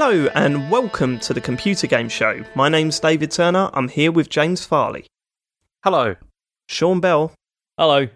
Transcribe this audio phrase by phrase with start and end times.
[0.00, 2.44] Hello and welcome to the Computer Game Show.
[2.54, 3.68] My name's David Turner.
[3.74, 5.06] I'm here with James Farley,
[5.82, 6.14] Hello.
[6.68, 7.32] Sean Bell,
[7.76, 8.06] Hello.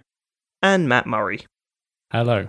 [0.63, 1.45] and Mat Murray.
[2.13, 2.47] Hello.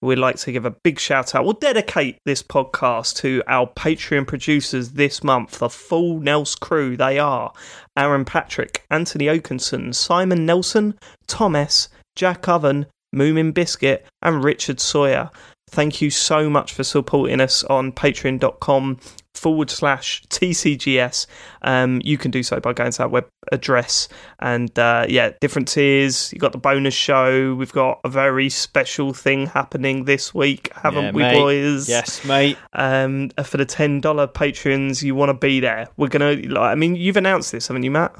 [0.00, 1.44] We'd like to give a big shout out.
[1.44, 6.96] We'll dedicate this podcast to our Patreon producers this month, the full Nels crew.
[6.96, 7.52] They are
[7.94, 15.30] Aaron Patrick, Anthony Oakenson, Simon Nelson, Thomas, Jack Oven, Moomin Biscuit, and Richard Sawyer.
[15.72, 18.98] Thank you so much for supporting us on patreon.com
[19.34, 21.26] forward slash TCGS.
[21.62, 24.06] Um, you can do so by going to our web address.
[24.38, 26.30] And uh, yeah, different tiers.
[26.30, 27.54] you got the bonus show.
[27.54, 31.38] We've got a very special thing happening this week, haven't Yeah, we, mate.
[31.38, 31.88] boys?
[31.88, 32.58] Yes, mate.
[32.74, 35.88] Um, for the $10 patrons, you want to be there.
[35.96, 38.14] We're going to, like, I mean, you've announced this, haven't you, Mat?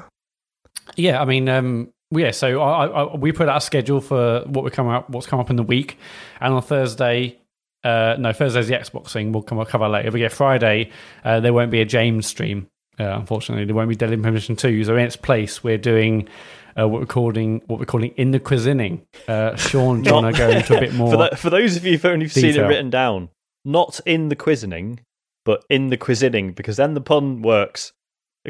[0.96, 2.30] Yeah, I mean, um, yeah.
[2.30, 5.38] So I, I, we put out a schedule for what we come up, what's come
[5.38, 5.98] up in the week,
[6.40, 7.38] and on Thursday,
[7.84, 9.32] uh, no, Thursday's the Xbox thing.
[9.32, 10.10] We'll come I'll cover later.
[10.10, 10.90] But yeah, Friday
[11.24, 12.68] uh, there won't be a James stream.
[13.00, 14.84] Uh, unfortunately, there won't be Deadly Premonition two.
[14.84, 16.28] So in its place, we're doing.
[16.74, 19.06] Uh, what we're calling what we're calling in the cuisining.
[19.28, 21.10] Uh, Sean, do you want to go into a bit more?
[21.10, 23.28] For, tho- for those of you who've only seen it written down,
[23.62, 25.00] not in the quizzing,
[25.44, 27.92] but in the quizzing, because then the pun works.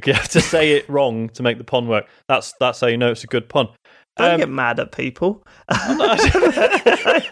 [0.07, 2.07] You have to say it wrong to make the pun work.
[2.29, 3.69] That's that's how you know it's a good pun.
[4.17, 5.43] Don't Um, get mad at people.
[5.69, 7.23] I,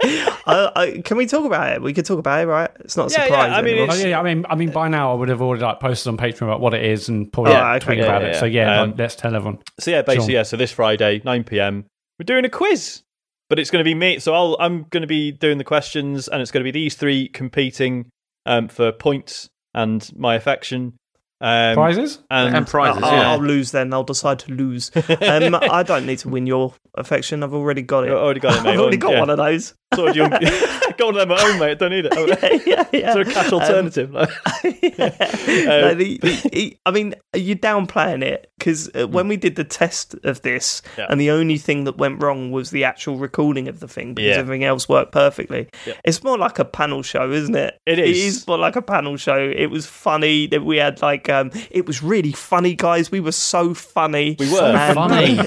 [0.77, 1.83] I, can we talk about it?
[1.83, 2.71] We could talk about it, right?
[2.81, 3.53] It's not a Yeah, yeah, surprise.
[3.53, 3.95] I mean, anymore.
[3.95, 6.09] Oh, yeah, yeah, I mean, I mean, by now I would have already like posted
[6.09, 8.33] on Patreon about what it is and probably Yeah, okay, tweet yeah, about yeah, it.
[8.35, 8.41] yeah.
[8.41, 9.59] So yeah, Um, like, let's tell everyone.
[9.79, 10.35] So yeah, basically, Sure.
[10.37, 10.43] yeah.
[10.43, 11.87] So this Friday, nine PM,
[12.19, 13.03] we're doing a quiz,
[13.49, 14.19] but it's going to be me.
[14.19, 16.95] So I'll, I'm going to be doing the questions, and it's going to be these
[16.95, 18.07] three competing
[18.47, 20.95] um, for points and my affection.
[21.43, 22.19] Um, Prizes?
[22.31, 23.31] and, And prizes, I'll, yeah.
[23.33, 23.93] I'll lose then.
[23.95, 24.91] I'll decide to lose.
[24.95, 27.43] Um, I don't need to win your affection.
[27.43, 28.11] I've already got it.
[28.11, 28.71] I've already got it, mate.
[28.75, 29.21] I've already got Yeah.
[29.21, 29.75] one of those.
[29.95, 30.29] Sorted you.
[30.29, 31.79] got one of them at home, mate.
[31.79, 32.13] Don't need it.
[32.17, 33.11] Oh, yeah, yeah, yeah.
[33.19, 34.11] Is a cash Um, alternative?
[34.13, 34.21] no,
[34.63, 40.43] the, the, I mean, you're downplaying it because uh, when we did the test of
[40.43, 41.07] this, Yeah.
[41.09, 44.29] and the only thing that went wrong was the actual recording of the thing because
[44.31, 44.37] Yeah.
[44.41, 45.69] everything else worked perfectly.
[45.87, 45.95] Yeah.
[46.05, 47.77] It's more like a panel show, isn't it?
[47.87, 48.37] It It is.
[48.39, 49.39] is more like a panel show.
[49.39, 53.11] It was funny that we had like, um, it was really funny, guys.
[53.11, 54.37] We were so funny.
[54.39, 54.95] We were.
[54.95, 55.39] Funny.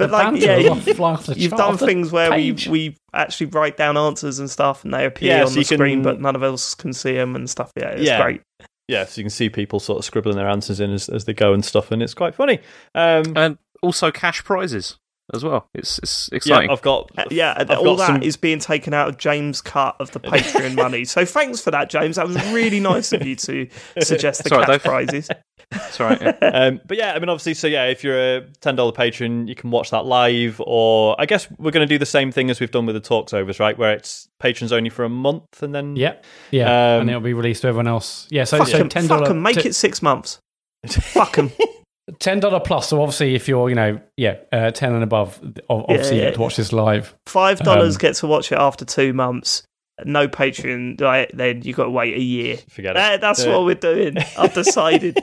[0.00, 0.66] But like, yeah, was
[0.98, 2.66] off- the You've done things where we page.
[2.68, 5.66] we actually write down answers and stuff, and they appear Yeah, on so the you
[5.66, 7.70] can- screen, but none of us can see them and stuff.
[7.76, 8.22] Yeah, it's Yeah.
[8.22, 8.40] great.
[8.88, 11.32] yeah, so you can see people sort of scribbling their answers in as, as they
[11.34, 12.58] go and stuff, and it's quite funny.
[12.94, 14.96] Um, And also cash prizes
[15.32, 15.68] as well.
[15.74, 16.70] It's it's yeah, exciting.
[16.70, 17.08] I've got.
[17.16, 20.10] Uh, yeah, I've all got that is some- being taken out of James' cut of
[20.10, 21.04] the Patreon money.
[21.04, 22.16] So thanks for that, James.
[22.16, 23.68] That was really nice of you to
[24.02, 25.28] suggest the That's all right, cash prizes.
[25.70, 26.20] That's right.
[26.20, 26.30] yeah.
[26.42, 29.54] um, but yeah, I mean, obviously, so yeah, if you're a ten dollar patron, you
[29.54, 32.58] can watch that live, or I guess we're going to do the same thing as
[32.60, 33.78] we've done with the talks overs, right?
[33.78, 36.16] Where it's patrons only for a month, and then Yeah,
[36.50, 36.64] yeah,
[36.94, 38.26] Um, and it'll be released to everyone else.
[38.30, 40.40] Yeah, so Fuck so 'em, ten fuck dollar 'em, make it six months.
[40.88, 41.52] Fuck 'em.
[42.18, 42.88] ten dollar plus.
[42.88, 46.28] So obviously, if you're you know yeah uh, ten and above, obviously Yeah, you yeah.
[46.30, 47.14] get to watch this live.
[47.26, 49.62] Five dollars Um, get to watch it after two months.
[50.06, 52.58] No Patreon, like, then you got to wait a year.
[52.68, 52.94] forget it.
[52.94, 53.52] That- that's Yeah.
[53.56, 54.16] what we're doing.
[54.38, 55.18] I've decided.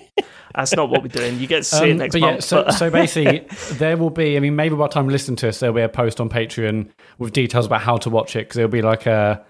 [0.56, 1.40] that's not what we're doing.
[1.40, 2.36] You get to see it Um, next but month.
[2.36, 4.38] yeah, so, but- so basically, there will be.
[4.38, 6.30] I mean, maybe by the time you listen to us, there'll be a post on
[6.30, 9.44] Patreon with details about how to watch it because it'll be like a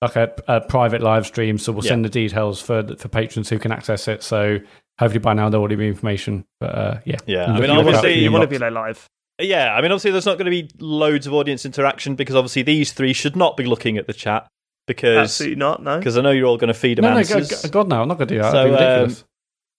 [0.00, 1.58] like a, a private live stream.
[1.58, 1.90] So we'll Yeah.
[1.90, 4.22] send the details for for patrons who can access it.
[4.22, 4.58] So
[4.98, 6.44] hopefully by now there'll already be information.
[6.60, 9.06] But uh, yeah, Yeah, I mean, obviously you want to be there live.
[9.40, 12.62] yeah, I mean, obviously, there's not going to be loads of audience interaction because obviously
[12.62, 14.46] these three should not be looking at the chat
[14.86, 15.82] because Absolutely not.
[15.82, 15.98] No.
[15.98, 17.62] because I know you're all going to feed them No, no, answers.
[17.62, 18.50] God, God, no, I'm not going to do that.
[18.52, 19.24] So, That'd be um, ridiculous.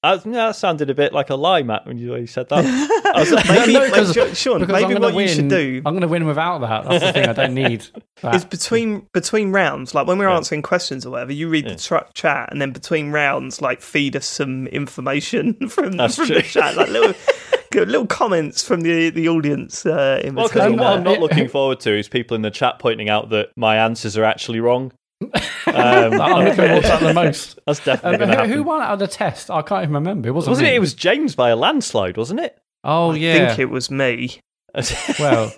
[0.05, 2.65] Uh, yeah, that sounded a bit like a lie, Mat, when you, said that.
[3.15, 5.33] I was like, maybe, No, no, maybe- 'cause- Sean, because maybe I'm what win, you
[5.33, 6.83] should do I'm going to win without that.
[6.89, 7.29] That's the thing.
[7.29, 7.85] I don't need.
[8.21, 8.35] That.
[8.35, 10.37] is between between rounds, like when we're Yeah.
[10.37, 11.73] answering questions or whatever, you read Yeah.
[11.73, 16.27] the tra- chat, and then between rounds, like feed us some information from, That's from
[16.27, 16.35] true.
[16.35, 19.85] the chat, like little good little comments from the the audience.
[19.85, 22.79] Uh, in Well, because what I'm not looking forward to is people in the chat
[22.79, 24.91] pointing out that my answers are actually wrong.
[25.65, 27.57] Um, I'm looking forward to that the most.
[27.65, 29.49] That's Um, definitely going who, who won out of the test?
[29.49, 30.27] I can't even remember.
[30.27, 30.51] It wasn't.
[30.51, 30.73] wasn't me.
[30.73, 30.75] it?
[30.75, 32.57] It was James by a landslide, wasn't it?
[32.83, 33.33] Oh I yeah.
[33.33, 34.39] I think it was me.
[35.19, 35.51] well,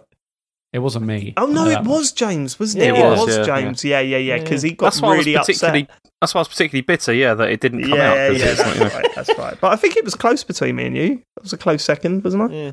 [0.76, 1.34] it wasn't me.
[1.38, 2.96] Oh no, it was James, wasn't Yeah, it?
[2.96, 3.84] it It was, was, yeah, James.
[3.86, 4.38] Yeah, yeah, yeah.
[4.40, 5.84] Because he got That's why really I was particularly.
[5.84, 6.00] upset.
[6.22, 7.14] That's why I was particularly bitter.
[7.14, 8.16] Yeah, that it didn't come out.
[8.16, 9.16] Yeah, 'cause yeah, that's you know- right.
[9.16, 9.58] That's right.
[9.62, 11.12] But I think it was close between me and you.
[11.38, 12.56] It was a close second, wasn't I?
[12.56, 12.72] Yeah.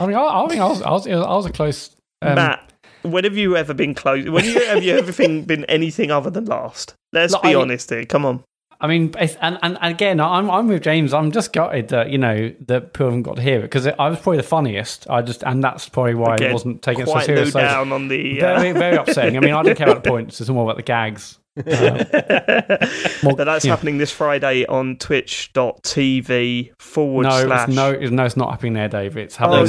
[0.00, 1.90] I mean, I, I think I was, I was, I was a close.
[2.22, 2.72] Um, Mat,
[3.02, 4.28] when have you ever been close?
[4.28, 6.94] When you, have you ever been, been anything other than last?
[7.12, 8.04] Let's Look, be I- honest here.
[8.04, 8.42] Come on.
[8.84, 11.14] I mean, and, and again, I'm I'm with James.
[11.14, 14.10] I'm just gutted that you know that people haven't got to hear it because I
[14.10, 15.08] was probably the funniest.
[15.08, 17.44] I just and that's probably why Again, I wasn't taking it so.
[17.46, 18.42] So down on the.
[18.42, 19.38] Uh, very very upsetting.
[19.38, 20.38] I mean, I don't care about the points.
[20.38, 21.38] It's more about the gags.
[21.54, 21.64] but
[23.38, 23.70] that's yeah.
[23.70, 27.68] happening this Friday on twitch.tv forward No, slash.
[27.68, 29.16] it's no, it's, no, it's not happening there, Dave.
[29.16, 29.60] It's happening.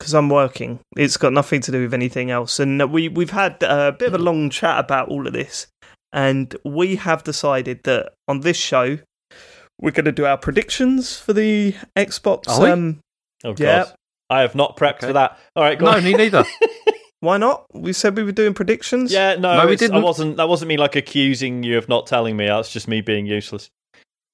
[0.03, 0.81] Because I'm working.
[0.97, 2.59] It's got nothing to do with anything else.
[2.59, 4.27] And uh, we we've had uh, a bit of a mm-hmm.
[4.27, 5.69] long chat about all of this,
[6.13, 8.99] and we have decided that on this show
[9.81, 12.49] we're going to do our predictions for the Xbox.
[12.49, 12.71] Are we?
[12.71, 13.01] Um,
[13.45, 13.61] Oh, God.
[13.61, 13.85] Yeah.
[14.31, 15.09] I have not prepped Okay.
[15.09, 15.37] for that.
[15.57, 16.05] All right, go No, on.
[16.05, 16.45] me neither.
[17.21, 17.67] why not?
[17.75, 19.13] We said we were doing predictions.
[19.13, 19.97] Yeah, no, No, we didn't.
[19.97, 20.37] I wasn't.
[20.37, 22.47] That wasn't me like accusing you of not telling me.
[22.47, 23.69] That's just me being useless.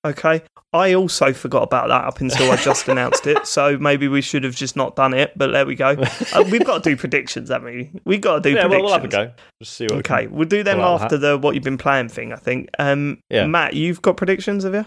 [0.06, 0.42] Okay.
[0.72, 3.46] I also forgot about that up until I just announced it.
[3.46, 5.32] So maybe we should have just not done it.
[5.36, 5.96] But there we go.
[6.34, 7.90] Uh, we've got to do predictions, haven't we?
[8.04, 8.82] We've got to do yeah, well, predictions.
[8.84, 9.32] we'll have a go.
[9.62, 9.98] Just see what.
[9.98, 12.32] Okay, can- we'll do them Pull out the after the what you've been playing thing.
[12.32, 12.68] I think.
[12.78, 13.46] Um, Yeah.
[13.46, 14.86] Mat, you've got predictions, have you?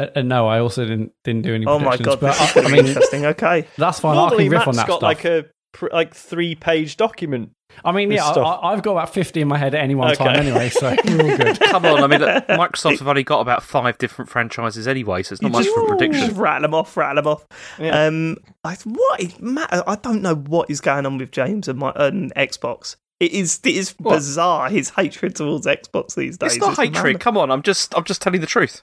[0.00, 1.66] Uh, uh, no, I also didn't didn't do any.
[1.66, 3.26] Oh my god, but this I, going I mean, interesting.
[3.26, 4.12] Okay, that's fine.
[4.16, 5.02] I Normally, can riff Mat's on that got stuff.
[5.02, 5.44] like a
[5.92, 7.50] like three page document.
[7.84, 8.60] I mean, yeah, stuff.
[8.62, 10.24] I, I've got about fifty in my head at any one Okay.
[10.24, 11.60] time anyway, so we're all good.
[11.60, 15.34] Come on, I mean, look, Microsoft have only got about five different franchises anyway, so
[15.34, 16.34] it's not You much just- for a Just prediction.
[16.38, 17.46] rattle them off, rattle them off.
[17.78, 18.06] Yeah.
[18.06, 19.68] Um, I, what is Mat?
[19.86, 22.96] I don't know what is going on with James and my and Xbox.
[23.20, 24.14] It is it is What?
[24.14, 26.56] bizarre his hatred towards Xbox these days.
[26.56, 27.14] It's not hatred.
[27.14, 27.20] mad.
[27.20, 28.82] Come on, I'm just, I'm just telling the truth.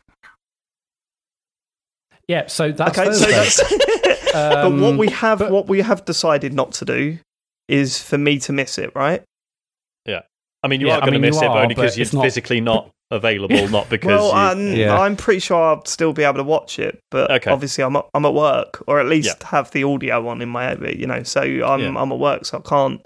[2.27, 3.67] Yeah, so that's Okay, so Thursday.
[3.67, 4.33] that's.
[4.33, 7.17] but Um, what we have, but- what we have decided not to do,
[7.67, 8.91] is for me to miss it.
[8.95, 9.23] Right?
[10.05, 10.21] Yeah.
[10.63, 11.97] I mean, you Yeah, are I going to miss you it, but are, only because
[11.97, 14.07] you're not- physically not available, not because.
[14.07, 14.71] well, you...
[14.71, 14.97] um, Yeah.
[14.99, 17.51] I'm pretty sure I'll still be able to watch it, but Okay.
[17.51, 20.63] obviously I'm at, I'm at work, or at least have the audio on in my
[20.63, 21.21] head, you know.
[21.23, 21.93] So I'm Yeah.
[21.95, 23.01] I'm at work, so I can't.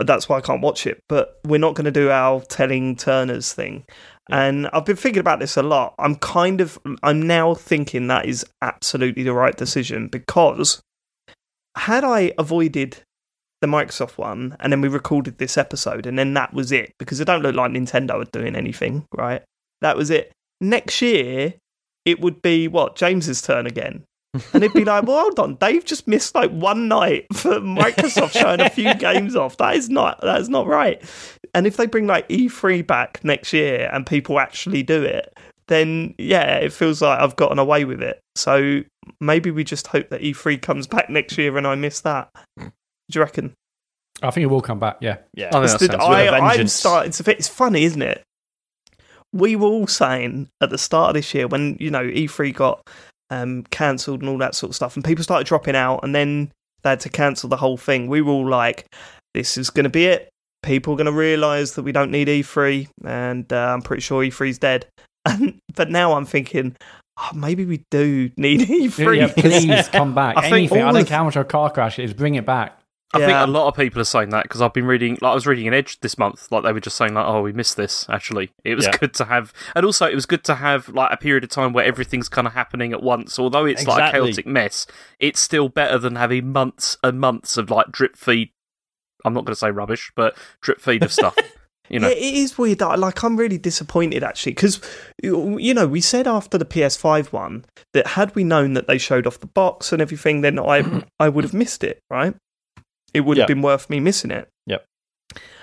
[0.00, 0.98] That's why I can't watch it.
[1.08, 3.84] But we're not going to do our telling Turners thing.
[4.30, 5.94] And I've been thinking about this a lot.
[5.98, 10.80] I'm kind of I'm now thinking that is absolutely the right decision because
[11.76, 13.02] had I avoided
[13.64, 17.18] the Microsoft one and then we recorded this episode and then that was it because
[17.18, 19.42] it don't look like Nintendo are doing anything, right?
[19.80, 20.32] That was it.
[20.60, 21.54] Next year
[22.04, 24.04] it would be what James's turn again.
[24.52, 28.32] And it'd be like, well, hold on, Dave just missed like one night for Microsoft
[28.32, 29.56] showing a few games off.
[29.56, 31.02] That is not that is not right.
[31.54, 35.32] And if they bring like E3 back next year and people actually do it,
[35.68, 38.20] then yeah, it feels like I've gotten away with it.
[38.34, 38.82] So
[39.20, 42.30] maybe we just hope that E3 comes back next year and I miss that.
[43.10, 43.52] Do you reckon?
[44.22, 44.98] I think it will come back.
[45.00, 45.48] Yeah, yeah.
[45.48, 47.38] I think It's that the- sounds I, with a I'm starting start, it's, a bit,
[47.38, 48.22] it's funny, isn't it?
[49.32, 52.80] We were all saying at the start of this year when you know E3 got
[53.30, 56.52] um, cancelled and all that sort of stuff, and people started dropping out, and then
[56.82, 58.06] they had to cancel the whole thing.
[58.06, 58.86] We were all like,
[59.34, 60.28] "This is going to be it.
[60.62, 64.22] People are going to realise that we don't need E3, and uh, I'm pretty sure
[64.22, 64.86] E3's dead."
[65.26, 66.76] And, but now I'm thinking,
[67.18, 69.16] oh, maybe we do need E3.
[69.16, 69.32] yeah.
[69.32, 70.36] Please come back.
[70.36, 70.82] I think Anything.
[70.82, 72.12] I don't of- care how much a car crash it is.
[72.12, 72.78] Bring it back.
[73.14, 75.34] I think a lot of people are saying that because I've been reading, like I
[75.34, 77.76] was reading an Edge this month, like they were just saying like, oh, we missed
[77.76, 78.06] this.
[78.08, 78.96] Actually, it was Yeah.
[78.98, 81.72] good to have, and also it was good to have like a period of time
[81.72, 83.38] where everything's kind of happening at once.
[83.38, 84.20] Although it's like a Exactly.
[84.28, 84.86] chaotic mess,
[85.18, 88.50] it's still better than having months and months of like drip feed.
[89.24, 91.36] I'm not going to say rubbish, but drip feed of stuff.
[91.90, 92.78] You know, Yeah, it is weird.
[92.78, 94.80] that- Like, I'm really disappointed actually because
[95.22, 99.26] you know we said after the PS5 one that had we known that they showed
[99.26, 102.00] off the box and everything, then I I would have missed it.
[102.08, 102.34] Right?
[103.14, 104.48] It would have been worth me missing it.
[104.66, 104.84] Yep.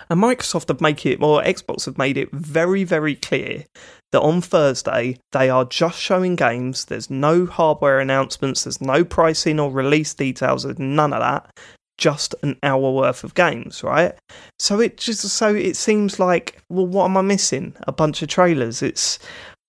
[0.10, 3.66] And Microsoft have made it, or Xbox have made it very, very clear
[4.12, 6.86] that on Thursday they are just showing games.
[6.86, 8.64] There's no hardware announcements.
[8.66, 10.64] There's no pricing or release details.
[10.64, 11.50] There's none of that.
[11.98, 14.14] Just an hour worth of games, right?
[14.60, 17.74] So it just so it seems like, well, what am I missing?
[17.88, 18.82] A bunch of trailers.
[18.82, 19.18] It's,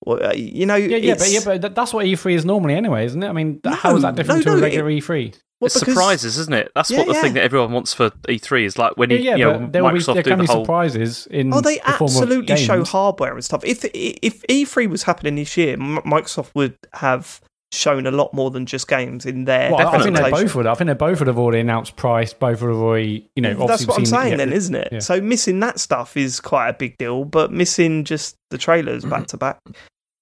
[0.04, 3.04] well, uh, you know, Yeah, yeah, but yeah, but that's what E3 is normally anyway,
[3.04, 3.28] isn't it?
[3.28, 5.38] I mean, th- how No, is that different no, to a regular E E3?
[5.62, 6.72] Well, it's because- surprises, isn't it?
[6.74, 7.22] That's Yeah, what the yeah.
[7.22, 9.72] thing that everyone wants for E3 is like when you, Yeah, yeah, you know, but
[9.72, 10.64] there will be Microsoft there do can the be whole.
[10.64, 11.54] surprises in.
[11.54, 13.64] Oh, they the form of absolutely show hardware and stuff.
[13.64, 17.40] If if E3 was happening this year, Microsoft would have
[17.70, 20.46] shown a lot more than just games in their Well, I think they presentation.
[20.46, 20.66] both would.
[20.66, 22.34] I think they both would have already announced price.
[22.34, 23.66] Both would have already, you know.
[23.66, 24.36] That's what I'm seen- saying, yeah.
[24.36, 24.88] then, isn't it?
[24.92, 24.98] Yeah.
[24.98, 29.26] So missing that stuff is quite a big deal, but missing just the trailers back
[29.28, 29.58] to back,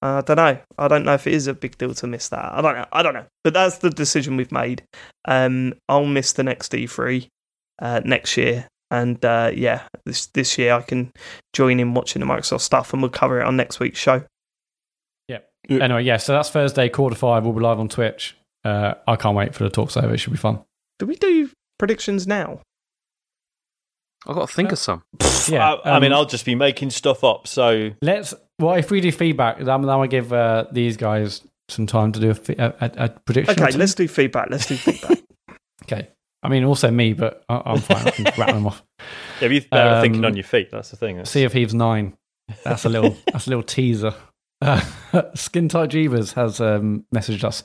[0.03, 0.59] uh, I don't know.
[0.79, 2.53] I don't know if it is a big deal to miss that.
[2.53, 2.87] I don't know.
[2.93, 3.27] I don't know.
[3.45, 4.83] But that's the decision we've made.
[5.27, 7.29] Um, I'll miss the next E3
[7.81, 11.13] uh, next year, And uh, yeah, this this year I can
[11.53, 14.25] join in watching the Microsoft stuff, and we'll cover it on next week's show.
[15.29, 15.39] Yeah.
[15.69, 17.45] Anyway, yeah, so that's Thursday, quarter five.
[17.45, 18.37] We'll be live on Twitch.
[18.65, 20.15] Uh, I can't wait for the talk over.
[20.15, 20.61] It should be fun.
[20.99, 22.61] Do we do predictions now?
[24.29, 25.03] I've got to think of some.
[25.49, 27.47] Yeah, I, I mean, um, I'll just be making stuff up.
[27.49, 28.35] So Let's.
[28.59, 32.21] Well, if we do feedback, then then I give uh, these guys some time to
[32.21, 33.63] do a, fe- a, a, a prediction.
[33.63, 34.49] Okay, let's do feedback.
[34.51, 35.19] Let's do feedback.
[35.85, 36.09] Okay.
[36.43, 38.07] I mean, also me, but I, I'm fine.
[38.07, 38.83] I can rattle them off.
[39.41, 40.71] yeah, you better Um, thinking on your feet.
[40.71, 41.17] That's the thing.
[41.17, 42.17] That's- Sea of Thieves nine.
[42.65, 43.17] That's a little.
[43.33, 44.15] that's a little teaser.
[44.61, 44.81] Uh,
[45.35, 47.63] Skin Tight Jeebus has um, messaged us.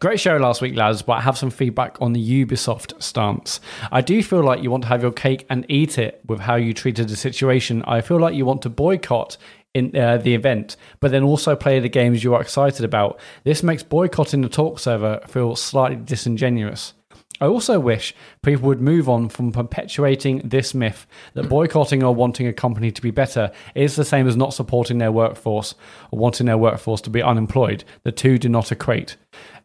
[0.00, 3.60] Great show last week, lads, but I have some feedback on the Ubisoft stance.
[3.90, 6.54] I do feel like you want to have your cake and eat it with how
[6.54, 7.82] you treated the situation.
[7.82, 9.36] I feel like you want to boycott
[9.74, 13.18] in uh, the event, but then also play the games you are excited about.
[13.44, 16.94] This makes boycotting the talks over feel slightly disingenuous.
[17.40, 22.46] I also wish people would move on from perpetuating this myth that boycotting or wanting
[22.46, 25.74] a company to be better is the same as not supporting their workforce
[26.10, 27.84] or wanting their workforce to be unemployed.
[28.04, 29.16] The two do not equate.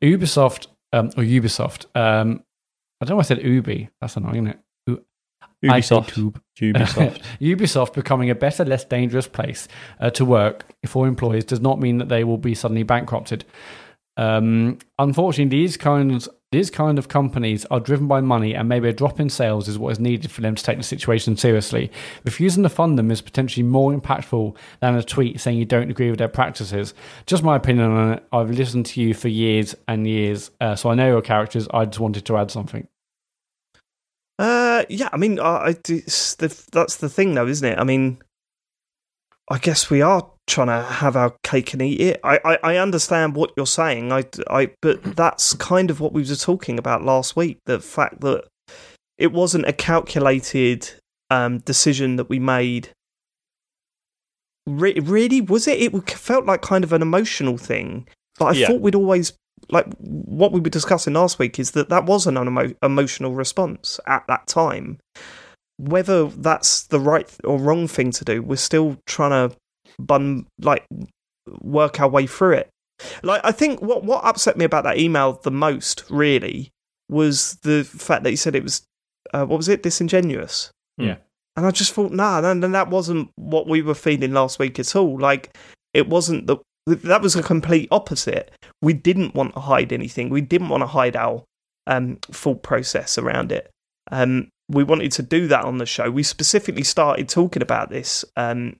[0.02, 2.44] Ubisoft, um, or Ubisoft, um,
[3.02, 3.90] I don't know why I said Ubi.
[4.00, 4.60] That's annoying, isn't it?
[4.88, 5.06] U-
[5.70, 6.40] I say Ubisoft.
[6.60, 7.22] Ubisoft.
[7.42, 9.68] Ubisoft becoming a better, less dangerous place
[10.00, 13.44] uh, to work for employees does not mean that they will be suddenly bankrupted.
[14.16, 18.94] Um, unfortunately, these kinds these kind of companies are driven by money, and maybe a
[18.94, 21.92] drop in sales is what is needed for them to take the situation seriously.
[22.24, 26.10] Refusing to fund them is potentially more impactful than a tweet saying you don't agree
[26.10, 26.94] with their practices.
[27.26, 28.24] Just my opinion on it.
[28.32, 31.68] I've listened to you for years and years, uh, so I know your characters.
[31.74, 32.88] I just wanted to add something.
[34.40, 36.36] Uh, yeah, I mean, I, I, that's
[36.98, 37.78] the thing, though, isn't it?
[37.78, 38.20] I mean,
[39.50, 42.20] I guess we are trying to have our cake and eat it.
[42.24, 44.12] I, I, I understand what you're saying.
[44.12, 47.60] I, I, but that's kind of what we were talking about last week.
[47.66, 48.46] The fact that
[49.18, 50.90] it wasn't a calculated
[51.30, 52.90] um, decision that we made.
[54.66, 55.82] Re- really, was it?
[55.82, 58.08] It felt like kind of an emotional thing.
[58.40, 58.68] But I Yeah.
[58.68, 59.34] thought we'd always
[59.70, 64.00] like what we were discussing last week is that that was an unemo- emotional response
[64.08, 65.00] at that time.
[65.78, 69.56] Whether that's the right or wrong thing to do, we're still trying to
[70.00, 70.86] bun like
[71.62, 72.70] work our way through it.
[73.22, 76.72] Like I think what what upset me about that email the most really
[77.10, 78.84] was the fact that he said it was
[79.34, 80.72] uh, what was it disingenuous.
[80.98, 81.18] Yeah.
[81.56, 84.80] And I just thought, nah, no, no, that wasn't what we were feeling last week
[84.80, 85.20] at all.
[85.20, 85.56] Like,
[85.94, 88.52] it wasn't the that was a complete opposite.
[88.82, 90.30] We didn't want to hide anything.
[90.30, 91.44] We didn't want to hide our
[91.88, 93.70] um, thought process around it.
[94.12, 96.10] Um, we wanted to do that on the show.
[96.12, 98.78] We specifically started talking about this um,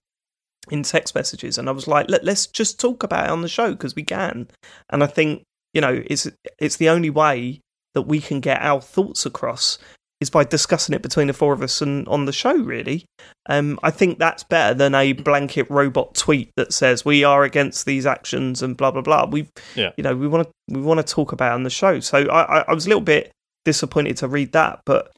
[0.70, 3.48] in text messages, and I was like, Let, let's just talk about it on the
[3.48, 4.48] show because we can.
[4.90, 6.28] And I think you know, it's
[6.60, 7.60] it's the only way
[7.96, 9.78] that we can get our thoughts across
[10.22, 12.54] is by discussing it between the four of us and on the show.
[12.56, 13.06] Really,
[13.50, 17.86] um, I think that's better than a blanket robot tweet that says we are against
[17.86, 19.26] these actions and blah blah blah.
[19.26, 19.92] We, Yeah.
[19.98, 22.00] you know, we want to we want to talk about it on the show.
[22.00, 23.32] So I, I, I was a little bit
[23.66, 25.12] disappointed to read that, but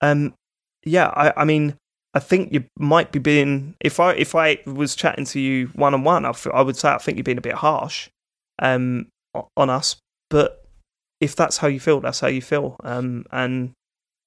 [0.00, 0.34] um,
[0.84, 1.76] yeah, I, I mean.
[2.12, 5.94] I think you might be being if I if I was chatting to you one
[5.94, 8.08] on one, I would say I think you're being a bit harsh
[8.58, 9.06] um,
[9.56, 9.94] on us.
[10.28, 10.64] But
[11.20, 12.76] if that's how you feel, that's how you feel.
[12.82, 13.72] Um, and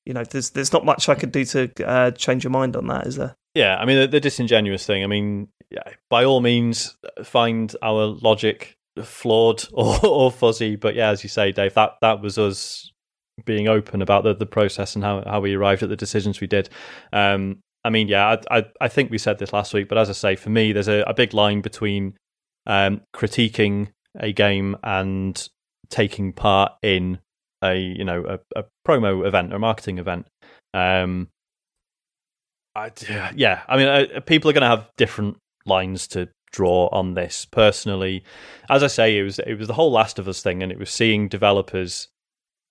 [0.05, 2.87] you know, there's there's not much I could do to uh, change your mind on
[2.87, 3.35] that, is there?
[3.55, 5.03] Yeah, I mean the, the disingenuous thing.
[5.03, 10.75] I mean, yeah, by all means, find our logic flawed or, or fuzzy.
[10.75, 12.91] But yeah, as you say, Dave, that that was us
[13.45, 16.47] being open about the, the process and how, how we arrived at the decisions we
[16.47, 16.69] did.
[17.11, 20.09] Um, I mean, yeah, I, I I think we said this last week, but as
[20.09, 22.15] I say, for me, there's a, a big line between
[22.65, 25.49] um, critiquing a game and
[25.89, 27.19] taking part in
[27.61, 30.27] a you know a, a promo event or marketing event.
[30.73, 31.29] Um,
[32.75, 32.91] I,
[33.35, 37.45] yeah, I mean, uh, people are going to have different lines to draw on this.
[37.45, 38.23] Personally,
[38.69, 40.79] as I say, it was it was the whole Last of Us thing, and it
[40.79, 42.07] was seeing developers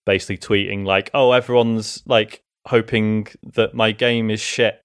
[0.07, 4.81] basically tweeting like, "Oh, everyone's like hoping that my game is shit,"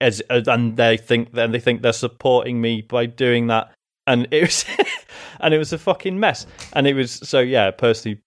[0.00, 3.72] as and they think then they think they're supporting me by doing that,
[4.06, 4.64] and it was
[5.40, 7.70] and it was a fucking mess, and it was so yeah.
[7.70, 8.20] Personally,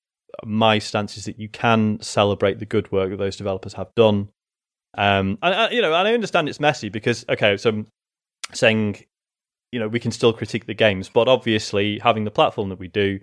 [0.46, 4.30] my stance is that you can celebrate the good work that those developers have done.
[4.98, 7.88] Um, and uh, you know, and I understand it's messy because okay, so I'm
[8.54, 9.04] saying,
[9.72, 12.88] you know, we can still critique the games, but obviously having the platform that we
[12.88, 13.20] do,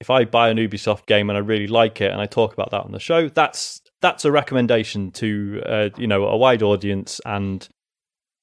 [0.00, 2.70] if I buy an Ubisoft game and I really like it and I talk about
[2.70, 7.20] that on the show, that's that's a recommendation to uh, you know a wide audience,
[7.24, 7.66] and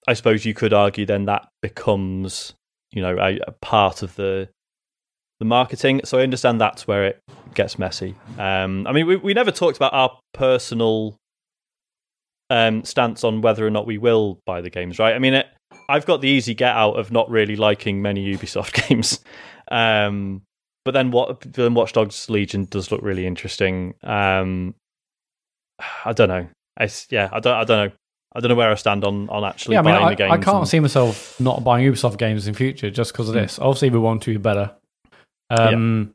[0.08, 2.54] I suppose you could argue then that becomes
[2.92, 4.50] you know a, a part of the
[5.40, 6.02] the marketing.
[6.06, 7.22] So I understand that's where it
[7.54, 8.16] gets messy.
[8.38, 11.18] Um, I mean, we we never talked about our personal
[12.50, 15.00] um, stance on whether or not we will buy the games.
[15.00, 15.16] Right?
[15.16, 15.48] I mean, it,
[15.90, 19.20] I've got the easy get out of not really liking many Ubisoft games.
[19.70, 20.44] Um,
[20.86, 21.42] but then what?
[21.42, 23.94] Then Watch Dogs Legion does look really interesting.
[24.04, 24.76] Um,
[26.06, 26.48] I don't know.
[26.80, 27.56] It's, yeah, I don't.
[27.56, 27.96] I don't know.
[28.34, 30.16] I don't know where I stand on on actually yeah, I mean, buying I, the
[30.16, 30.32] games.
[30.32, 33.42] I can't and- see myself not buying Ubisoft games in future just because of Mm.
[33.42, 33.60] this.
[33.60, 34.72] Obviously, we want to be better.
[35.50, 36.14] Um,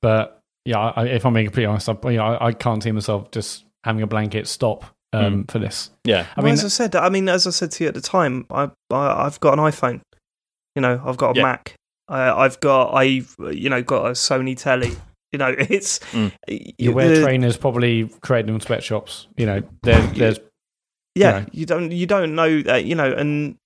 [0.00, 2.92] But yeah, I, if I'm being completely honest, I, you know, I, I can't see
[2.92, 5.90] myself just having a blanket stop um, for this.
[6.04, 7.94] Yeah, I I mean, as I said, I mean, as I said to you at
[7.94, 10.00] the time, I, I I've got an iPhone.
[10.76, 11.42] You know, I've got a Yeah.
[11.42, 11.74] Mac.
[12.08, 14.92] I, I've got I've you know got a Sony telly.
[15.32, 16.32] You know, it's Mm.
[16.48, 19.26] you wear the- trainers probably created in sweatshops.
[19.36, 20.38] You know, there, there's
[21.14, 21.46] Yeah, know.
[21.52, 22.84] you don't you don't know that.
[22.84, 23.56] You know, and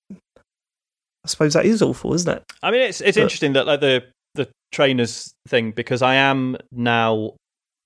[1.24, 2.42] I suppose that is awful, isn't it?
[2.62, 6.56] I mean, it's it's But- interesting that like the the trainers thing because I am
[6.72, 7.34] now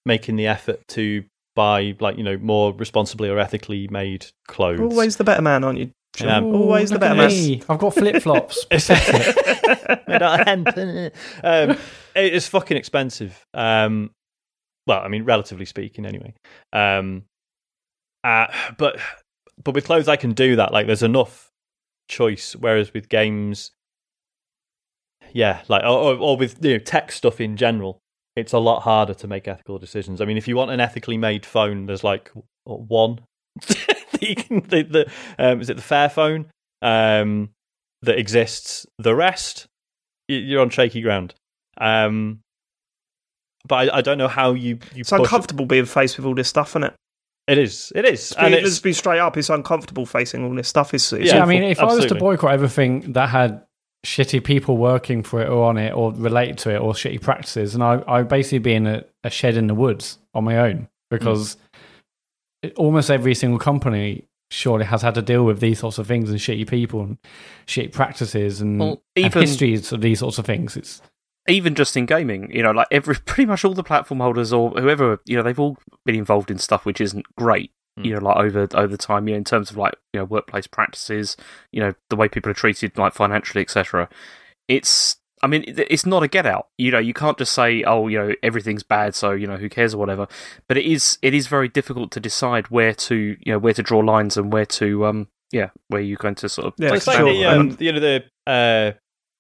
[0.07, 4.81] making the effort to buy like you know more responsibly or ethically made clothes.
[4.81, 5.91] Always the better man, aren't you?
[6.17, 6.29] Jim?
[6.29, 6.41] Yeah.
[6.41, 8.67] Always the better at I've got flip flops.
[8.71, 10.69] Made out of hemp.
[11.45, 11.79] um,
[12.15, 13.45] it is fucking expensive.
[13.55, 14.11] Um,
[14.87, 16.35] well, I mean, relatively speaking, anyway.
[16.73, 17.25] Um,
[18.25, 18.47] uh,
[18.79, 18.99] but
[19.63, 20.73] but with clothes, I can do that.
[20.73, 21.51] Like, there's enough
[22.09, 22.55] choice.
[22.57, 23.73] Whereas with games,
[25.33, 28.01] yeah, like or, or, or with you know tech stuff in general,
[28.37, 30.21] it's a lot harder to make ethical decisions.
[30.21, 32.31] I mean, if you want an ethically made phone, there's like
[32.65, 33.21] one.
[34.21, 36.47] the, the, the um, is it the Fairphone
[36.83, 37.51] um,
[38.03, 38.87] that exists?
[38.99, 39.67] The rest,
[40.29, 41.35] you're on shaky ground.
[41.79, 42.41] Um,
[43.67, 46.35] but I, I don't know how you you It's push- uncomfortable being faced with all
[46.35, 46.95] this stuff, isn't it?
[47.49, 47.93] It is.
[47.95, 48.33] It is.
[48.33, 49.37] And And let's be straight up.
[49.37, 50.93] It's uncomfortable facing all this stuff.
[50.95, 53.63] It's, it's Yeah, I mean, if I was to boycott everything that had
[54.05, 57.75] shitty people working for it or on it or related to it or shitty practices,
[57.75, 60.89] and I, I'd basically be in a, a shed in the woods on my own
[61.09, 61.61] because it,
[62.77, 66.39] almost every single company surely has had to deal with these sorts of things and
[66.39, 67.19] shitty people and
[67.67, 70.77] shitty practices and, Well, and histories of these sorts of things.
[70.77, 71.01] It's
[71.49, 74.71] even just in gaming, you know, like every pretty much all the platform holders or
[74.71, 77.73] whoever, you know, they've all been involved in stuff which isn't great.
[77.97, 78.05] Hmm.
[78.05, 80.67] You know, like over over time, you know, in terms of like you know workplace
[80.67, 81.37] practices,
[81.73, 84.09] you know, the way people are treated, like financially, etc.
[84.69, 86.69] It's, I mean, it's not a get out.
[86.79, 89.69] You know, you can't just say, oh, you know, everything's bad, so you know, who
[89.69, 90.27] cares or whatever.
[90.69, 93.83] But it is it is very difficult to decide where to you know where to
[93.83, 96.97] draw lines and where to um yeah where you're going to sort of Yeah, Well,
[96.97, 97.33] it's like sure.
[97.33, 98.93] the, um, And- you know the uh,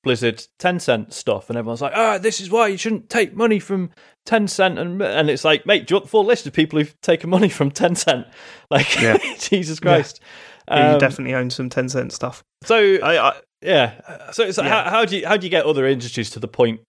[0.04, 3.90] Blizzard Tencent stuff, and everyone's like, "Ah, this is why you shouldn't take money from
[4.24, 7.00] Tencent," and and it's like, mate, do you want the full list of people who've
[7.00, 8.26] taken money from Tencent?
[8.70, 9.16] Like, Yeah.
[9.38, 10.20] Jesus Christ.
[10.20, 10.26] Yeah,
[10.70, 12.42] you Um, definitely own some Tencent stuff.
[12.64, 14.84] So I, I, yeah, so it's like, Yeah.
[14.84, 16.80] How, how do you how do you get other industries to the point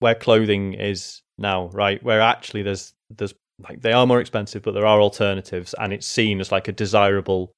[0.00, 2.02] where clothing is now, right?
[2.02, 6.06] Where actually there's there's like they are more expensive, but there are alternatives, and it's
[6.06, 7.52] seen as like a desirable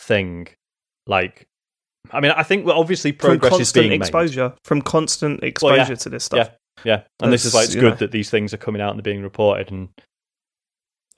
[0.00, 0.48] thing.
[1.06, 1.46] Like,
[2.10, 4.00] I mean, I think well, obviously from progress is constant being made.
[4.00, 6.50] exposure, from constant exposure to this stuff.
[6.84, 7.96] Yeah, and this is why it's good know.
[7.96, 9.88] that these things are coming out and they're being reported, and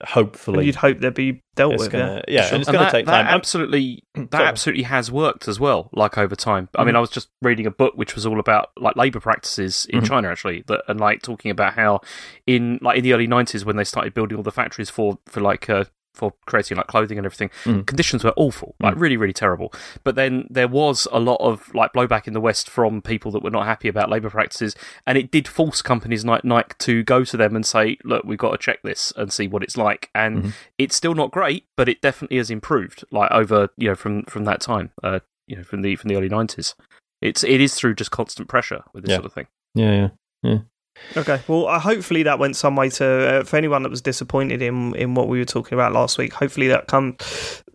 [0.01, 1.93] And hopefully you'd hope they'd be dealt it's with.
[1.93, 2.55] gonna yeah, yeah, Sure.
[2.57, 3.27] and it's going to take that time.
[3.35, 4.45] Absolutely, that Sorry.
[4.47, 5.89] absolutely has worked as well.
[5.95, 6.69] Like over time.
[6.75, 6.99] I mean, Mhm.
[6.99, 10.07] I was just reading a book which was all about like labor practices in Mhm.
[10.09, 12.01] China, actually, that and like talking about how
[12.47, 15.41] in like in the early nineties when they started building all the factories for for
[15.41, 15.85] like uh,
[16.17, 17.87] for creating like clothing and everything, Mhm.
[17.87, 19.01] conditions were awful, like Mm.
[19.01, 19.73] really, really terrible.
[20.03, 23.43] But then there was a lot of like blowback in the West from people that
[23.43, 24.75] were not happy about labor practices,
[25.07, 28.39] and it did force companies like Nike to go to them and say, "Look, we've
[28.39, 30.53] got to check this and see what it's like." And Mhm.
[30.79, 34.45] it's still not great, but it definitely has improved, like over you know from from
[34.47, 36.75] that time, uh, you know from the from the early nineties.
[37.21, 39.17] It's it is through just constant pressure with this Yeah.
[39.17, 39.47] sort of thing.
[39.75, 40.09] Yeah, yeah,
[40.43, 40.59] yeah.
[41.17, 41.41] Okay.
[41.49, 43.05] Well, uh, hopefully that went some way to
[43.41, 46.33] uh, for anyone that was disappointed in in what we were talking about last week.
[46.33, 47.17] Hopefully that come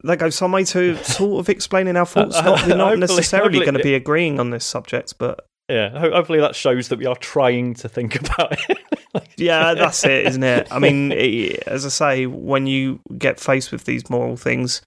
[0.04, 2.36] that goes some way to sort of explaining our thoughts.
[2.36, 6.40] Not, we're not Hopefully- necessarily going to be agreeing on this subject, but Yeah, hopefully
[6.42, 8.78] that shows that we are trying to think about it.
[9.14, 10.68] Like- yeah, that's it, isn't it?
[10.70, 14.82] I mean, it, as I say, when you get faced with these moral things,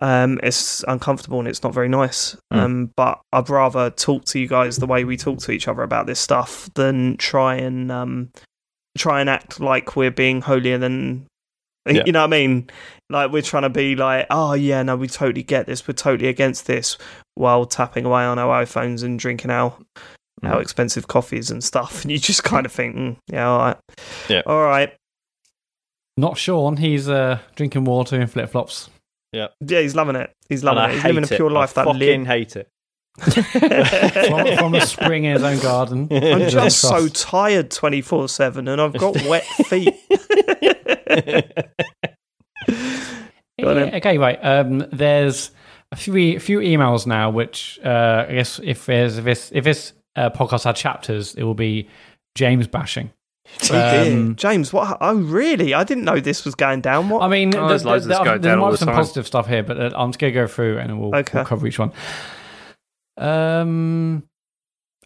[0.00, 2.36] um, it's uncomfortable and it's not very nice.
[2.52, 2.58] Mm.
[2.58, 5.82] Um, but I'd rather talk to you guys the way we talk to each other
[5.82, 8.30] about this stuff than try and um,
[8.96, 11.26] try and act like we're being holier than.
[11.96, 12.02] Yeah.
[12.06, 12.70] You know what I mean?
[13.10, 15.86] Like we're trying to be like, oh yeah, no, we totally get this.
[15.88, 16.98] We're totally against this,
[17.34, 19.76] while tapping away on our iPhones and drinking our
[20.44, 20.62] our Mm.
[20.62, 22.02] expensive coffees and stuff.
[22.02, 23.76] And you just kind of think, mm, yeah, all right,
[24.28, 24.42] Yeah.
[24.46, 24.94] all right.
[26.16, 26.76] not Sean.
[26.76, 28.90] He's uh, drinking water in flip flops.
[29.32, 30.30] Yeah, yeah, he's loving it.
[30.48, 30.92] He's and loving I it.
[30.94, 31.36] He's hate living a it.
[31.36, 31.70] pure life.
[31.76, 32.26] I That fucking lib.
[32.26, 32.68] hate it.
[34.28, 36.08] from, from a spring in his own garden.
[36.10, 39.94] I'm just so tired 24 7 and I've got wet feet.
[43.60, 44.38] Go on okay, right.
[44.44, 45.50] Um, there's
[45.90, 49.64] a few a few emails now, which uh, I guess if there's if this if
[49.64, 51.88] this uh, podcast had chapters, it will be
[52.36, 53.10] James bashing.
[53.60, 54.12] Dear.
[54.12, 54.98] Um, James, what?
[55.00, 55.72] Oh, really?
[55.74, 57.08] I didn't know this was going down.
[57.08, 57.22] What?
[57.22, 58.96] I mean, Oh, there's loads of this going there might be some time.
[58.96, 61.38] positive stuff here, but uh, I'm just gonna go through and we'll, Okay.
[61.38, 61.90] we'll cover each one.
[63.18, 64.24] Um.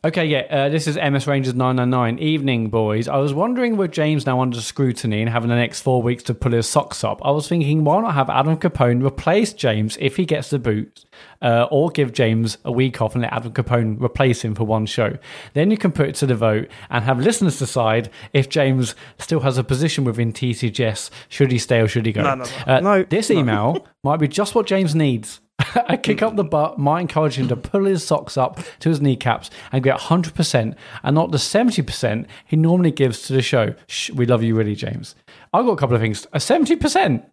[0.04, 2.18] Okay, yeah, uh, this is MS Rangers 999.
[2.18, 3.06] Evening, boys.
[3.06, 6.34] I was wondering with James now under scrutiny and having the next four weeks to
[6.34, 10.16] pull his socks up, I was thinking why not have Adam Capone replace James if
[10.16, 11.04] he gets the boot,
[11.40, 14.86] uh, or give James a week off and let Adam Capone replace him for one
[14.86, 15.16] show.
[15.54, 19.40] Then you can put it to the vote and have listeners decide if James still
[19.40, 21.10] has a position within TCGS.
[21.28, 22.22] Should he stay or should he go?
[22.22, 22.74] No, no, no.
[22.74, 25.40] Uh, No, this email might be just what James needs.
[25.88, 29.00] a kick up the butt might encourage him to pull his socks up to his
[29.00, 33.74] kneecaps and get 100% and not the 70% he normally gives to the show.
[33.86, 35.14] Shh, we love you really, James.
[35.52, 36.26] I've got a couple of things.
[36.32, 37.24] A 70%?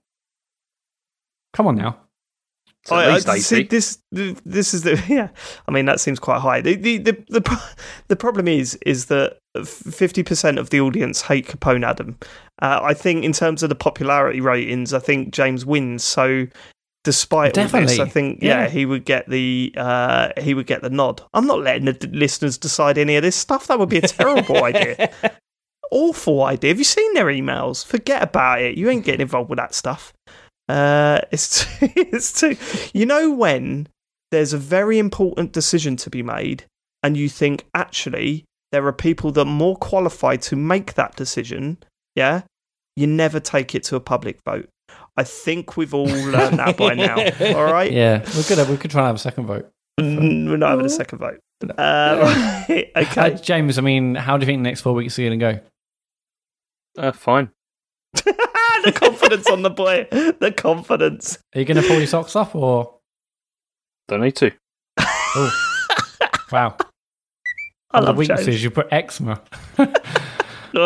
[1.53, 1.99] Come on now.
[2.83, 5.29] It's at I- I- see, this this is the yeah.
[5.67, 6.61] I mean that seems quite high.
[6.61, 7.75] The the the the,
[8.07, 12.17] the problem is is that fifty percent of the audience hate Capone Adam.
[12.61, 16.03] Uh, I think in terms of the popularity ratings, I think James wins.
[16.03, 16.47] So
[17.03, 18.01] despite all this, Definitely.
[18.01, 18.69] I think yeah, Yeah.
[18.69, 21.21] he would get the uh, he would get the nod.
[21.33, 23.67] I'm not letting the d- listeners decide any of this stuff.
[23.67, 25.09] That would be a terrible idea.
[25.91, 26.69] Awful idea.
[26.69, 27.83] Have you seen their emails?
[27.85, 28.77] Forget about it.
[28.77, 30.13] You ain't getting involved with that stuff.
[30.67, 32.55] Uh, it's it's too.
[32.93, 33.87] You know when
[34.31, 36.65] there's a very important decision to be made,
[37.01, 41.77] and you think actually there are people that are more qualified to make that decision.
[42.15, 42.41] Yeah,
[42.95, 44.69] you never take it to a public vote.
[45.19, 47.15] I think we've all learned that by now.
[47.57, 47.91] All right.
[47.91, 49.69] Yeah, we could, we could try and have a second vote.
[49.99, 51.41] Mm, We're not having a second vote.
[51.61, 53.35] Uh, right, Uh, okay.
[53.41, 55.59] James, I mean, how do you think the next four weeks are going to go?
[56.97, 57.49] Uh, fine.
[58.13, 60.07] the confidence on the boy.
[60.11, 61.37] The confidence.
[61.53, 62.95] Are you going to pull your socks up or?
[64.07, 64.51] Don't need to.
[66.49, 66.77] Wow.
[67.91, 68.63] I Under love weaknesses, James.
[68.63, 69.41] you put eczema.
[69.77, 69.83] Go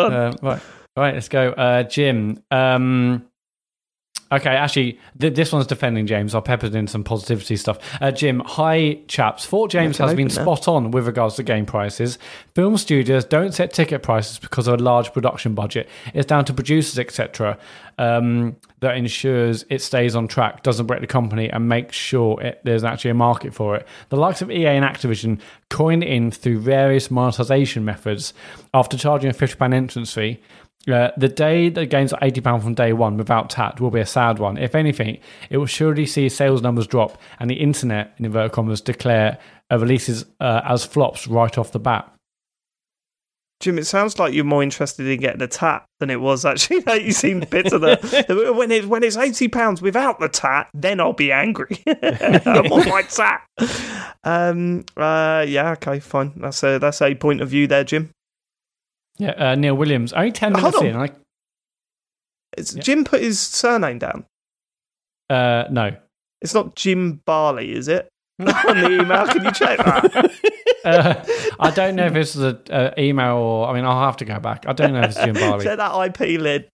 [0.06, 0.12] on.
[0.12, 0.62] Uh, right,
[0.96, 1.14] right.
[1.14, 2.42] Let's go, uh, Jim.
[2.50, 3.26] Um,
[4.32, 6.34] okay, actually, th- this one's defending James.
[6.34, 7.78] I'll pepper in some positivity stuff.
[8.00, 9.44] Uh, Jim, hi, chaps.
[9.44, 10.42] Fort James has been now.
[10.42, 12.18] spot on with regards to game prices.
[12.54, 15.88] Film studios don't set ticket prices because of a large production budget.
[16.12, 17.58] It's down to producers, etc.
[17.98, 22.60] Um, that ensures it stays on track, doesn't break the company, and makes sure it,
[22.64, 23.86] there's actually a market for it.
[24.10, 28.34] The likes of EA and Activision coin in through various monetization methods
[28.74, 30.40] after charging a £50 entrance fee.
[30.90, 34.06] Uh, the day that games are £80 from day one without TAT will be a
[34.06, 34.58] sad one.
[34.58, 35.18] If anything,
[35.48, 39.38] it will surely see sales numbers drop and the internet, in inverted commas, declare
[39.70, 42.10] uh, releases uh, as flops right off the bat.
[43.60, 46.80] Jim, it sounds like you're more interested in getting a tat than it was actually.
[46.86, 51.00] Like, you seem bitter that when it when it's eighty pounds without the tat, then
[51.00, 51.82] I'll be angry.
[51.86, 53.42] I want my tat.
[54.22, 54.84] Um.
[54.96, 55.46] Uh.
[55.48, 55.70] Yeah.
[55.72, 56.00] Okay.
[56.00, 56.32] Fine.
[56.36, 58.10] That's a that's a point of view there, Jim.
[59.18, 60.96] Yeah, uh, Neil Williams, only 10 Hold minutes in.
[60.96, 61.10] I,
[62.56, 62.82] It's, Yeah.
[62.82, 64.26] Jim put his surname down.
[65.30, 65.96] uh, no.
[66.40, 68.08] It's not Jim Farley, is it?
[68.40, 70.32] on the email, can you check that?
[70.84, 71.24] Uh,
[71.58, 74.38] I don't know if this is an email or, I mean, I'll have to go
[74.38, 74.66] back.
[74.68, 75.64] I don't know if it's Jim Farley.
[75.64, 76.68] check that IP lid.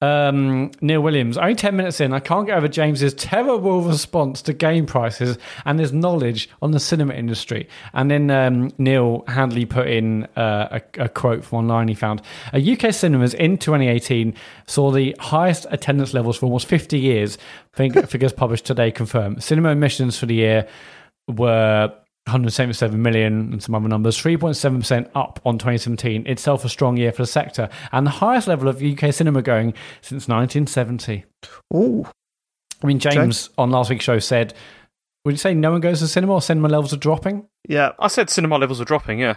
[0.00, 4.52] Um, Neil Williams, only 10 minutes in, I can't get over James's terrible response to
[4.52, 7.68] game prices and his knowledge on the cinema industry.
[7.94, 12.20] And then um, Neil Handley put in uh, a, a quote from online he found.
[12.52, 14.34] Uh, UK cinemas in 2018
[14.66, 17.38] saw the highest attendance levels for almost 50 years.
[17.72, 19.40] Fig- Figures published today confirm.
[19.40, 20.68] Cinema admissions for the year
[21.28, 21.94] were
[22.26, 27.22] 177 million and some other numbers, 3.7% up on 2017, itself a strong year for
[27.22, 31.24] the sector, and the highest level of UK cinema going since 1970.
[31.74, 32.06] Ooh.
[32.82, 34.54] I mean, James on last week's show said,
[35.24, 37.46] would you say no one goes to cinema or cinema levels are dropping?
[37.68, 37.92] Yeah.
[37.98, 39.36] I said cinema levels are dropping, yeah.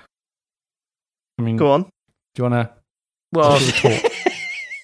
[1.39, 1.83] I mean, Go on.
[1.83, 1.89] do
[2.37, 2.71] you want to
[3.31, 3.59] Well.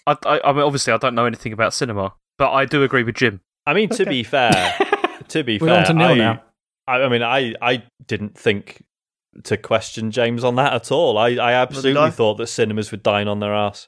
[0.06, 3.04] I, I, I mean, obviously, I don't know anything about cinema, but I do agree
[3.04, 3.40] with Jim.
[3.66, 4.10] I mean, to Okay.
[4.10, 4.52] be fair,
[5.30, 6.44] to be We're fair, on to Neil I, now.
[6.88, 8.84] I, I mean, I, I didn't think
[9.46, 11.18] to question James on that at all.
[11.18, 12.10] I, I absolutely I.
[12.12, 13.88] thought that cinemas were dying on their ass.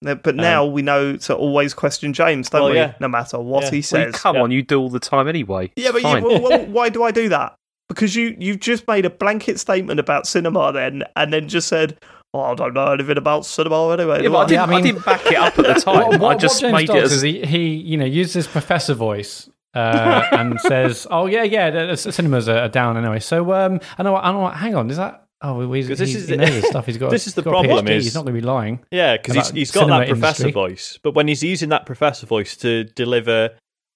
[0.00, 2.76] No, But um, now we know to always question James, don't Well, we?
[2.76, 2.94] yeah.
[3.00, 3.70] No matter what Yeah.
[3.72, 4.06] he says.
[4.06, 4.42] you- come yeah.
[4.42, 5.72] on, you do all the time anyway.
[5.74, 7.54] Yeah, but you, well, well, why do I do that?
[7.88, 11.98] Because you you've just made a blanket statement about cinema, then, and then just said,
[12.34, 14.84] "Oh, I don't know anything about cinema anyway." Yeah, but I didn't, I I, mean-
[14.84, 16.08] didn't back it up at the time.
[16.08, 18.04] What, what, I just what James made it does as is he, he, you know,
[18.04, 22.68] uses his professor voice uh, and says, "Oh yeah, yeah, the, the cinemas are, are
[22.68, 24.48] down anyway." So um, I know, I know.
[24.48, 25.24] Hang on, is that?
[25.40, 26.86] Oh, well, he's, 'Cause this he's, is he the- knows his stuff.
[26.86, 27.10] He's got.
[27.10, 27.90] this is the he's got a problem PhD.
[27.96, 28.80] is- he's not going to be lying.
[28.90, 30.50] Yeah, because he's, he's got that professor industry.
[30.52, 33.50] voice, but when he's using that professor voice to deliver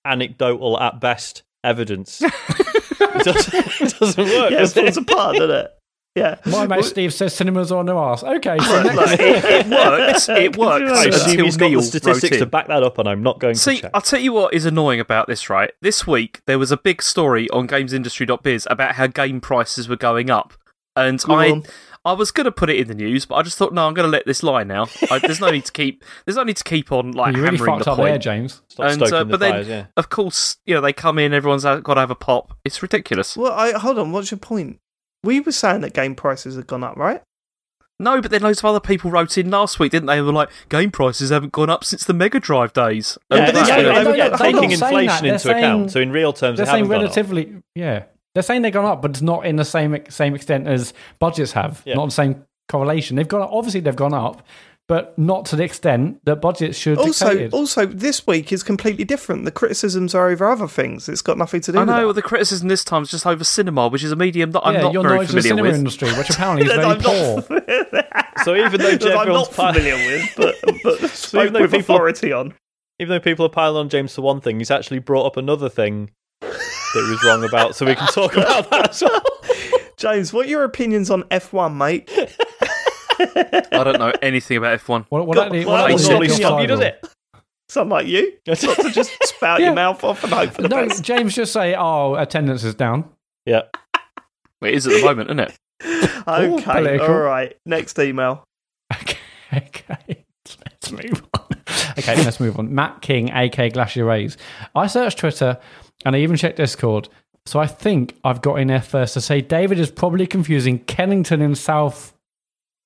[0.05, 2.23] anecdotal at best evidence.
[2.23, 4.51] it, doesn't, it doesn't work.
[4.51, 5.71] Yeah, it falls apart, doesn't it?
[6.15, 6.37] Yeah.
[6.45, 8.23] My mate Steve says cinemas on no arse.
[8.23, 10.29] Okay, so next- Look, it, it works.
[10.29, 13.09] It works I assume until he's got Neil the statistics to back that up, and
[13.09, 13.91] I'm not going to See, check.
[13.95, 15.73] I'll tell you what is annoying about this, right?
[15.81, 20.31] This week, there was a big story on gamesindustry.biz about how game prices were going
[20.31, 20.53] up.
[20.95, 21.65] And Go I on.
[22.05, 23.95] I was going to put it in the news, but I just thought, no, I'm
[23.95, 24.89] going to let this lie now.
[25.11, 27.57] I, there's no need to keep There's no need to keep on like you really
[27.57, 28.09] hammering fucked the up point.
[28.11, 28.61] there, James.
[28.69, 29.87] Stop and, stoking uh, the but then, fires, yeah.
[29.97, 32.59] of course, you know, they come in, everyone's got to have a pop.
[32.65, 33.37] It's ridiculous.
[33.37, 34.13] Well, I hold on.
[34.13, 34.81] What's your point?
[35.25, 37.23] We were saying that game prices had gone up, right?
[38.01, 40.17] No, but then loads of other people wrote in last week, didn't they?
[40.17, 43.17] They were like, game prices haven't gone up since the Mega Drive days.
[43.31, 45.91] Yeah, but yeah, yeah, Don't yeah, they're taking not inflation into saying- account.
[45.93, 47.17] So in real terms, They're they haven't saying gone up.
[47.17, 48.05] relatively, yeah.
[48.35, 51.53] They're saying they've gone up, but it's not in the same same extent as budgets
[51.53, 51.83] have.
[51.85, 51.95] Yeah.
[51.95, 53.17] Not the same correlation.
[53.17, 53.51] They've gone up.
[53.53, 54.43] Obviously, they've gone up,
[54.93, 59.05] but not to the extent that budgets should Also, dictate also, this week is completely
[59.05, 59.47] different.
[59.47, 61.09] The criticisms are over other things.
[61.09, 62.05] It's got nothing to do I with know that.
[62.05, 64.75] well, the criticism this time is just over cinema, which is a medium that I'm
[64.75, 65.79] yeah, not your very knowledge of the familiar cinema with.
[65.79, 67.45] industry, which apparently is very I'm poor.
[67.49, 68.07] not,
[68.45, 71.71] So even though that I'm everyone's not familiar with, but, but spoke even though with
[71.71, 72.53] people- authority on.
[72.99, 75.71] even though people are piling on James for one thing, he's actually brought up another
[75.71, 76.11] thing
[76.43, 76.53] that
[77.07, 79.23] he was wrong about, so we can talk about that as well.
[79.97, 82.11] James, what are your opinions on F1, mate?
[83.73, 85.07] I don't know anything about F1.
[85.09, 87.07] What, what God, actually, well, what that actually was normally stop you, does it?
[87.69, 89.67] Someone like you, not to just spout Yeah.
[89.67, 91.03] your mouth off and hope for the No, best.
[91.03, 93.09] James just say, "Oh, attendance is down."
[93.47, 93.63] Yeah.
[94.63, 95.57] It is at the moment, isn't it?
[96.29, 97.07] Okay, political.
[97.09, 97.57] all right.
[97.67, 98.45] Next email.
[98.95, 99.19] Okay,
[99.53, 100.25] okay.
[100.65, 101.47] Let's move on.
[101.99, 102.73] Okay, let's move on.
[102.75, 104.37] Matt King, AK Glacier Rays.
[104.77, 105.59] I searched Twitter
[106.05, 107.09] and I even checked Discord.
[107.47, 111.43] So I think I've got in there first to say David is probably confusing Kennington
[111.43, 112.15] in South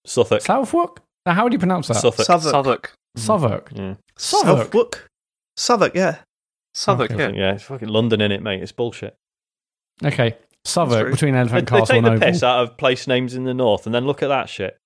[0.07, 0.41] Suffolk.
[0.43, 1.03] Southwark.
[1.27, 1.97] Now, how would you pronounce that?
[1.97, 2.25] Suffolk.
[2.27, 2.53] Southwark.
[2.53, 2.93] Southwark.
[3.17, 3.17] Hmm.
[3.19, 3.71] Southwark.
[3.75, 3.95] Yeah.
[4.17, 4.59] Southwark.
[4.73, 5.09] Southwark.
[5.57, 6.17] Southwark, yeah.
[6.75, 7.35] Southwark, Okay.
[7.35, 7.47] yeah.
[7.49, 8.63] yeah, it's fucking London in it, mate.
[8.63, 9.17] It's bullshit.
[10.05, 12.29] Okay, That's Southwark between Elephant they Castle they take and the Oval.
[12.29, 14.77] piss out of place names in the north, and then look at that shit.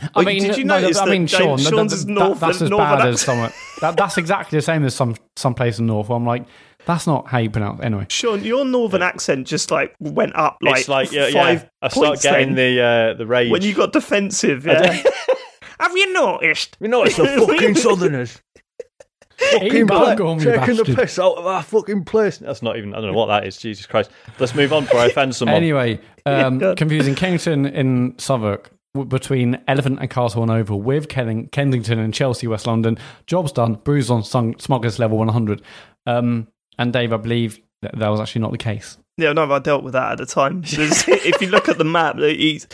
[0.00, 1.96] I Well, mean, did you no, notice I that mean, James Sean, that- Sean's that-
[1.96, 3.18] is that- north- that's as northern bad as accent?
[3.26, 3.52] somewhere.
[3.80, 6.08] That, that's exactly the same as some some place in the North.
[6.08, 6.44] Where I'm like,
[6.86, 7.80] that's not how you pronounce.
[7.80, 7.84] it.
[7.86, 11.68] Anyway, Sean, your northern accent just like went up like, it's like yeah, five yeah.
[11.82, 14.66] I start points getting then the uh, the rage when you got defensive.
[14.66, 15.02] Yeah.
[15.80, 16.76] Have you noticed?
[16.80, 18.40] You know, it's the fucking Southerners.
[19.38, 22.38] fucking Balgorm, you taking the piss out of our fucking place.
[22.38, 22.92] That's not even.
[22.94, 23.56] I don't know what that is.
[23.56, 24.10] Jesus Christ.
[24.38, 25.56] Let's move on before I offend someone.
[25.56, 26.76] Anyway, um, good.
[26.76, 32.12] confusing Kennington in Southwark w- between Elephant and Castle and Oval with Kenning- Kensington and
[32.12, 32.98] Chelsea, West London.
[33.26, 33.74] Jobs done.
[33.74, 35.62] Bruised on Sung- Smugglers level 100.
[36.06, 36.48] Um,
[36.80, 38.96] and Dave, I believe that, that was actually not the case.
[39.18, 40.62] Yeah, no, I dealt with that at the time.
[40.72, 42.66] If you look at the map, he's,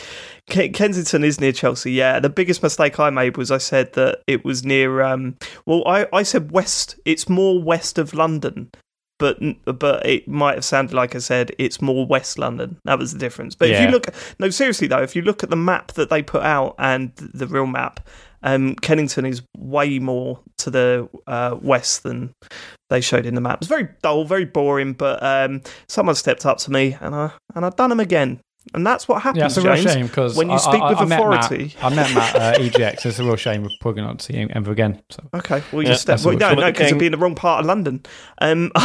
[0.47, 1.91] Kensington is near Chelsea.
[1.91, 5.01] Yeah, the biggest mistake I made was I said that it was near.
[5.01, 6.97] Um, well, I, I said west.
[7.03, 8.71] It's more west of London,
[9.19, 12.79] but but it might have sounded like I said it's more West London.
[12.85, 13.55] That was the difference.
[13.55, 14.07] But if you look,
[14.39, 17.47] no, seriously though, if you look at the map that they put out and the
[17.47, 18.07] real map,
[18.43, 22.33] um, Kennington is way more to the uh, west than
[22.89, 23.59] they showed in the map.
[23.61, 27.65] It's very dull, very boring, but um, someone stepped up to me and I and
[27.65, 28.39] I done them again,
[28.73, 29.39] and that's what happens.
[29.39, 31.75] Yeah, it's a real James, shame because when you speak with authority.
[31.81, 33.05] I met Matt at EGX.
[33.05, 35.01] It's a real shame we're probably not seeing him ever again.
[35.09, 35.23] So.
[35.33, 36.39] Okay, well you Yeah, just that's stepped.
[36.41, 36.87] Well, no, no, because king.
[36.87, 38.03] it'd be in the wrong part of London.
[38.39, 38.71] Um,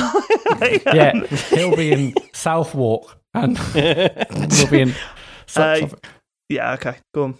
[0.95, 4.95] Yeah, he'll be in Southwark and we'll be in
[5.47, 5.89] Su- Uh,
[6.49, 6.75] yeah.
[6.75, 7.39] Okay, go on.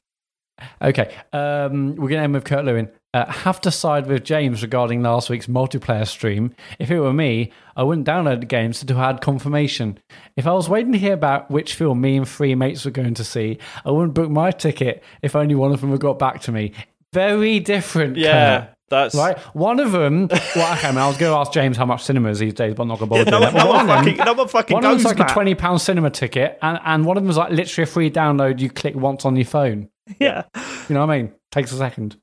[0.81, 2.91] Okay, um, we're going to end with Kurt Lewin.
[3.15, 6.55] Uh, have to side with James regarding last week's multiplayer stream.
[6.79, 9.99] If it were me, I wouldn't download the games until I had confirmation.
[10.35, 13.13] If I was waiting to hear about which film me and three mates were going
[13.15, 16.41] to see, I wouldn't book my ticket if only one of them had got back
[16.43, 16.73] to me.
[17.13, 18.17] Very different.
[18.17, 18.69] yeah, Kurt.
[18.89, 20.29] that's Right, one of them.
[20.57, 22.55] Well, okay, I, mean, I was going to ask James how much cinema is these
[22.55, 23.65] days, but I'm not going to Yeah, bother no, one- that.
[23.65, 26.09] no one them- fucking, no one fucking one of them's like a twenty pound cinema
[26.09, 28.59] ticket, and, and one of them's like literally a free download.
[28.61, 29.91] You click once on your phone.
[30.19, 30.45] Yeah,
[30.89, 31.33] You know what I mean?
[31.51, 32.17] Takes a second.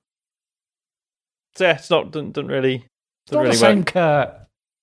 [1.60, 1.74] Yeah.
[1.74, 2.86] It's not doesn't, doesn't really It's
[3.32, 3.86] doesn't not really the same, work.
[3.88, 4.36] Kurt.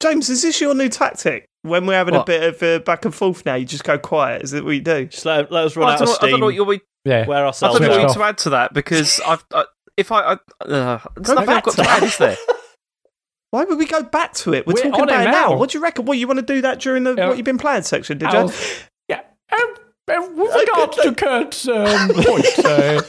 [0.02, 1.46] James, is this your new tactic?
[1.62, 2.22] When we're having What?
[2.22, 4.42] a bit of uh, back and forth now, you just go quiet.
[4.42, 5.06] Is that what you do?
[5.06, 6.40] Just let, let us run I, out of know, I don't steam.
[6.40, 6.78] know what you're.
[7.04, 7.26] Yeah.
[7.26, 8.14] wear I don't know Switch what out.
[8.14, 9.44] to add to that because I've.
[9.52, 9.64] I,
[9.96, 10.36] if I, I uh,
[11.16, 12.36] there's Go nothing I've got to to add, is there?
[13.50, 14.66] Why would we go back to it?
[14.66, 15.48] We're, We're talking about it now.
[15.50, 15.56] now.
[15.56, 16.04] What do you reckon?
[16.04, 17.28] Well, you want to do that during the Yeah.
[17.28, 18.50] what you've been playing section, did you?
[19.08, 19.22] Yeah.
[19.52, 19.74] Um,
[20.08, 23.00] um, with regards to Kurt's um, point, uh,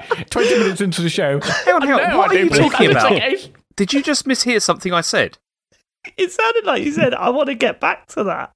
[0.30, 1.40] 20 minutes into the show.
[1.40, 2.10] Hang on, hang on.
[2.10, 3.10] No, What I are you don't believe talking about?
[3.10, 3.50] the.
[3.76, 5.38] Did you just mishear something I said?
[6.16, 8.52] It sounded like you said, "I want to get back to that."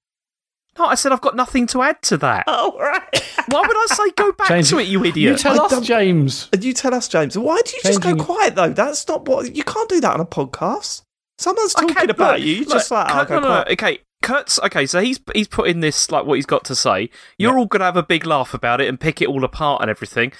[0.78, 2.44] No, I said I've got nothing to add to that.
[2.46, 3.02] Oh, right.
[3.48, 5.33] Why would I say go back James, to it, you idiot?
[5.33, 6.48] You tell I us, don't- James.
[6.59, 7.37] You tell us, James.
[7.37, 8.70] Why do you just go quiet though?
[8.70, 11.02] That's not what you can't do that on a podcast.
[11.38, 12.55] Someone's Okay, talking about look, you.
[12.55, 13.68] You look, just like, Kurt- oh, go no, no, quiet.
[13.72, 13.98] okay.
[14.22, 17.11] Kurt's okay, so he's he's put in this like what he's got to say.
[17.38, 19.90] You're all gonna have a big laugh about it and pick it all apart and
[19.90, 20.33] everything.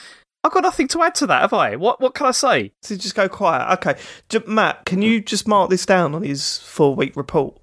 [0.45, 1.77] I've got nothing to add to that, have I?
[1.77, 2.73] What what can I say?
[2.83, 3.73] So just go quiet.
[3.75, 3.95] Okay,
[4.29, 7.59] J- Mat, can you just mark this down on his four week report?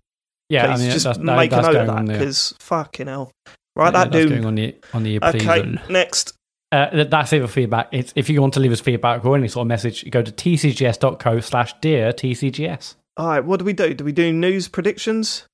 [0.49, 2.55] Yeah, Please I mean, just that's, that, make a that's note of going that because
[2.59, 3.31] fucking hell.
[3.75, 4.45] Right, yeah, that that's doom.
[4.45, 5.75] on the on the Okay, appraisal.
[5.89, 6.33] next.
[6.71, 7.89] Uh, that's it for feedback.
[7.91, 10.31] It's, if you want to leave us feedback or any sort of message, go to
[10.31, 12.95] tcgs.co slash dear tcgs.
[13.17, 13.93] All right, what do we do?
[13.95, 15.45] Do we do news predictions?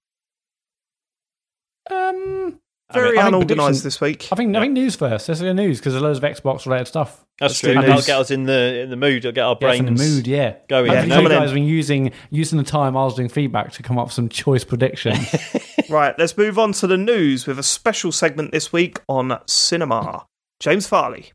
[1.89, 2.59] Um,
[2.93, 4.27] Very I think unorganised this week.
[4.31, 5.27] I think I think news first.
[5.27, 7.25] Let's do news because there's loads of Xbox related stuff.
[7.39, 7.73] That's Let's true.
[7.73, 9.25] do That'll get us in the in the mood.
[9.25, 10.55] It'll get our Get us brains in the mood, yeah.
[10.69, 10.91] going.
[10.91, 11.03] Yeah.
[11.03, 14.07] You guys have been using using the time I was doing feedback to come up
[14.07, 15.35] with some choice predictions.
[15.89, 20.25] Right, let's move on to the news with a special segment this week on cinema.
[20.59, 21.31] James Farley.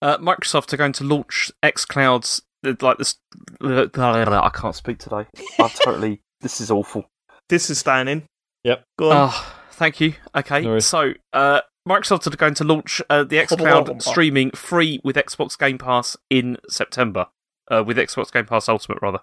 [0.00, 3.16] Uh, Microsoft are going to launch xCloud's uh, like this.
[3.60, 5.26] I can't speak today.
[5.58, 6.20] I totally.
[6.40, 7.06] This is awful.
[7.48, 8.22] This is staying in.
[8.64, 8.84] Yep.
[8.98, 9.30] Go on.
[9.32, 10.14] Oh, thank you.
[10.34, 15.16] Okay, No so uh, Microsoft are going to launch uh, the xCloud streaming free with
[15.16, 17.26] Xbox Game Pass in September.
[17.70, 19.20] Uh, with Xbox Game Pass Ultimate, rather.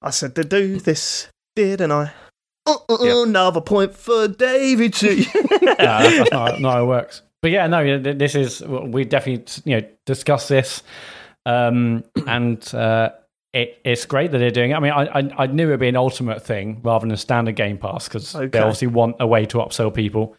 [0.00, 2.12] I said to do this, didn't I?
[2.66, 3.22] Uh, uh, Yeah.
[3.24, 5.26] Another point for David G.
[5.34, 7.22] yeah, that's, that's not, not how it works.
[7.42, 10.82] But yeah, no, you know, th- this is we definitely you know discuss this,
[11.46, 13.10] um, and uh,
[13.52, 14.74] it, it's great that they're doing it.
[14.74, 17.56] I mean, I, I I knew it'd be an ultimate thing rather than a standard
[17.56, 18.46] Game Pass because Okay.
[18.48, 20.36] they obviously want a way to upsell people.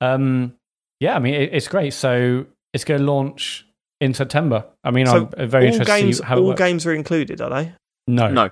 [0.00, 0.54] Um,
[1.00, 1.92] yeah, I mean, it, it's great.
[1.92, 3.66] So it's going to launch
[4.00, 4.64] in September.
[4.84, 6.58] I mean, So I'm very all interested games, to see how it all works.
[6.58, 7.72] games are included, are they?
[8.06, 8.50] no, No.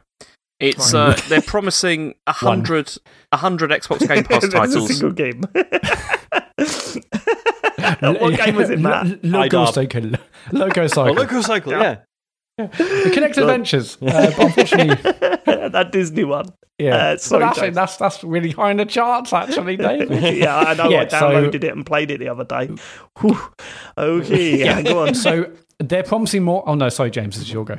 [0.60, 2.92] It's uh, they're promising a hundred,
[3.32, 4.88] a hundred Xbox Game Pass There's a titles.
[4.88, 5.42] single game.
[8.00, 9.24] what game was it, Mat?
[9.24, 9.72] Logo IDOB.
[9.72, 10.10] Cycle.
[10.52, 11.14] Logo Oh, Cycle.
[11.14, 11.98] Loco Cycle, yeah.
[12.58, 13.96] The Connected Adventures.
[14.02, 15.12] Uh, but unfortunately,
[15.68, 16.52] that Disney one.
[16.78, 20.10] Yeah, Uh, so sorry, that's, that's that's really high in the charts, actually, Dave.
[20.36, 20.88] yeah, I know.
[20.88, 22.70] Yeah, I so- downloaded it and played it the other day.
[23.20, 23.38] Whew.
[23.96, 25.14] Okay, yeah, go on.
[25.14, 26.62] so they're promising more.
[26.68, 27.78] Oh no, sorry, James, this is your go.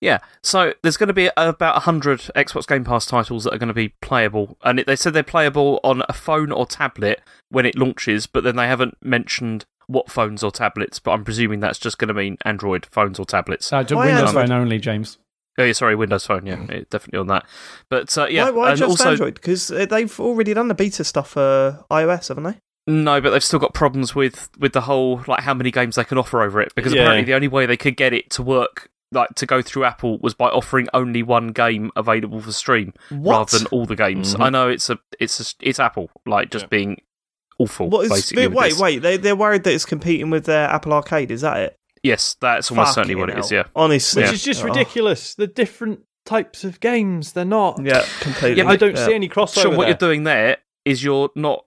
[0.00, 3.66] Yeah, so there's going to be about 100 Xbox Game Pass titles that are going
[3.66, 4.56] to be playable.
[4.62, 8.44] And it, they said they're playable on a phone or tablet when it launches, but
[8.44, 12.14] then they haven't mentioned what phones or tablets, but I'm presuming that's just going to
[12.14, 13.72] mean Android phones or tablets.
[13.72, 14.48] Uh, just Why Windows Android?
[14.48, 15.18] phone only, James.
[15.60, 17.44] Oh, yeah, sorry, Windows Phone, yeah, yeah, definitely on that.
[17.90, 19.34] But uh, yeah, why why and just also, Android?
[19.34, 22.54] Because they've already done the beta stuff for iOS, haven't they?
[22.86, 26.04] No, but they've still got problems with with the whole like how many games they
[26.04, 27.02] can offer over it because Yeah.
[27.02, 30.18] apparently the only way they could get it to work like to go through Apple
[30.18, 33.32] was by offering only one game available for stream What?
[33.32, 34.36] rather than all the games.
[34.36, 34.44] Mhm.
[34.44, 36.68] I know it's a it's a, it's Apple like just Yeah.
[36.68, 37.00] being
[37.58, 37.88] awful.
[37.88, 38.10] What is?
[38.12, 38.98] basically, Wait, wait, wait.
[39.02, 41.30] They they're worried that it's competing with their Apple Arcade.
[41.30, 41.76] Is that it?
[42.02, 43.50] Yes, that's almost certainly Fucking what it is.
[43.50, 43.64] Yeah.
[43.74, 44.66] Honestly, Which is just Oh.
[44.66, 45.34] ridiculous.
[45.34, 47.80] The different types of games, they're not.
[47.82, 48.62] Yeah, completely.
[48.62, 49.06] Yeah, I don't Yeah.
[49.06, 49.62] see any crossover.
[49.62, 49.88] Sure, what there.
[49.88, 51.64] you're doing there is you're not.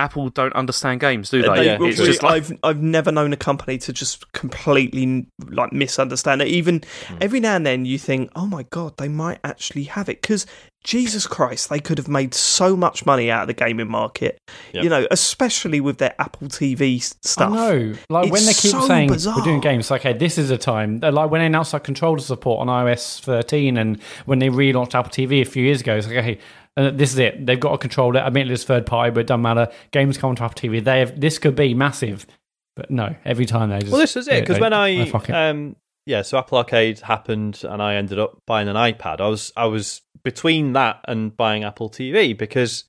[0.00, 1.48] Apple don't understand games, do they?
[1.48, 2.06] They- Yeah, it's true.
[2.06, 6.48] just like I've I've never known a company to just completely like misunderstand it.
[6.48, 7.18] Even Hmm.
[7.20, 10.46] every now and then you think, oh my god, they might actually have it because
[10.86, 14.38] Jesus Christ, they could have made so much money out of the gaming market.
[14.72, 14.84] Yep.
[14.84, 17.52] You know, especially with their Apple TV stuff.
[17.52, 17.94] I know.
[18.08, 19.36] Like when they keep so saying bizarre.
[19.36, 21.00] we're doing games, okay, this is a time.
[21.00, 24.94] They're Like when they announced that controller support on iOS 13, and when they relaunched
[24.94, 26.38] Apple TV a few years ago, it's like, hey,
[26.76, 27.44] uh, this is it.
[27.44, 28.20] They've got a controller.
[28.20, 29.68] Admittedly, it's third party, but it doesn't matter.
[29.90, 30.84] Games come to Apple TV.
[30.84, 32.28] They have this could be massive,
[32.76, 33.16] but no.
[33.24, 35.74] Every time they just Well, this is it because when I fuck um
[36.06, 39.20] yeah, so Apple Arcade happened, and I ended up buying an iPad.
[39.20, 42.86] I was I was between that and buying Apple TV because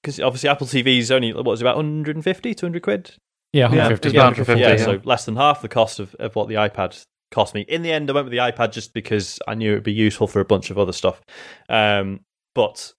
[0.00, 3.14] because obviously Apple TV is only what was it, about 150, 200 quid.
[3.52, 4.10] yeah, Yeah, 150.
[4.16, 4.76] yeah, 150, yeah, yeah.
[4.76, 7.02] so less than half the cost of, of what the iPad
[7.32, 7.62] cost me.
[7.62, 10.28] In the end, I went with the iPad just because I knew it'd be useful
[10.28, 11.20] for a bunch of other stuff.
[11.68, 12.20] Um,
[12.54, 12.92] but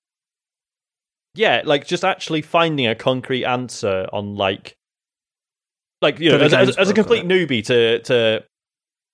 [1.34, 4.76] yeah, like just actually finding a concrete answer on like
[6.02, 8.44] like you know as, as, as a complete newbie to to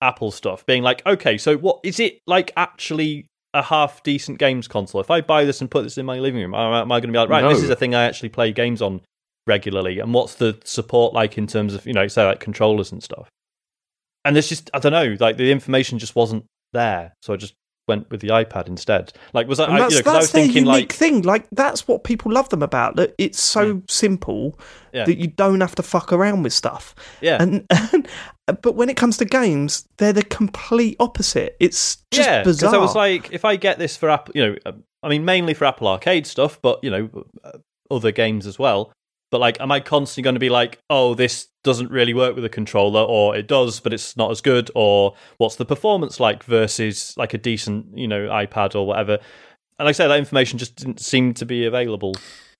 [0.02, 3.28] Apple stuff, being like, okay, so what is it like actually?
[3.58, 5.00] A half decent games console.
[5.00, 7.08] If I buy this and put this in my living room, am I, I going
[7.08, 9.00] to be like, right, this is a thing I actually play games on
[9.48, 9.98] regularly?
[9.98, 13.28] And what's the support like in terms of, you know, say like controllers and stuff?
[14.24, 17.14] And there's just, I don't know, like the information just wasn't there.
[17.22, 17.54] So I just
[17.88, 19.12] went with the iPad instead.
[19.32, 20.92] Like, was I, And I that's, you know, I that's was their thinking unique like,
[20.92, 21.22] thing.
[21.22, 22.96] Like that's what people love them about.
[22.96, 24.58] That it's so simple
[24.92, 25.04] Yeah.
[25.04, 26.94] that you don't have to fuck around with stuff.
[27.20, 28.06] yeah, And, and
[28.62, 31.56] but when it comes to games, they're the complete opposite.
[31.60, 32.74] It's just yeah, bizarre.
[32.74, 34.72] I was like, if I get this for Apple, you know,
[35.02, 37.08] I mean, mainly for Apple Arcade stuff, but you know,
[37.44, 37.58] uh,
[37.90, 38.92] other games as well.
[39.30, 42.44] But like, am I constantly going to be like, oh, this doesn't really work with
[42.44, 46.42] a controller, or it does, but it's not as good, or what's the performance like
[46.44, 49.18] versus like a decent, you know, iPad or whatever?
[49.78, 52.14] And like I say, that information just didn't seem to be available.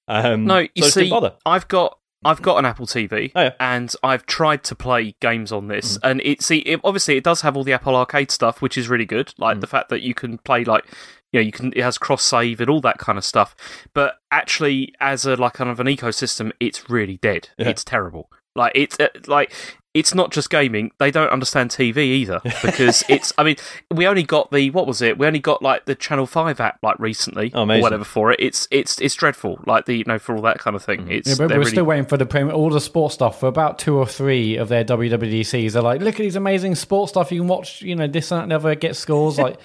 [0.09, 1.35] Um, No, you so see, bother.
[1.47, 3.53] I've got I've got an Apple TV, Oh, yeah.
[3.61, 6.11] and I've tried to play games on this, Mm.
[6.11, 8.89] and it see it, obviously it does have all the Apple Arcade stuff, which is
[8.89, 9.61] really good, like Mm.
[9.61, 10.85] the fact that you can play like
[11.33, 13.55] you know you can it has cross save and all that kind of stuff.
[13.95, 17.51] But actually, as a like kind of an ecosystem, it's really dead.
[17.59, 17.69] Yeah.
[17.69, 18.31] It's terrible.
[18.55, 19.53] Like it's uh, like
[19.95, 20.91] it's not just gaming.
[20.99, 23.33] They don't understand TV either because it's.
[23.39, 23.57] I mean,
[23.91, 25.17] we only got the what was it?
[25.17, 28.39] We only got like the Channel Five app like recently Oh, or whatever for it.
[28.41, 29.61] It's it's it's dreadful.
[29.67, 31.11] Like the you know for all that kind of thing.
[31.11, 33.41] It's Yeah, but we're really- still waiting for the premium, all the sports stuff.
[33.41, 37.11] For about two or three of their WWDCs, they're like, "Look at these amazing sports
[37.13, 37.81] stuff you can watch.
[37.83, 39.39] You know, this and that, never the other, get scores.
[39.39, 39.59] like,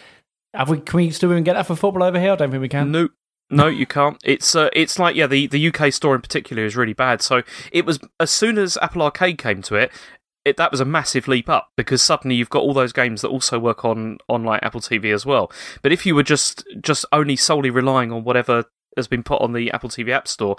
[0.54, 0.80] have we?
[0.80, 2.34] Can we still even get that for football over here?
[2.34, 2.92] I don't think we can.
[2.92, 3.10] No,
[3.50, 4.18] no, you can't.
[4.24, 7.22] It's uh, it's like yeah, the the UK store in particular is really bad.
[7.22, 9.92] So it was as soon as Apple Arcade came to it.
[10.46, 13.30] It, that was a massive leap up because suddenly you've got all those games that
[13.30, 15.52] also work on on like Apple TV as well.
[15.82, 18.66] But if you were just just only solely relying on whatever
[18.98, 20.58] has been put on the Apple TV App Store,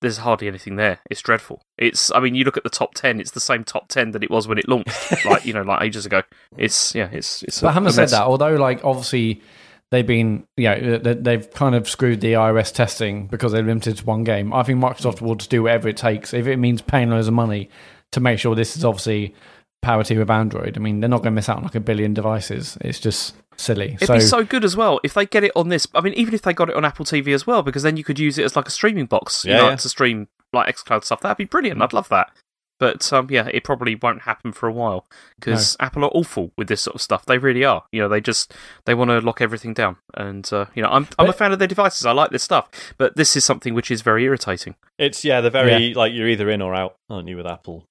[0.00, 1.00] there's hardly anything there.
[1.10, 1.62] It's dreadful.
[1.78, 4.22] It's I mean you look at the top ten, it's the same top ten that
[4.22, 6.22] it was when it launched, like you know like ages ago.
[6.56, 7.60] It's yeah, it's it's.
[7.60, 9.42] But a- having said that, although like obviously
[9.90, 13.96] they've been, you know, they- they've kind of screwed the iOS testing because they're limited
[13.98, 14.52] to one game.
[14.52, 15.26] I think Microsoft hmm.
[15.26, 17.68] will just do whatever it takes if it means paying loads of money
[18.12, 19.34] to make sure this is obviously
[19.82, 20.76] parity with Android.
[20.76, 22.76] I mean, they're not going to miss out on like a billion devices.
[22.80, 23.96] It's just silly.
[24.00, 25.86] It'd be so good as well if they get it on this.
[25.94, 28.04] I mean, even if they got it on Apple TV as well, because then you
[28.04, 29.76] could use it as like a streaming box, you Yeah, know, yeah.
[29.76, 31.20] to stream like XCloud stuff.
[31.20, 31.80] That'd be brilliant.
[31.82, 32.30] I'd love that.
[32.78, 35.06] But um, yeah, it probably won't happen for a while
[35.38, 37.26] because Apple are awful with this sort of stuff.
[37.26, 37.84] They really are.
[37.92, 38.54] You know, they just
[38.86, 39.96] they want to lock everything down.
[40.14, 42.06] And uh, you know, I'm I'm a fan of their devices.
[42.06, 44.76] I like this stuff, but this is something which is very irritating.
[44.98, 47.84] It's yeah, they're very like you're either in or out, aren't you, with Apple?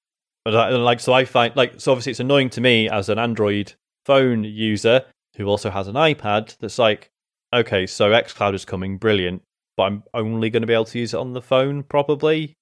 [0.44, 3.74] But like, so I find like so obviously it's annoying to me as an Android
[4.06, 5.04] phone user
[5.40, 6.56] who also has an iPad.
[6.58, 7.10] That's like,
[7.52, 9.42] okay, so XCloud is coming, brilliant,
[9.76, 12.56] but I'm only going to be able to use it on the phone, probably.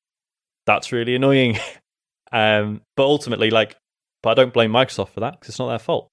[0.65, 1.59] That's really annoying.
[2.33, 3.77] um, but ultimately, like,
[4.23, 6.09] but I don't blame Microsoft for that because it's not their fault.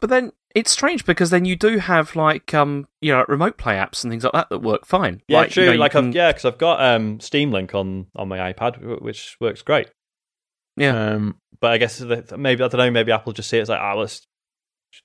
[0.00, 3.74] But then it's strange because then you do have like um you know remote play
[3.74, 5.20] apps and things like that that work fine.
[5.26, 5.64] Yeah, like, true.
[5.64, 8.52] You know, like, can- I've, yeah, because I've got um, Steam Link on on my
[8.52, 9.90] iPad, which works great.
[10.76, 11.12] yeah.
[11.12, 12.90] Um, but I guess maybe I don't know.
[12.90, 14.26] Maybe Apple just see it as like, ah, let's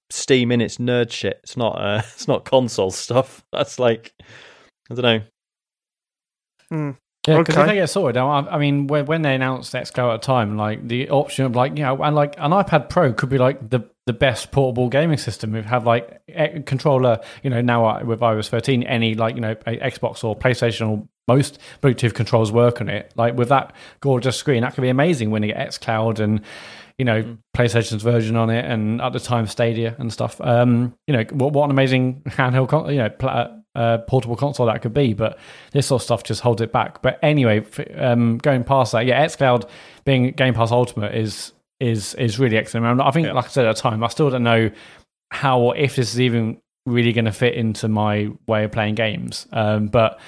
[0.10, 1.40] Steam in its nerd shit.
[1.44, 1.74] It's not.
[1.82, 3.44] Uh, it's not console stuff.
[3.52, 4.14] That's like,
[4.92, 5.22] I don't know.
[6.70, 6.92] Hmm.
[7.28, 7.64] Yeah, because Okay.
[7.64, 10.56] if they get sorted, I I mean, when, when they announced XCloud at the time,
[10.56, 13.70] like the option of like you know, and like an iPad Pro could be like
[13.70, 15.52] the the best portable gaming system.
[15.52, 19.42] We have like a controller, you know, now uh, with iOS 13, any like you
[19.42, 23.12] know, Xbox or PlayStation or most Bluetooth controls work on it.
[23.16, 26.42] Like with that gorgeous screen, that could be amazing when you get XCloud and
[27.00, 30.39] you know PlayStation's version on it, and at the time Stadia and stuff.
[30.41, 34.66] Um, you know, what, what an amazing handheld, con- you know, pla- uh, portable console
[34.68, 35.14] that could be.
[35.14, 35.39] But
[35.72, 37.02] this sort of stuff just holds it back.
[37.02, 39.68] But anyway, f- um, going past that, yeah, XCloud
[40.06, 42.86] being Game Pass Ultimate is is is really excellent.
[42.86, 43.34] I, mean, I think, Yeah.
[43.34, 44.70] like I said at the time, I still don't know
[45.32, 48.95] how or if this is even really going to fit into my way of playing
[48.95, 49.47] games.
[49.54, 50.20] Um, but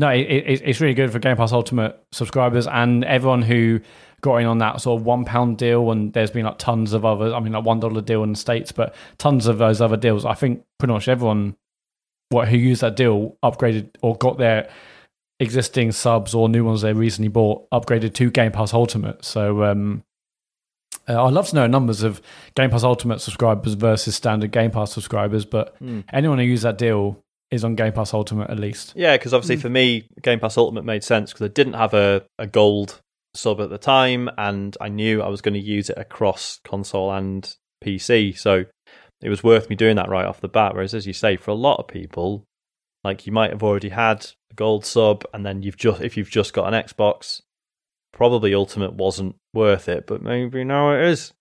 [0.00, 3.80] no, it, it, it's really good for Game Pass Ultimate subscribers and everyone who
[4.20, 5.90] got in on that sort of one pound deal.
[5.90, 7.32] And there's been like tons of others.
[7.32, 10.24] I mean, like one dollar deal in the states, but tons of those other deals.
[10.24, 11.56] I think pretty much everyone
[12.30, 14.68] what who used that deal upgraded or got their
[15.40, 19.24] existing subs or new ones they recently bought upgraded to Game Pass Ultimate.
[19.24, 20.02] So um,
[21.08, 22.20] uh, I'd love to know numbers of
[22.54, 25.44] Game Pass Ultimate subscribers versus standard Game Pass subscribers.
[25.44, 26.00] But Hmm.
[26.12, 28.92] anyone who used that deal is on Game Pass Ultimate at least.
[28.96, 32.24] Yeah, because obviously for me, Game Pass Ultimate made sense because I didn't have a,
[32.38, 33.00] a gold
[33.34, 37.12] sub at the time, and I knew I was going to use it across console
[37.12, 37.54] and
[37.84, 38.36] PC.
[38.38, 38.64] So
[39.22, 40.74] it was worth me doing that right off the bat.
[40.74, 42.44] Whereas, as you say, for a lot of people,
[43.04, 46.30] like you might have already had a gold sub, and then you've just if you've
[46.30, 47.42] just got an Xbox,
[48.12, 51.32] probably Ultimate wasn't worth it, but maybe now it is.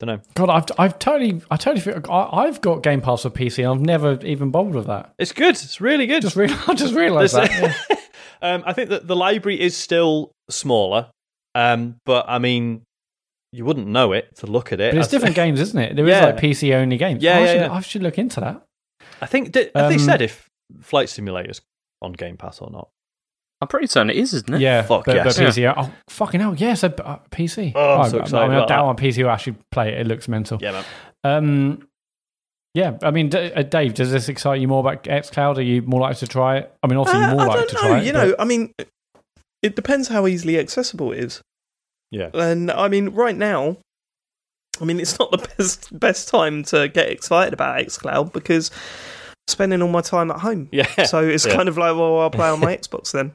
[0.00, 0.20] Don't know.
[0.34, 3.58] God, I've I've totally I totally feel, I, I've got Game Pass for PC.
[3.58, 5.12] and I've never even bothered with that.
[5.18, 5.50] It's good.
[5.50, 6.22] It's really good.
[6.22, 7.50] Just real, I just realised that.
[7.90, 7.96] Yeah.
[8.42, 11.10] um, I think that the library is still smaller,
[11.54, 12.82] um, but I mean,
[13.52, 14.92] you wouldn't know it to look at it.
[14.94, 15.96] But it's I- different games, isn't it?
[15.96, 16.26] There is Yeah.
[16.26, 17.22] like PC only games.
[17.22, 17.72] Yeah, I, yeah, should, yeah.
[17.72, 18.62] I should look into that.
[19.20, 20.48] I think did, have they Um, said if
[20.80, 21.60] Flight Simulator's
[22.02, 22.88] on Game Pass or not?
[23.62, 24.60] I'm pretty certain it is, isn't it?
[24.62, 25.36] Yeah, Fuck but, yes.
[25.36, 25.74] but PC.
[25.76, 26.54] Oh, fucking hell!
[26.54, 27.72] Yes, a uh, PC.
[27.74, 28.88] Oh, I'm I- so I, excited mean, I about doubt that.
[28.88, 30.00] on PC will actually play it.
[30.00, 30.58] It looks mental.
[30.62, 30.84] Yeah, man.
[31.24, 31.88] Um,
[32.72, 35.58] yeah, I mean, D- uh, Dave, does this excite you more about XCloud?
[35.58, 36.72] Are you more likely to try it?
[36.82, 37.80] I mean, obviously, Uh, you're more likely to know.
[37.80, 38.04] try it.
[38.06, 38.72] you but- know, I mean,
[39.62, 41.40] it depends how easily accessible it is.
[42.10, 42.30] Yeah.
[42.34, 43.76] And I mean, right now,
[44.80, 49.34] I mean, it's not the best best time to get excited about XCloud because I'm
[49.48, 50.68] spending all my time at home.
[50.72, 51.04] Yeah.
[51.04, 51.54] So it's Yeah.
[51.54, 53.32] kind of like, well, I'll play on my Xbox then.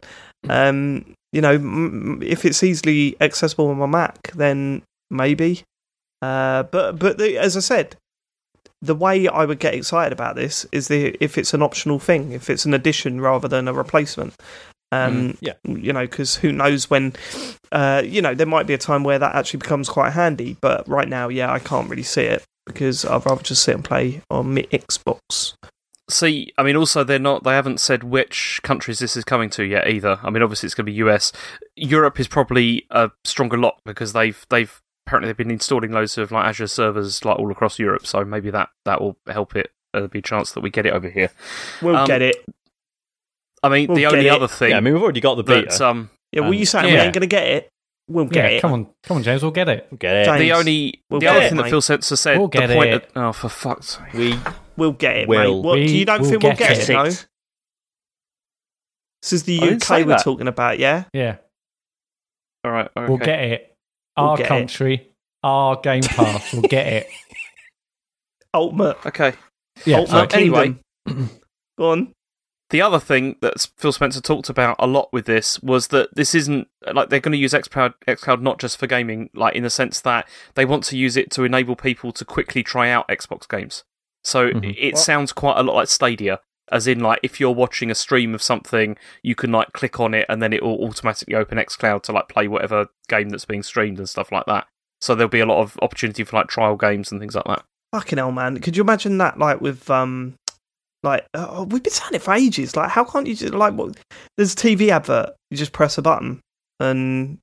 [0.50, 5.64] Um, you know, m- if it's easily accessible on my Mac, then maybe.
[6.22, 7.96] Uh, but but the, as I said,
[8.82, 12.32] the way I would get excited about this is the if it's an optional thing,
[12.32, 14.34] if it's an addition rather than a replacement.
[14.92, 15.54] Um, yeah.
[15.66, 17.14] you know, because who knows when,
[17.72, 20.56] uh, you know, there might be a time where that actually becomes quite handy.
[20.62, 23.84] But right now, yeah, I can't really see it because I'd rather just sit and
[23.84, 25.54] play on my Xbox.
[26.10, 27.44] See, I mean, also they're not.
[27.44, 30.20] They haven't said which countries this is coming to yet either.
[30.22, 31.32] I mean, obviously it's going to be US.
[31.76, 36.32] Europe is probably a stronger lock because they've they've apparently they've been installing loads of
[36.32, 38.06] like Azure servers like all across Europe.
[38.06, 39.72] So maybe that that will help it.
[39.94, 41.32] There'll be a chance that we get it over here.
[41.82, 42.44] We'll Um, get it.
[43.66, 44.32] I mean, We'll the only it.
[44.32, 45.68] other thing Yeah, I mean, we've already got the beta.
[45.70, 47.70] that um, Yeah, well, um, you saying we ain't going to get it?
[48.08, 48.62] We'll get yeah, it.
[48.62, 49.88] come on, come on, James, we'll get it.
[49.90, 50.26] We'll get it.
[50.26, 50.40] James.
[50.40, 51.70] the only We'll the other it, thing that mate.
[51.72, 52.38] Phil Spencer said.
[52.38, 53.04] We'll the get point it.
[53.04, 54.14] Of, oh, for fuck's sake!
[54.14, 54.40] We
[54.78, 55.56] We'll get it, Will.
[55.62, 55.66] mate.
[55.66, 56.90] What, We you don't will think we'll get get it?
[56.90, 56.94] it.
[56.94, 57.04] No?
[57.06, 57.26] This
[59.34, 60.24] is the I UK we're that.
[60.24, 61.06] talking about, yeah?
[61.14, 61.38] Yeah,
[62.64, 63.08] All right, okay.
[63.08, 63.76] we'll get it.
[64.18, 64.50] We'll Our get it.
[64.50, 65.10] country,
[65.42, 67.08] our Game Pass, we'll get it.
[68.54, 69.34] Ultimate, Okay.
[69.86, 70.76] Yeah, Ultimate so anyway-
[71.78, 72.14] Go on.
[72.72, 76.34] The other thing that Phil Spencer talked about a lot with this was that this
[76.34, 79.70] isn't like they're going to use xCloud, xCloud not just for gaming, like in the
[79.70, 83.48] sense that they want to use it to enable people to quickly try out Xbox
[83.48, 83.84] games.
[84.24, 84.76] So Mhm.
[84.78, 85.00] it What?
[85.00, 86.40] sounds quite a lot like Stadia,
[86.72, 90.16] as in like if you're watching a stream of something, you can like click on
[90.16, 93.62] it and then it will automatically open xCloud to like play whatever game that's being
[93.62, 94.66] streamed and stuff like that.
[95.02, 97.64] So there'll be a lot of opportunity for like trial games and things like that.
[97.92, 98.60] Fucking hell, man.
[98.60, 100.34] Could you imagine that, like, with, um,
[101.06, 102.76] like, oh, we've been saying it for ages.
[102.76, 103.96] Like, how can't you just, like, what?
[104.36, 105.30] There's a TV advert.
[105.52, 106.42] You just press a button
[106.80, 107.38] and,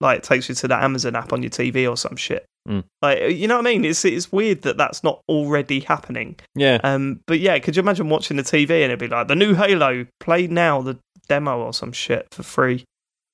[0.00, 2.44] like, it takes you to the Amazon app on your TV or some shit.
[2.68, 2.84] Mm.
[3.00, 3.84] Like, you know what I mean?
[3.84, 6.36] It's it's weird that that's not already happening.
[6.56, 6.80] yeah.
[6.82, 9.54] Um, but yeah, could you imagine watching the TV and it'd be like the new
[9.54, 10.98] Halo, play now, the
[11.28, 12.84] demo or some shit for free,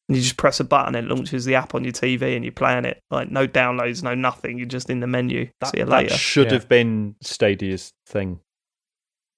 [0.09, 2.53] and you just press a button, it launches the app on your TV, and you're
[2.53, 3.01] playing it.
[3.11, 4.59] Like no downloads, no nothing.
[4.59, 5.49] You're just in the menu.
[5.63, 6.15] That, See you that later.
[6.15, 6.53] should Yeah.
[6.53, 8.39] have been Stadia's thing.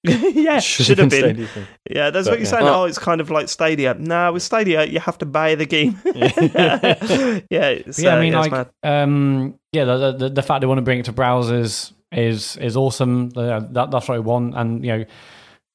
[0.35, 1.21] yeah, should have been.
[1.21, 1.67] Stadia's thing.
[1.91, 2.51] Yeah, that's But, what you're yeah.
[2.51, 2.65] saying.
[2.65, 3.95] Well- oh, it's kind of like Stadia.
[3.95, 5.99] No, with Stadia, you have to buy the game.
[6.05, 10.67] yeah, it's, yeah, uh, I mean, yeah, like, um, yeah, the, the the fact they
[10.67, 13.33] want to bring it to browsers is is awesome.
[13.35, 15.05] Uh, that that's what I want, and you know,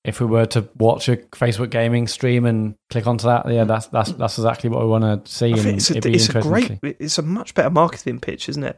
[0.06, 3.88] if we were to watch a Facebook gaming stream and click onto that, yeah, that's
[3.88, 5.52] that's that's exactly what we want to see.
[5.52, 8.64] And it's a, it'd be it's a great, it's a much better marketing pitch, isn't
[8.64, 8.78] it?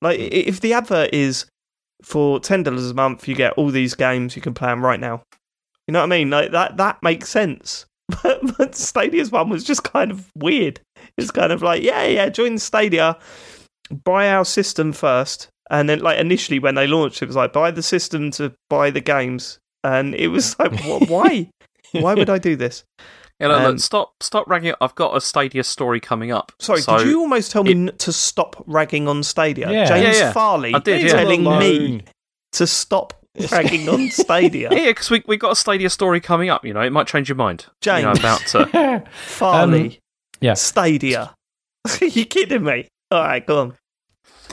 [0.00, 1.46] Like, if the advert is
[2.02, 5.00] for ten dollars a month, you get all these games you can play them right
[5.00, 5.22] now.
[5.86, 6.30] You know what I mean?
[6.30, 7.86] Like that, that makes sense.
[8.22, 10.80] But, but Stadia's one was just kind of weird.
[11.16, 13.18] It's kind of like, yeah, yeah, join Stadia,
[14.04, 17.70] buy our system first, and then like initially when they launched, it was like buy
[17.70, 20.78] the system to buy the games, and it was like,
[21.08, 21.48] why?
[21.92, 22.84] Why would I do this?
[23.42, 24.70] Yeah, look, Um, look, stop, stop ragging.
[24.70, 24.76] it.
[24.80, 26.52] I've got a Stadia story coming up.
[26.60, 29.70] Sorry, So- did you almost tell me n to stop ragging on Stadia?
[29.70, 29.84] Yeah.
[29.86, 30.32] James Yeah, yeah.
[30.32, 31.08] Farley I did, yeah.
[31.12, 32.04] telling me
[32.52, 33.14] to stop
[33.50, 34.68] ragging on Stadia.
[34.72, 36.64] Yeah, because we we got a Stadia story coming up.
[36.64, 37.66] You know, it might change your mind.
[37.84, 38.18] You know, James.
[38.20, 39.02] about to...
[39.12, 39.92] Farley, Um,
[40.40, 40.54] yeah.
[40.54, 41.34] Stadia.
[42.00, 42.88] Are you kidding me?
[43.10, 43.76] All right, go on.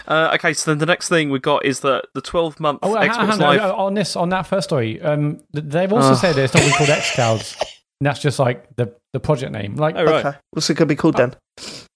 [0.08, 0.54] uh, okay.
[0.54, 3.16] So then the next thing we got is that the twelve month Oh, hang- Xbox
[3.18, 3.62] hang on, Live.
[3.62, 6.18] uh, on this on that first story, um, they've also Ugh.
[6.18, 7.64] said it's not going to be called XClouds.
[8.00, 9.76] And that's just like the the project name.
[9.76, 10.26] Like, Oh, right.
[10.26, 11.36] Okay, what's it going to be called then?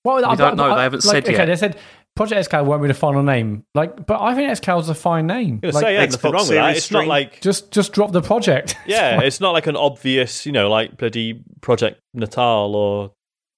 [0.04, 1.28] well, We don't know, they haven't said yet.
[1.28, 1.46] okay, yet.
[1.46, 1.78] they said
[2.16, 3.64] Project XCloud won't be the final name.
[3.74, 5.60] Like, but I think XCloud's a fine name.
[5.64, 6.64] I was Like, gonna say, yeah, nothing Xbox wrong with that.
[6.66, 8.76] Series It's not like just just drop the project.
[8.86, 13.12] yeah, it's not like an obvious, you know, like bloody Project Natal or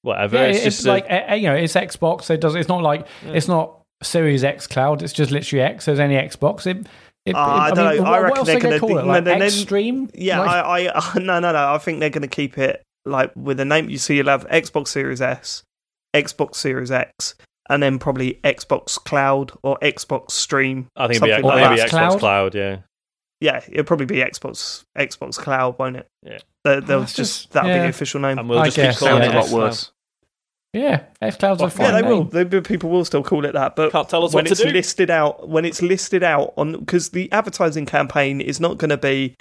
[0.04, 0.38] whatever.
[0.38, 2.30] yeah, it's, it's, just like eh, eh, you know, it's Xbox.
[2.30, 2.56] It does.
[2.56, 5.02] It's not like it's not Series X Cloud.
[5.02, 5.86] It's just literally X.
[5.86, 6.68] There's any Xbox.
[6.68, 6.88] It.
[7.26, 8.10] It, Uh, I it- don't mean, know.
[8.10, 9.06] I What, reckon what else they're gonna call do- it?
[9.06, 10.12] Like no, then- Xtreme?
[10.14, 11.74] Yeah, Like- I, I, no, no, no.
[11.74, 13.90] I think they're going to keep it like with a name.
[13.90, 15.64] You see, you'll have Xbox Series S,
[16.16, 17.36] Xbox Series X,
[17.70, 20.88] and then probably Xbox Cloud or Xbox Stream.
[20.96, 21.90] I think it'd be, something X- like maybe that.
[21.90, 22.20] Xbox Cloud?
[22.20, 22.56] Cloud.
[22.56, 22.78] Yeah,
[23.42, 26.08] Yeah, it'll probably be Xbox Xbox Cloud, won't it?
[26.24, 26.38] Yeah.
[26.64, 28.38] They- they'll that's just, just- that'll be the official name.
[28.40, 29.62] and we'll I just guess, keep calling Sounds it a lot Cloud.
[29.62, 29.92] worse.
[30.76, 32.10] Yeah, X Cloud's a Well, fine yeah, they name.
[32.12, 32.24] will.
[32.26, 34.62] They, people will still call it that, but Can't tell us when what to it's
[34.62, 34.70] do.
[34.70, 38.98] listed out, when it's listed out on, because the advertising campaign is not going to
[38.98, 39.36] be,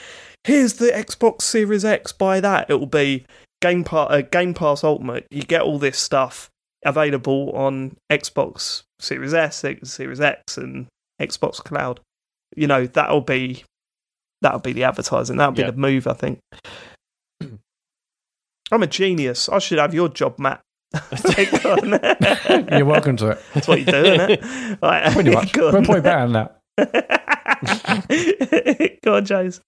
[0.44, 2.70] here's the Xbox Series X, buy that.
[2.70, 3.26] It will be
[3.60, 5.26] Game Pass, uh, Game Pass Ultimate.
[5.32, 6.50] You get all this stuff
[6.84, 10.86] available on Xbox Series S, X- Series X, and
[11.20, 11.98] Xbox Cloud.
[12.54, 13.64] You know that'll be
[14.40, 15.38] that'll be the advertising.
[15.38, 15.72] That'll be Yeah.
[15.72, 16.06] the move.
[16.06, 16.38] I think.
[18.70, 19.48] I'm a genius.
[19.48, 20.60] I should have your job, Mat.
[21.26, 22.68] Take on.
[22.70, 23.42] You're welcome to it.
[23.52, 24.78] That's what you're doing, it?
[24.82, 25.52] Right, Pretty much.
[25.52, 25.84] Go We're on.
[25.84, 28.98] probably better than that.
[29.02, 29.60] Go on, James.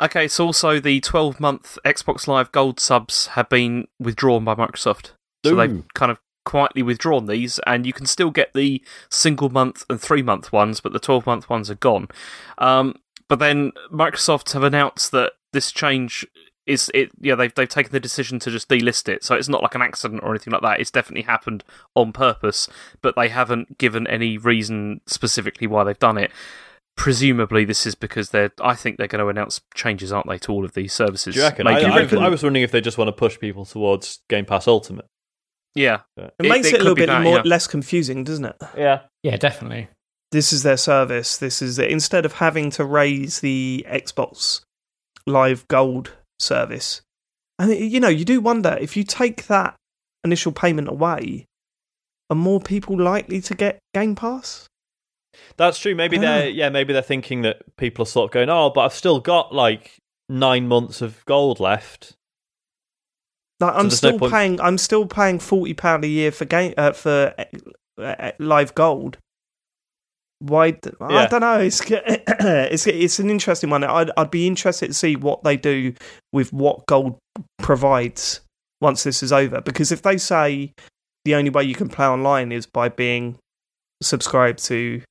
[0.00, 5.12] Okay, so also the 12 month Xbox Live Gold subs have been withdrawn by Microsoft.
[5.44, 5.56] So Ooh.
[5.56, 10.00] they've kind of quietly withdrawn these, and you can still get the single month and
[10.00, 12.08] three month ones, but the 12 month ones are gone.
[12.58, 12.94] Um,
[13.28, 16.26] but then Microsoft have announced that this change
[16.68, 17.10] is it.
[17.20, 19.82] Yeah, they've they've taken the decision to just delist it, so it's not like an
[19.82, 20.80] accident or anything like that.
[20.80, 21.64] It's definitely happened
[21.94, 22.68] on purpose,
[23.02, 26.30] but they haven't given any reason specifically why they've done it.
[26.96, 28.50] Presumably, this is because they're.
[28.60, 31.34] I think they're going to announce changes, aren't they, to all of these services?
[31.34, 31.64] Do you reckon?
[31.64, 34.20] Maybe I, I, even- I was wondering if they just want to push people towards
[34.28, 35.06] Game Pass Ultimate.
[35.74, 37.42] yeah, It, makes it, a little bit that, more yeah.
[37.44, 38.56] less confusing, doesn't it?
[38.76, 39.02] Yeah.
[39.22, 39.88] Yeah, definitely.
[40.32, 41.36] This is their service.
[41.38, 44.62] This is instead of having to raise the Xbox
[45.26, 47.02] Live Gold service.
[47.58, 49.74] And you know, you do wonder if you take that
[50.24, 51.46] initial payment away,
[52.30, 54.68] are more people likely to get Game Pass?
[55.56, 55.94] That's true.
[55.94, 58.94] Maybe they're yeah, maybe they're thinking that people are sort of going, oh, but I've
[58.94, 59.96] still got like
[60.28, 62.14] nine months of gold left.
[63.60, 64.60] Like I'm there's no still paying.
[64.60, 69.18] I'm still paying forty pound a year for game uh, for uh, uh, Live Gold.
[70.40, 70.70] Why?
[70.72, 71.26] d- I Yeah.
[71.28, 71.58] don't know.
[71.58, 73.82] It's it's it's an interesting one.
[73.84, 75.94] I'd I'd be interested to see what they do
[76.32, 77.18] with what Gold
[77.58, 78.40] provides
[78.80, 79.60] once this is over.
[79.60, 80.72] Because if they say
[81.24, 83.36] the only way you can play online is by being
[84.02, 85.02] subscribed to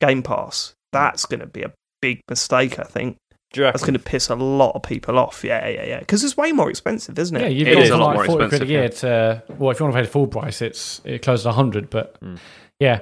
[0.00, 1.72] Game Pass, that's going to be a
[2.02, 2.78] big mistake.
[2.78, 3.16] I think
[3.52, 3.72] Do you reckon?
[3.74, 5.44] that's going to piss a lot of people off.
[5.44, 5.98] Yeah, yeah, yeah.
[6.00, 7.42] Because it's way more expensive, isn't it?
[7.42, 9.42] Yeah, you've It got is a lot like more 40 quid a expensive, year to.
[9.56, 11.90] Well, if you want to pay the full price, it's it closes to 100.
[11.90, 12.38] But Mm.
[12.80, 13.00] yeah,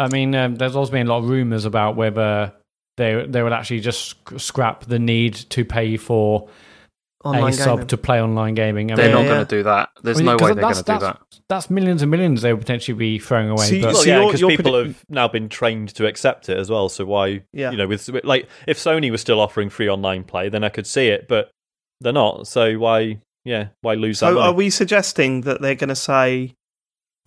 [0.00, 2.52] I mean, um, there's also been a lot of rumours about whether
[2.96, 6.48] they they would actually just scrap the need to pay for
[7.22, 8.90] Online a sub to play online gaming.
[8.90, 9.90] I they're mean, not Yeah, going to do that.
[10.02, 11.00] There's I mean, no 'cause way they're going to do that.
[11.00, 13.66] that's- That's millions and millions they would potentially be throwing away.
[13.66, 16.56] See, but Well, yeah, because you're people predi- have now been trained to accept it
[16.56, 16.88] as well.
[16.88, 17.72] So why, Yeah.
[17.72, 20.70] you know, with with- like if Sony was still offering free online play, then I
[20.70, 21.50] could see it, but
[22.00, 22.46] they're not.
[22.46, 24.26] So why, yeah, why lose that?
[24.28, 24.46] So money?
[24.46, 26.54] are we suggesting that they're going to say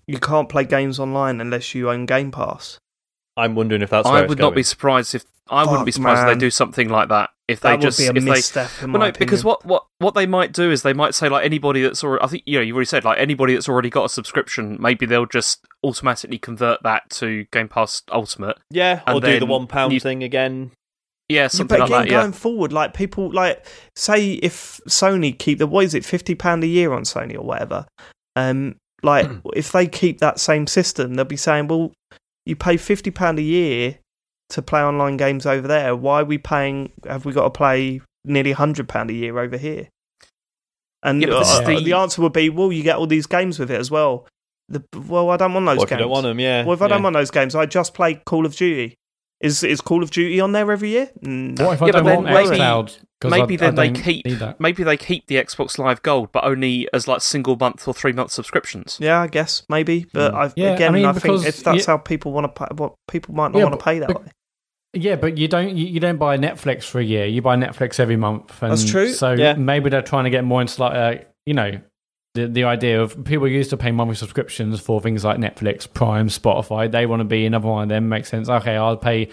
[0.08, 2.80] you can't play games online unless you own Game Pass?
[3.36, 4.08] I'm wondering if that's.
[4.08, 4.56] I would it's not going.
[4.56, 7.32] be surprised if I wouldn't be Fuck, surprised if they do something like that.
[7.48, 9.66] If they just would be a if they misstep in well, my no, because what,
[9.66, 12.44] what what they might do is they might say like anybody that's already I think
[12.46, 15.66] you know you've already said like anybody that's already got a subscription maybe they'll just
[15.84, 18.58] automatically convert that to Game Pass Ultimate.
[18.70, 20.72] Yeah, or and do the one pound thing again.
[21.28, 22.12] Yeah, Yeah, something but like again, that.
[22.12, 26.36] Yeah, going forward, like people like say if Sony keep the what is it, fifty
[26.36, 27.86] pound a year on Sony or whatever.
[28.38, 31.92] Um, like if they keep that same system, they'll be saying, well,
[32.46, 34.00] you pay fifty pound a year
[34.50, 35.96] to play online games over there.
[35.96, 36.92] Why are we paying?
[37.08, 39.88] Have we got to play nearly hundred pound a year over here?
[41.04, 41.84] And Yeah, uh, the...
[41.84, 44.26] the- answer would be, well, you get all these games with it as well.
[44.70, 46.00] The, well, I don't want those Or if you games.
[46.04, 46.64] don't want them, yeah.
[46.64, 46.90] Well, if I yeah.
[46.90, 48.96] don't want those games, I just play Call of Duty.
[49.44, 51.10] Is is Call of Duty on there every year?
[51.22, 51.66] No.
[51.68, 52.98] what if I Yeah, don't but then want maybe- xCloud?
[53.20, 54.26] 'Cause maybe I- I then they keep
[54.60, 58.12] maybe they keep the Xbox Live Gold, but only as like single month or three
[58.14, 58.98] month subscriptions.
[59.02, 61.98] Yeah, I guess maybe, but I, Yeah, again, I, mean, think if that's you- how
[61.98, 64.28] people want to pay, what people might not Yeah, want to pay that but- way.
[64.96, 67.26] Yeah, but you don't you, you don't buy Netflix for a year.
[67.26, 68.62] You buy Netflix every month.
[68.62, 69.10] And That's true.
[69.14, 69.54] So Yeah.
[69.54, 71.80] maybe they're trying to get more into like uh, you know
[72.34, 76.28] the the idea of people used to pay monthly subscriptions for things like Netflix, Prime,
[76.30, 76.92] Spotify.
[76.92, 78.10] They want to be another one of them.
[78.10, 78.50] Makes sense.
[78.50, 79.30] Okay, I'll pay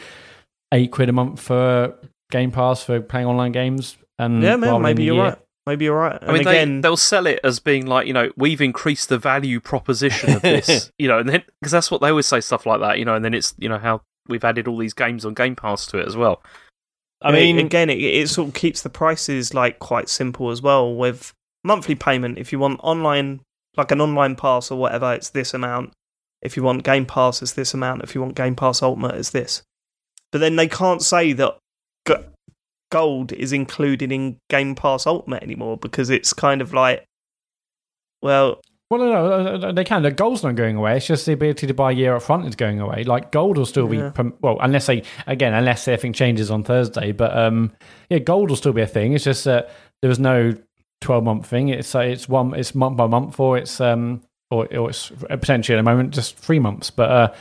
[0.73, 1.95] eight quid a month for
[2.31, 3.97] Game Pass for playing online games.
[4.19, 5.25] And Yeah, man, maybe you're year.
[5.25, 5.39] right.
[5.67, 6.19] Maybe you're right.
[6.21, 9.09] And I mean, again, they, they'll sell it as being like, you know, we've increased
[9.09, 12.41] the value proposition of this, you know, and then because that's what they always say
[12.41, 14.95] stuff like that, you know, and then it's, you know, how we've added all these
[14.95, 16.43] games on Game Pass to it as well.
[17.23, 20.95] I mean, again, it, it sort of keeps the prices like quite simple as well.
[20.95, 21.35] With
[21.65, 23.41] monthly payment, if you want online,
[23.77, 25.93] like an online pass or whatever, it's this amount.
[26.43, 28.03] If you want Game Pass, it's this amount.
[28.03, 29.63] If you want Game Pass Ultimate, it's this.
[30.33, 31.59] But then they can't say that
[32.91, 37.05] gold is included in Game Pass Ultimate anymore because it's kind of like,
[38.23, 40.03] well, Well, no, no, no, they can.
[40.03, 40.97] The gold's not going away.
[40.97, 43.05] It's just the ability to buy a year up front is going away.
[43.05, 44.11] Like gold will still be Yeah.
[44.11, 47.13] prom- well, unless they again, unless everything changes on Thursday.
[47.13, 47.73] But um,
[48.09, 49.13] yeah, gold will still be a thing.
[49.13, 49.71] It's just that
[50.03, 50.55] there was no
[51.01, 51.69] twelve month thing.
[51.69, 55.77] It's uh, it's one it's month by month, or it's um, or, or it's potentially
[55.77, 56.91] at the moment just three months.
[56.91, 57.35] But uh,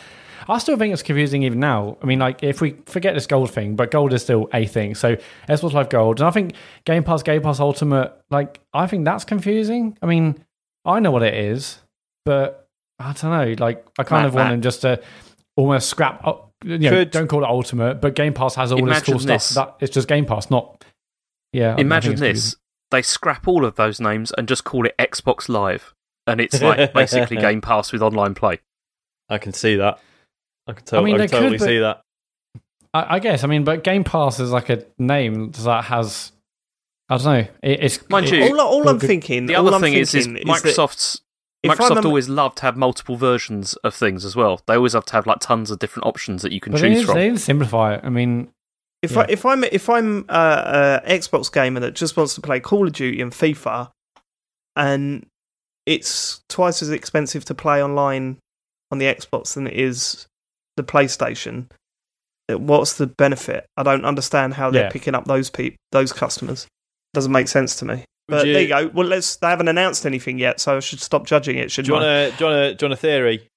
[0.47, 1.97] I still think it's confusing even now.
[2.01, 4.95] I mean, like if we forget this gold thing, but gold is still a thing.
[4.95, 5.15] So
[5.47, 6.53] Xbox Live Gold, and I think
[6.85, 9.97] Game Pass, Game Pass Ultimate, like I think that's confusing.
[10.01, 10.43] I mean,
[10.85, 11.79] I know what it is,
[12.25, 12.67] but
[12.99, 13.55] I don't know.
[13.63, 14.51] Like I kind Mat, of want Mat.
[14.51, 15.01] them just to
[15.55, 16.25] almost scrap.
[16.25, 19.15] up You know, Could- don't call it Ultimate, but Game Pass has all this cool
[19.19, 19.77] Imagine stuff.
[19.79, 20.83] That it's just Game Pass, not.
[21.53, 22.55] Yeah, I- I think Imagine this.
[22.89, 22.97] Confusing.
[22.97, 25.93] They scrap all of those names and just call it Xbox Live.
[26.27, 28.59] and it's like basically Game Pass with online play.
[29.29, 29.99] I can see that.
[30.67, 32.01] I can, tell, I mean, I can totally could, see that.
[32.93, 33.43] I, I guess.
[33.43, 36.31] I mean, but Game Pass is like a name that has.
[37.09, 37.47] I don't know.
[37.63, 39.45] It, it's Mind it- you, all, all I'm good- thinking.
[39.47, 41.21] The other thing is, is thinking that Microsoft's
[41.61, 44.61] if Microsoft I'm always loved to have multiple versions of things as well.
[44.67, 46.89] They always have to have like tons of different options that you can But they
[46.89, 47.15] choose need, from.
[47.15, 48.01] they need to simplify it.
[48.03, 48.49] I mean,
[49.01, 49.19] If Yeah.
[49.21, 52.85] I if I'm if I'm uh, a Xbox gamer that just wants to play Call
[52.87, 53.89] of Duty and FIFA,
[54.75, 55.25] and
[55.85, 58.37] it's twice as expensive to play online
[58.91, 60.27] on the Xbox than it is
[60.77, 61.69] the PlayStation,
[62.49, 63.65] what's the benefit?
[63.77, 64.89] I don't understand how they're Yeah.
[64.89, 66.67] picking up those peop- those customers.
[67.13, 68.03] Doesn't make sense to me.
[68.27, 68.87] But you- there you go.
[68.93, 69.37] Well, let's.
[69.37, 71.63] They haven't announced anything yet, so I should stop judging it.
[71.63, 72.13] Do Should you want I?
[72.13, 73.47] a do you want a do you want a theory?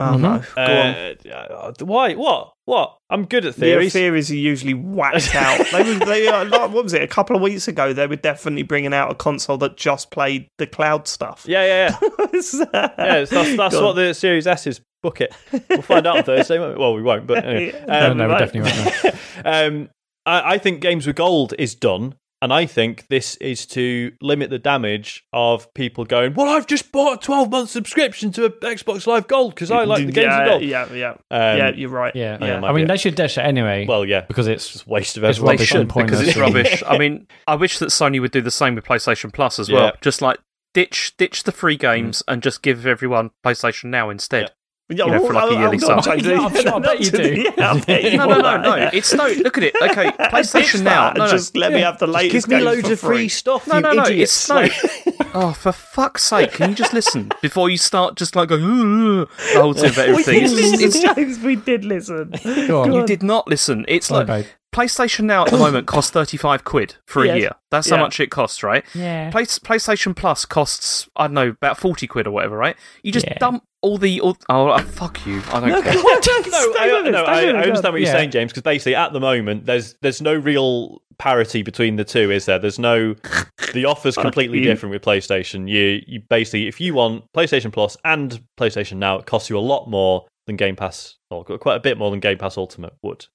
[0.00, 0.42] Oh no.
[0.54, 0.62] Go.
[0.62, 2.14] Uh, uh, why?
[2.14, 2.52] What?
[2.64, 2.98] What?
[3.10, 3.92] I'm good at Theories.
[3.92, 4.28] theories.
[4.28, 5.66] theories are usually whacked out.
[5.72, 7.02] They were, they are, like, what was it?
[7.02, 10.48] A couple of weeks ago, they were definitely bringing out a console that just played
[10.58, 11.44] the cloud stuff.
[11.48, 12.10] Yeah, yeah, yeah.
[12.18, 13.96] yeah that's that's, that's what on.
[13.96, 14.80] the Series S is.
[15.00, 15.32] Book it.
[15.70, 16.58] We'll find out on Thursday.
[16.58, 17.26] Well, we won't.
[17.26, 17.80] But anyway.
[17.82, 18.38] Um, no, no, we right.
[18.40, 19.16] definitely won't.
[19.44, 19.90] um,
[20.26, 24.50] I, I think Games with Gold is done, and I think this is to limit
[24.50, 28.50] the damage of people going, "Well, I've just bought a twelve month subscription to a
[28.50, 31.70] Xbox Live Gold because I like the Games yeah, with Gold." Yeah, yeah, Um, yeah.
[31.70, 32.14] You're right.
[32.14, 33.86] Yeah, Yeah, it I mean, they should ditch it anyway.
[33.86, 36.82] Well, yeah, because it's just waste of It's everyone's rubbish They should because it's rubbish.
[36.86, 39.86] I mean, I wish that Sony would do the same with PlayStation Plus as well.
[39.86, 39.92] Yeah.
[40.00, 40.38] Just like
[40.74, 44.52] ditch ditch the free games and just give everyone PlayStation Now instead.
[44.90, 46.18] Yeah, You know, for like a hold yearly on, sub.
[46.24, 47.34] Yeah, I'm sure- I bet you do.
[47.58, 48.90] Yeah, I bet you No, no, no, no.
[48.92, 49.26] It's no.
[49.26, 49.74] Look at it.
[49.82, 51.08] Okay, PlayStation Now.
[51.08, 51.30] that No, no.
[51.30, 52.48] Just let me have the latest.
[52.48, 53.66] Give me loads of free stuff.
[53.66, 54.04] No, you no, no.
[54.06, 54.48] idiots.
[54.50, 55.26] It's no.
[55.34, 56.52] oh, for fuck's sake!
[56.52, 59.92] Can you just listen before you start just like going "Ooh, ooh," the whole thing
[59.92, 62.32] about We did It's, listen, it's, We did listen.
[62.66, 62.92] Go on.
[62.92, 63.84] you did not listen.
[63.88, 64.46] It's Sorry, like babe.
[64.74, 67.34] PlayStation Now at the moment costs thirty five quid for Yes.
[67.36, 67.50] a year.
[67.70, 68.84] That's how much it costs, right?
[68.94, 69.30] Yeah.
[69.30, 72.76] Play, PlayStation Plus costs I don't know about forty quid or whatever, right?
[73.02, 73.38] You just Yeah.
[73.38, 75.40] dump all the all, oh uh, fuck you!
[75.52, 75.94] I don't care.
[75.94, 78.12] no, I, no, I, I understand what you're Yeah.
[78.12, 78.50] saying, James.
[78.52, 82.58] Because basically, at the moment, there's there's no real parity between the two, is there?
[82.58, 83.14] There's no
[83.74, 85.68] the offer's completely different with PlayStation.
[85.68, 89.60] You you basically, if you want PlayStation Plus and PlayStation Now, it costs you a
[89.60, 93.26] lot more than Game Pass, or quite a bit more than Game Pass Ultimate would.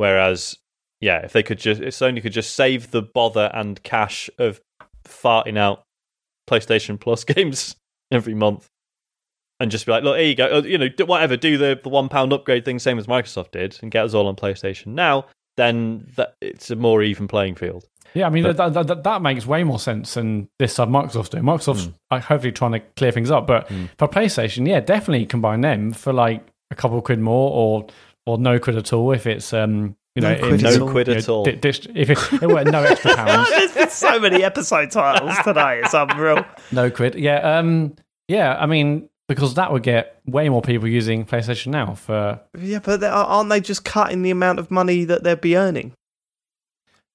[0.00, 0.56] Whereas,
[1.02, 4.58] yeah, if they could just, if Sony could just save the bother and cash of
[5.06, 5.82] farting out
[6.48, 7.76] PlayStation Plus games
[8.10, 8.66] every month
[9.60, 10.56] and just be like, look, here you go.
[10.56, 13.50] Uh, You know, do whatever, do the, the one pound upgrade thing, same as Microsoft
[13.50, 15.26] did, and get us all on PlayStation now.
[15.58, 17.84] Then that it's a more even playing field.
[18.14, 21.28] Yeah, I mean But- that, that, that, makes way more sense than this side Microsoft's
[21.28, 21.44] doing.
[21.44, 25.92] Microsoft's like, hopefully trying to clear things up, but for PlayStation, yeah, definitely combine them
[25.92, 27.86] for like a couple of quid more or
[28.30, 30.86] or no quid at all if it's um you No know quid if at all.
[30.86, 31.44] No quid you know, at all.
[31.44, 35.36] di- dis- if it, it were no extra pounds, There's been so many episode titles
[35.44, 35.80] today.
[35.84, 36.44] It's unreal.
[36.72, 37.14] no quid.
[37.14, 37.94] Yeah, um,
[38.28, 38.56] yeah.
[38.58, 42.98] I mean because that would get way more people using PlayStation now for Yeah, but
[43.00, 45.92] they- aren't they just cutting the amount of money that they'd be earning?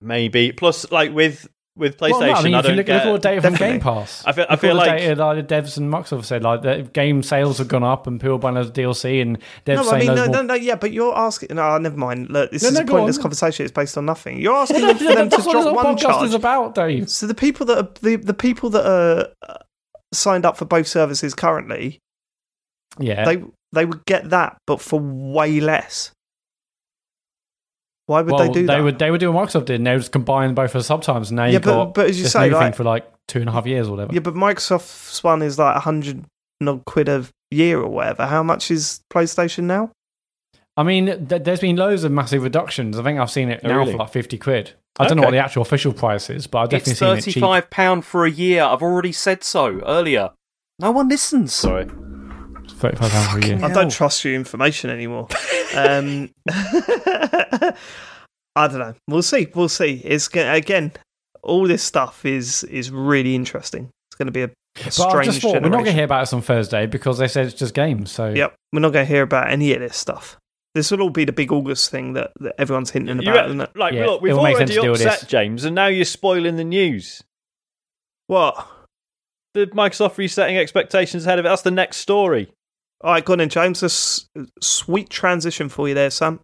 [0.02, 1.48] Maybe plus, like with
[1.78, 2.94] with PlayStation, Well, no, I mean, I if you don't look, get.
[2.94, 3.74] look at all the data from Definitely.
[3.78, 4.24] Game Pass.
[4.26, 6.90] I feel- I feel like- data, like the devs and Microsoft have said, like the
[6.94, 10.26] game sales have gone up and people buying DLC and devs No, I mean, no,
[10.26, 11.56] no, no, yeah, but you're asking.
[11.56, 12.30] No, never mind.
[12.30, 13.24] Look, this No, is no, a pointless on.
[13.24, 13.66] conversation.
[13.66, 14.40] It's based on nothing.
[14.40, 16.28] You're asking them, for them to drop one podcast charge.
[16.28, 17.10] is about, Dave.
[17.10, 19.58] So the people that are the, the people that are uh,
[20.14, 22.00] signed up for both services currently,
[23.00, 26.12] Yeah, they they would get that, but for way less.
[28.08, 28.84] Why would well, they do that?
[28.84, 29.76] would they would do what Microsoft did.
[29.78, 32.10] and They would just combine both the subtimes, and now Yeah, you've but- got but
[32.10, 33.92] as you this say, new like- thing for like two and a half years or
[33.92, 34.14] whatever.
[34.14, 36.26] Yeah, but Microsoft's one is like a hundred
[36.66, 38.26] odd quid a year or whatever.
[38.28, 39.92] How much is PlayStation now?
[40.78, 43.00] I mean, th- there's been loads of massive reductions.
[43.00, 43.94] I think I've seen it Oh, now really?
[43.94, 44.74] for like fifty quid.
[45.00, 47.16] I don't know what the actual official price is, but I've definitely It's seen it
[47.16, 47.42] thirty cheap.
[47.42, 48.64] five pound for a year.
[48.64, 50.32] I've already said so earlier.
[50.80, 51.54] No one listens.
[51.54, 51.86] Sorry.
[52.68, 53.60] Thirty-five pounds a year.
[53.64, 55.28] I don't trust your information anymore.
[55.76, 56.30] um,
[58.58, 58.94] I don't know.
[59.08, 59.48] We'll see.
[59.54, 60.02] We'll see.
[60.04, 60.94] It's again,
[61.44, 63.90] all this stuff is is really interesting.
[64.10, 64.52] It's going to be a, a
[64.86, 67.28] But strange just thought we're not going to hear about this on Thursday because they
[67.28, 68.12] said it's just games.
[68.12, 70.38] So Yep, we're not going to hear about any of this stuff.
[70.74, 73.62] This will all be the big August thing that, that everyone's hinting You- about, isn't
[73.62, 73.70] it?
[73.78, 75.30] like, Yeah, look, we've it will make sense already to do with upset this.
[75.30, 77.24] James, and now you're spoiling the news.
[78.28, 78.68] What?
[79.54, 81.50] The Microsoft resetting expectations ahead of it.
[81.50, 82.52] That's the next story.
[83.02, 83.84] All right, go on then, James.
[83.84, 84.28] A s-
[84.62, 86.40] sweet transition for you there, Sam.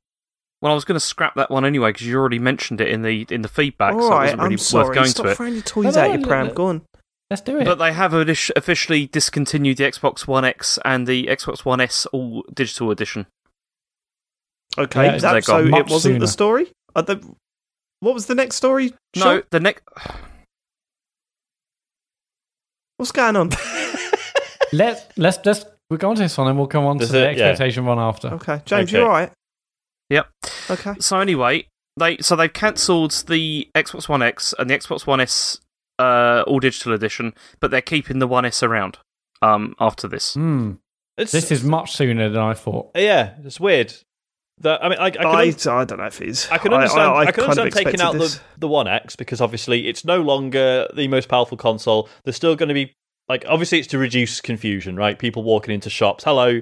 [0.62, 3.02] Well, I was going to scrap that one anyway because you already mentioned it in
[3.02, 4.86] the in the feedback, All so it wasn't really I'm sorry.
[4.90, 5.36] worth going Stop to it.
[5.38, 6.48] throwing your toys No, no, out your no, pram.
[6.48, 6.54] no.
[6.54, 6.82] Go on.
[7.32, 7.66] let's do it.
[7.66, 12.06] But they have addi- officially discontinued the Xbox One X and the Xbox One S
[12.08, 13.26] all digital edition.
[14.78, 15.74] Okay, Yeah, that- they're so gone.
[15.80, 16.20] it wasn't sooner.
[16.20, 16.72] the story.
[16.94, 17.36] The,
[18.02, 18.94] what was the next story?
[19.16, 19.44] No, Sean?
[19.50, 19.84] the next.
[22.98, 23.50] What's going on?
[24.74, 27.14] Let let's let's we'll go on to this one and we'll come on Does to
[27.14, 27.38] the it?
[27.38, 27.50] Yeah.
[27.50, 28.30] expectation one after.
[28.30, 28.98] Okay, James, Okay.
[28.98, 29.32] you all right?
[30.10, 30.28] Yep.
[30.72, 30.94] Okay.
[31.00, 31.68] So anyway,
[31.98, 35.60] they so they've cancelled the Xbox One X and the Xbox One S
[36.00, 38.98] uh, all digital edition, but they're keeping the One S around.
[39.44, 40.74] Um, after this, Hmm.
[41.18, 42.92] It's, This is much sooner than I thought.
[42.96, 43.94] yeah, it's weird.
[44.60, 46.50] That I mean, I, I can, I, un- I don't know if it's.
[46.52, 47.12] I can understand.
[47.14, 48.36] I, can kind of understand taking expected out this.
[48.36, 52.08] the the One X because obviously it's no longer the most powerful console.
[52.24, 52.94] There's still going to be
[53.30, 55.18] like obviously it's to reduce confusion, right?
[55.18, 56.24] People walking into shops.
[56.24, 56.62] Hello,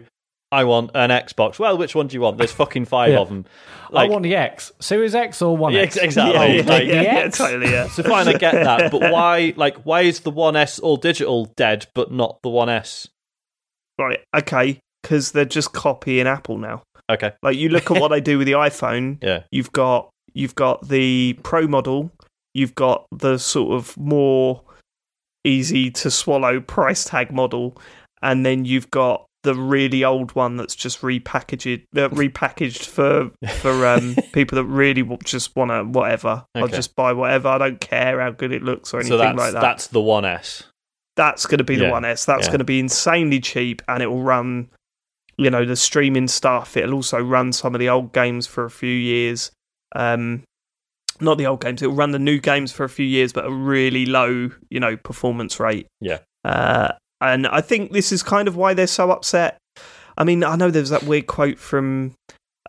[0.52, 1.60] I want an Xbox.
[1.60, 2.38] Well, which one do you want?
[2.38, 3.20] There's fucking five Yeah.
[3.20, 3.46] of them.
[3.92, 5.98] Like, I want the X, Series X or One Yeah, X.
[5.98, 6.34] exactly.
[6.40, 7.38] Yeah, yeah, Like, yeah, yeah, X?
[7.38, 7.72] totally.
[7.72, 7.88] Yeah.
[7.88, 9.54] so fine, I get that, but why?
[9.56, 13.08] Like, why is the One S all digital dead, but not the One S?
[13.98, 14.20] Right.
[14.36, 14.80] Okay.
[15.02, 16.84] Because they're just copying Apple now.
[17.12, 19.18] Okay, Like you look at what they do with the iPhone.
[19.24, 22.12] yeah, You've got you've got the Pro model.
[22.54, 24.62] You've got the sort of more
[25.44, 27.78] easy to swallow price tag model,
[28.22, 33.32] and then you've got the really old one that's just repackaged uh, repackaged for
[33.62, 36.46] for um, people that really w- just want to whatever.
[36.56, 37.48] I'll just buy whatever.
[37.48, 39.62] I don't care how good it looks or anything so like that.
[39.62, 40.64] that's the One S.
[41.16, 42.26] that's going to be the one S.
[42.26, 42.52] That's yeah.
[42.52, 44.70] going to be insanely cheap, and it will run,
[45.38, 46.76] you know, the streaming stuff.
[46.76, 49.52] It'll also run some of the old games for a few years.
[49.96, 50.44] Um,
[51.22, 51.82] not the old games.
[51.82, 54.98] It'll run the new games for a few years, but a really low, you know,
[54.98, 55.88] performance rate.
[56.00, 56.20] Yeah.
[56.44, 59.58] Uh, and I think this is kind of why they're so upset.
[60.18, 62.14] I mean, I know there was that weird quote from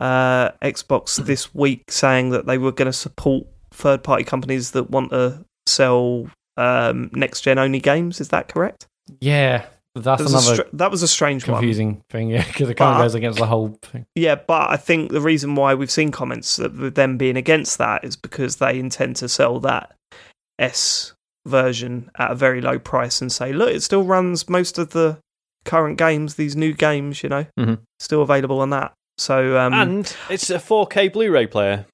[0.01, 5.11] uh, Xbox this week saying that they were going to support third-party companies that want
[5.11, 8.21] to sell um, next-gen only games.
[8.21, 8.87] Is that correct?
[9.21, 11.57] Yeah, that's That was, a another str- that was a strange one.
[11.59, 12.29] confusing thing.
[12.31, 14.07] Yeah, because it kind But- of goes against the whole thing.
[14.15, 17.79] Yeah, but I think the reason why we've seen comments that with them being against
[17.79, 19.95] that is because they intend to sell that
[20.59, 21.13] S
[21.47, 25.19] version at a very low price and say, look, it still runs most of the
[25.65, 27.79] current games, these new games, you know, Mhm.
[27.99, 28.93] still available on that.
[29.19, 31.87] So, um, and it's a 4K Blu-ray player.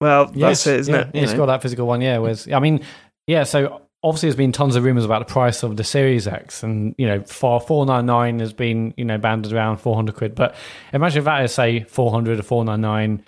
[0.00, 1.10] well, that's Yes, it, isn't yeah, it?
[1.14, 1.38] yeah, it's know?
[1.38, 2.00] got that physical one.
[2.00, 2.80] Yeah, whereas I mean,
[3.26, 3.44] yeah.
[3.44, 6.94] So obviously, there's been tons of rumors about the price of the Series X, and
[6.98, 10.36] you know, for four nine nine has been you know banded around four hundred quid.
[10.36, 10.54] But
[10.92, 13.24] imagine if that is say four hundred or four nine nine.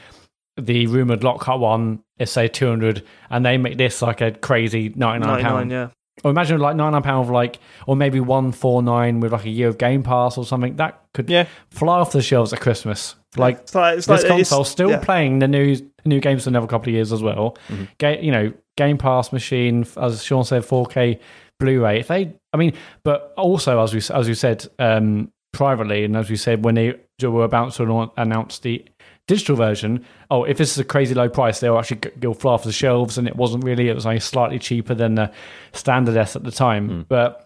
[0.59, 4.91] The rumored Lockhart one is say two hundred, and they make this like a crazy
[4.95, 5.71] ninety nine 99, pound.
[5.71, 5.89] yeah.
[6.25, 9.45] Or imagine like ninety nine pound of like, or maybe one four nine with like
[9.45, 10.77] a year of Game Pass or something.
[10.77, 11.47] That could Yeah.
[11.71, 13.17] fly off the shelves at Christmas.
[13.37, 15.01] Like It's like, it's this like, console still yeah.
[15.01, 17.57] playing the new new games for another couple of years as well.
[17.69, 17.85] Mm-hmm.
[17.99, 21.19] Ga- you know, Game Pass machine, as Sean said, 4K
[21.59, 22.01] Blu-ray.
[22.01, 26.29] If they, I mean, but also as we as we said um, privately, and as
[26.29, 28.85] we said when they were about to announce the
[29.27, 32.65] digital version, oh, if this is a crazy low price, they'll actually go fly off
[32.65, 33.17] the shelves.
[33.17, 35.33] And it wasn't really; it was only slightly cheaper than the
[35.73, 37.01] standard S at the time, Hmm.
[37.09, 37.43] but.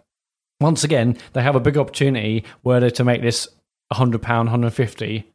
[0.62, 3.48] Once again, they have a big opportunity were they to make this
[3.90, 5.26] hundred pound, hundred fifty,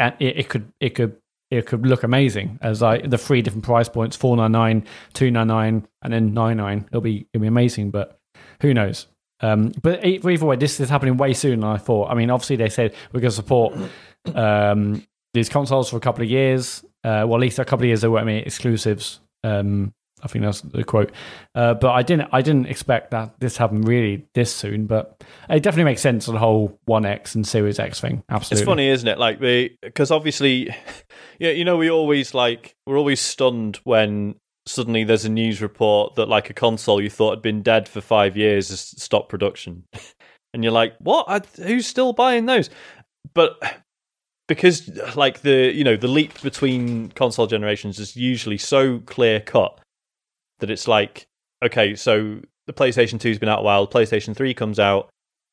[0.00, 1.16] and it, it could it could
[1.56, 6.34] it could look amazing as like the three different price points 499 299 and then
[6.34, 8.18] 99 it'll be it'll be amazing but
[8.60, 9.06] who knows?
[9.40, 12.10] Um but either way this is happening way sooner than i thought.
[12.10, 13.74] I mean obviously they said we're going to support
[14.34, 17.88] um these consoles for a couple of years uh well at least a couple of
[17.88, 19.92] years they won't make exclusives um
[20.24, 21.12] I think that's the quote,
[21.54, 22.30] uh, but I didn't.
[22.32, 24.86] I didn't expect that this happened really this soon.
[24.86, 26.28] But it definitely makes sense.
[26.28, 28.22] On the whole One X and Series X thing.
[28.30, 29.18] Absolutely, It's funny, isn't it?
[29.18, 30.74] Like the because obviously,
[31.38, 36.14] yeah, you know, we always like we're always stunned when suddenly there's a news report
[36.14, 39.84] that like a console you thought had been dead for five years has stopped production,
[40.54, 41.26] and you're like, what?
[41.28, 42.70] I, who's still buying those?
[43.34, 43.62] But
[44.48, 49.80] because like the you know the leap between console generations is usually so clear cut
[50.64, 51.26] that it's like
[51.64, 55.10] okay, so the PlayStation 2's been out a while, PlayStation 3 comes out.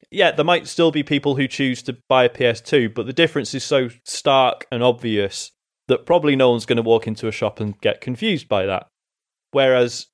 [0.10, 3.54] Yeah, there might still be people who choose to buy a PS2, but the difference
[3.54, 5.52] is so stark and obvious
[5.88, 8.88] that probably no one's going to walk into a shop and get confused by that.
[9.52, 10.08] Whereas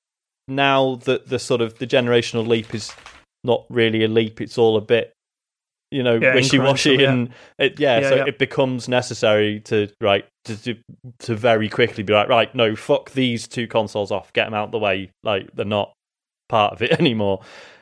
[0.46, 2.92] now that the sort of the generational leap is
[3.44, 5.12] not really a leap, it's all a bit
[5.90, 7.12] you know Yeah, wishy-washy incremental, yeah.
[7.12, 7.28] and
[7.58, 10.26] it, yeah, Yeah, so it becomes necessary to right
[10.56, 10.76] to, to
[11.20, 14.70] to very quickly be like right no fuck these two consoles off get them out
[14.72, 15.92] the way like they're not
[16.48, 17.40] part of it anymore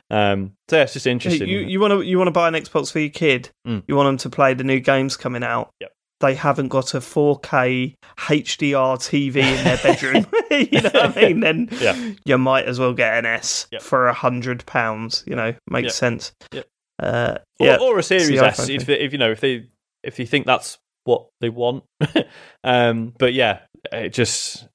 [0.09, 2.53] um so yeah, it's just interesting you you want to you want to buy an
[2.53, 3.49] Xbox for your kid?
[3.67, 3.83] Mm.
[3.87, 5.69] You want them to play the new games coming out?
[5.81, 5.91] Yep.
[6.19, 10.25] They haven't got a 4K HDR TV in their bedroom.
[10.51, 11.41] you know what I mean?
[11.41, 12.13] Then Yeah.
[12.25, 13.81] you might as well get an S Yep.
[13.81, 15.23] for a hundred pounds.
[15.27, 15.93] You know, makes Yep.
[15.93, 16.31] sense.
[16.53, 16.67] Yep.
[16.99, 17.77] Uh, or, yeah.
[17.79, 19.67] or a Series S if, if you know if they
[20.03, 21.83] if you think that's what they want.
[22.63, 23.59] um, but yeah,
[23.91, 24.67] it just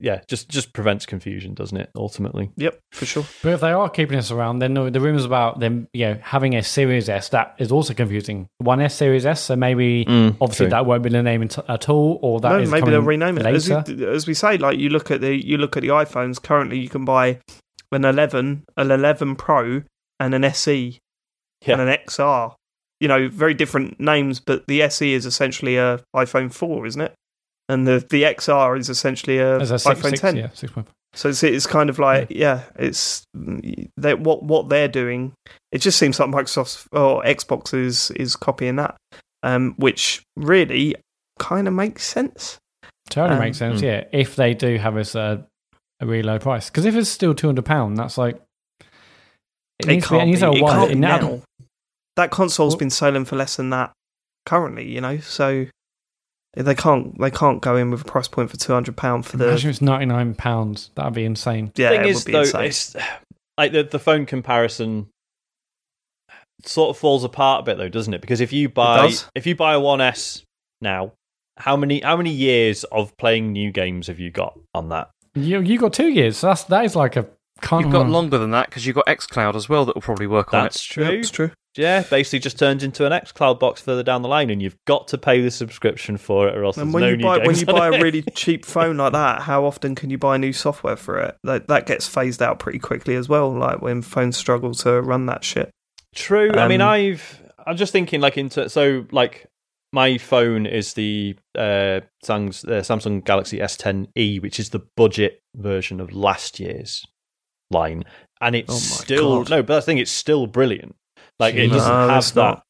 [0.00, 1.90] yeah, just just prevents confusion, doesn't it?
[1.96, 3.24] Ultimately, Yep, for sure.
[3.42, 6.18] But if they are keeping us around, then the the rumors about them, you know,
[6.22, 8.46] having a Series S that is also confusing.
[8.58, 10.04] One S Series S, so maybe
[10.40, 10.70] obviously true.
[10.70, 13.38] that won't be the name at at all, or that no, is maybe they'll rename
[13.38, 13.46] it.
[13.46, 13.92] As later.
[13.96, 16.40] we, as we say, like you look at the you look at the iPhones.
[16.40, 17.40] Currently, you can buy
[17.90, 19.82] an 11, an 11 Pro,
[20.20, 20.98] and an SE,
[21.66, 21.72] Yeah.
[21.80, 22.54] and an XR.
[23.00, 27.14] You know, very different names, but the SE is essentially a iPhone four, isn't it?
[27.68, 30.36] And the the XR is essentially a As a six, iPhone ten.
[30.36, 30.88] yeah, six point.
[31.14, 33.24] So it's, it's kind of like yeah, it's
[33.96, 35.32] they, what what they're doing.
[35.72, 38.96] It just seems like Microsoft or Xbox is is copying that,
[39.42, 40.96] um, which really
[41.38, 42.58] kind of makes sense.
[43.10, 43.80] Totally Um, makes sense.
[43.80, 43.84] mm.
[43.84, 45.42] Yeah, if they do have this uh,
[46.00, 48.36] a really low price, because if it's still two hundred pound, that's like
[48.80, 48.86] it,
[49.80, 50.46] It needs to be, it needs be.
[50.46, 50.72] to It one.
[50.76, 51.42] can't be It now- now.
[52.18, 53.92] That console's Well- been selling for less than that
[54.44, 55.18] currently, you know.
[55.18, 55.66] So
[56.54, 59.36] they can't they can't go in with a price point for two hundred pound for
[59.36, 60.90] the Imagine it's ninety nine pounds.
[60.96, 61.70] That'd be insane.
[61.76, 61.90] yeah.
[61.90, 62.64] thing it is would be though, insane.
[62.64, 62.96] it's
[63.56, 65.06] like the the phone comparison
[66.64, 68.20] sort of falls apart a bit though, doesn't it?
[68.20, 70.42] Because if you buy if you buy a One S
[70.80, 71.12] now,
[71.58, 75.10] how many how many years of playing new games have you got on that?
[75.34, 76.38] You you got two years.
[76.38, 77.28] So that's that is like a
[77.60, 77.84] can't.
[77.84, 80.52] You've got longer than that because you've got XCloud as well that will probably work
[80.52, 80.62] on it.
[80.64, 81.04] That's true.
[81.04, 81.50] Yep, it's true.
[81.78, 85.08] Yeah, basically just turns into an XCloud box further down the line, and you've got
[85.08, 87.38] to pay the subscription for it, or else And there's when no you new buy
[87.46, 90.52] when you buy a really cheap phone like that, how often can you buy new
[90.52, 91.36] software for it?
[91.44, 93.50] That that gets phased out pretty quickly as well.
[93.52, 95.70] Like when phones struggle to run that shit.
[96.14, 96.50] True.
[96.52, 99.46] I mean, Um, I've I'm just thinking like into so like
[99.92, 106.00] my phone is the uh, Samsung's, uh, Samsung Galaxy S10e, which is the budget version
[106.00, 107.04] of last year's
[107.70, 108.04] line,
[108.40, 108.74] and it's Oh
[109.04, 109.50] still God.
[109.50, 110.94] no, but the thing, it's still brilliant.
[111.38, 112.40] Like it doesn't it's have that.
[112.42, 112.62] not.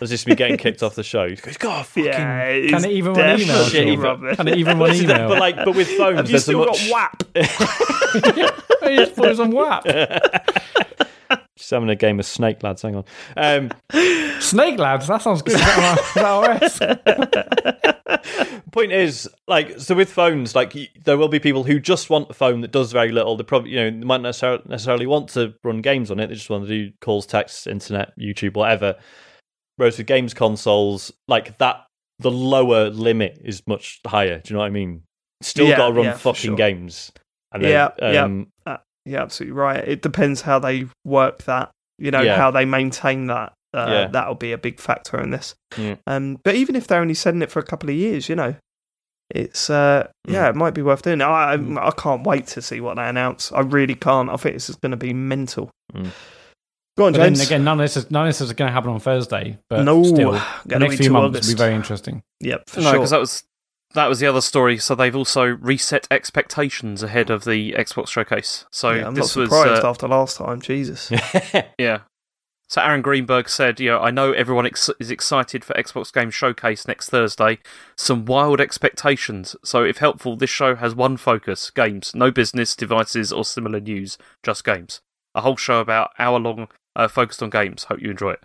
[0.00, 1.28] Does this be getting kicked off the show?
[1.28, 2.04] He's got fucking.
[2.06, 3.46] Yeah, Can it even run emails?
[3.46, 4.36] definitely Shit, even- rubbish.
[4.36, 6.90] Can it even run But like, but with phones, Have you still much.
[6.90, 7.22] got WAP?
[8.88, 9.84] He just put us on WAP.
[11.56, 12.80] Just having a game of Snake Lads.
[12.82, 13.04] Hang on.
[13.36, 13.70] Um,
[14.40, 15.08] Snake Lads.
[15.08, 15.54] That sounds good.
[15.56, 17.74] Is that, is that OS?
[18.78, 20.74] Point is like so with phones like
[21.04, 23.70] there will be people who just want a phone that does very little they probably
[23.70, 26.50] you know they might not necessarily, necessarily want to run games on it they just
[26.50, 28.94] want to do calls texts internet youtube whatever
[29.76, 31.84] whereas with games consoles like that
[32.20, 35.02] the lower limit is much higher do you know what i mean
[35.40, 36.56] still Yeah, got to run yeah, fucking sure.
[36.56, 37.12] games
[37.52, 38.24] and then, Yeah, yeah.
[38.24, 38.46] um,
[39.06, 39.82] Yeah, absolutely right.
[39.88, 41.70] It depends how they work that.
[41.98, 42.36] You know Yeah.
[42.36, 43.54] how they maintain that.
[43.72, 44.06] Uh, Yeah.
[44.08, 45.54] That'll be a big factor in this.
[45.78, 45.94] Yeah.
[46.06, 48.54] Um, but even if they're only selling it for a couple of years, you know,
[49.30, 51.20] it's uh, yeah, it might be worth doing.
[51.20, 53.52] I I, I can't wait to see what they announce.
[53.52, 54.30] I really can't.
[54.30, 55.70] I think this is going to be mental.
[55.94, 56.10] Mm.
[56.96, 57.46] Go on, But then James.
[57.46, 59.58] again, none of this is none of this is going to happen on Thursday.
[59.70, 61.48] But no, still, the next few months August.
[61.48, 62.22] will be very interesting.
[62.40, 62.92] Yep, for no, sure.
[62.94, 63.44] because that was
[63.94, 64.78] that was the other story.
[64.78, 68.64] So they've also reset expectations ahead of the Xbox showcase.
[68.72, 70.60] So yeah, I'm not this was surprised uh, after last time.
[70.60, 71.10] Jesus.
[71.78, 72.00] yeah.
[72.70, 76.30] So Aaron Greenberg said, "You know, I know everyone ex- is excited for Xbox Game
[76.30, 77.58] Showcase next Thursday.
[77.96, 79.56] Some wild expectations.
[79.64, 82.14] So, if helpful, this show has one focus: games.
[82.14, 84.18] No business, devices, or similar news.
[84.42, 85.00] Just games.
[85.34, 87.84] A whole show about hour long, uh, focused on games.
[87.84, 88.40] Hope you enjoy it.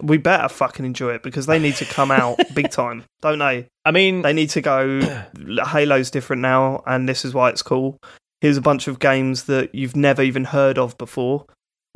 [0.00, 3.66] we better fucking enjoy it because they need to come out big time, don't they?
[3.84, 5.00] i mean They need to go.
[5.66, 7.98] Halo's different now, and this is why it's cool.
[8.40, 11.44] Here's a bunch of games that you've never even heard of before.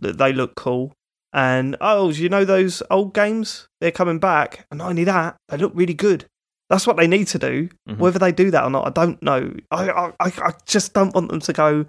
[0.00, 0.92] That they look cool,
[1.32, 3.66] and oh, you know those old games?
[3.80, 6.26] They're coming back, and not only that, they look really good.
[6.68, 7.68] That's what they need to do.
[7.88, 7.98] Mhm.
[7.98, 9.54] Whether they do that or not, I don't know.
[9.70, 11.86] I, I I I just don't want them to go.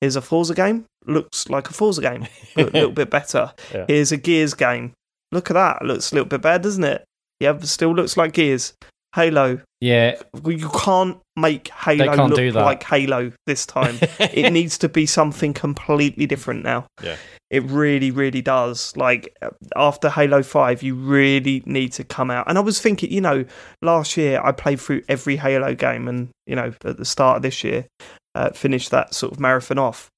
[0.00, 0.86] Here's a Forza game.
[1.06, 2.26] Looks like a Forza game.
[2.56, 3.52] A little bit better.
[3.72, 3.84] Yeah.
[3.86, 4.92] Here's a Gears game.
[5.32, 5.82] Look at that.
[5.84, 7.04] Looks a little bit better, doesn't it?
[7.40, 8.74] Yeah, still looks like Gears.
[9.14, 9.60] Halo.
[9.80, 12.64] Yeah, you can't make Halo can't look do that.
[12.64, 13.98] like Halo this time.
[14.18, 16.86] it needs to be something completely different now.
[17.02, 17.16] Yeah.
[17.50, 18.96] It really, really does.
[18.96, 19.36] Like
[19.76, 22.48] after Halo 5, you really need to come out.
[22.48, 23.44] And I was thinking, you know,
[23.82, 27.42] last year I played through every Halo game and, you know, at the start of
[27.42, 27.86] this year,
[28.34, 30.08] uh, finished that sort of marathon off.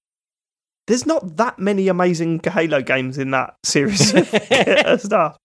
[0.86, 5.36] There's not that many amazing Halo games in that series of stuff.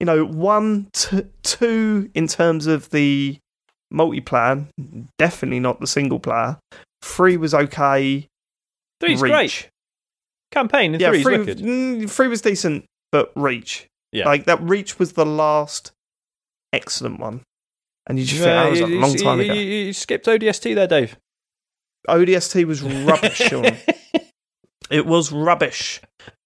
[0.00, 3.38] You know, one, t- two in terms of the
[3.92, 4.66] multiplayer,
[5.18, 6.58] definitely not the single player.
[7.02, 8.26] Three was okay.
[9.00, 9.30] three's Reach.
[9.32, 9.68] great
[10.52, 13.86] campaign in yeah, three, wicked mm, three was decent, but Reach.
[14.12, 14.24] Yeah.
[14.24, 15.92] Like that Reach was the last
[16.72, 17.42] excellent one.
[18.08, 19.52] And you just think that was a long time you- ago.
[19.54, 21.16] you- you skipped odst there dave
[22.08, 23.66] ODST was rubbish, Sean.
[24.90, 26.00] It was rubbish.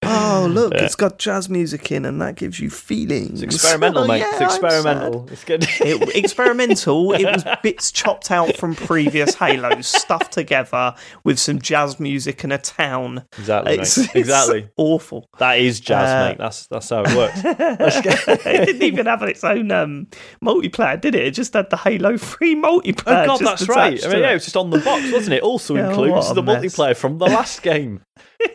[0.06, 0.84] Oh, look, Yeah.
[0.84, 3.42] it's got jazz music in, and that gives you feelings.
[3.42, 4.18] It's experimental, Oh, mate.
[4.18, 5.26] yeah, it's experimental.
[5.32, 5.66] It's good.
[5.80, 7.12] It, experimental.
[7.14, 10.94] It was bits chopped out from previous Halos, stuffed together
[11.24, 13.24] with some jazz music and a town.
[13.38, 14.68] exactly, It's, it's exactly.
[14.76, 15.28] awful.
[15.38, 16.38] That is jazz, Uh, mate.
[16.38, 17.40] That's that's how it works.
[17.42, 20.08] it didn't even have its own um,
[20.44, 21.24] multiplayer, did it?
[21.26, 23.24] It just had the Halo 3 multiplayer.
[23.24, 24.04] Oh god, that's right.
[24.04, 24.34] I mean, yeah, it.
[24.34, 25.42] was just on the box, wasn't it?
[25.42, 26.62] Also Yeah, includes the mess.
[26.62, 28.02] multiplayer from the last game,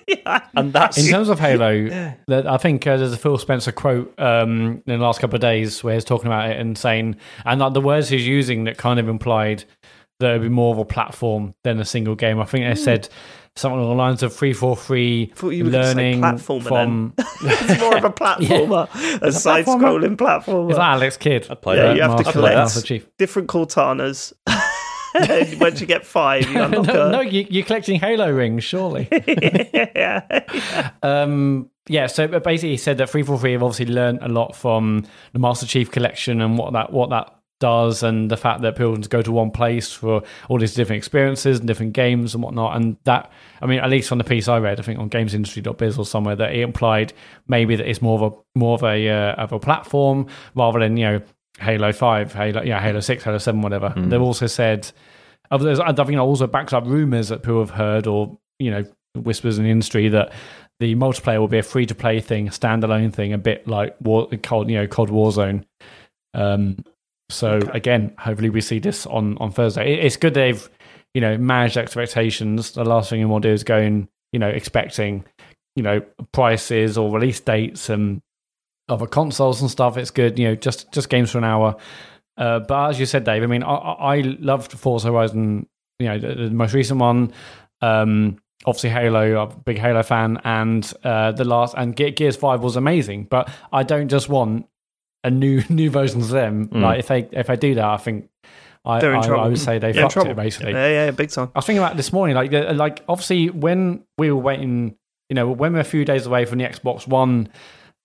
[0.07, 0.41] Yeah.
[0.55, 1.87] and that's terms of Halo,
[2.27, 5.41] that I think uh, there's a Phil Spencer quote um, in the last couple of
[5.41, 8.77] days where he's talking about it and saying, and like the words he's using that
[8.77, 9.63] kind of implied
[10.19, 12.39] that it'd be more of a platform than a single game.
[12.41, 13.07] I think they said
[13.55, 15.27] something along the lines of three four three.
[15.35, 17.13] Thought you were gonna say learning platformer from.
[17.17, 20.71] it's more of a platformer, a side scrolling platformer.
[20.71, 21.47] Is that Alex Kidd?
[21.49, 21.95] I play Yeah, that.
[21.95, 23.17] you have to Master- collect.
[23.17, 24.33] Different Cortanas.
[25.29, 27.25] And Once you get five, you unlock no, no a.
[27.25, 29.07] you, you're collecting Halo rings, surely.
[29.27, 30.91] yeah.
[31.01, 35.39] Um, yeah, so basically, he said that 343 have obviously learned a lot from the
[35.39, 39.01] Master Chief collection and what that what that does, and the fact that people can
[39.01, 42.75] go to one place for all these different experiences and different games and whatnot.
[42.75, 43.31] And that,
[43.61, 46.35] I mean, at least on the piece I read, I think on GamesIndustry.biz or somewhere,
[46.35, 47.13] that it implied
[47.47, 50.95] maybe that it's more of a more of a uh, of a platform rather than
[50.95, 51.21] you know
[51.59, 53.93] Halo Five, Halo yeah Halo Six, Halo Seven, whatever.
[54.09, 54.91] They've also said.
[55.51, 58.85] there's- I think it also backs up rumors that people have heard or you know
[59.15, 60.31] whispers in the industry that
[60.79, 63.95] the multiplayer will be a free to play thing, a standalone thing, a bit like
[63.99, 65.65] War, COD, you know, COD Warzone.
[66.33, 66.77] Um,
[67.29, 69.93] so again, hopefully we see this on on Thursday.
[69.93, 70.69] It, it's good they've
[71.13, 72.71] you know managed expectations.
[72.71, 75.25] The last thing you want to do is go in, you know, expecting
[75.75, 76.01] you know
[76.31, 78.21] prices or release dates and
[78.89, 79.97] other consoles and stuff.
[79.97, 81.75] It's good, you know, just just games for an hour.
[82.37, 85.67] Uh, but as you said, Dave, I mean, I, I loved Forza Horizon,
[85.99, 87.33] you know, the, the most recent one.
[87.81, 92.35] Um, obviously, Halo, I'm a big Halo fan, and uh, the last and Ge- Gears
[92.37, 93.25] Five was amazing.
[93.25, 94.67] But I don't just want
[95.23, 96.69] a new new versions of them.
[96.71, 98.29] Like if they if they do that, I think
[98.85, 99.19] I, I.
[99.19, 100.31] I would say they They're fucked trouble.
[100.31, 100.71] it basically.
[100.71, 101.51] Yeah, yeah, big time.
[101.53, 104.95] I was thinking about this morning, like, like obviously when we were waiting,
[105.29, 107.49] you know, when we're a few days away from the Xbox One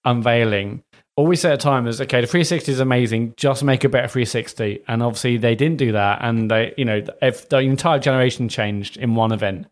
[0.04, 0.82] unveiling,
[1.16, 3.88] all we said at the time is, okay, the 360 is amazing, just make a
[3.88, 4.82] better 360.
[4.88, 8.96] And obviously they didn't do that, and they, you know, if the entire generation changed
[8.96, 9.66] in one event.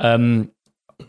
[0.00, 0.50] Um,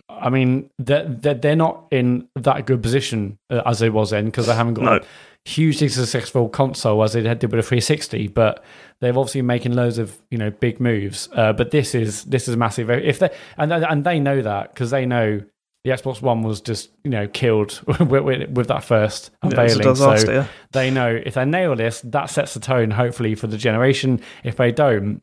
[0.10, 4.26] I mean, they're, they're they're not in that good position uh, as they was in
[4.26, 4.92] because they haven't got No.
[4.98, 5.02] a
[5.50, 8.64] hugely successful console as they had did with a 360, but
[9.00, 11.30] they've obviously making loads of you know big moves.
[11.34, 12.90] Uh, but this is this is massive.
[12.90, 15.42] If they and and they know that because they know
[15.88, 19.74] the Xbox One was just you know killed with, with, with that first Yeah, it's
[19.76, 19.94] unveiling.
[19.94, 20.48] disaster, so yeah.
[20.72, 24.22] they know if they nail this, that sets the tone hopefully for the generation.
[24.44, 25.22] If they don't,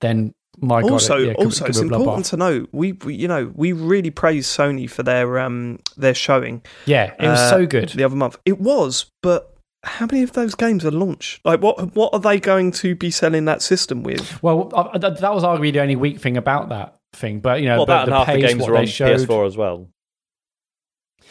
[0.00, 2.92] then my god, also, it, yeah, also, could it's be a important to note we,
[2.92, 7.38] we, you know, we really praise Sony for their um their showing Yeah, it was
[7.40, 7.90] uh, so good.
[7.90, 8.38] the other month.
[8.44, 9.52] It was, but
[9.84, 11.40] how many of those games are launched?
[11.44, 14.42] Like, what what are they going to be selling that system with?
[14.42, 17.40] Well, I- that was arguably the only weak thing about that thing.
[17.40, 19.46] But you know, well, but that and the half the games are on showed, PS4
[19.46, 19.88] as well.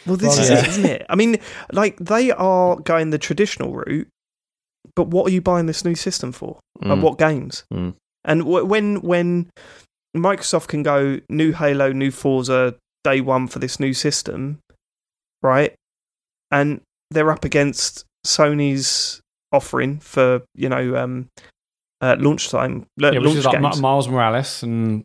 [0.06, 0.58] Well, this Well, is yeah.
[0.58, 1.06] it, isn't it?
[1.08, 1.38] I mean,
[1.72, 4.08] like they are going the traditional route,
[4.94, 6.60] but what are you buying this new system for?
[6.80, 7.02] Like, Mm.
[7.02, 7.64] what games?
[7.72, 7.94] Mm.
[8.24, 9.50] And w- when when
[10.16, 14.60] Microsoft can go new Halo, new Forza, day one for this new system,
[15.42, 15.74] right?
[16.50, 19.20] And they're up against Sony's
[19.52, 21.28] offering for you know um,
[22.00, 23.76] uh, launch time, yeah, which launch is like games.
[23.76, 25.04] Mi- Miles Morales and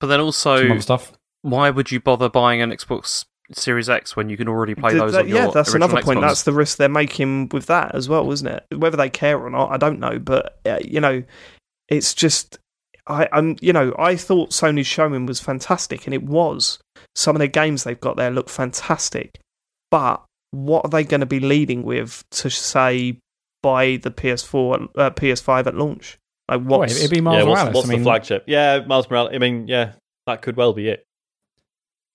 [0.00, 1.12] But then also, stuff.
[1.42, 5.00] why would you bother buying an Xbox Series X when you can already play Th-
[5.02, 6.18] those that- on your yeah, that's another point.
[6.18, 6.22] Xbox?
[6.22, 8.64] That's the risk they're making with that as well, isn't it?
[8.76, 10.18] Whether they care or not, I don't know.
[10.18, 11.22] But uh, you know,
[11.88, 12.58] it's just
[13.06, 13.56] I, I'm.
[13.60, 16.78] You know, I thought Sony's showing was fantastic, and it was.
[17.14, 19.40] Some of the games they've got there look fantastic,
[19.90, 23.18] but what are they going to be leading with to say
[23.62, 26.18] buy the PS4, uh, PS5 at launch?
[26.50, 27.74] Like Well, what's it'd be Miles yeah, what's, Morales.
[27.74, 28.44] what's I mean, the flagship?
[28.46, 29.30] Yeah, Miles Morales.
[29.34, 29.92] I mean, yeah,
[30.26, 31.04] that could well be it.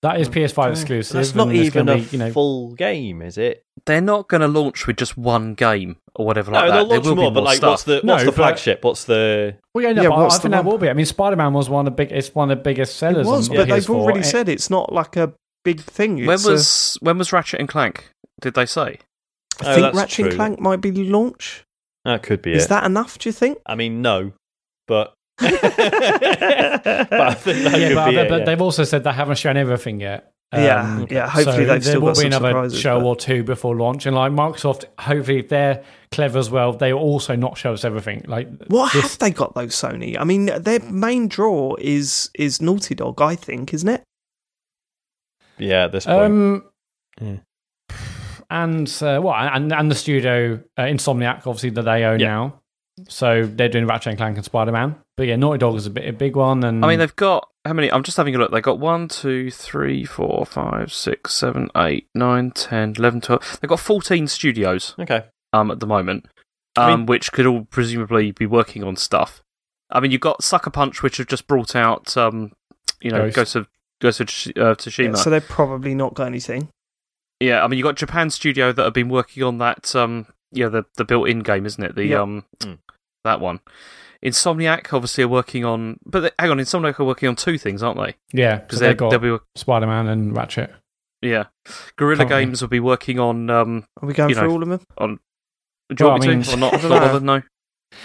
[0.02, 1.14] that is PS5 exclusive.
[1.14, 3.62] That's not even a be, you know, full game, is it?
[3.86, 6.76] They're not going to launch with just one game or whatever like no, that.
[6.76, 7.70] they'll There launch more, but more like, stuff.
[7.70, 8.84] what's the No, what's the but- flagship?
[8.84, 9.56] What's the?
[9.74, 10.88] well, yeah, no, Yeah, but what's I the think that will be.
[10.90, 12.12] I mean, Spider Man was one of the big.
[12.12, 13.26] It's one of the biggest it sellers.
[13.26, 15.32] was, on but they've already It- said it's not like a
[15.64, 16.16] big thing.
[16.26, 18.10] when It's a- was when was Ratchet and Clank?
[18.40, 18.98] Did they say?
[19.62, 20.34] Oh, I Oh, think that's Ratchet and.
[20.34, 21.64] Clank might be launch.
[22.04, 22.68] That could be Is it.
[22.68, 23.18] that enough?
[23.18, 23.58] Do you think?
[23.66, 24.32] I mean, no,
[24.86, 28.28] but but I think that yeah, could but, be but, it.
[28.28, 28.44] but yeah.
[28.44, 30.30] they've also said they haven't shown everything yet.
[30.52, 31.28] Yeah, Um, yeah.
[31.28, 32.78] Hopefully so they've there still will got be some another surprises.
[32.78, 35.82] show but- or two before launch, and like Microsoft, hopefully if they're
[36.12, 38.24] clever as well, they will also not show us everything.
[38.28, 40.16] Like What this- have they got though, Sony?
[40.18, 44.02] I mean, their main draw is is Naughty Dog, I think, isn't it?
[45.58, 46.20] Yeah, at this point.
[46.20, 46.64] Um,
[47.20, 47.36] Yeah.
[48.50, 52.28] And uh, well, and and the studio uh, Insomniac, obviously that they own Yeah.
[52.28, 52.60] now.
[53.08, 54.94] So they're doing Ratchet and Clank and Spider Man.
[55.16, 56.62] But yeah, Naughty Dog is a bit a big one.
[56.62, 57.90] And I mean, they've got how many?
[57.90, 58.52] I'm just having a look.
[58.52, 63.58] They've got one, two, three, four, five, six, seven, eight, nine, 10, 11, 12.
[63.60, 65.24] They've got 14 studios okay.
[65.52, 66.26] um, at the moment,
[66.76, 69.42] um, I mean- which could all presumably be working on stuff.
[69.90, 72.52] I mean, you've got Sucker Punch, which have just brought out, um,
[73.00, 73.36] you know, Ghost.
[73.36, 73.68] Ghost of
[74.00, 75.16] Ghost of uh, Tsushima.
[75.16, 76.68] so they've probably not got anything.
[77.40, 79.94] Yeah, I mean, you got Japan Studio that have been working on that.
[79.94, 81.94] Um, yeah, the the built-in game, isn't it?
[81.94, 82.20] The Yep.
[82.20, 82.78] um, Mm.
[83.24, 83.60] that one.
[84.24, 87.82] Insomniac obviously are working on, but they, hang on, Insomniac are working on two things,
[87.82, 88.14] aren't they?
[88.32, 90.72] yeah, Because they they've got they'll be Spider Man and Ratchet.
[91.20, 91.44] yeah.
[91.96, 92.44] Guerrilla Currently.
[92.46, 93.50] Games will be working on.
[93.50, 94.80] Um, Are we going through know, all of them?
[94.98, 95.18] On
[95.90, 96.74] do you Well, want I me mean, to or not?
[96.74, 97.06] I don't not know.
[97.06, 97.42] bothered, no.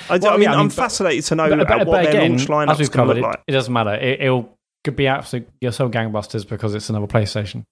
[0.09, 1.77] I, d- Well, I mean, yeah, I I'm but- fascinated to know But, uh, but,
[1.79, 3.43] what but their again, launch as lineups we've going to look it, like.
[3.47, 3.93] it doesn't matter.
[3.95, 7.63] It, it'll could be absolute you're so gangbusters because it's another PlayStation.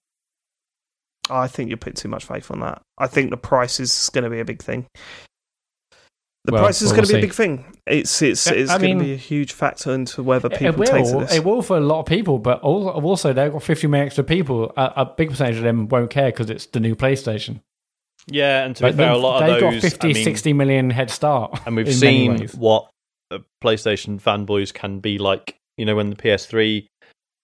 [1.30, 2.80] I think you're putting too much faith on that.
[2.98, 4.86] I think the price is going to be a big thing.
[6.44, 7.18] The Well, price is we'll going to be see.
[7.18, 7.76] a big thing.
[7.86, 11.04] It's it's it's I going to be a huge factor into whether people it take
[11.06, 11.20] to will.
[11.20, 11.34] this.
[11.34, 14.24] It will for a lot of people, but al- also they've got 50 million extra
[14.24, 14.72] people.
[14.76, 17.60] A, a big percentage of them won't care because it's the new PlayStation.
[18.26, 19.82] Yeah, and to be But fair, a they've- lot of they've those.
[19.82, 21.60] got 50, I mean, 60 million head start.
[21.66, 22.88] and we've seen what
[23.30, 25.56] uh, PlayStation fanboys can be like.
[25.76, 26.86] You know, when the PS3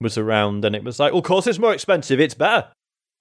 [0.00, 2.18] was around, and it was like, "Well, of course, it's more expensive.
[2.20, 2.66] It's better.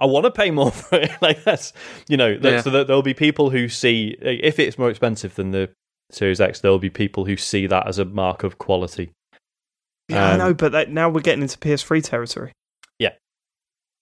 [0.04, 1.74] I want to pay more for it." like that's,
[2.08, 2.62] you know, that, Yeah.
[2.62, 5.70] so that there'll be people who see if it's more expensive than the
[6.12, 6.60] Series X.
[6.62, 9.12] There'll be people who see that as a mark of quality.
[10.10, 12.52] yeah, I um, know, but that, now we're getting into PS3 territory.
[13.00, 13.12] Yeah.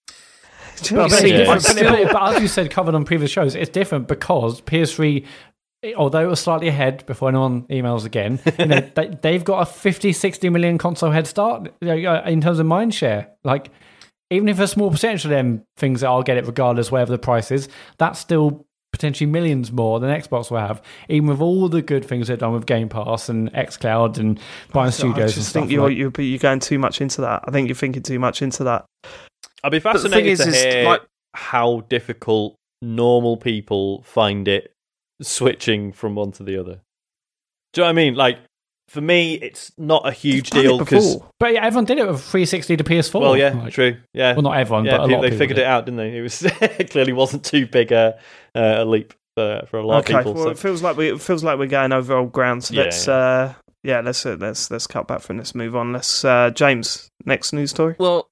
[0.83, 1.41] Do But, what I see, mean?
[1.41, 1.73] it's Yeah.
[1.83, 5.25] different, but, but as you said, covered on previous shows, it's different because PS3,
[5.95, 9.65] although it was slightly ahead before anyone emails again, you know, they, they've got a
[9.71, 13.29] 50, 60 million console head start you know, uh, in terms of mind share.
[13.43, 13.69] Like,
[14.31, 17.19] even if a small percentage of them things that I'll get it regardless, whatever the
[17.19, 21.81] price is, that's still potentially millions more than Xbox will have, even with all the
[21.81, 24.39] good things they've done with Game Pass and xCloud and
[24.73, 25.61] buying I studios I just stuff.
[25.63, 27.43] think you're, like- you're you're going too much into that.
[27.47, 28.85] I think you're thinking too much into that.
[29.63, 31.01] I'd be But fascinated is, to is hear like,
[31.35, 34.73] how difficult normal people find it
[35.21, 36.81] switching from one to the other.
[37.73, 38.15] Do you know what I mean?
[38.15, 38.39] Like
[38.91, 41.29] for me, it's not a huge deal because before.
[41.39, 43.21] but yeah, everyone did it with 360 to PS4.
[43.21, 44.97] well, yeah, Like, true, yeah, Well, not everyone, yeah.
[44.97, 45.61] but a pe- lot of they people figured did.
[45.63, 46.17] it out, didn't they?
[46.17, 48.19] It was it clearly wasn't too big a
[48.55, 50.33] a leap for for a lot okay, of people.
[50.33, 52.63] well, so- it feels like we it feels like we're going over old ground.
[52.65, 53.13] So Yeah, let's yeah.
[53.13, 53.53] uh
[53.83, 55.55] yeah let's uh, let's let's cut back from this.
[55.55, 55.93] Move on.
[55.93, 57.95] Let's uh James next news story.
[57.97, 58.27] Well,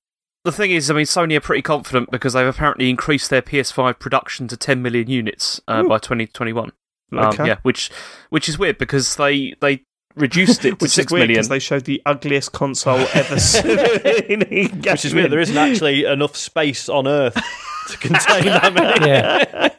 [0.46, 4.00] the thing is, I mean, Sony are pretty confident because they've apparently increased their PS5
[4.00, 6.72] production to 10 million units uh, by 2021.
[7.12, 7.48] Um, Okay.
[7.48, 7.90] yeah, which
[8.30, 9.84] which is weird because they they
[10.16, 11.36] reduced it to Which is six weird million.
[11.38, 14.42] because they showed the ugliest console ever seen.
[14.82, 15.32] which is weird.
[15.32, 17.36] There isn't actually enough space on Earth
[17.90, 19.08] to contain that many.
[19.08, 19.70] Yeah.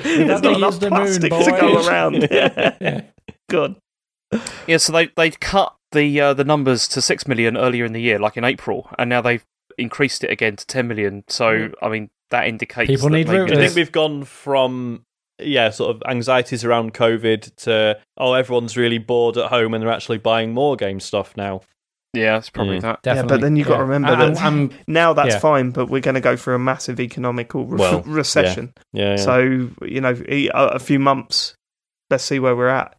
[0.00, 1.88] There's have not to enough use the moon, plastic to go boys.
[1.88, 2.28] around.
[2.30, 3.02] Yeah.
[3.48, 3.76] Good.
[4.66, 8.00] Yeah, so they they cut the uh, the numbers to six million earlier in the
[8.00, 9.44] year, like in April, and now they've
[9.76, 11.24] increased it again to ten million.
[11.28, 15.04] So I mean, that indicates People that need maybe Do you think we've gone from
[15.44, 19.92] yeah, sort of anxieties around COVID to oh, everyone's really bored at home and they're
[19.92, 21.60] actually buying more game stuff now?
[22.14, 22.82] Yeah, it's probably Mm.
[22.82, 22.98] that.
[23.06, 25.38] Yeah, but then you've got to remember And- that and- now that's Yeah.
[25.38, 28.74] fine, but we're going to go through a massive economical re- Well, recession.
[28.92, 29.16] Yeah, yeah.
[29.16, 29.38] So
[29.82, 31.54] you know, a, a few months.
[32.10, 32.94] Let's see where we're at.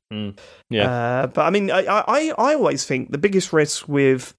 [0.71, 0.89] yeah.
[0.89, 4.33] Uh, but I mean, I, I I always think the biggest risk with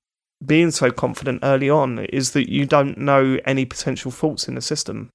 [0.45, 4.61] being so confident early on is that you don't know any potential faults in the
[4.61, 5.11] system.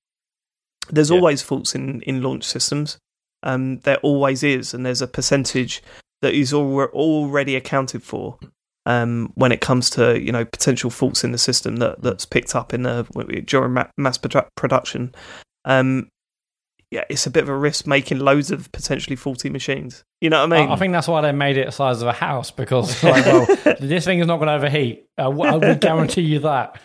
[0.89, 1.17] There's Yeah.
[1.17, 2.97] always faults in, in launch systems.
[3.43, 5.81] Um, there always is, and there's a percentage
[6.21, 6.61] that is al-
[6.93, 8.37] already accounted for
[8.85, 12.55] um, when it comes to you know potential faults in the system that that's picked
[12.55, 13.03] up in the
[13.45, 15.13] during ma- mass produ- production.
[15.65, 16.09] Um,
[16.91, 20.03] yeah, it's a bit of a risk making loads of potentially faulty machines.
[20.21, 20.69] You know what I mean?
[20.69, 23.23] I, I think that's why they made it the size of a house because, like,
[23.27, 23.45] well,
[23.79, 25.05] this thing is not going to overheat.
[25.17, 26.81] Uh, w- I will guarantee you that.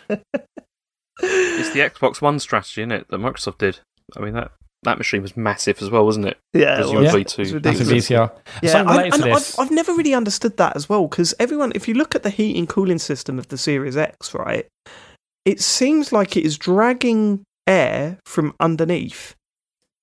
[1.21, 3.79] It's the Xbox One strategy, isn't it, that Microsoft did?
[4.15, 4.51] I mean that
[4.83, 6.37] that machine was massive as well, wasn't it?
[6.53, 6.91] Yeah, it was.
[6.91, 7.55] Presumably It's to That's a
[7.85, 8.09] ridiculous.
[8.09, 8.31] VCR.
[8.61, 9.57] Yeah, Something I, related to and this.
[9.59, 12.29] I've, I've never really understood that as well because everyone, if you look at the
[12.29, 14.67] heating cooling system of the Series X, right,
[15.43, 19.33] it seems like it is dragging air from underneath,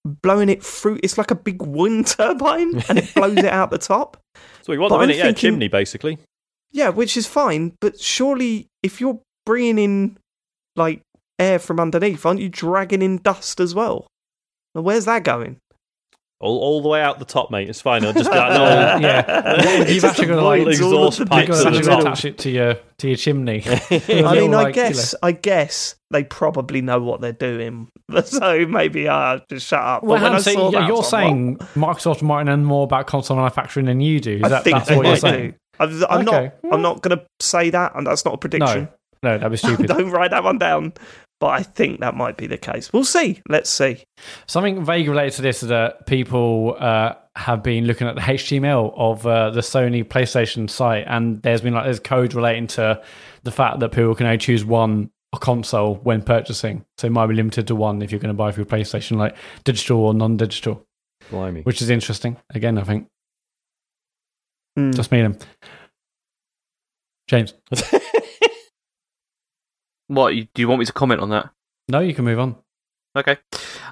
[0.05, 0.99] blowing it through.
[1.05, 4.16] It's like a big wind turbine, and it blows it out the top.
[4.62, 6.19] So we want but the I'm minute, yeah, thinking- chimney basically.
[6.73, 10.16] Yeah, which is fine, but surely if you're bringing in
[10.74, 11.03] like
[11.43, 14.06] air from underneath, aren't you dragging in dust as well?
[14.74, 15.59] Now, where's that going?
[16.40, 17.69] all, all the way out the top, mate.
[17.70, 18.02] It's fine.
[18.02, 21.47] It'll just be like, no, Uh, yeah, you've actually got to like exhaust the pipes
[21.48, 21.98] you've bits got at to the the top.
[22.02, 22.12] top.
[22.14, 23.62] attach it to your to your chimney.
[23.90, 27.89] I mean, I guess, I guess they probably know what they're doing,
[28.24, 30.01] so maybe I just shut up.
[30.01, 32.82] But Well, when I Hans, saw that, you're was like, saying Microsoft might know more
[32.85, 34.35] about console manufacturing than you do.
[34.36, 35.55] Is "What?" I that, think that's what you're saying?
[35.78, 36.51] I'm, I'm Okay.
[36.64, 36.74] not.
[36.74, 38.89] I'm not going to say that, and that's not a prediction.
[39.23, 39.86] No, no, that'd be stupid.
[39.86, 40.93] Don't write that one down.
[41.43, 42.93] But I think that might be the case.
[42.93, 43.43] We'll see.
[43.48, 44.05] Let's see.
[44.47, 48.93] Something vague related to this is that people uh, have been looking at the HTML
[48.97, 53.02] of uh, the Sony PlayStation site, and there's been like there's code relating to
[53.43, 55.10] the fact that people can only choose one
[55.40, 58.52] console when purchasing, so it might be limited to one if you're going to buy
[58.52, 60.86] for your PlayStation, like digital or non-digital,
[61.28, 61.62] Blimey.
[61.62, 62.36] which is interesting.
[62.55, 63.09] Again, I think
[64.77, 64.93] Hmm.
[64.93, 65.40] just me and him.
[67.27, 67.55] James,
[70.09, 71.51] What do you want me to comment on that?
[71.89, 72.57] no, you can move on.
[73.15, 73.37] Okay.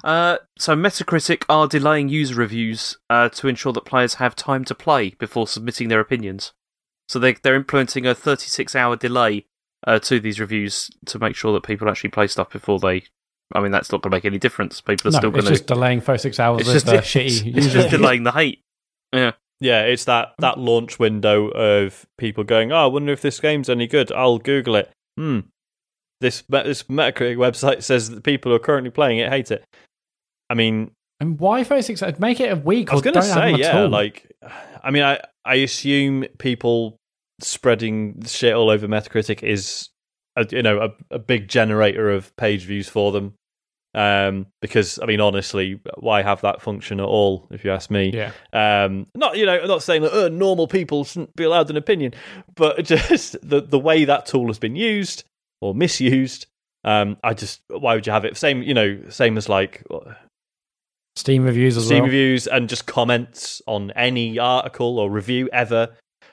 [0.03, 4.73] Uh, so Metacritic are delaying user reviews uh, to ensure that players have time to
[4.73, 6.53] play before submitting their opinions.
[7.07, 9.45] So they, they're implementing a 36 hour delay
[9.85, 13.03] uh, to these reviews to make sure that people actually play stuff before they.
[13.53, 14.79] I mean, that's not going to make any difference.
[14.81, 15.49] People are No, still going to.
[15.51, 18.63] just delaying 36 hours It's of just, uh, it's just delaying the hate.
[19.13, 19.33] Yeah.
[19.59, 23.69] Yeah, it's that, that launch window of people going, oh, I wonder if this game's
[23.69, 24.11] any good.
[24.11, 24.89] I'll Google it.
[25.17, 25.41] Hmm.
[26.21, 29.65] This, this Metacritic website says that people who are currently playing it hate it.
[30.51, 32.19] I mean, And why 36 hours?
[32.19, 34.31] Make it a week I was going to say, yeah, like,
[34.83, 36.97] I mean, I, I assume people
[37.41, 39.89] spreading shit all over Metacritic is,
[40.35, 43.33] a, you know, a, a big generator of page views for them.
[43.93, 47.47] Um, because I mean, honestly, why have that function at all?
[47.51, 48.31] If you ask me, yeah.
[48.53, 51.75] um, not you know, I'm not saying that uh, normal people shouldn't be allowed an
[51.75, 52.13] opinion,
[52.55, 55.25] but just the the way that tool has been used
[55.61, 56.47] or misused.
[56.83, 58.35] Um, I just why would you have it?
[58.37, 59.83] Same, you know, same as like
[61.15, 62.05] Steam reviews as Steam well.
[62.05, 65.89] reviews and just comments on any article or review ever.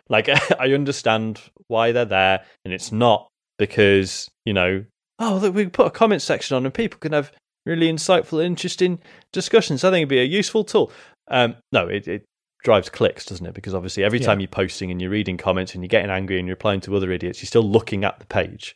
[0.09, 0.29] Like,
[0.61, 3.29] I understand why they're there, and it's not
[3.59, 4.85] because, you know,
[5.19, 7.33] oh, look, we put a comment section on and people can have
[7.67, 9.01] really insightful, interesting
[9.33, 9.85] discussions.
[9.85, 10.93] I think it'd be a useful tool.
[11.29, 12.25] Um, no, it, it
[12.65, 13.55] drives clicks, doesn't it?
[13.55, 14.27] Because obviously, every Yeah.
[14.27, 16.97] time you're posting and you're reading comments and you're getting angry and you're replying to
[16.97, 18.75] other idiots, you're still looking at the page.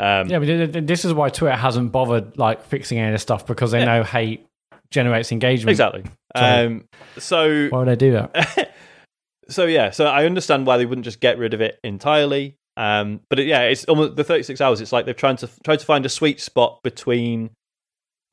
[0.00, 3.14] Um, Yeah, but th- th- this is why Twitter hasn't bothered like fixing any of
[3.14, 3.84] this stuff because they Yeah.
[3.86, 4.46] know hate
[4.90, 5.70] generates engagement.
[5.70, 6.04] Exactly.
[6.36, 6.84] So- Um,
[7.18, 8.72] so Why would they do that?
[9.48, 12.56] so yeah, so I understand why they wouldn't just get rid of it entirely.
[12.76, 14.80] Um, but it, yeah, it's almost the 36 hours.
[14.80, 17.50] It's like they've trying to try to find a sweet spot between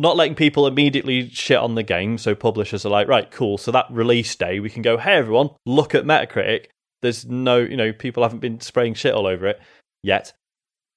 [0.01, 2.17] not letting people immediately shit on the game.
[2.17, 3.57] So publishers are like, right, cool.
[3.57, 6.65] So that release day, we can go, hey everyone, look at Metacritic.
[7.01, 9.59] There's no, you know, people haven't been spraying shit all over it
[10.03, 10.33] yet.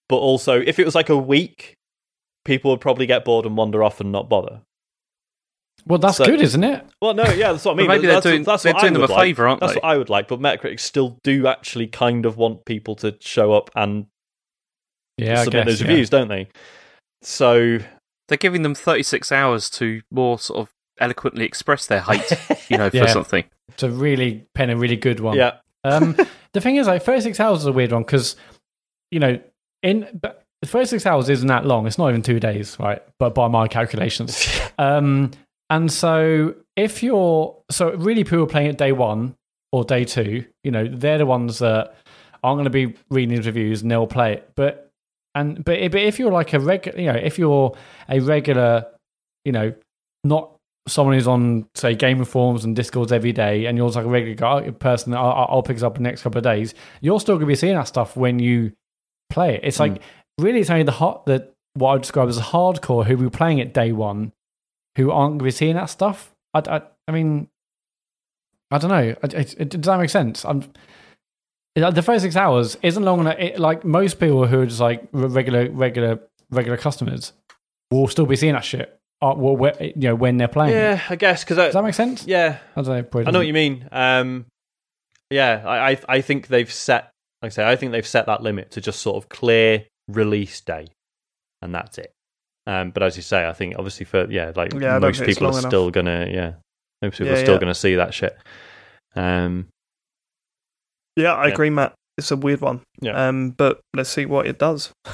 [0.09, 1.75] But also, if it was like a week,
[2.45, 4.61] people would probably get bored and wander off and not bother.
[5.87, 6.85] Well, that's So- good, isn't it?
[7.03, 7.89] Well, no, yeah, that's what I mean.
[7.89, 9.23] maybe they're that's, doing- that's they're what doing I them would a like.
[9.23, 9.81] favour, aren't That's they?
[9.81, 10.29] what I would like.
[10.29, 14.07] But Metacritic still do actually kind of want people to show up and
[15.19, 15.73] Yeah, submit guess.
[15.73, 15.89] those yeah.
[15.89, 16.49] reviews, don't they?
[17.23, 17.79] So
[18.29, 22.23] They're giving them 36 hours to more sort of eloquently express their hate,
[22.69, 23.07] you know, for Yeah.
[23.07, 23.45] something.
[23.79, 25.37] To really pen a really good one.
[25.37, 26.17] yeah, Um,
[26.53, 28.37] the thing is, like, 36 hours is a weird one because,
[29.11, 29.39] you know,
[29.83, 31.87] in but 36 hours isn't that long.
[31.87, 33.03] It's not even two days, right?
[33.19, 34.49] But by my calculations.
[34.79, 35.31] um,
[35.69, 39.35] and so if you're, so really people playing at day one
[39.73, 41.95] or day two, you know, they're the ones that
[42.43, 44.51] aren't going to be reading these reviews and they'll play it.
[44.55, 44.84] But,
[45.35, 47.77] and, but, but if you're like a regular, you know, if you're
[48.09, 48.87] a regular,
[49.45, 49.75] you know,
[50.23, 50.55] not
[50.87, 54.35] someone who's on say gaming forums and discords every day and you're like a regular
[54.35, 57.37] guy, person that I'll, I'll pick up in the next couple of days you're still
[57.37, 58.73] going to be seeing that stuff when you
[59.31, 59.61] play it.
[59.65, 60.45] It's like hmm.
[60.45, 63.59] really it's only the hot that what i describe as a hardcore who be playing
[63.59, 64.33] it day one
[64.97, 66.33] who aren't going to be seeing that stuff.
[66.53, 67.49] I, I, I mean
[68.71, 69.15] i don't know.
[69.23, 70.45] It, it- does that make sense?
[70.45, 70.65] I'm
[71.75, 75.09] the first six hours isn't long enough it, like most people who are just like
[75.13, 76.21] regular regular
[76.51, 77.33] regular customers
[77.91, 81.01] will still be seeing that shit uh, well, where, you know when they're playing yeah,
[81.09, 82.27] I guess because Does that make sense?
[82.27, 83.21] yeah, I don't know.
[83.27, 83.89] I know what you mean.
[83.91, 84.47] Um,
[85.31, 87.11] yeah, I, I I think they've set,
[87.41, 90.61] like I say, I think they've set that limit to just sort of clear release
[90.61, 90.89] day,
[91.63, 92.13] and that's it.
[92.67, 95.51] Um, but as you say, I think obviously for yeah, like Yeah, most people are
[95.59, 95.71] enough.
[95.71, 96.55] still gonna yeah,
[97.01, 97.61] most people Yeah, are still yeah.
[97.61, 98.37] gonna see that shit.
[99.17, 99.69] Um,
[101.17, 101.53] Yeah, I Yeah.
[101.53, 101.95] agree, Mat.
[102.19, 102.81] It's a weird one.
[103.01, 103.29] Yeah.
[103.29, 104.93] Um, but let's see what it does.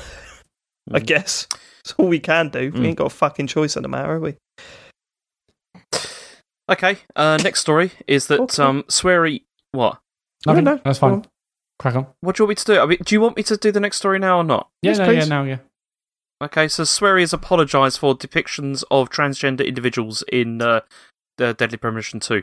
[0.93, 1.07] I Mm.
[1.07, 1.47] guess
[1.85, 2.71] it's all we can do.
[2.73, 2.79] Mm.
[2.81, 4.37] We ain't got a fucking choice in the matter, have we?
[6.71, 8.63] Okay, uh, next story is that Okay.
[8.63, 9.43] um, Swery.
[9.73, 9.99] What?
[10.47, 10.65] Nothing.
[10.65, 11.13] no, That's fine.
[11.13, 11.27] on.
[11.81, 12.07] Crack on.
[12.21, 12.81] What do you want me to do?
[12.81, 14.69] I mean, do you want me to do the next story now or not?
[14.83, 15.59] Yeah, Yes, no, yeah, now, yeah.
[16.43, 20.81] Okay, so Swery has apologised for depictions of transgender individuals in uh,
[21.41, 22.43] uh, Deadly Premonition 2.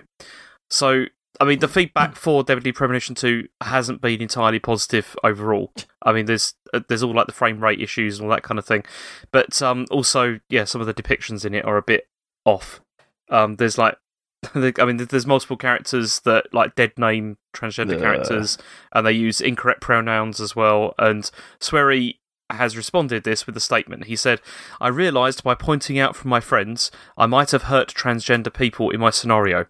[0.69, 1.05] So,
[1.39, 5.71] I mean, the feedback for Deadly Premonition 2 hasn't been entirely positive overall.
[6.03, 8.57] I mean, there's uh, there's all like the frame rate issues and all that kind
[8.57, 8.83] of thing,
[9.31, 12.07] but um, also, yeah, some of the depictions in it are a bit
[12.45, 12.81] off.
[13.29, 13.97] Um, there's like,
[14.55, 18.01] I mean, there's multiple characters that like dead name transgender Ugh.
[18.01, 18.57] characters,
[18.93, 20.95] and they use incorrect pronouns as well.
[20.97, 24.05] And Swery has responded this with a statement.
[24.05, 24.41] He said,
[24.79, 28.99] I realised by pointing out from my friends I might have hurt transgender people in
[28.99, 29.65] my scenario.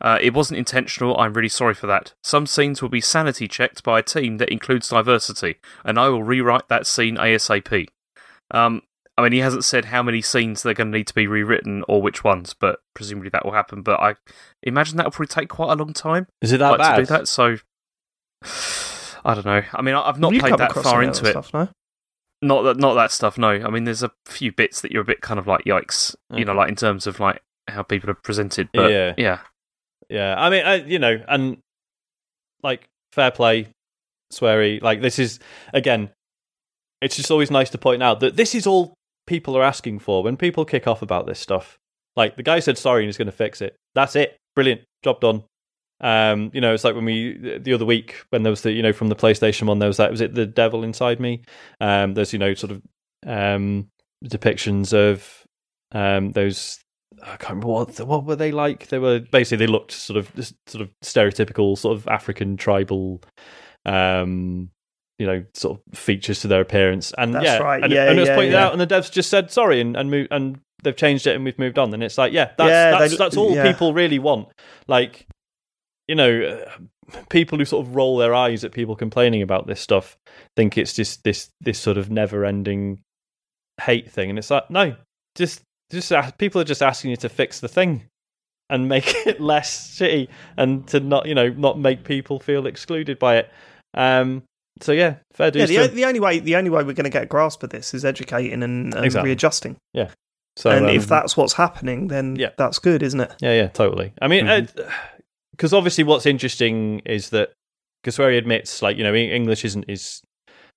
[0.00, 2.14] Uh, it wasn't intentional, I'm really sorry for that.
[2.22, 6.22] Some scenes will be sanity checked by a team that includes diversity, and I will
[6.22, 7.88] rewrite that scene ASAP.
[8.50, 8.82] Um,
[9.16, 11.84] I mean, he hasn't said how many scenes they're going to need to be rewritten
[11.88, 13.82] or which ones, but presumably that will happen.
[13.82, 14.16] But I
[14.62, 16.96] imagine that will probably take quite a long time Is it that like, bad?
[16.96, 17.28] to do that.
[17.28, 17.58] So
[19.24, 19.62] I don't know.
[19.72, 21.30] I mean, I- I've not Have played that far into it.
[21.30, 21.68] Stuff, no?
[22.44, 23.38] Not that, not that stuff.
[23.38, 26.14] No, I mean, there's a few bits that you're a bit kind of like yikes.
[26.30, 26.56] You know, mm.
[26.56, 28.68] like in terms of like how people are presented.
[28.72, 29.14] But Yeah.
[29.16, 29.38] yeah,
[30.08, 31.58] Yeah, I mean, I, you know, and
[32.62, 33.68] like fair play,
[34.32, 34.80] Swery.
[34.82, 35.40] Like this is
[35.72, 36.10] again,
[37.00, 38.94] it's just always nice to point out that this is all
[39.26, 40.22] people are asking for.
[40.22, 41.78] When people kick off about this stuff,
[42.16, 43.74] like the guy said sorry and he's going to fix it.
[43.94, 44.36] That's it.
[44.54, 45.44] Brilliant, job done.
[46.00, 48.82] Um, you know, it's like when we the other week when there was the you
[48.82, 51.42] know from the PlayStation one there was that was it the devil inside me.
[51.80, 52.82] Um, there's you know sort of
[53.26, 53.88] um
[54.24, 55.44] depictions of
[55.92, 56.80] um those
[57.22, 58.88] I can't remember what what were they like.
[58.88, 60.30] They were basically they looked sort of
[60.66, 63.22] sort of stereotypical sort of African tribal,
[63.86, 64.70] um,
[65.18, 67.12] you know, sort of features to their appearance.
[67.16, 67.82] And That's yeah, right.
[67.82, 68.66] and, Yeah, and it was yeah, pointed yeah.
[68.66, 71.44] out, and the devs just said sorry and and moved, and they've changed it, and
[71.44, 71.94] we've moved on.
[71.94, 73.70] And it's like, yeah, that's Yeah, that's, they- that's all yeah.
[73.70, 74.48] people really want.
[74.88, 75.26] Like,
[76.08, 76.42] you know.
[76.66, 76.70] Uh,
[77.28, 80.16] People who sort of roll their eyes at people complaining about this stuff
[80.56, 82.98] think it's just this this sort of never-ending
[83.82, 84.96] hate thing, and it's like no,
[85.34, 85.60] just
[85.92, 88.04] just people are just asking you to fix the thing
[88.70, 93.18] and make it less shitty and to not you know not make people feel excluded
[93.18, 93.50] by it
[93.92, 94.42] um
[94.80, 95.94] so yeah fair Yeah, the, to o- him.
[95.94, 98.02] the only way the only way we're going to get a grasp of this is
[98.06, 99.28] educating and, and Exactly.
[99.28, 99.76] readjusting.
[99.92, 100.08] Yeah.
[100.56, 102.50] So and um, if that's what's happening, then Yeah.
[102.56, 103.34] that's good, isn't it?
[103.42, 104.90] yeah yeah totally i mean Mm-hmm.
[105.56, 107.52] Because obviously what's interesting is that
[108.06, 110.20] Swery admits like you know english isn't his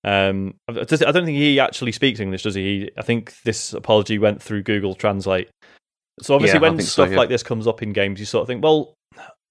[0.05, 4.17] um i don't think he actually speaks english does he He- i think this apology
[4.17, 5.49] went through google translate
[6.21, 7.17] so obviously Yeah, when think so, stuff yeah.
[7.17, 8.93] like this comes up in games you sort of think well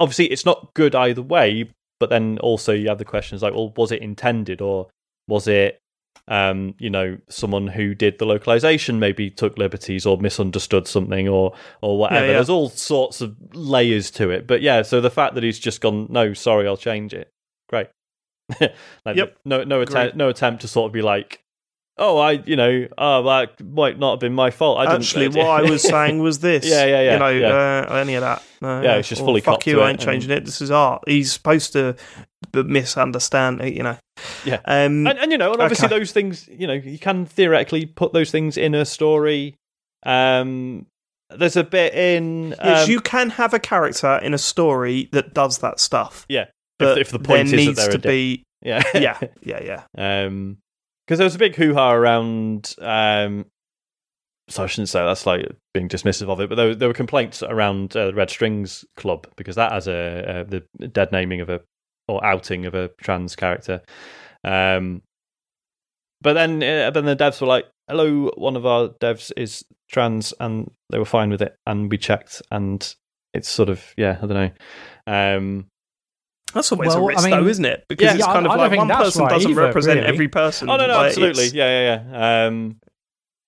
[0.01, 1.69] obviously it's not good either way
[2.01, 4.89] but then also you have the questions like well was it intended or
[5.29, 5.79] was it
[6.29, 11.55] um you know someone who did the localization maybe took liberties or misunderstood something or
[11.83, 12.27] or whatever.
[12.27, 12.33] yeah.
[12.33, 14.47] there's all sorts of layers to it.
[14.47, 17.31] But yeah so the fact that he's just gone no sorry i'll change it.
[17.69, 17.89] Great.
[19.05, 19.37] Like Yep.
[19.45, 21.43] no no attempt no attempt to sort of be like
[21.99, 25.29] oh i you know oh that might not have been my fault I didn't- Actually,
[25.29, 26.67] what I was saying was this.
[26.67, 27.87] Yeah, yeah, yeah, You know, yeah.
[27.89, 28.43] uh, any of that.
[28.61, 29.81] No, Yeah, it's just Or, fully fuck you.
[29.81, 30.45] I ain't and- changing it.
[30.45, 31.03] This is art.
[31.07, 31.95] He's supposed to
[32.55, 33.75] misunderstand it.
[33.75, 33.97] You know.
[34.45, 34.61] Yeah.
[34.65, 35.99] Um, and, and you know, and obviously Okay.
[35.99, 39.55] those things, you know, you can theoretically put those things in a story.
[40.05, 40.87] Um,
[41.31, 45.35] there's a bit in, um, yes, you can have a character in a story that
[45.35, 46.25] does that stuff.
[46.29, 46.47] yeah,
[46.79, 48.45] But if, if the point there is needs to be.
[48.63, 50.25] yeah, Yeah, yeah, yeah.
[50.27, 50.59] Um,
[51.07, 52.75] because there was a big hoo ha around.
[52.81, 53.47] Um,
[54.49, 57.43] so I shouldn't say that's like being dismissive of it, but there, there were complaints
[57.43, 61.61] around uh, Red Strings Club because that has a, uh the dead naming of a
[62.09, 63.83] or outing of a trans character.
[64.45, 65.03] Um,
[66.21, 70.33] but then uh, then the devs were like, "Hello, one of our devs is trans,"
[70.41, 72.95] and they were fine with it, and we checked, and
[73.35, 74.51] it's sort of yeah, I don't know.
[75.07, 75.67] Um,
[76.57, 77.85] That's always Well, a risk, I mean- though, isn't it?
[77.89, 79.97] Because Yeah, it's yeah, kind I of don't like one person right doesn't either, represent
[80.01, 80.09] really.
[80.13, 80.69] every person.
[80.71, 82.47] oh no, no, Like, absolutely, it's- yeah, yeah, yeah.
[82.47, 82.77] Um,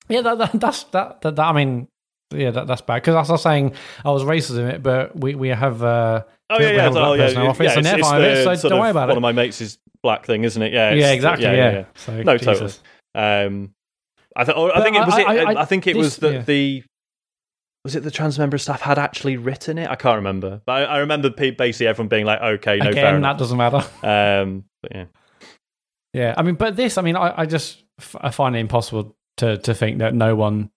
[0.08, 1.44] Yeah, that, that, that's that, that, that.
[1.44, 1.88] I mean,
[2.34, 3.72] yeah, that, that's bad because I was saying
[4.04, 5.82] I was racist in it, but we we have.
[5.82, 7.98] Uh, Oh yeah, yeah, a oh, yeah, person in yeah, office, yeah, and it's- they're
[7.98, 9.12] it's fine with it, so don't worry about One it.
[9.12, 10.72] One of my mates is black thing, isn't it?
[10.72, 11.44] Yeah, yeah, exactly.
[11.44, 11.84] Yeah.
[11.96, 12.80] So, No, Jesus.
[13.14, 13.46] totally.
[13.46, 13.74] Um,
[14.34, 15.14] I, th- I think it was.
[15.14, 16.42] I- it, I- I, I- think it was this- that yeah.
[16.42, 16.84] the
[17.88, 19.88] was it the trans member staff had actually written it.
[19.88, 23.14] I can't remember, but I, I remember basically everyone being like, "Okay, no, fair Again,
[23.16, 23.84] enough." that doesn't matter.
[24.02, 25.04] Um, but yeah,
[26.12, 27.82] Yeah, I mean, but this, I mean, I, I just
[28.20, 30.70] I find it impossible to to think that no one,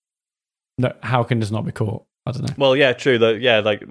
[0.77, 2.05] no, how can this not be caught?
[2.25, 2.55] I don't know.
[2.57, 3.17] well, yeah, true.
[3.17, 3.83] That yeah, like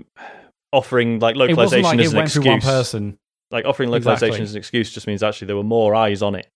[0.72, 2.46] offering like localization like as it an went excuse.
[2.46, 3.18] one person.
[3.50, 4.44] Like offering localization Exactly.
[4.44, 6.46] as an excuse just means actually there were more eyes on it,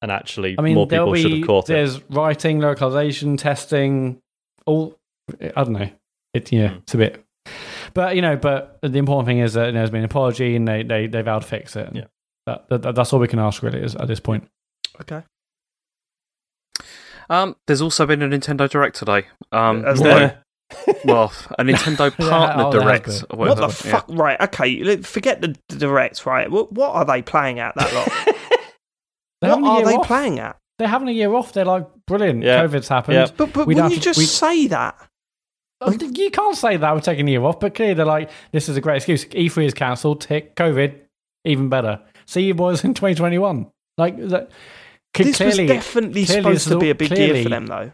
[0.00, 1.74] and actually I mean, more people should have caught it.
[1.74, 4.20] there's writing, localization, testing,
[4.66, 4.96] all.
[5.42, 5.90] I don't know.
[6.34, 6.76] It yeah, Hmm.
[6.78, 7.24] it's a bit.
[7.94, 10.54] But you know, but the important thing is that you know, there's been an apology
[10.56, 11.90] and they they they vowed to fix it.
[11.92, 12.04] Yeah.
[12.46, 14.48] That, that, that's all we can ask really is at this point.
[15.00, 15.22] Okay.
[17.28, 19.24] Um, there's also been a Nintendo Direct today.
[19.52, 20.42] Um, As there-
[21.04, 23.08] well, a Nintendo Yeah, Partner oh, Direct.
[23.30, 23.60] What whatever.
[23.60, 23.92] the Yeah.
[23.92, 24.06] fuck?
[24.08, 26.50] Right, okay, forget the, the direct, right?
[26.50, 28.08] What, what are they playing at that lot?
[29.40, 30.06] They're what are they off.
[30.06, 30.56] playing at?
[30.78, 31.52] They're having a year off.
[31.52, 32.42] They're like brilliant.
[32.42, 32.64] Yeah.
[32.64, 33.14] COVID's happened.
[33.14, 33.26] Yeah.
[33.36, 34.96] But, but We don't wouldn't you have just we- say that?
[35.88, 38.76] You can't say that we're taking a year off, but clearly they're like, this is
[38.76, 39.24] a great excuse.
[39.26, 40.20] E3 is cancelled.
[40.20, 40.94] Tick COVID,
[41.44, 42.00] even better.
[42.26, 43.66] See you boys in 2021.
[43.96, 44.50] Like that.
[45.16, 47.76] c- This clearly, was definitely clearly supposed to be a big year for them, though.
[47.80, 47.92] It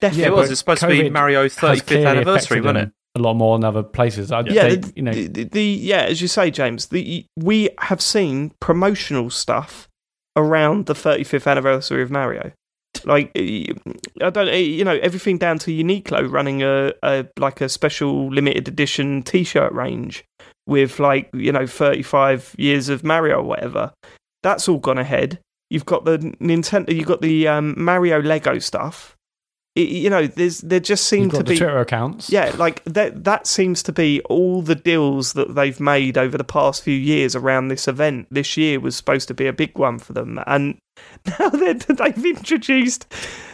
[0.00, 0.30] Definitely.
[0.32, 0.48] was.
[0.48, 2.92] but It's supposed to be COVID Mario's 35th anniversary, wasn't it?
[3.16, 4.32] A lot more than other places.
[4.32, 7.70] I, yeah, they, the, you know, the, the yeah, as you say, James, the we
[7.78, 9.88] have seen promotional stuff
[10.36, 12.50] around the 35th anniversary of Mario.
[13.06, 18.30] Like I don't, you know, everything down to Uniqlo running a, a like a special
[18.32, 20.24] limited edition T-shirt range
[20.66, 23.92] with like you know 35 years of Mario or whatever.
[24.42, 25.38] That's all gone ahead.
[25.70, 29.16] You've got the Nintendo, you've got the um, Mario Lego stuff.
[29.74, 32.30] It, you know, there's there just seem to be Twitter accounts.
[32.30, 36.44] yeah, like that that seems to be all the deals that they've made over the
[36.44, 38.28] past few years around this event.
[38.30, 40.78] This year was supposed to be a big one for them, and
[41.38, 43.12] now they're, they've introduced.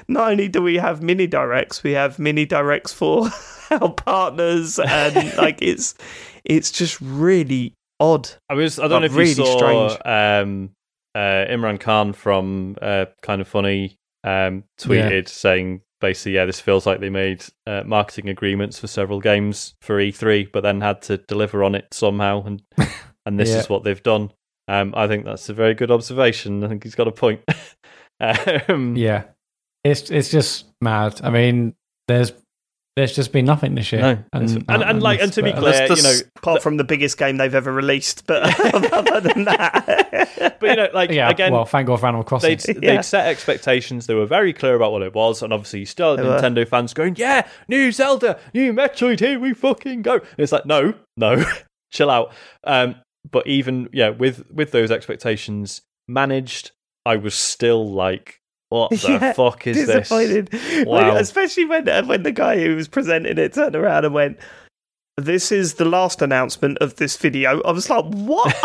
[0.08, 3.28] Not only do we have mini directs, we have mini directs for
[3.70, 5.94] our partners, and like it's
[6.44, 8.28] it's just really odd.
[8.48, 8.78] I was.
[8.78, 9.92] I don't know if you really saw strange.
[10.04, 10.70] um,
[11.14, 16.86] uh, Imran Khan from uh, Kind of Funny um, tweeted saying basically, yeah, this feels
[16.86, 21.18] like they made uh, marketing agreements for several games for E3, but then had to
[21.18, 22.62] deliver on it somehow, and
[23.26, 23.58] and this Yeah.
[23.58, 24.32] is what they've done.
[24.70, 26.62] Um, I think that's a very good observation.
[26.62, 27.40] I think he's got a point.
[28.68, 29.24] um, Yeah.
[29.82, 31.20] It's it's just mad.
[31.24, 31.74] I mean,
[32.06, 32.32] there's
[32.96, 34.02] there's just been nothing this year.
[34.02, 34.10] No,
[34.42, 36.84] it's- and- and, like, and to be clear, That's- you know, that's- Apart from the
[36.84, 38.42] biggest game they've ever released, but
[38.92, 42.58] other than that, but you know, like yeah, again, well, thank God for Animal Crossing.
[42.58, 42.96] they'd, Yeah.
[42.96, 44.06] they'd set expectations.
[44.06, 46.38] They were very clear about what it was, and obviously, you still had They were.
[46.40, 50.66] Nintendo fans going, "Yeah, new Zelda, new Metroid, here we fucking go." And it's like,
[50.66, 51.42] no, no,
[51.92, 52.32] chill out.
[52.64, 52.96] Um,
[53.28, 56.70] but even yeah, with with those expectations managed,
[57.04, 60.86] I was still like, "What the Yeah, fuck is this?" disappointed.
[60.86, 61.12] Wow.
[61.12, 64.38] Like, especially when uh, when the guy who was presenting it turned around and went,
[65.16, 68.54] "This is the last announcement of this video." I was like, "What?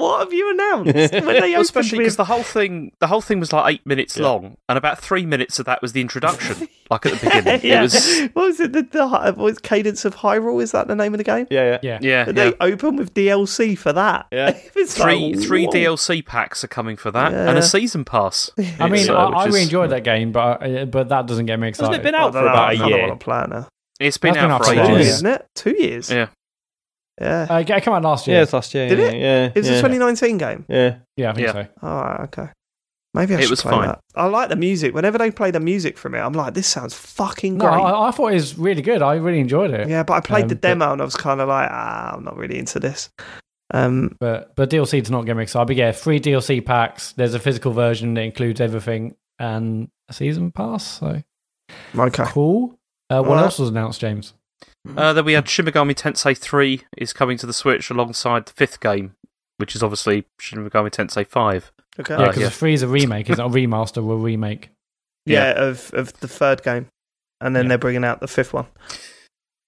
[0.00, 3.20] what have you announced?" When they Well, especially because with, the whole thing, the whole
[3.20, 4.24] thing was like eight minutes Yeah.
[4.24, 6.68] long, and about three minutes of that was the introduction.
[6.90, 8.72] like at the beginning, yeah, it was what was it?
[8.72, 10.62] The, the was Cadence of Hyrule?
[10.62, 11.46] Is that the name of the game?
[11.50, 11.98] Yeah, yeah, yeah.
[12.00, 12.50] yeah, And yeah.
[12.50, 14.26] They open with DLC for that.
[14.32, 14.58] Yeah.
[14.74, 15.72] It's Three like, three whoa.
[15.72, 18.50] DLC packs are coming for that, and a season pass.
[18.78, 21.46] I mean, So, I, I really is- enjoyed that game, but uh, but that doesn't
[21.46, 21.88] get me excited.
[21.90, 23.08] Hasn't it been out don't for know, about I a don't year?
[23.08, 23.68] want to.
[24.00, 25.14] It's been That's been out out for for a Two years, ages.
[25.16, 25.46] isn't it?
[25.54, 26.10] Two years.
[26.10, 26.28] Yeah.
[27.20, 27.46] Yeah.
[27.50, 28.36] Uh, it came out last year.
[28.38, 28.88] Yeah, it's last year.
[28.88, 29.20] Did yeah, it?
[29.20, 29.72] Yeah, it was yeah.
[29.74, 30.64] a 2019 game.
[30.68, 31.52] Yeah, yeah, I think Yeah.
[31.52, 31.66] so.
[31.82, 32.48] All right, okay.
[33.12, 33.86] Maybe I It should was play fine.
[33.88, 34.00] that.
[34.14, 34.94] I like the music.
[34.94, 37.74] Whenever they play the music from it, I'm like, this sounds fucking No, great.
[37.82, 39.02] I, I thought it was really good.
[39.02, 39.88] I really enjoyed it.
[39.88, 42.14] yeah, but I played Um, the but- demo and I was kind of like, ah,
[42.14, 43.10] I'm not really into this.
[43.74, 45.66] Um, But but DLC does not get me excited.
[45.66, 47.12] But yeah, free DLC packs.
[47.12, 50.98] There's a physical version that includes everything and a season pass.
[51.00, 51.22] So
[51.98, 52.24] okay.
[52.26, 52.78] cool.
[53.10, 54.34] Uh, what Well, else was announced, James?
[54.96, 58.52] Uh, then we had Shin Megami Tensei 3 is coming to the Switch alongside the
[58.52, 59.14] fifth game,
[59.58, 61.72] which is obviously Shin Megami Tensei 5.
[61.98, 62.14] Okay.
[62.14, 62.46] Yeah, Uh, because yeah.
[62.48, 63.28] the free is a remake.
[63.28, 64.70] It's not a remaster or a remake.
[65.26, 66.86] yeah, of of the third game,
[67.40, 67.68] and then Yeah.
[67.70, 68.66] they're bringing out the fifth one.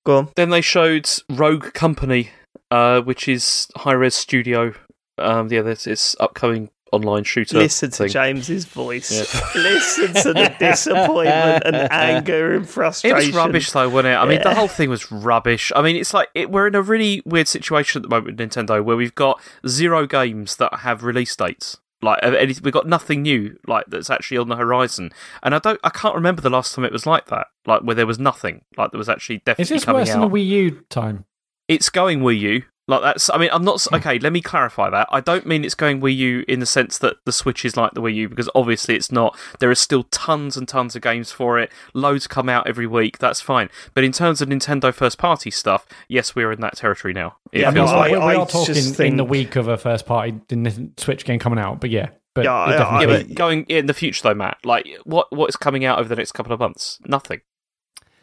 [0.07, 0.29] Go on.
[0.35, 2.31] Then they showed Rogue Company,
[2.71, 4.75] uh, which is Hi-Rez Studio.
[5.19, 7.59] Um, yeah, this it's upcoming online shooter.
[7.59, 8.09] Listen to thing.
[8.09, 9.11] James's voice.
[9.57, 13.17] Listen to the disappointment and anger and It frustration.
[13.17, 14.17] was rubbish though, wasn't it?
[14.17, 15.73] I mean, the whole thing was rubbish.
[15.75, 18.51] I mean, it's like it, we're in a really weird situation at the moment with
[18.51, 21.79] Nintendo, where we've got zero games that have release dates.
[22.05, 25.13] Like we've got nothing new, like that's actually on the horizon.
[25.43, 27.47] And I don't, I can't remember the last time it was like that.
[27.65, 29.63] Like where there was nothing, like there was actually definitely.
[29.63, 30.21] Is definitely this coming worse out.
[30.21, 31.25] than the Wii U time?
[31.69, 32.63] it's going Wii U.
[32.89, 33.31] Like that's.
[33.31, 33.87] I mean, I'm not.
[33.93, 35.07] Okay, let me clarify that.
[35.13, 37.93] I don't mean it's going Wii U in the sense that the Switch is like
[37.95, 39.39] the Wii U because obviously it's not.
[39.61, 41.71] There are still tons and tons of games for it.
[41.95, 43.19] Loads come out every week.
[43.19, 43.69] That's fine.
[43.95, 47.37] But in terms of Nintendo first party stuff, yes, we're in that territory now.
[47.53, 48.13] It Yeah, I mean, feels but like.
[48.13, 51.25] we, we I are talking just in the week of a first party Nintendo Switch
[51.25, 54.35] game coming out, but yeah, but Yeah, yeah, Yeah, but going in the future though,
[54.35, 54.59] Mat.
[54.65, 56.99] Like what what is coming out over the next couple of months?
[57.07, 57.43] Nothing.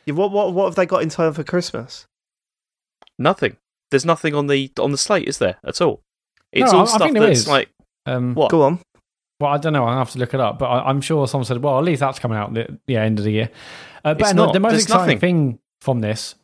[0.05, 2.07] Yeah, what what what have they got in time for Christmas?
[3.17, 3.57] Nothing.
[3.91, 6.01] There's nothing on the on the slate, is there at all?
[6.51, 7.69] It's No, all I- I stuff think there that's like
[8.05, 8.51] um, what?
[8.51, 8.79] Go on.
[9.39, 9.85] Well, I don't know.
[9.85, 12.01] I have to look it up, but I, I'm sure someone said, "Well, at least
[12.01, 13.49] that's coming out at the yeah end of the year."
[14.03, 14.53] Uh, but It's not.
[14.53, 15.19] the most There's exciting nothing.
[15.19, 16.35] thing from this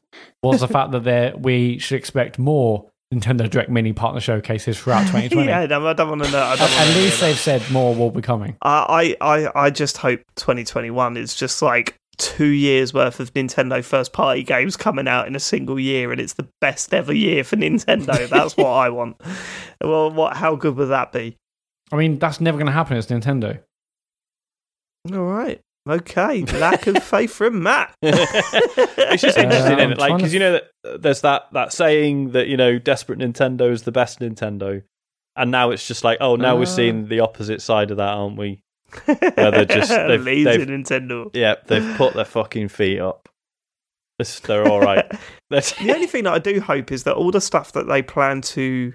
[0.42, 5.02] was the fact that there we should expect more Nintendo Direct Mini partner showcases throughout
[5.08, 5.46] 2020.
[5.48, 6.40] yeah, no, I don't want to know.
[6.42, 8.56] I don't At, wanna at know least they've said more will be coming.
[8.62, 13.84] I, I, I I just hope 2021 is just like two years worth of Nintendo
[13.84, 17.44] first party games coming out in a single year, and it's the best ever year
[17.44, 18.28] for Nintendo.
[18.30, 19.20] That's what I want.
[19.84, 20.38] Well, what?
[20.38, 21.36] How good would that be?
[21.92, 22.98] I mean, that's never going to happen.
[22.98, 23.60] It's Nintendo.
[25.14, 25.60] All right.
[25.88, 27.94] Okay, lack of faith from Mat.
[28.02, 29.98] it's just Uh, interesting, I'm isn't it?
[30.00, 33.20] Like because to- you know that uh, there's that that saying that you know desperate
[33.20, 34.82] Nintendo is the best Nintendo,
[35.36, 36.66] and now it's just like oh now we're Ah.
[36.66, 38.62] seeing the opposite side of that, aren't we?
[39.06, 41.30] Where they're just they've, lazy they've Nintendo.
[41.34, 43.30] yeah they've put their fucking feet up.
[44.18, 45.06] It's, they're all right.
[45.50, 48.42] The only thing that I do hope is that all the stuff that they plan
[48.42, 48.94] to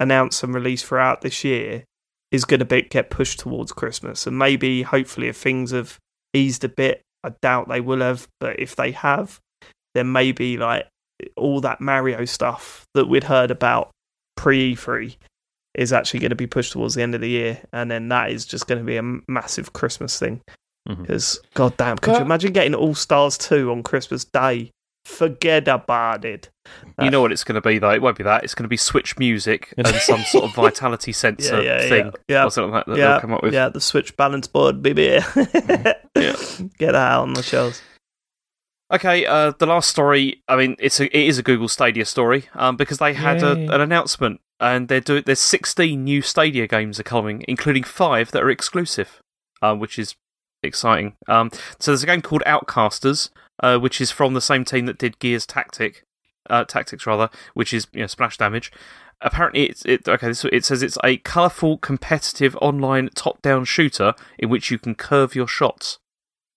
[0.00, 1.84] announce and release throughout this year
[2.30, 5.98] is going to be, get pushed towards Christmas, and maybe hopefully if things have
[6.34, 9.38] eased a bit, I doubt they will have, but if they have,
[9.94, 10.88] then maybe like
[11.36, 13.90] all that Mario stuff that we'd heard about
[14.36, 15.16] pre E3
[15.74, 18.30] is actually going to be pushed towards the end of the year, and then that
[18.30, 20.40] is just going to be a massive Christmas thing.
[20.86, 24.70] Because goddamn, could you imagine getting All Stars two on Christmas Day?
[25.06, 26.48] Forget about it.
[27.00, 27.90] You know what it's going to be though.
[27.90, 28.44] It won't be that.
[28.44, 32.06] It's going to be Switch music and some sort of vitality sensor Yeah, yeah, thing
[32.06, 32.12] yeah.
[32.28, 32.44] Yeah.
[32.44, 32.92] or something like that.
[32.92, 33.52] that yeah, they'll come up with.
[33.54, 35.02] yeah, the Switch balance board, baby.
[35.04, 35.32] Yeah.
[36.14, 37.82] Get that out on the shelves.
[38.92, 40.42] Okay, uh, the last story.
[40.48, 43.52] I mean, it's a, it is a Google Stadia story um, because they had a,
[43.52, 45.24] an announcement and they're doing.
[45.26, 49.20] There's 16 new Stadia games are coming, including five that are exclusive,
[49.62, 50.14] uh, which is
[50.62, 51.14] exciting.
[51.28, 54.98] Um, so there's a game called Outcasters, uh, which is from the same team that
[54.98, 56.04] did Gears Tactic,
[56.48, 58.72] uh, Tactics rather, which is you know splash damage.
[59.20, 60.28] Apparently, it's it okay.
[60.28, 65.34] This, it says it's a colourful, competitive online top-down shooter in which you can curve
[65.34, 65.98] your shots.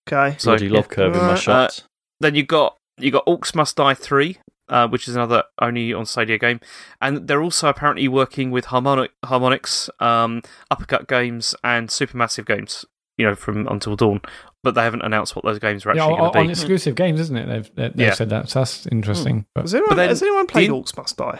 [0.07, 0.35] Okay.
[0.39, 1.39] So Bloody love curving my Alright.
[1.39, 1.83] shots.
[2.19, 4.37] then you got you got Orcs Must Die three,
[4.69, 6.59] uh, which is another only on Stadia game,
[7.01, 10.41] and they're also apparently working with Harmonic Harmonix, um,
[10.71, 12.85] Uppercut Games, and Supermassive Games.
[13.19, 14.21] You know, from Until Dawn,
[14.63, 16.51] but they haven't announced what those games are Yeah, actually on, going to on be.
[16.51, 17.47] exclusive games, isn't it?
[17.47, 18.13] They've, they- they've Yeah.
[18.13, 18.47] said that.
[18.49, 19.47] So that's interesting.
[19.55, 21.39] But Has anyone, But then- has anyone played do you- Orcs Must Die?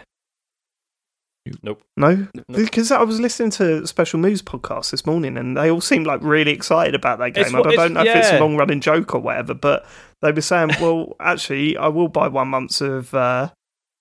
[1.63, 1.81] Nope.
[1.95, 2.27] No?
[2.49, 6.19] Because I was listening to Special Moves podcast this morning and they all seemed like
[6.21, 7.45] really excited about that game.
[7.45, 9.85] It's I don't it's- know if it's a long running joke or whatever, but
[10.21, 13.49] they were saying, well, actually, I will buy one month of uh,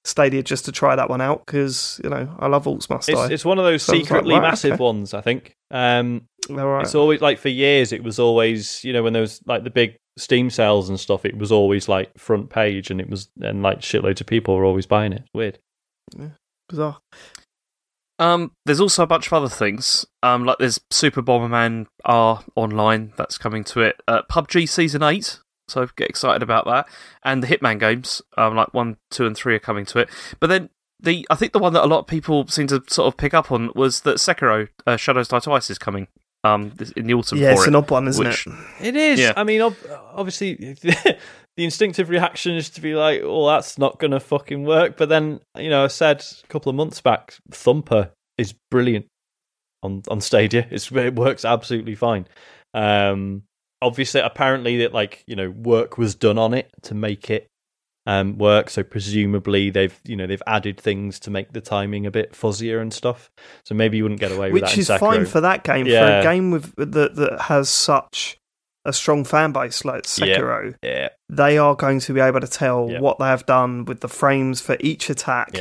[0.04, 3.24] Stadia just to try that one out because, you know, I love Orcs Must Die.
[3.24, 4.82] It's, it's one of those So I was like, secretly right, massive okay.
[4.84, 5.52] ones, I think.
[5.70, 6.82] Um, All right.
[6.82, 7.92] It's always like for years.
[7.92, 11.24] It was always you know when there was like the big Steam sales and stuff.
[11.24, 14.64] It was always like front page, and it was and like shitloads of people were
[14.64, 15.22] always buying it.
[15.22, 15.58] It's weird.
[16.68, 16.98] Bizarre.
[18.18, 20.06] Um, there's also a bunch of other things.
[20.22, 24.00] Um, like there's Super Bomberman R online that's coming to it.
[24.08, 26.86] Uh, PUBG Season Eight, so get excited about that.
[27.24, 30.08] And the Hitman games, um, like one, two, and three are coming to it.
[30.40, 30.70] But then
[31.00, 33.34] the I think the one that a lot of people seem to sort of pick
[33.34, 36.08] up on was that Sekiro uh, Shadows Die Twice is coming.
[36.44, 37.68] Um, in the autumn Yeah, for it's it.
[37.68, 38.52] an odd one, isn't which- it?
[38.80, 39.18] It is.
[39.18, 39.32] Yeah.
[39.36, 39.74] I mean, ob-
[40.14, 41.16] obviously, the
[41.56, 45.40] instinctive reaction is to be like, "Oh, that's not going to fucking work." But then,
[45.58, 49.06] you know, I said a couple of months back, Thumper is brilliant
[49.82, 50.68] on on Stadia.
[50.70, 52.28] It's, it works absolutely fine.
[52.74, 53.42] Um,
[53.82, 57.46] obviously, apparently, that like you know, work was done on it to make it
[58.06, 58.70] um, work.
[58.70, 62.80] So presumably, they've you know they've added things to make the timing a bit fuzzier
[62.80, 63.30] and stuff.
[63.64, 64.70] So maybe you wouldn't get away with that.
[64.70, 65.86] Which is fine for that game.
[65.86, 65.90] For
[66.20, 68.38] a game with that, that has such
[68.84, 70.38] a strong fan base like Yeah.
[70.38, 71.08] Sekiro, yeah.
[71.28, 74.60] they are going to be able to tell what they have done with the frames
[74.60, 75.52] for each attack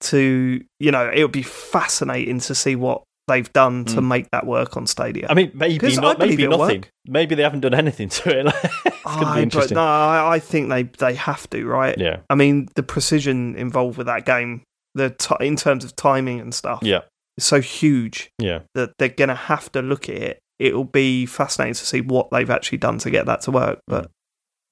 [0.00, 4.06] to you know it would be fascinating to see what they've done to Mm.
[4.08, 5.26] make that work on Stadia.
[5.28, 6.18] I mean, maybe 'Cause I not.
[6.18, 6.80] believe Maybe nothing.
[6.82, 6.90] work.
[7.06, 8.46] Maybe they haven't done anything to it.
[8.64, 9.74] it's going to I- be interesting.
[9.76, 11.96] no, I, I think they they have to right.
[11.98, 14.62] Yeah, I mean, the precision involved with that game,
[14.94, 17.00] the t- in terms of timing and stuff, yeah,
[17.36, 18.60] is so huge yeah.
[18.74, 20.38] that they're going to have to look at it.
[20.58, 23.80] It'll be fascinating to see what they've actually done to get that to work.
[23.86, 24.10] But,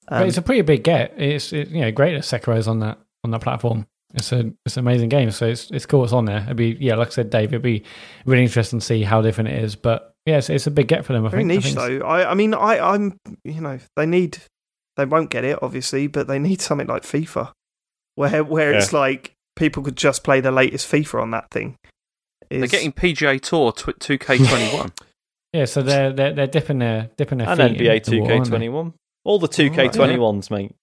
[0.07, 1.13] but um, it's a pretty big get.
[1.17, 3.85] It's it, you know great that Sekiro's on that on that platform.
[4.15, 5.31] It's a it's an amazing game.
[5.31, 6.03] So it's it's cool.
[6.03, 6.41] It's on there.
[6.43, 7.49] It'd be yeah, like I said, Dave.
[7.49, 7.83] It'd be
[8.25, 9.75] really interesting to see how different it is.
[9.75, 11.25] But yeah, it's, it's a big get for them.
[11.25, 11.51] I very think.
[11.51, 12.07] I niche think though.
[12.07, 14.39] I, I mean, I, I'm you know they need
[14.97, 17.51] they won't get it obviously, but they need something like FIFA,
[18.15, 21.77] where where it's like people could just play the latest FIFA on that thing.
[22.49, 24.91] They're getting PGA Tour two K twenty one.
[25.53, 28.33] Yeah, so they're they're, they're dipping their dipping their And feet NBA in the water,
[28.33, 28.57] aren't they?
[28.67, 28.93] 2K21.
[29.23, 30.75] All the 2K21s, mate.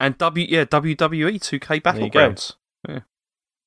[0.00, 2.34] and W yeah WWE two K There
[2.88, 3.02] you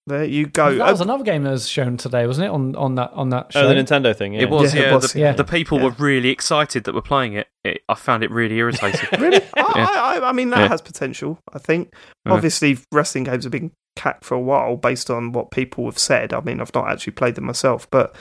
[0.06, 0.76] there you go.
[0.76, 2.50] that was Uh, another game that was shown today, wasn't it?
[2.50, 3.62] On on that on that show.
[3.62, 4.34] Oh, the Nintendo thing.
[4.34, 4.42] Yeah.
[4.42, 5.32] It was Yeah, it was, the, yeah.
[5.32, 5.86] the people Yeah.
[5.86, 7.48] were really excited that were playing it.
[7.64, 9.08] it I found it really irritating.
[9.20, 9.38] really?
[9.56, 9.88] I, Yeah.
[9.90, 10.68] I, I, I mean, that Yeah.
[10.68, 11.40] has potential.
[11.54, 11.94] I think.
[12.26, 12.34] Yeah.
[12.34, 16.34] Obviously, wrestling games have been cacked for a while based on what people have said.
[16.34, 18.14] I mean, I've not actually played them myself, but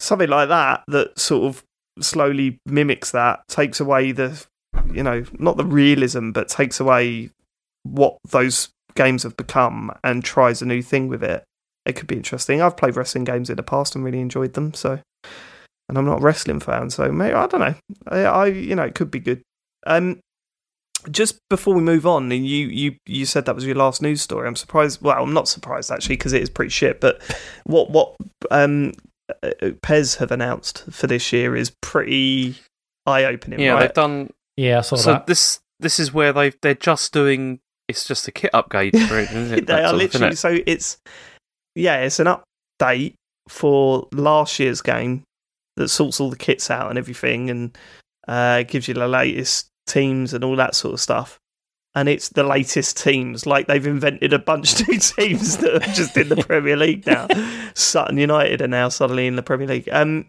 [0.00, 1.64] something like that that sort of
[2.00, 4.44] slowly mimics that takes away the
[4.92, 7.30] you know, not the realism, but takes away
[7.84, 8.68] what those
[8.98, 11.44] games have become and tries a new thing with it,
[11.86, 12.60] it could be interesting.
[12.60, 14.74] I've played wrestling games in the past and really enjoyed them.
[14.74, 15.00] So,
[15.88, 17.74] and I'm not a wrestling fan, so maybe I don't know.
[18.08, 19.40] I, I you know, it could be good.
[19.86, 20.20] Um,
[21.10, 24.20] just before we move on, and you you you said that was your last news
[24.20, 24.46] story.
[24.46, 25.00] I'm surprised.
[25.00, 27.00] Well, I'm not surprised actually because it is pretty shit.
[27.00, 27.22] But
[27.64, 28.16] what what
[28.50, 28.92] um
[29.42, 32.56] uh, PES have announced for this year is pretty
[33.06, 33.60] eye opening.
[33.60, 33.80] Yeah, right?
[33.82, 34.30] they've done.
[34.56, 35.26] Yeah, I saw So that.
[35.26, 37.60] this this is where they they're just doing.
[37.88, 39.66] It's just a kit upgrade for it, isn't it?
[39.66, 40.36] they are sort of, isn't literally it?
[40.38, 40.98] so it's
[41.74, 43.14] yeah it's an update
[43.48, 45.22] for last year's game
[45.76, 47.78] that sorts all the kits out and everything and
[48.26, 51.38] uh, gives you the latest teams and all that sort of stuff.
[51.94, 53.46] And it's the latest teams.
[53.46, 57.06] Like they've invented a bunch of new teams that are just in the premier league
[57.06, 57.26] now.
[57.74, 59.88] Sutton united are now suddenly in the premier league.
[59.90, 60.28] Um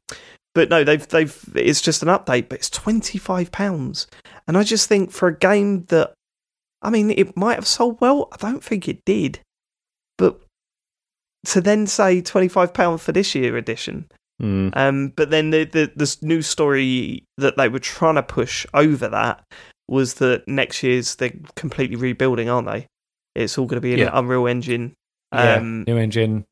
[0.56, 4.07] but no they've they've it's just an update but it's 25 pounds.
[4.48, 6.14] And i just think for a game that
[6.81, 8.30] I mean, it might have sold well.
[8.31, 9.39] I don't think it did.
[10.18, 10.39] But
[11.45, 14.06] to then say £25 for this year edition,
[14.41, 14.69] Hmm.
[14.72, 19.10] um, but then the, the this new story that they were trying to push over
[19.10, 19.43] that
[19.89, 22.88] was that next year's they're completely rebuilding, aren't they?
[23.35, 24.06] It's all going to be in Yeah.
[24.07, 24.93] an Unreal Engine.
[25.34, 26.45] yeah, Um, new engine.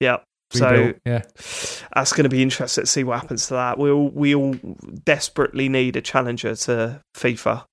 [0.00, 0.18] yeah.
[0.52, 1.22] So yeah,
[1.94, 3.76] that's going to be interesting to see what happens to that.
[3.78, 4.54] We all we all
[5.04, 7.64] desperately need a challenger to FIFA,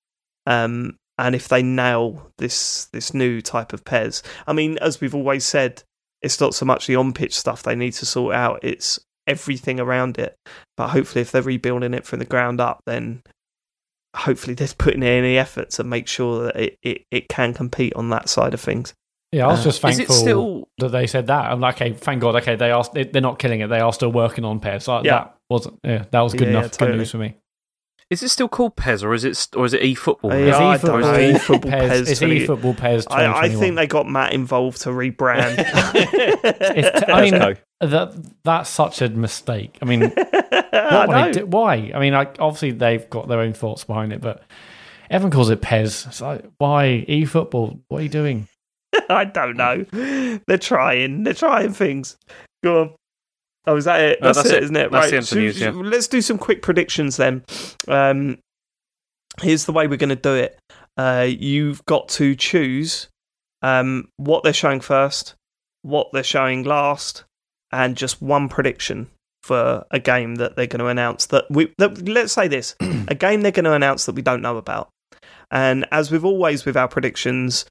[0.47, 5.15] um, and if they nail this this new type of PES, I mean, as we've
[5.15, 5.83] always said,
[6.21, 9.79] it's not so much the on pitch stuff they need to sort out; it's everything
[9.79, 10.35] around it.
[10.77, 13.21] But hopefully, if they're rebuilding it from the ground up, then
[14.15, 17.93] hopefully they're putting in any effort to make sure that it, it, it can compete
[17.95, 18.93] on that side of things.
[19.31, 19.45] yeah.
[19.45, 20.67] I was Uh, just Is thankful it still?
[20.79, 21.49] that they said that.
[21.49, 22.35] I'm like, okay, thank God.
[22.37, 23.67] Okay, they are they- they're not killing it.
[23.67, 24.83] They are still working on pairs.
[24.85, 25.01] So Yeah.
[25.11, 25.79] that wasn't.
[25.83, 26.71] Yeah, that was good Yeah, enough.
[26.71, 26.91] totally.
[26.91, 27.35] Good news for me.
[28.11, 30.33] Is it still called PES or is it or is it eFootball?
[30.33, 30.35] Uh.
[30.35, 31.89] Yeah, It's I eFootball, don't eFootball PES.
[32.01, 33.07] PES It's 20 eFootball PES.
[33.07, 35.55] I, I think they got Mat involved to rebrand.
[36.43, 38.13] It's t- I mean, that
[38.43, 39.77] that's such a mistake.
[39.81, 41.31] I mean, I what would know.
[41.31, 41.45] do?
[41.45, 41.91] why?
[41.95, 44.43] I mean, like, obviously they've got their own thoughts behind it, but
[45.09, 46.05] everyone calls it PES.
[46.07, 47.79] It's like, why eFootball?
[47.87, 48.47] What are you doing?
[49.09, 49.85] I don't know.
[50.47, 51.23] They're trying.
[51.23, 52.17] They're trying things.
[52.61, 52.93] Go on.
[53.67, 54.21] Oh, is that it?
[54.21, 54.63] No, That's, that's it, it.
[54.63, 54.91] isn't it?
[54.91, 55.09] That's right.
[55.11, 55.69] the end of the So- news, yeah.
[55.71, 57.43] Let's do some quick predictions then.
[57.87, 58.39] Um,
[59.41, 60.57] here's the way we're going to do it.
[60.97, 63.07] Uh, you've got to choose
[63.61, 65.35] um, what they're showing first,
[65.83, 67.23] what they're showing last,
[67.71, 69.07] and just one prediction
[69.43, 71.27] for a game that they're going to announce.
[71.27, 72.75] That we that, let's say this:
[73.07, 74.89] a game they're going to announce that we don't know about.
[75.51, 77.65] And as with always with our predictions,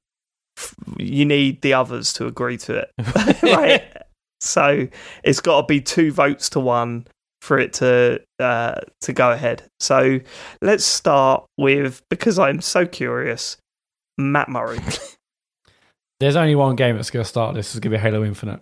[0.56, 3.82] f- you need the others to agree to it, right?
[4.40, 4.88] So
[5.22, 7.06] it's got to be two votes to one
[7.42, 9.62] for it to uh, to go ahead.
[9.80, 10.20] So
[10.62, 13.56] let's start with because I'm so curious,
[14.18, 14.78] Mat Murray.
[16.20, 17.74] There's only one game that's going to start this.
[17.74, 18.60] Is going to be Halo Infinite.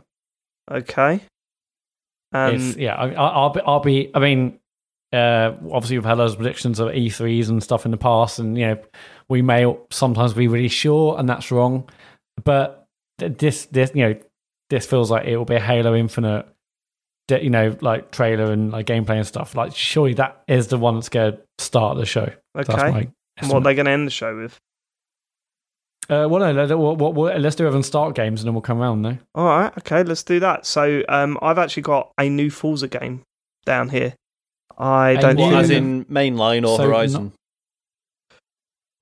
[0.70, 1.20] Okay.
[2.32, 3.60] Um, yeah, I, I- I'll be.
[3.62, 4.10] I'll be.
[4.14, 4.58] I mean,
[5.12, 8.66] uh, obviously we've had those predictions of E3s and stuff in the past, and you
[8.66, 8.78] know,
[9.28, 11.88] we may sometimes be really sure, and that's wrong.
[12.44, 12.86] But
[13.18, 14.14] this, this, you know,
[14.70, 16.46] this feels like it will be a Halo Infinite,
[17.30, 19.54] you know, like trailer and like gameplay and stuff.
[19.54, 22.30] Like, surely that is the one that's going to start the show.
[22.56, 22.90] Okay.
[22.90, 23.08] my.
[23.48, 24.58] what are they going to end the show with?
[26.10, 28.54] Uh, well, no, let- what, what, what, let's do it and start games, and then
[28.54, 29.02] we'll come around.
[29.02, 29.72] No, All right.
[29.78, 30.02] Okay.
[30.02, 30.64] Let's do that.
[30.64, 33.22] So um, I've actually got a new Forza game
[33.66, 34.14] down here.
[34.78, 35.36] I A don't.
[35.36, 37.32] new- What, think- as in mainline or So Horizon?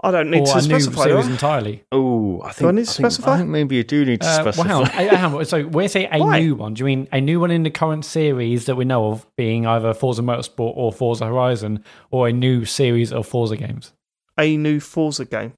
[0.06, 1.04] I don't need or to a new specify.
[1.04, 1.30] series I?
[1.30, 1.82] entirely.
[1.92, 3.34] Oh, I I think, need I to think- specify?
[3.34, 4.68] I think maybe you do need to Uh, well, specify.
[4.68, 4.82] hang on.
[5.14, 5.44] Uh, hang on.
[5.44, 6.40] So when we say a Why?
[6.40, 9.06] new one, do you mean a new one in the current series that we know
[9.10, 13.92] of, being either Forza Motorsport or Forza Horizon, or a new series of Forza games?
[14.38, 15.52] A new Forza game.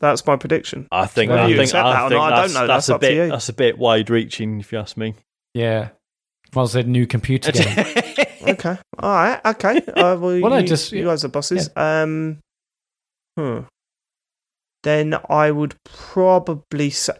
[0.00, 0.86] That's my prediction.
[0.90, 2.54] I think, Whether I you think, accept that I or think not, I don't that's,
[2.54, 2.66] know.
[2.66, 3.28] that's That's a up to bit you.
[3.28, 5.14] that's a bit wide reaching, if you ask me.
[5.54, 5.88] Yeah.
[6.54, 7.76] Well, I said new computer game.
[8.46, 8.76] Okay.
[8.98, 9.40] All right.
[9.44, 9.82] Okay.
[9.88, 11.70] Uh, well, Well, you, no, just- you guys are bosses.
[11.76, 12.38] Um.
[13.38, 13.60] Hmm.
[14.84, 17.14] Then I would probably say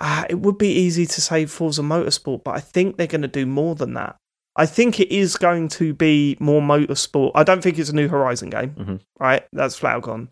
[0.00, 3.28] uh, it would be easy to say Forza Motorsport, but I think they're going to
[3.28, 4.16] do more than that.
[4.56, 7.32] I think it is going to be more motorsport.
[7.34, 9.00] I don't think it's a new Horizon game, Mhm.
[9.20, 9.44] right?
[9.52, 10.28] That's flat gone.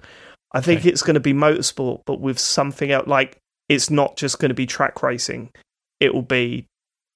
[0.55, 0.91] I think Okay.
[0.91, 3.07] it's going to be motorsport, but with something else.
[3.07, 3.39] Like
[3.69, 5.51] it's not just going to be track racing;
[6.01, 6.67] it will be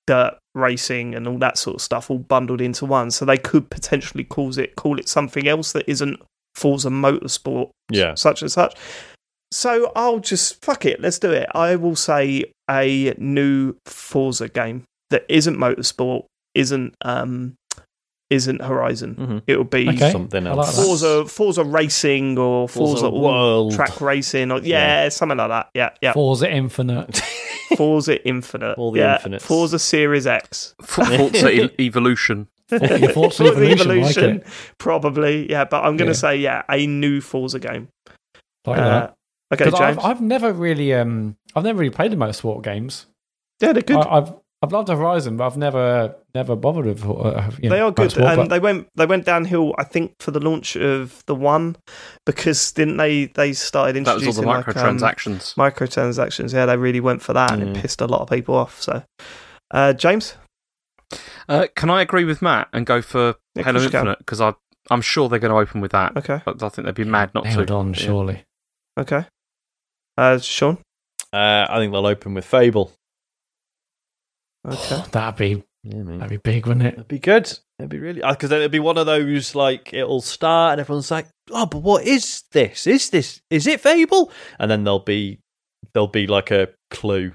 [0.06, 3.10] dirt racing and all that sort of stuff all bundled into one.
[3.10, 6.20] So they could potentially call it call it something else that isn't
[6.54, 8.14] Forza Motorsport, Yeah.
[8.14, 8.74] such and such.
[9.52, 11.00] So I'll just fuck it.
[11.00, 11.48] Let's do it.
[11.54, 16.24] I will say a new Forza game that isn't motorsport,
[16.54, 17.54] isn't um,
[18.28, 19.14] isn't Horizon.
[19.14, 19.42] Mhm.
[19.46, 20.10] It'll be Okay.
[20.10, 20.76] Something I like else.
[20.76, 20.82] that.
[20.84, 23.72] Forza Forza Racing or Forza, Forza World.
[23.74, 25.68] Track Racing or yeah, something like that.
[25.74, 26.12] Yeah, yeah.
[26.12, 27.16] Forza Infinite.
[27.76, 28.76] Forza Infinite.
[28.78, 29.14] All the yeah.
[29.16, 29.44] infinites.
[29.46, 30.74] Forza Series X.
[30.82, 32.48] Forza Evolution.
[32.68, 34.46] Forza, Forza Forza Evolution, Evolution, like
[34.78, 35.48] probably.
[35.48, 36.20] Yeah, but I'm going to Yeah.
[36.20, 37.86] say yeah, a new Forza game.
[38.66, 39.14] Like Uh, that.
[39.54, 39.98] Okay, Because James.
[39.98, 43.06] I've, I've never really, um, I've never really played the motorsport games.
[43.60, 43.96] yeah, they're good.
[43.98, 44.32] I, I've
[44.62, 47.04] I've loved Horizon, but I've never never bothered with.
[47.04, 49.74] Uh, you they know, are good, motorsport, and but- they went they went downhill.
[49.78, 51.76] I think for the launch of the one
[52.24, 53.26] because didn't they?
[53.26, 55.54] They started That was all introducing the like, um, microtransactions.
[55.56, 56.52] microtransactions.
[56.54, 57.76] Yeah, they really went for that, and Mm.
[57.76, 58.80] it pissed a lot of people off.
[58.82, 59.02] So,
[59.70, 60.34] uh, James,
[61.48, 63.98] Uh, can I agree with Mat and go for Yeah, of Halo course you can.
[64.00, 64.18] Infinite?
[64.18, 64.54] Because I,
[64.90, 66.16] I'm sure they're going to open with that.
[66.16, 67.74] okay, But I think they'd be mad not nailed to.
[67.74, 68.00] on, Yeah.
[68.00, 68.44] surely.
[68.98, 69.26] okay,
[70.16, 70.78] uh, Sean,
[71.32, 72.92] Uh, I think they'll open with Fable.
[74.66, 76.94] okay, That'd be Yeah, that'd be big, wouldn't it?
[76.94, 77.46] It'd be good.
[77.78, 81.10] It'd be really because then it'd be one of those like it'll start and everyone's
[81.10, 82.86] like, "Oh, but what is this?
[82.86, 85.38] Is this is it Fable?" And then there'll be
[85.92, 87.32] there'll be like a clue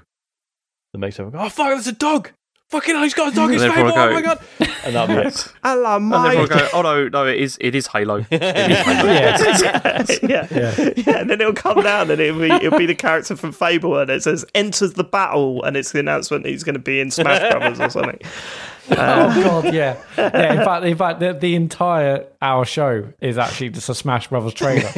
[0.92, 2.30] that makes everyone go, "Oh fuck, there's a dog!
[2.72, 3.52] Fucking hell, he's got a dog!
[3.52, 3.90] It's And Fable!
[3.90, 4.38] everyone Oh my god!"
[4.84, 5.52] And that'll be it.
[5.62, 6.48] hello, And everyone mate.
[6.48, 8.24] go, oh no, no, it is, it is Halo.
[8.30, 9.12] It is Halo.
[9.12, 10.04] yeah.
[10.22, 10.90] yeah, Yeah.
[10.96, 13.98] yeah, and then it'll come down, and it'll be it'll be the character from Fable,
[13.98, 16.98] and it says "enters the battle," and it's the announcement that he's going to be
[16.98, 18.18] in Smash Brothers or something.
[18.90, 20.52] Oh god, yeah, yeah.
[20.54, 24.54] In fact, in fact, the, the entire our show is actually just a Smash Brothers
[24.54, 24.90] trailer.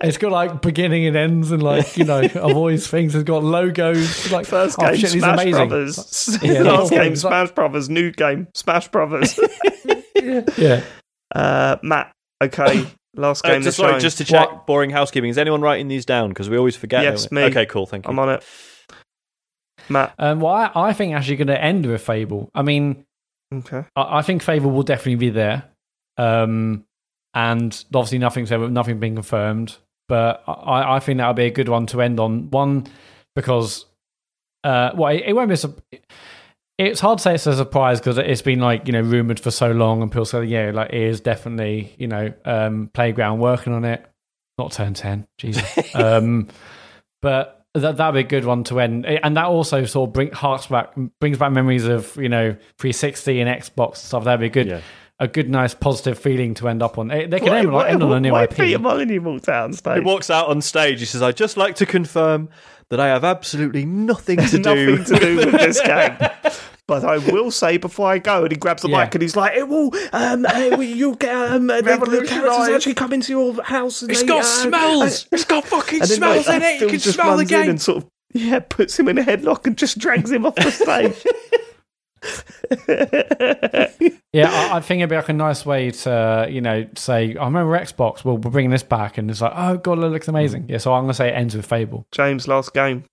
[0.00, 3.14] it's got like beginning and ends, and like you know, of all these things.
[3.14, 4.30] It's got logos.
[4.32, 5.68] Like First oh, game, shit, Smash amazing.
[5.68, 6.38] Brothers.
[6.42, 7.04] Yeah, Last yeah.
[7.04, 7.88] game, Smash Brothers.
[7.90, 9.38] New game, Smash Brothers.
[10.56, 10.82] Yeah,
[11.34, 12.12] uh, Mat,
[12.42, 12.86] okay.
[13.16, 13.62] Last Uh, game.
[13.62, 15.30] just, sorry, just to check, boring housekeeping.
[15.30, 16.28] Is anyone writing these down?
[16.30, 17.02] Because we always forget.
[17.02, 17.42] Yes, don't me.
[17.44, 17.86] Okay, cool.
[17.86, 18.10] Thank you.
[18.10, 18.44] I'm on it.
[19.88, 20.14] Mat.
[20.18, 22.50] um, well, I, I think actually going to end with Fable.
[22.54, 23.04] I mean,
[23.54, 23.84] Okay.
[23.94, 25.64] I, I think Fable will definitely be there,
[26.16, 26.84] um,
[27.34, 29.76] and obviously nothing's ever nothing been confirmed.
[30.08, 32.50] But I, I think that would be a good one to end on.
[32.50, 32.86] One
[33.34, 33.86] because,
[34.64, 35.54] uh, well, it, it won't be.
[35.54, 36.00] A,
[36.78, 39.50] it's hard to say it's a surprise because it's been like you know rumored for
[39.50, 43.72] so long, and people say yeah, like it is definitely you know um, playground working
[43.72, 44.04] on it.
[44.58, 45.76] Not turn ten, Jesus.
[45.94, 46.48] um,
[47.22, 50.12] but that that'd be a good one to end, eh, and that also sort of
[50.14, 54.24] bring harks back, brings back memories of you know 360 and Xbox and stuff.
[54.24, 54.80] That'd be good, Yeah.
[55.18, 57.08] a good, nice, positive feeling to end up on.
[57.08, 58.56] They they can end, like, end on a new why IP.
[58.56, 61.00] Peter Molyneux walked out on He walks out on stage.
[61.00, 62.48] He says, "I'd just like to confirm
[62.90, 66.16] that I have absolutely nothing to do." nothing to do with this game.
[66.88, 69.04] But I will say before I go, and he grabs the Yeah.
[69.04, 72.68] mic and he's like, "It will, um, uh, you'll get um, uh, the, the characters
[72.74, 74.02] actually come into your house.
[74.02, 75.26] And It's they, got uh, smells.
[75.32, 76.80] It's got fucking And then, like, smells in it.
[76.80, 77.70] You can just smell the runs in game.
[77.70, 80.70] and sort of yeah puts him in a headlock and just drags him off the
[80.70, 81.24] stage.
[84.32, 87.44] Yeah, I, I think it'd be like a nice way to, you know, say, I
[87.46, 89.16] remember Xbox, well, we're bringing this back.
[89.16, 90.66] And it's like, oh, God, it looks amazing.
[90.68, 92.06] Yeah, so I'm going to say it ends with Fable.
[92.12, 93.04] James, last game.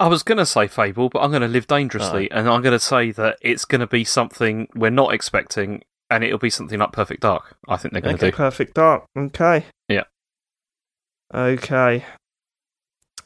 [0.00, 2.72] I was going to say Fable, but I'm going to live dangerously, and I'm going
[2.72, 6.78] to say that it's going to be something we're not expecting, and it'll be something
[6.78, 7.56] like Perfect Dark.
[7.68, 8.30] I think they're going to Okay.
[8.32, 8.36] do.
[8.36, 9.04] Perfect Dark.
[9.16, 9.66] Okay.
[9.88, 10.04] Yeah.
[11.34, 12.04] Okay.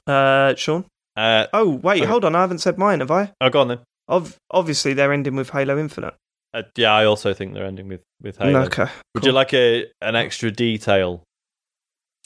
[0.07, 0.85] Uh, Sean.
[1.17, 2.11] Uh, Oh wait, Okay.
[2.11, 2.35] hold on.
[2.35, 3.33] I haven't said mine, have I?
[3.41, 3.79] oh, go on then.
[4.09, 6.15] Ov- obviously, they're ending with Halo Infinite.
[6.53, 8.63] Uh, yeah, I also think they're ending with with Halo.
[8.65, 8.83] Okay.
[9.15, 9.27] Would cool.
[9.29, 11.23] you like a an extra detail?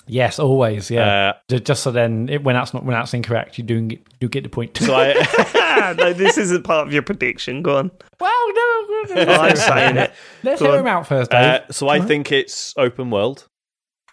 [0.09, 0.91] Yes, always.
[0.91, 1.35] Yeah.
[1.53, 4.29] Uh, Just so then, it, when that's not when that's incorrect, you do get, you
[4.29, 4.77] get the point.
[4.77, 5.95] so I.
[5.99, 7.63] no, this isn't part of your prediction.
[7.63, 7.91] Go on.
[8.21, 10.13] well, no, no, no, I'm saying it.
[10.43, 10.81] Let's Go hear on.
[10.81, 11.41] him out first, Dave.
[11.63, 12.09] Uh, so I Alright.
[12.09, 13.47] think it's open world.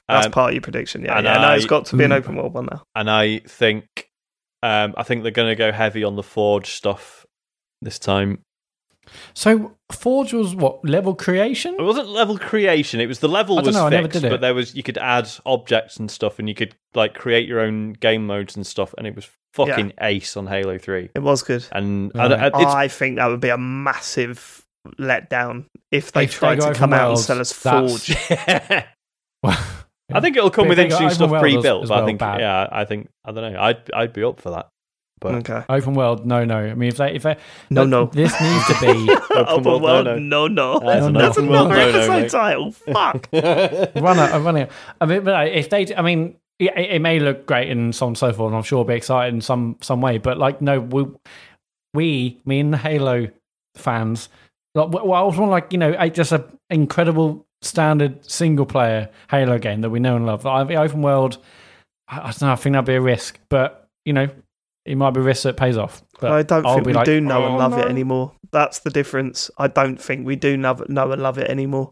[0.07, 1.01] That's Um, part of your prediction.
[1.03, 1.37] Yeah, and yeah.
[1.39, 2.83] No, it's I- got to be an open world one now.
[2.95, 3.85] and I think
[4.61, 7.25] um, I think they're going to go heavy on the Forge stuff
[7.81, 8.39] this time.
[9.33, 11.75] So, Forge was what level creation?
[11.77, 14.21] It wasn't level creation; it was the level I don't was know, I never fixed,
[14.21, 14.29] did it.
[14.31, 17.59] but there was you could add objects and stuff, and you could like create your
[17.59, 21.09] own game modes and stuff, and it was fucking ace on Halo Three.
[21.15, 21.65] It was good.
[21.71, 22.31] And Right.
[22.31, 24.65] I, uh, I, I think that would be a massive
[24.99, 28.85] letdown if they If they tried go to come out and sell us that's- Forge.
[30.13, 31.83] I think it'll come But with if they go interesting stuff pre-built.
[31.83, 32.39] as but I think, bad.
[32.39, 33.59] yeah, I think I don't know.
[33.59, 34.69] I'd I'd be up for that.
[35.21, 35.63] But Okay.
[35.69, 36.57] Open world, no, no.
[36.57, 37.37] I mean, if they, if they,
[37.69, 38.05] No, th- no.
[38.07, 40.79] this needs to be Open world, world, no, no, no.
[40.79, 42.31] That's an That's open another world, no, no, episode mate.
[42.31, 42.71] title.
[42.71, 43.29] Fuck.
[43.33, 44.71] run it, run it.
[44.99, 48.09] I mean, but if they, I mean, it, it may look great and so on
[48.11, 50.17] and so forth, and I'm sure it'll be exciting in some some way.
[50.17, 51.05] But like, no, we,
[51.93, 53.27] we, me and the Halo
[53.75, 54.29] fans,
[54.73, 59.57] like, well, I was want like you know, just a incredible standard single player Halo
[59.59, 60.43] game that we know and love.
[60.45, 61.37] Like, the open world,
[62.07, 62.51] I, I don't know.
[62.51, 64.27] I think that'd be a risk, but you know,
[64.85, 66.03] it might be risk that pays off.
[66.19, 68.31] But I don't I'll think we like, do know "Oh, and love it anymore.
[68.51, 69.49] That's the difference.
[69.57, 71.91] I don't think we do know, know and love it anymore.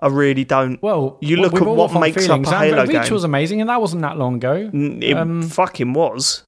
[0.00, 0.82] I really don't.
[0.82, 3.12] Well, You look we've at all what got fond makes up a Halo Reach game.
[3.14, 4.70] was amazing, and that wasn't that long ago.
[4.72, 6.44] It Um, fucking was.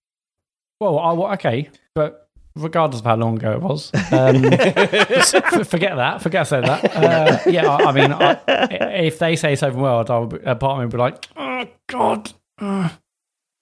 [0.80, 4.42] Well, I, okay, but regardless of how long ago it was, um,
[5.64, 6.18] forget that.
[6.22, 6.84] Forget I said that.
[6.94, 8.38] Uh, yeah, I, I mean, I,
[9.06, 11.26] if they say it's open world, I'll be, a part of me would be like,
[11.36, 12.32] oh god.
[12.58, 12.90] Uh.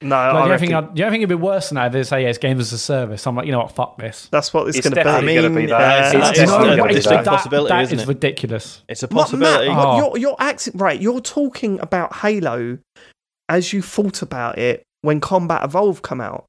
[0.02, 1.86] No, Like, I do, you reckon I'd, do you think it'd be worse than that
[1.86, 3.26] if they say yeah, it's games as a service?
[3.26, 4.28] I'm like, you know what, fuck this.
[4.30, 5.04] that's what it's, It's going to be.
[5.04, 5.80] definitely gonna be that.
[5.80, 7.14] uh, It's- it's it's definitely not- gonna be it's that.
[7.14, 8.08] like possibility, that isn't is it?
[8.08, 8.82] ridiculous.
[8.90, 9.68] It's a What, Mat, possibility.
[9.74, 9.96] Oh.
[9.96, 11.00] you're, you're acting right.
[11.00, 12.78] You're talking about Halo
[13.48, 16.44] as you thought about it when Combat Evolve come out,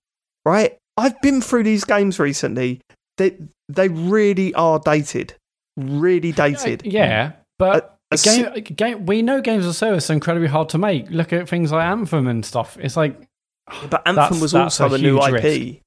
[0.45, 0.77] right?
[0.97, 2.81] I've been through these games recently.
[3.17, 3.37] They
[3.69, 5.35] they really are dated,
[5.77, 6.81] really dated.
[6.85, 10.69] Yeah, but A- a game, game, we know games as a service are incredibly hard
[10.69, 11.09] to make.
[11.09, 12.77] Look at things like Anthem and stuff.
[12.81, 13.26] It's like
[13.89, 15.81] But Anthem That's- was that's also a a, new IP.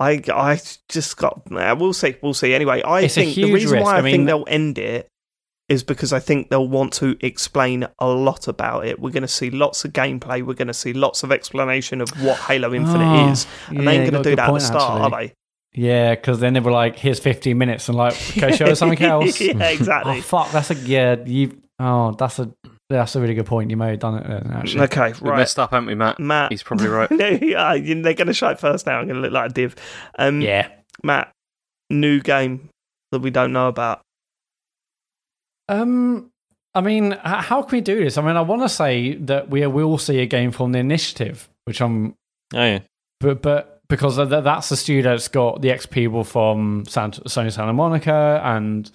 [0.00, 1.42] I I just got.
[1.50, 2.16] Uh, we'll see.
[2.20, 2.52] We'll see.
[2.52, 3.84] Anyway, I It's think the reason risk.
[3.84, 5.08] why I, I mean- think they'll end it
[5.68, 9.00] is because I think they'll want to explain a lot about it.
[9.00, 10.42] We're going to see lots of gameplay.
[10.42, 13.84] We're going to see lots of explanation of what Halo Infinite Oh, is, and yeah,
[13.84, 15.14] they ain't going to do that at the start, actually.
[15.16, 15.34] are they?
[15.76, 19.00] Yeah, because then they were like, "Here's 15 minutes," and like, "Okay, show us something
[19.02, 20.18] else." yeah, exactly.
[20.18, 21.16] Oh fuck, that's a yeah.
[21.24, 22.52] You oh, that's a
[22.98, 23.70] that's a really good point.
[23.70, 24.82] You may have done it then, actually.
[24.84, 26.18] Okay, We right, messed up, haven't we, Mat?
[26.18, 26.50] Mat.
[26.52, 27.10] He's probably right.
[27.10, 28.98] no, yeah, they're going to show it first now.
[28.98, 29.76] I'm going to look like a div.
[30.18, 30.68] Um, Yeah.
[31.02, 31.32] Mat,
[31.90, 32.68] new game
[33.12, 34.00] that we don't know about.
[35.68, 36.30] Um,
[36.74, 38.18] I mean, how can we do this?
[38.18, 41.48] I mean, I want to say that we will see a game from the initiative,
[41.64, 42.14] which I'm,
[42.54, 42.80] Oh yeah.
[43.20, 47.72] but but because that's the studio that's got the ex people from San- Sony Santa
[47.72, 48.90] Monica and.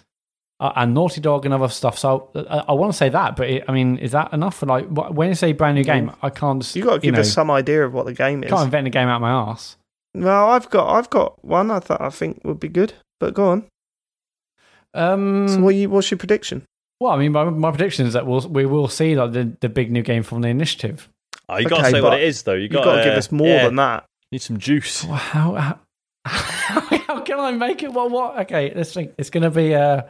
[0.61, 1.97] Uh, and Naughty Dog and other stuff.
[1.97, 4.57] So uh, I, I want to say that, but it, I mean, is that enough
[4.57, 6.11] for like when you say brand new game?
[6.21, 6.61] I can't.
[6.61, 8.51] just, You got to give know, us some idea of what the game is.
[8.51, 9.77] I can't invent a game out of my ass.
[10.13, 12.93] No, I've got I've got one I thought I think would be good.
[13.19, 13.65] But go on.
[14.93, 16.63] Um, So what you, what's your prediction?
[16.99, 19.69] well, I mean, my, my prediction is that we'll we will see like the, the
[19.69, 21.07] big new game from the initiative.
[21.47, 22.53] Oh, you got to say what but it is, though.
[22.53, 24.05] You You've got got to give us more yeah, than that.
[24.31, 25.03] Need some juice.
[25.05, 25.79] Well, how, how
[26.25, 27.93] how can I make it?
[27.93, 28.39] Well, what?
[28.39, 29.13] Okay, let's think.
[29.17, 30.09] It's going to be a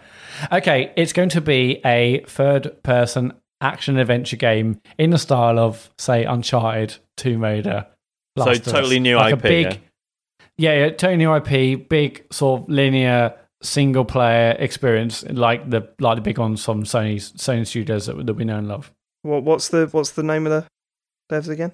[0.51, 0.91] okay.
[0.95, 6.23] It's going to be a third person action adventure game in the style of say
[6.25, 7.87] Uncharted, Tomb Raider.
[8.37, 8.73] So Last of Us.
[8.73, 9.81] totally new Like a IP, big,
[10.57, 16.15] yeah, yeah, totally new IP, big sort of linear single player experience, like the like
[16.15, 18.91] the big ones from Sony's Sony Studios that, that we know and love.
[19.21, 20.67] What what's the what's the name of the
[21.31, 21.73] devs again?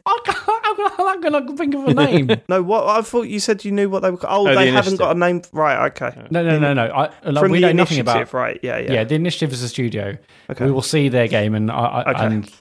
[0.98, 2.30] I can't- I'm not going to think of a name.
[2.50, 4.18] No, what I thought you said you knew what they were.
[4.24, 5.42] Oh, Oh, the they haven't got a name.
[5.52, 5.88] Right.
[5.92, 6.28] Okay.
[6.32, 6.86] No, no, no, no.
[6.88, 8.34] I, like, From we the know nothing initiative, about.
[8.34, 8.60] right?
[8.64, 8.94] Yeah, yeah.
[8.94, 9.04] Yeah.
[9.04, 10.18] the initiative is a studio.
[10.50, 10.66] Okay.
[10.66, 12.26] We will see their game, and I, I Okay.
[12.26, 12.52] and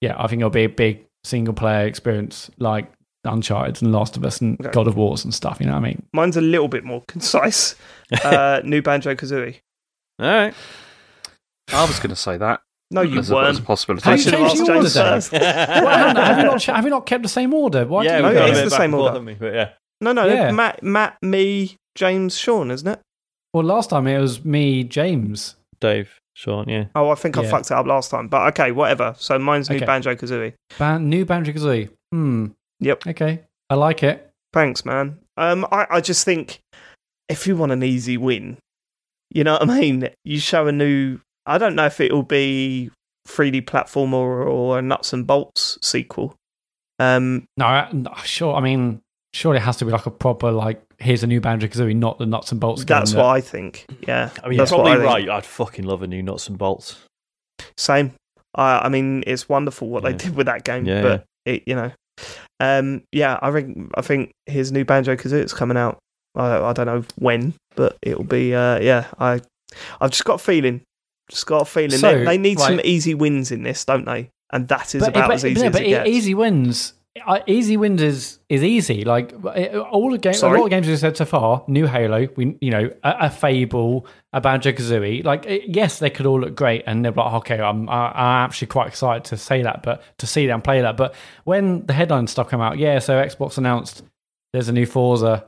[0.00, 2.90] yeah, I think it'll be a big single player experience like
[3.24, 4.70] Uncharted and Last of Us and Okay.
[4.72, 5.58] God of Wars and stuff.
[5.60, 6.02] You know what I mean?
[6.12, 7.74] Mine's a little bit more concise.
[8.24, 9.60] Uh, new Banjo Kazooie.
[10.18, 10.54] All right.
[11.72, 12.60] I was going to say that.
[12.92, 13.64] No, you as a, as a weren't.
[13.64, 14.06] possibility.
[14.08, 14.92] I Have you have changed asked your order, Dave?
[14.92, 15.32] first.
[15.82, 17.86] Well, have you not have you not kept the same order?
[17.86, 19.12] Why yeah, did you got yeah, a it's the same order.
[19.18, 19.38] haven't?
[19.40, 19.70] But yeah.
[20.00, 20.26] No, no.
[20.26, 20.50] Yeah.
[20.52, 23.00] Mat, Mat, me, James, Sean, isn't it?
[23.54, 25.56] Well, last time it was me, James.
[25.80, 26.86] Dave, Sean, yeah.
[26.94, 27.50] Oh, I think I Yeah.
[27.50, 28.28] fucked it up last time.
[28.28, 29.14] But okay, whatever.
[29.18, 29.86] So mine's new Okay.
[29.86, 30.54] Banjo Kazooie.
[30.78, 31.88] Ban- new Banjo Kazooie.
[32.12, 32.46] Hmm.
[32.80, 33.06] Yep.
[33.08, 33.40] Okay,
[33.70, 34.28] I like it.
[34.52, 35.18] Thanks, man.
[35.36, 36.60] Um, I, I just think
[37.28, 38.58] if you want an easy win,
[39.30, 40.08] you know what I mean.
[40.24, 41.20] You show a new.
[41.46, 42.90] I don't know if it'll be
[43.28, 46.34] 3D platformer or, or a nuts and bolts sequel.
[46.98, 47.90] Um, No, I-
[48.24, 48.54] sure.
[48.54, 49.00] I mean,
[49.34, 50.82] surely it has to be like a proper like.
[50.98, 52.84] Here's a new Banjo Kazooie, not the nuts and bolts.
[52.84, 53.86] game that's that- what I think.
[54.06, 55.28] Yeah, I mean, that's you're probably right.
[55.28, 57.00] I'd fucking love a new nuts and bolts.
[57.76, 58.12] Same.
[58.54, 61.74] I, I mean, it's wonderful what they did with that game, Yeah, but it, you
[61.74, 61.90] know,
[62.60, 65.98] um, yeah, I think I think his new Banjo Kazooie is coming out.
[66.36, 68.54] I, I don't know when, but it'll be.
[68.54, 69.40] Uh, yeah, I
[70.00, 70.82] I've just got a feeling.
[71.32, 74.28] Just got a feeling So, they, they need some easy wins in this, don't they?
[74.52, 76.08] And that is but, about but, as easy yeah, as but it gets.
[76.10, 76.92] easy wins.
[77.46, 79.04] Easy wins is is easy.
[79.04, 79.32] Like
[79.90, 81.64] all the games, a lot of games we've said so far.
[81.68, 85.24] New Halo, we you know a, a Fable, a Banjo Kazooie.
[85.24, 88.44] Like it, yes, they could all look great, and they're like, okay, I'm I, I'm
[88.46, 90.96] actually quite excited to say that, but to see them play that.
[90.98, 91.14] But
[91.44, 94.02] when the headline stuff come out, yeah, so Xbox announced
[94.54, 95.44] there's a new Forza,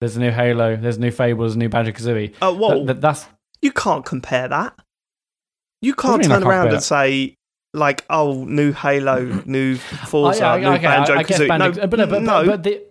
[0.00, 2.34] there's a new Halo, there's a new Fable, there's a new Banjo Kazooie.
[2.40, 3.26] Uh, That- that- that's
[3.60, 4.74] you can't compare that.
[5.82, 7.34] You can't you mean I turn around and say
[7.74, 12.08] like, "Oh, new Halo, new Forza, I- I- new okay, Banjo Kazooie." No, but, but,
[12.10, 12.46] but, no.
[12.46, 12.82] but the,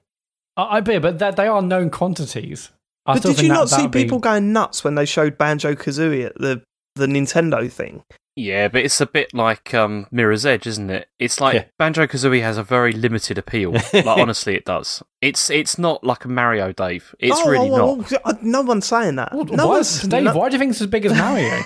[0.58, 2.70] I bet, but that they are known quantities.
[3.06, 5.38] I But did you that- not see would be- people going nuts when they showed
[5.38, 6.62] Banjo Kazooie at the
[6.96, 8.04] the Nintendo thing?
[8.38, 11.10] Yeah, but it's a bit like um, Mirror's Edge, isn't it?
[11.20, 11.64] It's like Yeah.
[11.78, 13.72] Banjo Kazooie has a very limited appeal.
[13.72, 15.04] like honestly, it does.
[15.22, 17.14] It's it's not like a Mario, Dave.
[17.20, 18.14] It's Oh, really oh, not.
[18.14, 19.34] oh, oh, no one's saying that.
[19.34, 21.62] Well, no why, one's Dave, no, why do you think it's as big as Mario?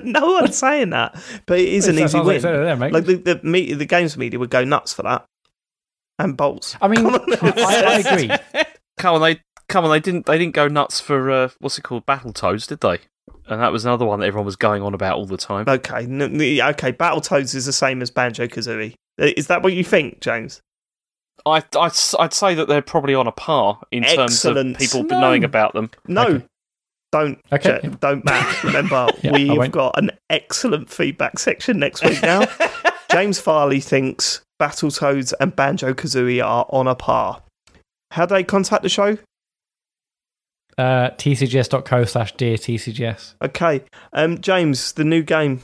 [0.02, 1.14] no one's saying that.
[1.44, 2.40] But it is an easy sounds like win.
[2.40, 2.92] so there, mate.
[2.92, 5.26] Like the the, me, the games media would go nuts for that.
[6.18, 6.74] And bolts.
[6.80, 7.34] I mean, Come on.
[7.58, 8.64] I, I agree.
[8.96, 9.90] Come on, they come on.
[9.90, 13.00] They didn't they didn't go nuts for uh, what's it called, Battletoads, did they?
[13.48, 15.64] And that was another one that everyone was going on about all the time.
[15.68, 16.40] Okay, n- n-
[16.70, 16.92] okay.
[16.92, 18.94] Battletoads is the same as Banjo Kazooie.
[19.18, 20.60] Is that what you think, James?
[21.44, 24.30] I I'd, I'd say that they're probably on a par in Excellent.
[24.42, 25.20] terms of people No.
[25.20, 25.90] knowing about them.
[26.08, 26.44] No, Okay.
[27.12, 27.38] don't.
[27.52, 27.80] Okay.
[27.84, 28.64] Ja- don't, Mat.
[28.64, 32.46] Remember, Yeah, we've got an excellent feedback section next week now.
[33.12, 37.42] James Farley thinks Battletoads and Banjo Kazooie are on a par.
[38.10, 39.16] How do they contact the show?
[40.78, 43.34] Uh, tcgs.co slash dear tcgs.
[43.42, 43.82] Okay,
[44.12, 45.60] um, James, the new game.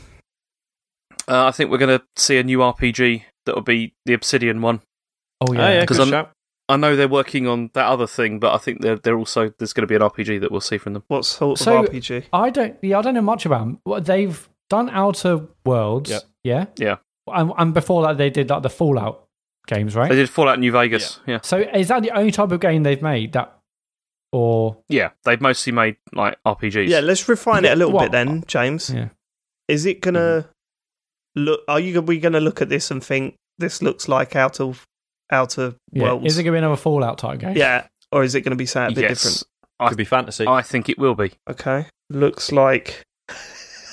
[1.28, 4.60] Uh, I think we're going to see a new RPG that will be the Obsidian
[4.62, 4.80] one.
[5.40, 5.68] Oh, Oh, yeah.
[5.74, 6.26] yeah, Because good I'm-
[6.68, 9.72] I know they're working on that other thing, but I think they're they're also there's
[9.74, 11.02] going to be an RPG that we'll see from them.
[11.08, 12.24] What sort So- of RPG?
[12.32, 12.76] I don't.
[12.80, 13.78] Yeah, I don't know much about them.
[13.84, 16.08] What they've done Outer Worlds.
[16.10, 16.22] Yep.
[16.44, 16.64] Yeah.
[16.78, 16.96] Yeah.
[17.26, 19.24] And, and before that, they did like the Fallout
[19.66, 20.08] games, right?
[20.08, 21.20] They did Fallout New Vegas.
[21.26, 21.40] Yeah.
[21.42, 23.58] So is that the only type of game they've made that,
[24.32, 26.88] or yeah, They've mostly made like RPGs.
[26.88, 28.90] Yeah, let's refine it a little Well, bit then, James.
[28.90, 29.08] yeah?
[29.68, 30.48] Is it gonna
[31.36, 31.60] look?
[31.68, 31.98] Are you?
[31.98, 34.84] Are we gonna look at this and think this looks like out of
[35.30, 36.04] outer Yeah.
[36.04, 36.26] worlds?
[36.26, 37.56] Is it going to be another Fallout type game?
[37.56, 39.88] yeah, or is it going to be something a bit yes, different?
[39.88, 40.46] Could be fantasy.
[40.46, 41.32] I think it will be.
[41.48, 43.02] Okay, looks like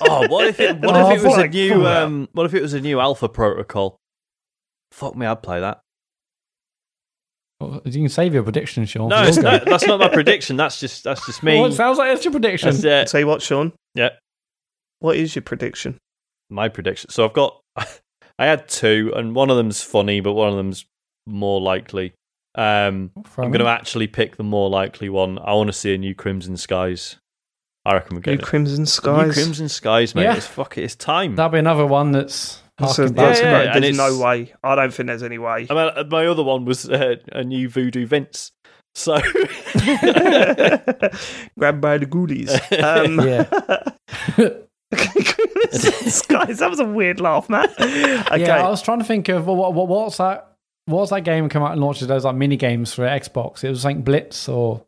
[0.02, 0.80] Oh, what if it?
[0.80, 1.70] What Oh, if it was a like new?
[1.72, 2.04] Fallout.
[2.04, 3.98] Um, what if it was a new alpha protocol?
[4.92, 5.82] Fuck me, I'd play that.
[7.60, 9.10] Well, You can save your prediction, Sean.
[9.10, 10.56] No, We'll it's not, that's not my prediction.
[10.56, 11.60] That's just that's just me.
[11.60, 12.70] Well, it sounds like that's your prediction.
[12.72, 13.74] That's, uh, Tell you what, Sean.
[13.96, 14.10] Yeah.
[15.00, 15.98] What is your prediction?
[16.52, 17.12] my prediction.
[17.12, 20.86] So I've got, I had two, and one of them's funny, but one of them's
[21.28, 22.14] more likely.
[22.56, 25.38] Um, I'm going to actually pick the more likely one.
[25.38, 27.18] I want to see a new Crimson Skies.
[27.86, 28.46] I reckon we're New getting it.
[28.46, 29.34] Crimson New Skies.
[29.36, 30.24] Crimson Skies, mate.
[30.24, 30.36] Yeah.
[30.38, 30.84] It's fuck it.
[30.84, 31.36] It's time.
[31.36, 32.64] That'll be another one that's.
[32.80, 33.40] That's a- harking that's.
[33.42, 34.54] Yeah, great- yeah, and There's no way.
[34.64, 35.68] I don't think there's any way.
[35.70, 38.52] I mean, uh, my other one was uh, a new Voodoo Vince.
[38.96, 39.20] So
[41.58, 42.50] Grabbed by the Ghoulies.
[42.84, 43.20] Um,
[44.38, 44.50] Yeah.
[46.10, 46.60] Skies.
[46.60, 47.70] That was a weird laugh, man.
[47.80, 48.42] Okay.
[48.42, 50.54] Yeah, I was trying to think of what, what what's that?
[50.86, 53.64] What's that game come out and launched those like mini games for Xbox?
[53.64, 54.84] It was like Blitz or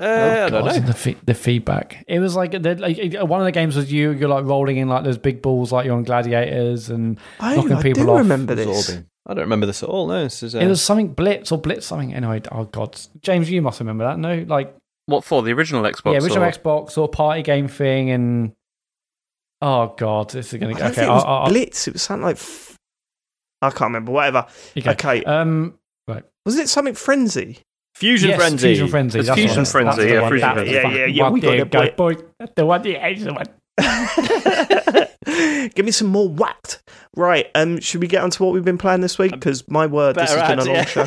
[0.00, 0.80] uh, I don't God, know.
[0.86, 2.04] The, fe- the feedback.
[2.08, 2.98] It was like, the, like
[3.28, 4.10] one of the games was you.
[4.12, 7.72] You're like rolling in like those big balls, like you're on gladiators, and I, knocking
[7.74, 8.18] I people do off.
[8.18, 8.66] remember this.
[8.88, 9.06] Absorbing.
[9.26, 10.08] I don't remember this at all.
[10.08, 10.54] No, this is.
[10.56, 12.12] Uh, it was something Blitz or Blitz something.
[12.12, 14.18] Anyway, oh god, James, you must remember that.
[14.18, 14.74] No, like
[15.06, 16.12] What for the original Xbox?
[16.14, 18.52] yeah, original or- Xbox or party game thing, and
[19.60, 21.86] oh god, this is gonna I Okay, think it was I'll- I'll- Blitz.
[21.86, 22.36] It was something like.
[22.36, 22.76] F-
[23.60, 24.10] I can't remember.
[24.10, 24.46] Whatever.
[24.76, 24.90] okay.
[24.90, 25.24] Okay.
[25.24, 25.78] Um,
[26.44, 27.58] Was it something Frenzy?
[27.94, 28.68] Fusion yes, Frenzy.
[28.68, 29.18] Fusion Frenzy.
[29.20, 30.30] It's that's Fusion what- Frenzy, that's yeah, one.
[30.30, 30.64] Fusion Frenzy.
[30.70, 32.14] the Yeah, fucking yeah, yeah, we got There it, boy.
[32.14, 32.22] boy.
[32.38, 32.84] That's the one.
[32.84, 33.46] Yeah, that's the one.
[35.74, 36.82] Give me some more whacked.
[37.16, 37.48] Right.
[37.54, 37.80] Um.
[37.80, 39.32] Should we get on to what we've been playing this week?
[39.32, 41.06] Because my word, this has been a long add, show.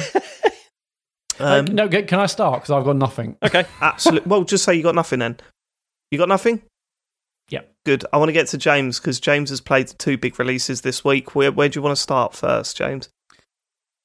[1.37, 2.61] Um, no, g- can I start?
[2.61, 3.35] Because I've got nothing.
[3.43, 3.65] okay.
[3.81, 4.29] Absolutely.
[4.29, 5.37] Well, just say you got nothing then.
[6.11, 6.61] You got nothing?
[7.49, 7.73] Yep.
[7.85, 8.05] Good.
[8.13, 11.35] I want to get to James because James has played two big releases this week.
[11.35, 13.09] Where, where do you want to start first, James?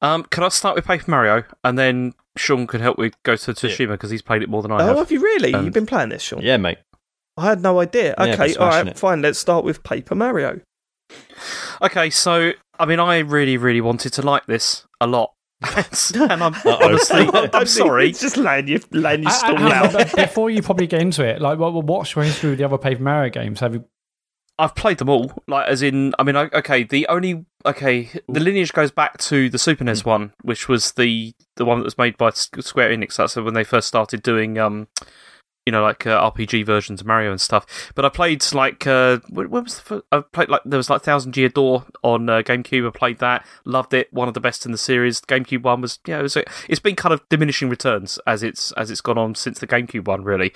[0.02, 3.56] Um, can I start with Paper Mario and then Sean can help me Ghost of
[3.56, 4.96] Tsushima because he's played it more than I oh, have.
[4.96, 5.52] have you really?
[5.52, 6.40] Um, You've been playing this, Sean?
[6.40, 6.78] Yeah, mate.
[7.36, 8.14] I had no idea.
[8.18, 8.98] Yeah, Okay, been all smashing right, it.
[8.98, 9.22] fine.
[9.22, 10.60] Let's start with Paper Mario.
[11.82, 15.32] Okay, so I mean, I really, really wanted to like this a lot,
[15.64, 16.78] and I'm Uh-oh.
[16.82, 18.08] honestly, Don't I'm sorry.
[18.10, 20.16] It's just laying you, laying you I- I- stall out.
[20.16, 23.02] before you probably get into it, like, what, what's your history with the other Paper
[23.02, 23.60] Mario games?
[23.60, 23.84] Have you?
[24.60, 25.32] I've played them all.
[25.46, 29.58] Like, as in, I mean, okay, the only okay, the lineage goes back to the
[29.58, 33.16] Super NES one, which was the the one that was made by Square Enix.
[33.16, 34.88] That's when they first started doing, um,
[35.66, 37.92] you know, like uh, RPG versions of Mario and stuff.
[37.94, 40.04] But I played like, uh, what was the first?
[40.10, 42.86] I played like there was like Thousand Year Door on uh, GameCube.
[42.86, 44.12] I played that, loved it.
[44.12, 45.20] One of the best in the series.
[45.20, 49.00] GameCube one was, yeah, it it's been kind of diminishing returns as it's as it's
[49.00, 50.52] gone on since the GameCube one, really.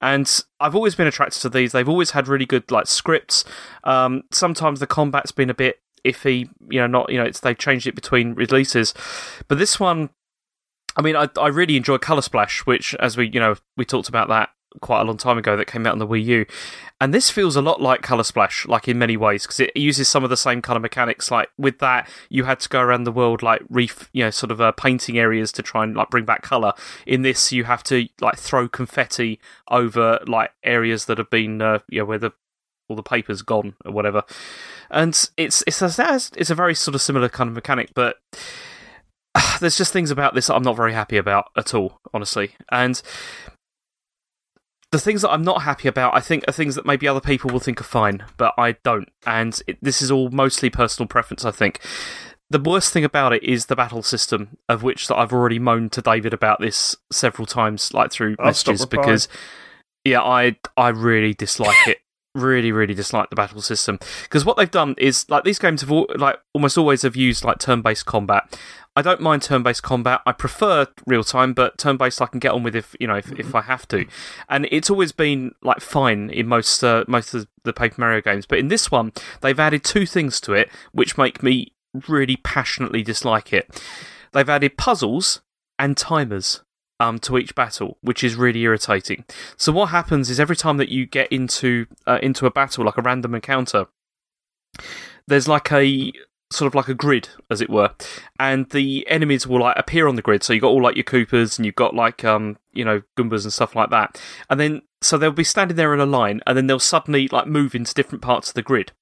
[0.00, 1.72] And I've always been attracted to these.
[1.72, 3.44] They've always had really good like scripts.
[3.84, 6.48] Um, sometimes the combat's been a bit iffy.
[6.70, 8.94] You know, not you know, it's they've changed it between releases,
[9.48, 10.10] but this one.
[10.96, 14.08] I mean, I I really enjoy Color Splash, which, as we you know, we talked
[14.08, 14.50] about that
[14.80, 15.56] quite a long time ago.
[15.56, 16.46] That came out on the Wii U,
[17.00, 20.08] and this feels a lot like Color Splash, like in many ways, because it uses
[20.08, 21.30] some of the same kind of mechanics.
[21.30, 24.50] Like with that, you had to go around the world like reef, you know, sort
[24.50, 26.72] of uh, painting areas to try and like bring back color.
[27.06, 29.38] In this, you have to like throw confetti
[29.70, 32.32] over like areas that have been, uh, you know, where the
[32.88, 34.22] all the paper's gone or whatever.
[34.90, 38.16] And it's it's a, it's a very sort of similar kind of mechanic, but
[39.60, 42.52] there's just things about this that I'm not very happy about at all, honestly.
[42.70, 43.00] And
[44.92, 47.50] the things that I'm not happy about, I think, are things that maybe other people
[47.50, 49.10] will think are fine, but I don't.
[49.26, 51.80] And it, this is all mostly personal preference, I think.
[52.48, 55.92] The worst thing about it is the battle system, of which that I've already moaned
[55.92, 59.28] to David about this several times, like through I'll messages, because
[60.04, 61.98] yeah, I I really dislike it.
[62.36, 65.90] Really, really dislike the battle system because what they've done is like these games have
[65.90, 68.60] all, like almost always have used like turn-based combat.
[68.94, 70.20] I don't mind turn-based combat.
[70.26, 73.32] I prefer real time, but turn-based I can get on with if you know if,
[73.32, 74.04] if I have to.
[74.50, 78.44] And it's always been like fine in most uh, most of the Paper Mario games,
[78.44, 81.72] but in this one they've added two things to it which make me
[82.06, 83.82] really passionately dislike it.
[84.32, 85.40] They've added puzzles
[85.78, 86.60] and timers
[87.00, 89.24] um, to each battle, which is really irritating.
[89.56, 92.98] So what happens is every time that you get into uh, into a battle, like
[92.98, 93.86] a random encounter,
[95.26, 96.12] there's like a
[96.52, 97.90] sort of like a grid, as it were,
[98.38, 100.42] and the enemies will like appear on the grid.
[100.42, 103.44] So you've got all like your Koopas and you've got like um you know Goombas
[103.44, 106.56] and stuff like that, and then so they'll be standing there in a line, and
[106.56, 108.92] then they'll suddenly like move into different parts of the grid,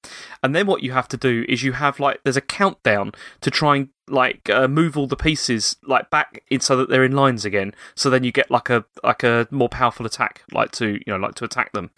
[0.43, 3.11] and then what you have to do is you have like there's a countdown
[3.41, 7.03] to try and like uh, move all the pieces like back in so that they're
[7.03, 7.73] in lines again.
[7.95, 11.17] So then you get like a like a more powerful attack, like to you know
[11.17, 11.91] like to attack them.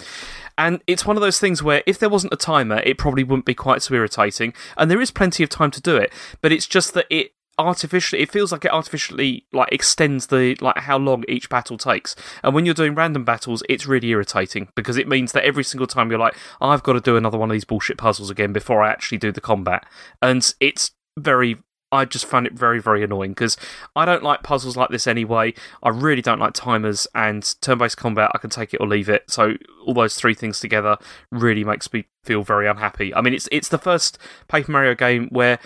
[0.58, 3.46] And it's one of those things where if there wasn't a timer, it probably wouldn't
[3.46, 4.54] be quite so irritating.
[4.78, 8.22] And there is plenty of time to do it, but it's just that it artificially
[8.22, 12.54] it feels like it artificially like extends the like how long each battle takes and
[12.54, 16.10] when you're doing random battles it's really irritating because it means that every single time
[16.10, 18.90] you're like i've got to do another one of these bullshit puzzles again before i
[18.90, 19.86] actually do the combat
[20.22, 21.58] and it's very
[21.92, 23.56] I just found it very, very annoying because
[23.96, 25.54] I don't like puzzles like this anyway.
[25.82, 28.32] I really don't like timers and turn based combat.
[28.34, 29.24] I can take it or leave it.
[29.32, 29.56] So,
[29.86, 30.98] all those three things together
[31.32, 33.16] really makes me feel very unhappy.
[33.16, 34.18] I mean, it's, it's the first
[34.50, 35.60] Paper Mario game where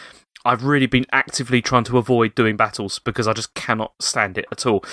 [0.46, 4.46] I've really been actively trying to avoid doing battles because I just cannot stand it
[4.52, 4.84] at all.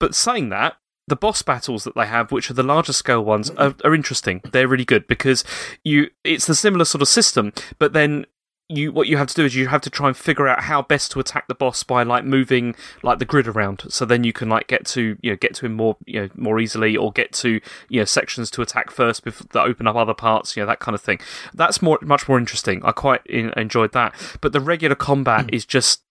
[0.00, 0.76] But saying that,
[1.08, 4.42] the boss battles that they have, which are the larger scale ones, are, are interesting.
[4.52, 5.42] They're really good because
[5.82, 8.26] you it's the similar sort of system, but then
[8.68, 10.82] you what you have to do is you have to try and figure out how
[10.82, 13.84] best to attack the boss by like moving like the grid around.
[13.88, 16.28] So then you can like get to you know get to him more you know
[16.36, 19.96] more easily or get to you know sections to attack first before that open up
[19.96, 21.18] other parts you know that kind of thing.
[21.54, 22.82] That's more much more interesting.
[22.84, 24.14] I quite in, enjoyed that.
[24.40, 25.54] But the regular combat hmm.
[25.54, 26.02] is just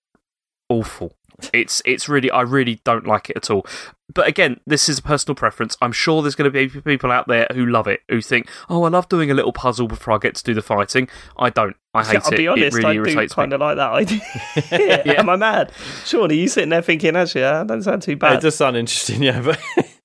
[0.70, 1.16] awful
[1.54, 3.66] it's it's really I really don't like it at all.
[4.14, 5.76] But again, this is a personal preference.
[5.82, 8.84] I'm sure there's going to be people out there who love it, who think, "Oh,
[8.84, 11.76] I love doing a little puzzle before I get to do the fighting." I don't.
[11.94, 12.38] I hate I'll it.
[12.38, 13.56] be honest, it really I do irritates kind me.
[13.56, 14.22] of like that idea.
[15.06, 15.14] Yeah.
[15.20, 15.72] Am I mad?
[16.06, 18.38] Surely you sitting there thinking, actually, that doesn't sound too bad.
[18.38, 19.42] It does sound interesting, yeah.
[19.42, 19.60] But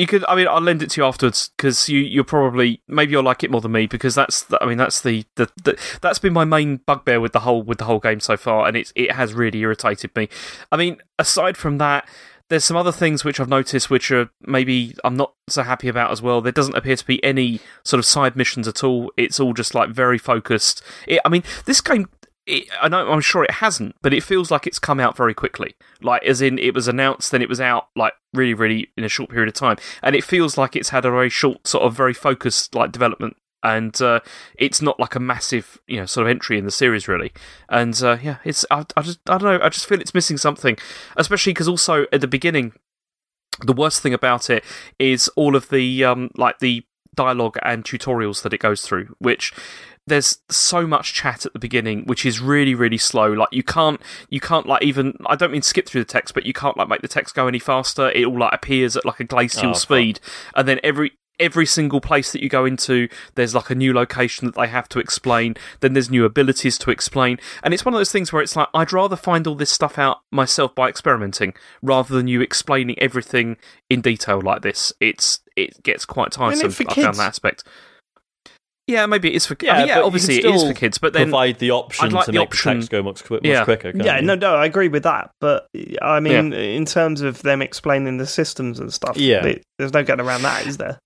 [0.00, 0.24] You could.
[0.30, 3.44] I mean, I'll lend it to you afterwards because you you're probably maybe you'll like
[3.44, 4.44] it more than me because that's.
[4.44, 7.62] The, I mean, that's the, the the that's been my main bugbear with the whole
[7.62, 10.30] with the whole game so far, and it's it has really irritated me.
[10.72, 12.08] I mean, aside from that.
[12.48, 16.10] There's some other things which I've noticed which are maybe I'm not so happy about
[16.10, 16.40] as well.
[16.40, 19.12] There doesn't appear to be any sort of side missions at all.
[19.16, 20.82] It's all just like very focused.
[21.06, 22.08] It, I mean, this game
[22.50, 25.34] it, I know I'm sure it hasn't, but it feels like it's come out very
[25.34, 25.74] quickly.
[26.02, 29.08] Like as in it was announced, then it was out like really, really in a
[29.08, 31.94] short period of time, and it feels like it's had a very short, sort of
[31.94, 33.36] very focused like development.
[33.62, 34.20] And uh,
[34.54, 37.30] it's not like a massive, you know, sort of entry in the series, really.
[37.68, 39.64] And uh, yeah, it's I, I just I don't know.
[39.64, 40.78] I just feel it's missing something,
[41.16, 42.72] especially because also at the beginning,
[43.60, 44.64] the worst thing about it
[44.98, 49.52] is all of the um, like the dialogue and tutorials that it goes through, which
[50.10, 53.32] there's so much chat at the beginning which is really really slow.
[53.32, 56.44] Like you can't you can't like even i don't mean skip through the text but
[56.44, 58.10] you can't like make the text go any faster.
[58.10, 60.20] It all like appears at like a glacial Oh, speed.
[60.54, 64.46] And then every every single place that you go into there's like a new location
[64.46, 65.54] that they have to explain.
[65.78, 67.38] Then there's new abilities to explain.
[67.62, 69.96] And it's one of those things where it's like i'd rather find all this stuff
[69.96, 73.56] out myself by experimenting rather than you explaining everything
[73.88, 74.92] in detail like this.
[75.00, 77.64] It's it gets quite tiresome i found that aspect
[78.90, 81.12] yeah maybe it is for yeah, I mean, yeah obviously it is for kids but
[81.12, 83.42] then provide the option I'd like to the make option- the text go much, quick,
[83.42, 83.64] much Yeah.
[83.64, 83.92] quicker.
[83.94, 84.26] yeah, you?
[84.26, 85.30] no, no, I agree with that.
[85.40, 85.66] But
[86.02, 89.44] I mean, in terms of them explaining the systems and stuff, Yeah.
[89.46, 90.98] it- there's no getting around that, is there?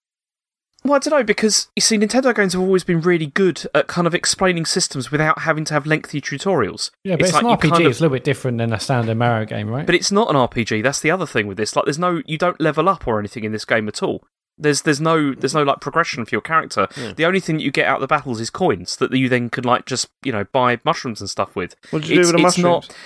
[0.86, 3.86] Well, I don't know because you see, Nintendo games have always been really good at
[3.86, 6.90] kind of explaining systems without having to have lengthy tutorials.
[7.05, 7.70] Yeah, but it's, like an RPG.
[7.70, 9.86] kind of- It's a little bit different than a standard Mario game, right?
[9.86, 10.82] but it's not an RPG.
[10.82, 11.74] That's the other thing with this.
[11.74, 14.24] Like, there's no, you don't level up or anything in this game at all.
[14.56, 16.86] There's, there's no, there's no like progression for your character.
[17.16, 19.51] The only thing that you get out of the battles is coins that you then
[19.51, 21.74] can like just, you know, buy mushrooms and stuff with.
[21.90, 22.89] What did you It's- do with the it's mushrooms?
[22.89, 22.97] not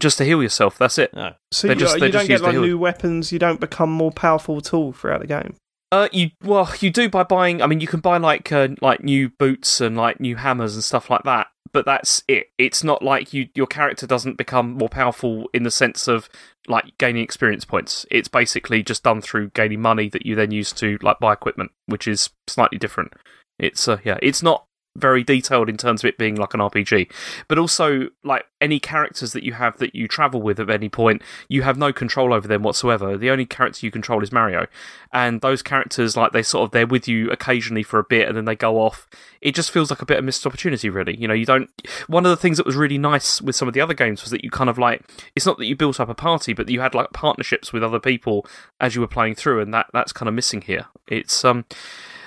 [0.00, 0.76] just to heal yourself.
[0.76, 1.14] That's it.
[1.14, 1.34] No.
[1.52, 3.30] so they're you, just- you don't just get like new weapons.
[3.32, 5.54] You don't become more powerful at all throughout the game.
[5.92, 7.62] Uh, you well, you do by buying.
[7.62, 10.82] I mean, you can buy like uh, like new boots and like new hammers and
[10.82, 11.46] stuff like that.
[11.74, 12.46] But that's it.
[12.56, 16.30] It's not like you your character doesn't become more powerful in the sense of
[16.68, 18.06] like gaining experience points.
[18.12, 21.72] It's basically just done through gaining money that you then use to like buy equipment,
[21.86, 23.12] which is slightly different.
[23.58, 27.10] It's uh, yeah, it's not very detailed in terms of it being like an RPG.
[27.48, 31.22] But also, like any characters that you have that you travel with at any point,
[31.48, 33.16] you have no control over them whatsoever.
[33.16, 34.66] The only character you control is Mario,
[35.12, 38.36] and those characters, like they sort of they're with you occasionally for a bit and
[38.36, 39.08] then they go off.
[39.40, 41.16] It just feels like a bit of missed opportunity, really.
[41.16, 41.70] You know, you don't.
[42.06, 44.30] One of the things that was really nice with some of the other games was
[44.30, 45.04] that you kind of like
[45.34, 48.00] it's not that you built up a party, but you had like partnerships with other
[48.00, 48.46] people
[48.80, 50.86] as you were playing through, and that that's kind of missing here.
[51.08, 51.64] It's um.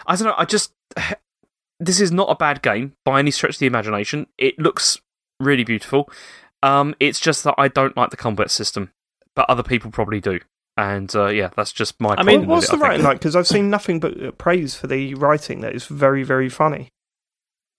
[0.09, 0.35] I don't know.
[0.37, 0.71] I just
[1.79, 4.27] this is not a bad game by any stretch of the imagination.
[4.37, 4.99] It looks
[5.39, 6.09] really beautiful.
[6.63, 8.91] Um, it's just that I don't like the combat system,
[9.35, 10.39] but other people probably do.
[10.75, 12.15] And uh, yeah, that's just my.
[12.17, 13.17] I mean, what's the writing like?
[13.17, 15.61] Because I've seen nothing but praise for the writing.
[15.61, 16.89] That is very, very funny.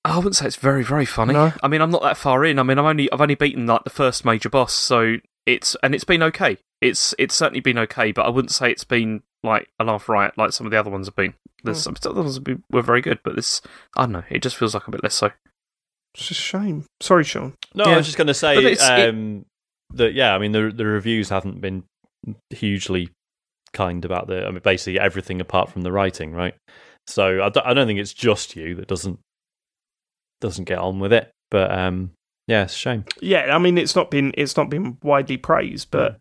[0.04, 1.34] I wouldn't say it's very, very funny.
[1.34, 1.52] No.
[1.62, 2.58] I mean, I'm not that far in.
[2.58, 5.16] I mean, I'm only I've only beaten like the first major boss, so
[5.46, 6.58] it's and it's been okay.
[6.80, 10.34] It's it's certainly been okay, but I wouldn't say it's been like a laugh riot
[10.36, 11.34] like some of the other ones have been.
[11.64, 12.40] There's some other ones
[12.70, 13.60] were very good, but this
[13.96, 14.22] I don't know.
[14.30, 15.30] It just feels like a bit less so.
[16.14, 16.84] It's a shame.
[17.00, 17.54] Sorry, Sean.
[17.74, 17.94] No, Yeah.
[17.94, 19.44] I was just going to say it's- it- um,
[19.94, 21.84] that yeah, I mean the the reviews haven't been
[22.50, 23.08] hugely
[23.72, 24.46] kind about the.
[24.46, 26.54] I mean, basically everything apart from the writing, right?
[27.06, 29.18] So I don't, I don't think it's just you that doesn't
[30.40, 32.10] doesn't get on with it, but um,
[32.46, 33.04] yeah, it's a shame.
[33.20, 36.20] Yeah, I mean, it's not been it's not been widely praised, but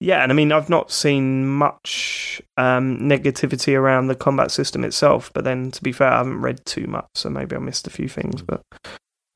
[0.00, 5.30] yeah, and I mean, I've not seen much um, negativity around the combat system itself.
[5.34, 7.90] But then, to be fair, I haven't read too much, so maybe I missed a
[7.90, 8.42] few things.
[8.42, 8.62] But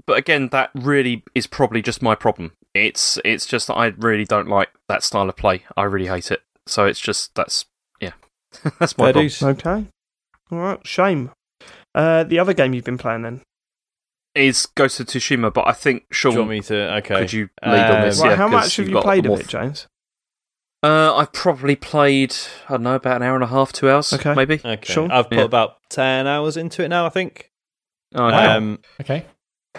[0.07, 2.53] But again, that really is probably just my problem.
[2.75, 5.65] It's it's just that I really don't like that style of play.
[5.77, 6.43] I really hate it.
[6.67, 7.65] So it's just that's
[8.01, 8.13] yeah,
[8.79, 9.25] that's my Fair problem.
[9.25, 9.43] dues.
[9.43, 9.87] okay,
[10.51, 11.31] all right, shame.
[11.95, 13.41] Uh, the other game you've been playing then?
[14.35, 16.95] Is Ghost of Tsushima, but I think Do you want me to?
[16.99, 17.19] Okay.
[17.19, 18.19] could you lead on this?
[18.19, 19.87] Um, Right, yeah, how 'cause much have you've you played of it, James?
[20.83, 22.35] Uh, I've probably played
[22.69, 24.35] I don't know about an hour and a half, two hours, Okay.
[24.35, 24.61] maybe.
[24.65, 24.93] Okay.
[24.93, 25.11] Sean?
[25.13, 25.45] I've put Yeah.
[25.45, 27.07] about ten hours into it now.
[27.07, 27.51] I think.
[28.15, 28.37] Oh, okay.
[28.37, 28.57] Wow.
[28.57, 29.25] Um, Okay.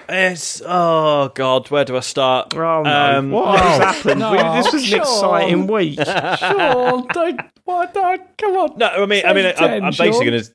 [0.09, 2.55] it's oh god, where do I start?
[2.55, 3.17] Oh no!
[3.17, 4.21] Um, what has happened?
[4.21, 4.99] no, this was an Sean.
[5.01, 5.99] exciting week.
[6.39, 8.77] Sean, don't, what, don't, come on.
[8.77, 10.49] No, I mean, I mean, Says I'm, I'm basically going to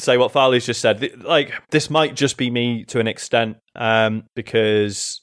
[0.00, 1.22] say what Farley's just said.
[1.22, 5.22] Like, this might just be me to an extent, um, because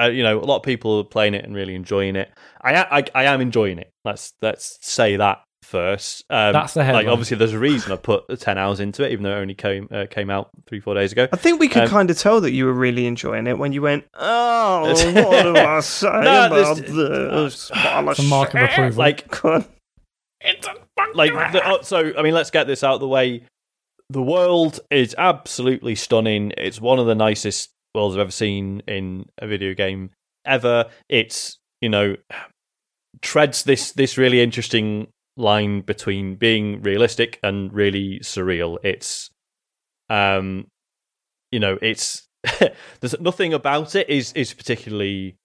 [0.00, 2.30] uh, you know a lot of people are playing it and really enjoying it.
[2.62, 3.90] I, I am enjoying it.
[4.04, 6.24] Let's let's say that first.
[6.30, 7.06] Um, That's the like.
[7.06, 9.88] Obviously, there's a reason I put ten hours into it, even though it only came
[9.90, 11.28] uh, came out three four days ago.
[11.32, 13.72] I think we could Um, kind of tell that you were really enjoying it when
[13.72, 14.82] you went, "Oh,
[15.14, 18.98] what do I say No, about this- this?" Well, It's a mark of approval.
[18.98, 19.64] Like, God.
[21.14, 23.44] like the, oh, so i mean let's get this out of the way
[24.10, 29.26] the world is absolutely stunning it's one of the nicest worlds i've ever seen in
[29.38, 30.10] a video game
[30.44, 30.86] ever.
[31.08, 32.16] It's you know
[33.20, 38.78] treads this this really interesting line between being realistic and really surreal.
[38.82, 39.30] It's
[40.08, 40.66] um
[41.50, 42.28] you know it's
[43.00, 45.36] there's nothing about it is is particularly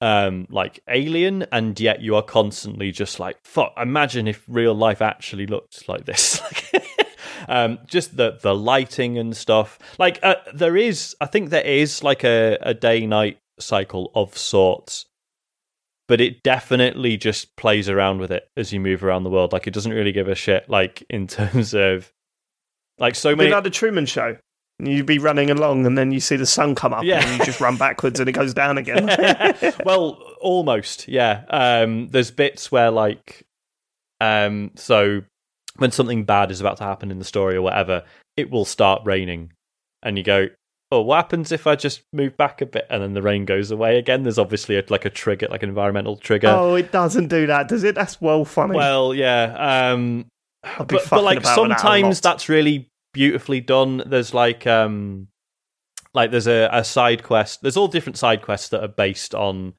[0.00, 5.02] um like alien and yet you are constantly just like fuck imagine if real life
[5.02, 6.40] actually looked like this
[7.48, 12.02] um just the the lighting and stuff like uh, there is i think there is
[12.02, 15.06] like a, a day night cycle of sorts
[16.06, 19.66] but it definitely just plays around with it as you move around the world like
[19.66, 22.12] it doesn't really give a shit like in terms of
[22.98, 24.36] like so many like the Truman Show.
[24.80, 27.24] You'd be running along, and then you see the sun come up, Yeah.
[27.24, 29.06] and you just run backwards, and it goes down again.
[29.84, 31.44] well, almost, yeah.
[31.50, 33.44] Um, there's bits where, like,
[34.20, 35.22] um, so
[35.78, 38.04] when something bad is about to happen in the story or whatever,
[38.36, 39.52] it will start raining,
[40.02, 40.48] and you go,
[40.92, 43.70] "Oh, what happens if I just move back a bit?" And then the rain goes
[43.70, 44.22] away again.
[44.22, 46.48] There's obviously a, like a trigger, like an environmental trigger.
[46.48, 47.94] oh, it doesn't do that, does it?
[47.94, 48.76] That's well funny.
[48.76, 49.90] Well, yeah.
[49.92, 50.26] Um,
[50.76, 54.02] but, but like about with that sometimes that's really beautifully done.
[54.06, 55.28] There's like um
[56.14, 57.62] like there's a, a side quest.
[57.62, 59.74] There's all different side quests that are based on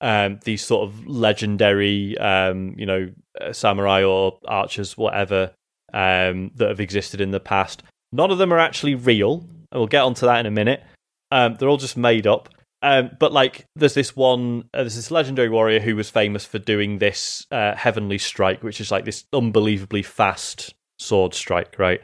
[0.00, 3.10] um these sort of legendary um you know
[3.40, 5.52] uh, samurai or archers whatever
[5.92, 7.82] um that have existed in the past.
[8.12, 9.46] None of them are actually real.
[9.70, 10.82] And we'll get onto that in a minute.
[11.30, 12.48] Um they're all just made up.
[12.84, 16.58] Um, but like, there's this one, uh, there's this legendary warrior who was famous for
[16.58, 22.02] doing this uh, heavenly strike, which is like this unbelievably fast sword strike, right?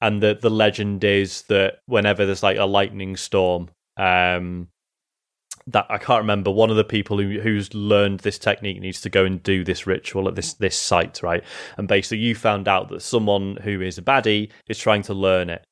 [0.00, 3.68] And the the legend is that whenever there's like a lightning storm,
[3.98, 4.68] um,
[5.68, 6.50] that I can't remember.
[6.50, 9.86] One of the people who who's learned this technique needs to go and do this
[9.86, 11.42] ritual at this this site, right?
[11.76, 15.50] And basically, you found out that someone who is a baddie is trying to learn
[15.50, 15.64] it.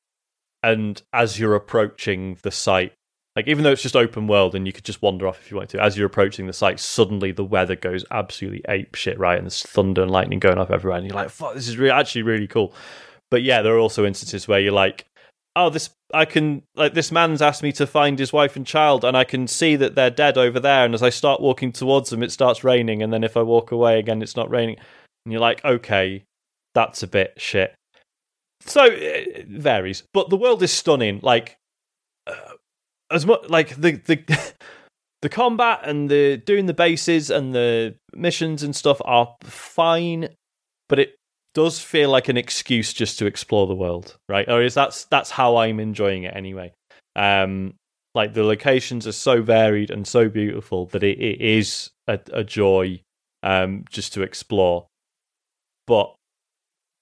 [0.63, 2.93] And as you're approaching the site,
[3.35, 5.57] like even though it's just open world and you could just wander off if you
[5.57, 9.37] want to, as you're approaching the site, suddenly the weather goes absolutely ape shit, right?
[9.37, 12.23] And there's thunder and lightning going off everywhere, and you're like, "Fuck, this is actually
[12.23, 12.73] really cool."
[13.31, 15.05] But yeah, there are also instances where you're like,
[15.55, 19.03] "Oh, this I can like this man's asked me to find his wife and child,
[19.03, 22.09] and I can see that they're dead over there." And as I start walking towards
[22.09, 24.77] them, it starts raining, and then if I walk away again, it's not raining,
[25.25, 26.23] and you're like, "Okay,
[26.73, 27.75] that's a bit shit."
[28.61, 31.19] So it varies, but the world is stunning.
[31.21, 31.57] Like
[32.27, 32.53] uh,
[33.11, 34.53] as much like the the
[35.21, 40.29] the combat and the doing the bases and the missions and stuff are fine,
[40.89, 41.15] but it
[41.55, 44.47] does feel like an excuse just to explore the world, right?
[44.47, 46.73] Or is that's that's how I'm enjoying it anyway.
[47.15, 47.73] Um,
[48.13, 52.43] like the locations are so varied and so beautiful that it, it is a, a
[52.43, 53.01] joy
[53.41, 54.85] um, just to explore.
[55.87, 56.13] But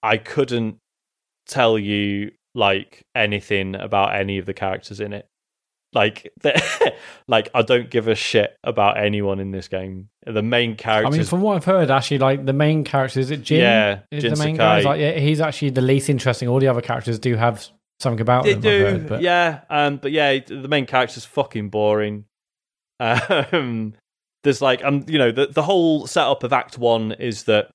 [0.02, 0.78] I couldn't
[1.48, 5.28] tell you like anything about any of the characters in it.
[5.94, 6.34] Like,
[7.28, 10.10] like I don't give a shit about anyone in this game.
[10.26, 11.08] The main character.
[11.08, 13.60] I mean, from what I've heard, actually, like the main character is it Jin?
[13.60, 14.84] Yeah, is Jin the main Sakai.
[14.84, 14.90] guy.
[14.90, 16.48] Like, yeah, he's actually the least interesting.
[16.48, 17.68] All the other characters do have
[18.00, 18.62] something about They them.
[18.62, 19.62] Do, heard, but yeah.
[19.70, 22.26] Um, but yeah, the main character's fucking boring.
[23.00, 23.96] Um,
[24.44, 27.70] there's like, um, you know, the the whole setup of Act One is that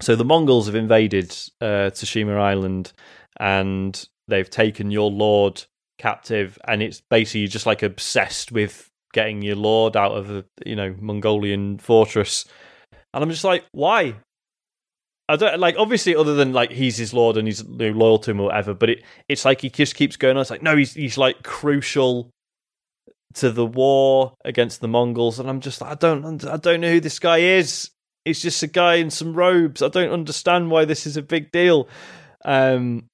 [0.00, 1.30] so the Mongols have invaded
[1.60, 2.92] uh, Tsushima Island
[3.38, 5.64] and they've taken your lord
[6.00, 10.76] captive, and it's basically just like obsessed with getting your lord out of the you
[10.76, 12.44] know Mongolian fortress.
[13.12, 14.16] And I'm just like, why?
[15.28, 18.40] I don't like obviously other than like he's his lord and he's loyal to him
[18.40, 20.40] or whatever, but it it's like he just keeps going on.
[20.40, 22.30] It's like no, he's he's like crucial
[23.34, 26.90] to the war against the Mongols, and I'm just like I don't I don't know
[26.90, 27.90] who this guy is.
[28.24, 29.82] It's just a guy in some robes.
[29.82, 31.88] I don't understand why this is a big deal.
[32.44, 33.06] Um,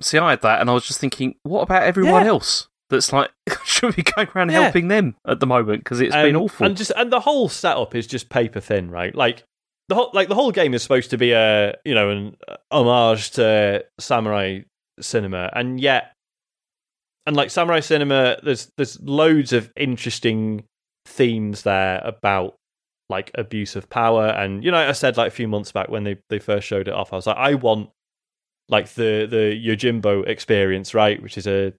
[0.00, 2.28] See, I had that, and I was just thinking, what about everyone Yeah.
[2.30, 2.68] else?
[2.90, 3.30] That's like
[3.64, 4.62] should be going around Yeah.
[4.62, 6.66] helping them at the moment because it's been Um, awful.
[6.66, 9.14] And just and the whole setup is just paper thin, right?
[9.14, 9.44] Like
[9.88, 12.36] the whole like the whole game is supposed to be a you know an
[12.70, 14.60] homage to samurai
[15.00, 16.12] cinema, and yet
[17.26, 20.64] and like samurai cinema, there's there's loads of interesting
[21.04, 22.54] themes there about
[23.10, 26.04] like abuse of power, and you know I said like a few months back when
[26.04, 27.90] they they first showed it off, I was like I want
[28.68, 31.22] like the the Yojimbo experience, right?
[31.22, 31.72] Which is a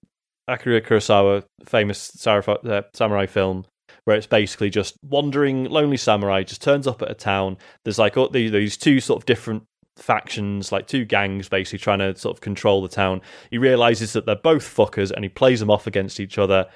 [0.48, 3.64] Akira Kurosawa famous samurai, uh, film
[4.04, 7.56] where it's basically just wandering lonely samurai just turns up at a town.
[7.84, 9.64] There's like all the- these two sort of different
[9.96, 13.20] factions, like two gangs, basically trying to sort of control the town.
[13.50, 16.66] He realizes that they're both fuckers, and he plays them off against each other,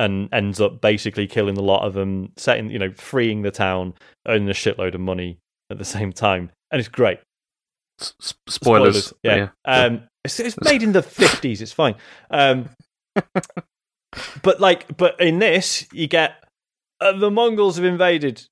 [0.00, 3.94] and ends up basically killing a lot of them, setting you know freeing the town,
[4.26, 5.38] earning a shitload of money
[5.70, 7.20] at the same time, and it's great.
[8.02, 9.12] S- s- spoilers.
[9.22, 9.48] yeah.
[9.64, 11.62] Um, it's, it's made in the fifties.
[11.62, 11.94] It's fine.
[12.30, 12.68] Um,
[14.42, 16.44] but like, but in this, you get
[17.00, 18.44] uh, the Mongols have invaded.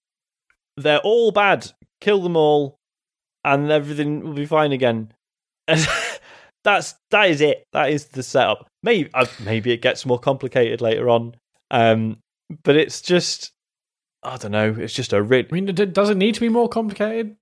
[0.76, 1.70] They're all bad.
[2.00, 2.78] Kill them all,
[3.44, 5.12] and everything will be fine again.
[5.68, 5.86] And
[6.64, 7.64] that's that is it.
[7.72, 8.68] That is the setup.
[8.82, 11.36] Maybe uh, maybe it gets more complicated later on.
[11.70, 12.18] Um,
[12.64, 13.52] but it's just
[14.22, 14.74] I don't know.
[14.78, 15.48] It's just a rid.
[15.50, 17.36] I mean, d- does it need to be more complicated?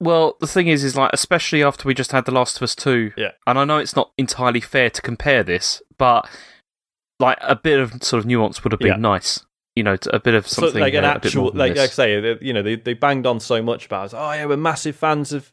[0.00, 2.74] Well, the thing is, is like, especially after we just had The Last of Us
[2.74, 3.32] 2, Yeah.
[3.46, 6.28] and I know it's not entirely fair to compare this, but
[7.18, 8.96] like a bit of sort of nuance would have been Yeah.
[8.96, 9.44] nice.
[9.76, 12.18] You know, a bit of So, something like an uh, actual, like, like I say,
[12.18, 14.16] they, you know, they they banged on so much about, it.
[14.16, 15.52] oh yeah, we're massive fans of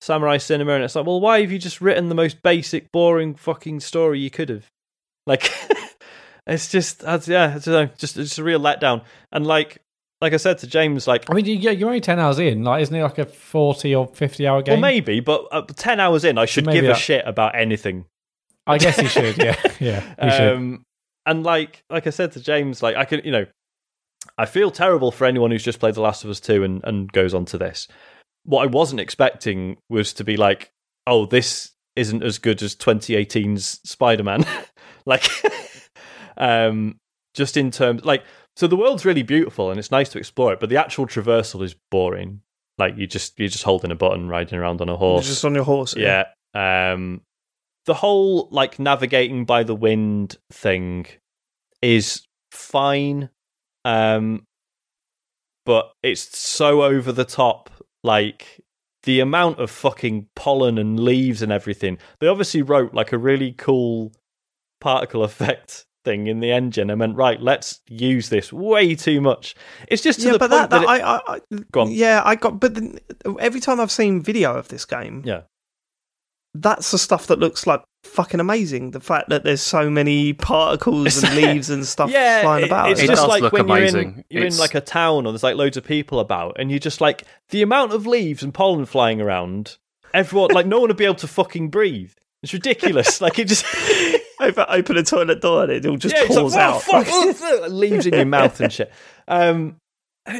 [0.00, 3.34] samurai cinema, and it's like, well, why have you just written the most basic, boring
[3.34, 4.66] fucking story you could have?
[5.26, 5.48] Like,
[6.46, 9.04] it's just, that's, yeah, it's uh, just just a real letdown.
[9.30, 9.78] And like,
[10.22, 12.62] like I said to James, like, I mean, you, yeah, you're only ten hours in.
[12.62, 14.74] Like, isn't it like a forty or fifty hour game?
[14.74, 18.06] well, maybe, but uh, ten hours in, I should Maybe give a shit about anything.
[18.64, 19.36] I guess you should.
[19.42, 20.56] Yeah, yeah, you should.
[20.56, 20.84] um,
[21.26, 23.46] and like like I said to James, like I can, you know,
[24.38, 27.10] I feel terrible for anyone who's just played The Last of Us two and and
[27.10, 27.88] goes on to this.
[28.44, 30.70] What I wasn't expecting was to be like,
[31.04, 34.44] oh, this isn't as good as 2018's Spider Man,
[35.04, 35.28] like,
[36.36, 37.00] um,
[37.34, 38.22] just in terms like.
[38.56, 41.64] So the world's really beautiful and it's nice to explore it, but the actual traversal
[41.64, 42.42] is boring.
[42.78, 45.26] Like you just you're just holding a button, riding around on a You're horse.
[45.26, 45.94] just on your horse.
[45.96, 46.24] Yeah.
[46.54, 47.22] Um
[47.86, 51.06] the whole like navigating by the wind thing
[51.80, 53.30] is fine.
[53.84, 54.46] Um
[55.64, 57.70] but it's so over the top
[58.02, 58.60] like
[59.04, 61.98] the amount of fucking pollen and leaves and everything.
[62.20, 64.12] They obviously wrote like a really cool
[64.80, 67.40] particle effect thing in the engine and went right.
[67.40, 69.54] Let's use this way too much.
[69.88, 71.40] It's just to yeah, the but point that, that, that it- I, I, I
[71.72, 71.90] Go on.
[71.92, 72.60] yeah, I got.
[72.60, 72.98] But then,
[73.38, 75.42] every time I've seen video of this game, yeah.
[76.54, 78.90] that's the stuff that looks like fucking amazing.
[78.90, 82.90] The fact that there's so many particles and leaves and stuff yeah, flying it- about.
[82.90, 84.24] It's It just does like look when you're in amazing.
[84.28, 87.00] you're in like a town or there's like loads of people about, and you're just
[87.00, 89.78] like the amount of leaves and pollen flying around.
[90.12, 92.12] Everyone like no one would be able to fucking breathe.
[92.42, 93.20] It's ridiculous.
[93.22, 93.64] like it just
[94.48, 96.82] Open, open a toilet door and it all just yeah, pours like, out.
[96.82, 98.92] "Whoa, oh, fuck," leaves in your mouth and shit.
[99.28, 99.76] Um,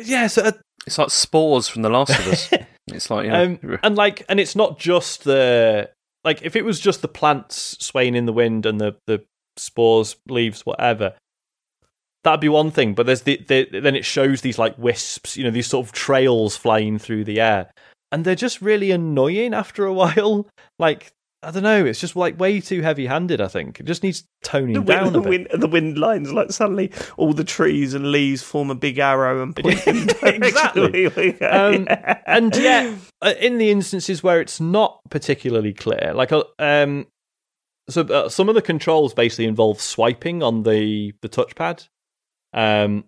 [0.05, 0.53] yeah, so uh,
[0.87, 2.51] It's like spores from The Last of Us.
[2.89, 3.43] It's like, yeah.
[3.43, 5.91] Um, and like, and it's not just the
[6.25, 6.43] like.
[6.43, 9.25] If it was just the plants swaying in the wind and the the
[9.57, 11.15] spores, leaves, whatever,
[12.25, 12.95] that'd be one thing.
[12.95, 15.93] But there's the, the then it shows these like wisps, you know, these sort of
[15.93, 17.71] trails flying through the air,
[18.11, 20.49] and they're just really annoying after a while.
[20.79, 21.13] Like.
[21.45, 21.85] I don't know.
[21.85, 23.41] It's just like way too heavy-handed.
[23.41, 25.29] I think it just needs toning the down wind, a the, bit.
[25.29, 29.43] wind, the wind lines, like suddenly all the trees and leaves form a big arrow
[29.43, 31.39] and point in the Exactly.
[31.43, 31.89] Um,
[32.27, 37.07] and yet, uh, in the instances where it's not particularly clear, like uh, um,
[37.89, 41.89] so uh, some of the controls basically involve swiping on the the touchpad.
[42.55, 43.05] Um,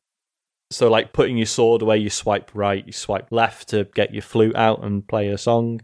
[0.70, 4.22] so like putting your sword away, you swipe right, you swipe left to get your
[4.22, 5.80] flute out and play a song,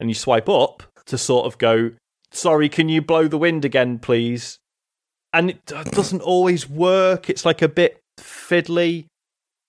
[0.00, 0.82] and you swipe up
[1.12, 1.92] to sort of go.
[2.32, 4.58] Sorry, can you blow the wind again, please?
[5.32, 7.28] And it doesn't always work.
[7.28, 9.06] It's like a bit fiddly.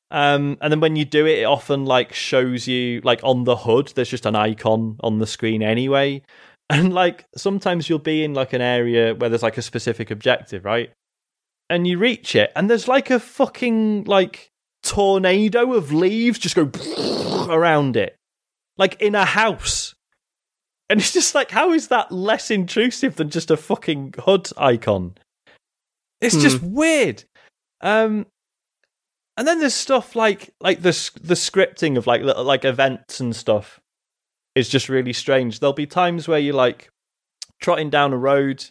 [0.09, 3.57] Um, and then when you do it, it often like shows you like on the
[3.57, 3.89] HUD.
[3.89, 6.21] There's just an icon on the screen anyway,
[6.69, 10.63] and like sometimes you'll be in like an area where there's like a specific objective,
[10.63, 10.91] right?
[11.69, 14.51] And you reach it, and there's like a fucking like
[14.83, 16.69] tornado of leaves just go
[17.49, 18.15] around it,
[18.77, 19.82] like in a house.
[20.93, 25.15] And it's just like, how is that less intrusive than just a fucking HUD icon?
[26.21, 27.23] It's just weird.
[27.81, 28.27] Um,
[29.35, 33.35] and then there's stuff like like the the scripting of like little like events and
[33.35, 33.79] stuff
[34.53, 35.59] is just really strange.
[35.59, 36.89] There'll be times where you're like
[37.59, 38.63] trotting down a road,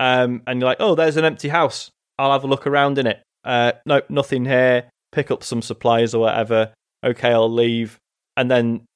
[0.00, 1.88] um, and you're like, oh, there's an empty house.
[2.18, 3.22] I'll have a look around in it.
[3.44, 4.90] Uh, nope, nothing here.
[5.12, 6.74] Pick up some supplies or whatever.
[7.04, 7.96] Okay, I'll leave.
[8.36, 8.86] And then,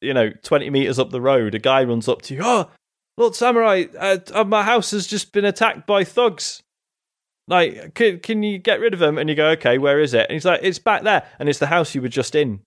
[0.00, 2.40] you know, 20 meters up the road, a guy runs up to you.
[2.42, 2.70] Oh,
[3.16, 6.62] look, samurai, uh, uh, my house has just been attacked by thugs.
[7.46, 9.16] Like, can, can you get rid of them?
[9.18, 10.26] And you go, okay, where is it?
[10.28, 11.26] And he's like, it's back there.
[11.38, 12.60] And it's the house you were just in.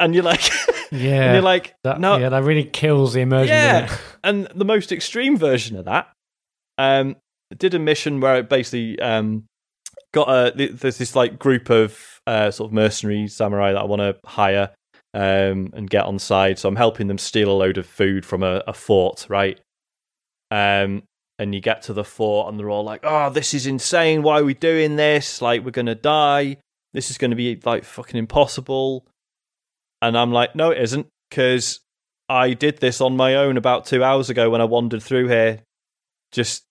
[0.00, 0.42] And you're like,
[0.90, 1.22] Yeah.
[1.24, 3.54] and you're like, that, no, yeah, that really kills the immersion.
[3.54, 3.96] Yeah.
[4.24, 6.08] and the most extreme version of that
[6.78, 7.16] um
[7.58, 9.44] did a mission where it basically um
[10.14, 14.00] got a there's this like group of uh sort of mercenary samurai that I want
[14.00, 14.70] to hire
[15.14, 18.42] um and get on side so I'm helping them steal a load of food from
[18.42, 19.60] a, a fort right
[20.50, 21.02] um
[21.38, 24.40] and you get to the fort and they're all like oh this is insane why
[24.40, 26.56] are we doing this like we're gonna die
[26.94, 29.06] this is gonna be like fucking impossible
[30.00, 31.80] and I'm like no it isn't because
[32.28, 35.60] I did this on my own about two hours ago when I wandered through here.
[36.30, 36.62] Just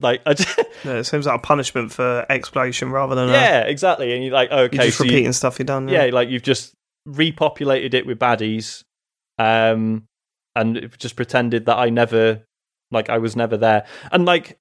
[0.00, 4.12] like I just, Yeah, it seems like a punishment for exploration rather than yeah, exactly.
[4.14, 5.88] And you're like, okay, you're just so you- repeating stuff you've done.
[5.88, 6.74] yeah, like you've just
[7.08, 8.84] repopulated it with baddies,
[9.38, 10.06] um,
[10.54, 12.44] and just pretended that I never,
[12.90, 14.58] like, I was never there, and like,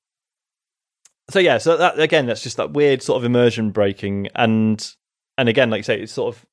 [1.30, 4.96] so yeah, so that again, that's just that weird sort of immersion breaking, and
[5.38, 6.46] and again, like you say, it's sort of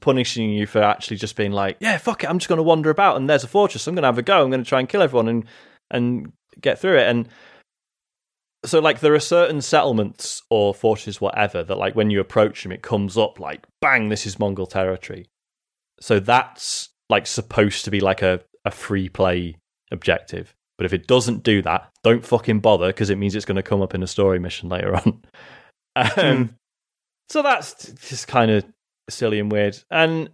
[0.00, 2.90] punishing you for actually just being like, yeah, fuck it, I'm just going to wander
[2.90, 4.80] about, and there's a fortress, I'm going to have a go, I'm going to try
[4.80, 5.44] and kill everyone and
[5.90, 7.28] and get through it, and
[8.64, 12.72] so like there are certain settlements or fortresses whatever that like when you approach them
[12.72, 15.26] it comes up like bang this is mongol territory.
[16.00, 19.56] So that's like supposed to be like a, a free play
[19.90, 20.54] objective.
[20.78, 23.62] But if it doesn't do that don't fucking bother because it means it's going to
[23.62, 25.22] come up in a story mission later on.
[25.96, 26.54] Um,
[27.30, 28.64] so that's just kind of
[29.10, 29.76] silly and weird.
[29.90, 30.30] And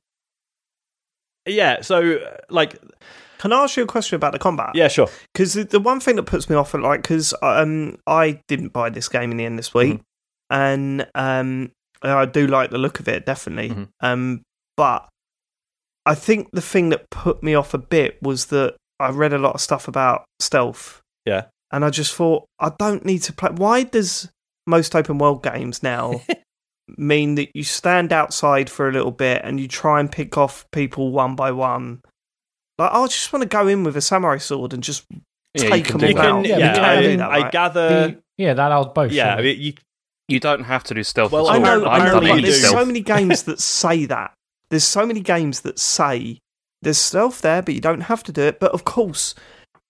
[1.46, 2.18] yeah so
[2.50, 2.76] like
[3.38, 4.70] Can I ask you a question about the combat?
[4.74, 8.40] yeah sure Because the, the one thing that puts me off, like, because um, I
[8.48, 10.00] didn't buy this game in the end this week, Mhm.
[10.50, 11.72] and um,
[12.02, 13.70] I do like the look of it, definitely.
[13.70, 13.88] Mhm.
[14.00, 14.42] Um,
[14.76, 15.08] but
[16.04, 19.38] I think the thing that put me off a bit was that I read a
[19.38, 21.00] lot of stuff about stealth.
[21.24, 21.46] Yeah.
[21.72, 23.50] And I just thought, I don't need to play.
[23.50, 24.30] Why does
[24.68, 26.20] most open world games now
[26.96, 30.64] mean that you stand outside for a little bit and you try and pick off
[30.70, 32.00] people one by one?
[32.78, 35.04] Like, I just want to go in with a samurai sword and just
[35.54, 36.24] Yeah, take them do all that.
[36.24, 36.44] out.
[36.46, 37.52] yeah, Yeah, I, we can mean, do that, I right?
[37.52, 39.12] gather The- yeah, that allows both.
[39.12, 39.72] yeah I you
[40.28, 41.32] You don't have to do stealth.
[41.32, 43.60] Well, at I know, apparently I know, done you but there's so many games that
[43.60, 44.34] say that.
[44.70, 46.38] There's so many games that say
[46.82, 48.58] there's stealth there, but you don't have to do it.
[48.60, 49.34] But of course,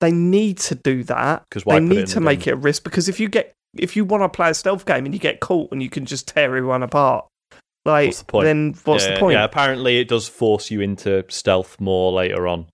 [0.01, 1.43] they need to do that.
[1.51, 2.53] 'Cause why they need to the make game?
[2.55, 5.05] it a risk because if you get if you want to play a stealth game
[5.07, 7.27] and you get caught and you can just tear everyone apart,
[7.85, 8.45] like What's the point?
[8.45, 9.33] then what's yeah, the point?
[9.35, 12.67] Yeah, apparently it does force you into stealth more later on,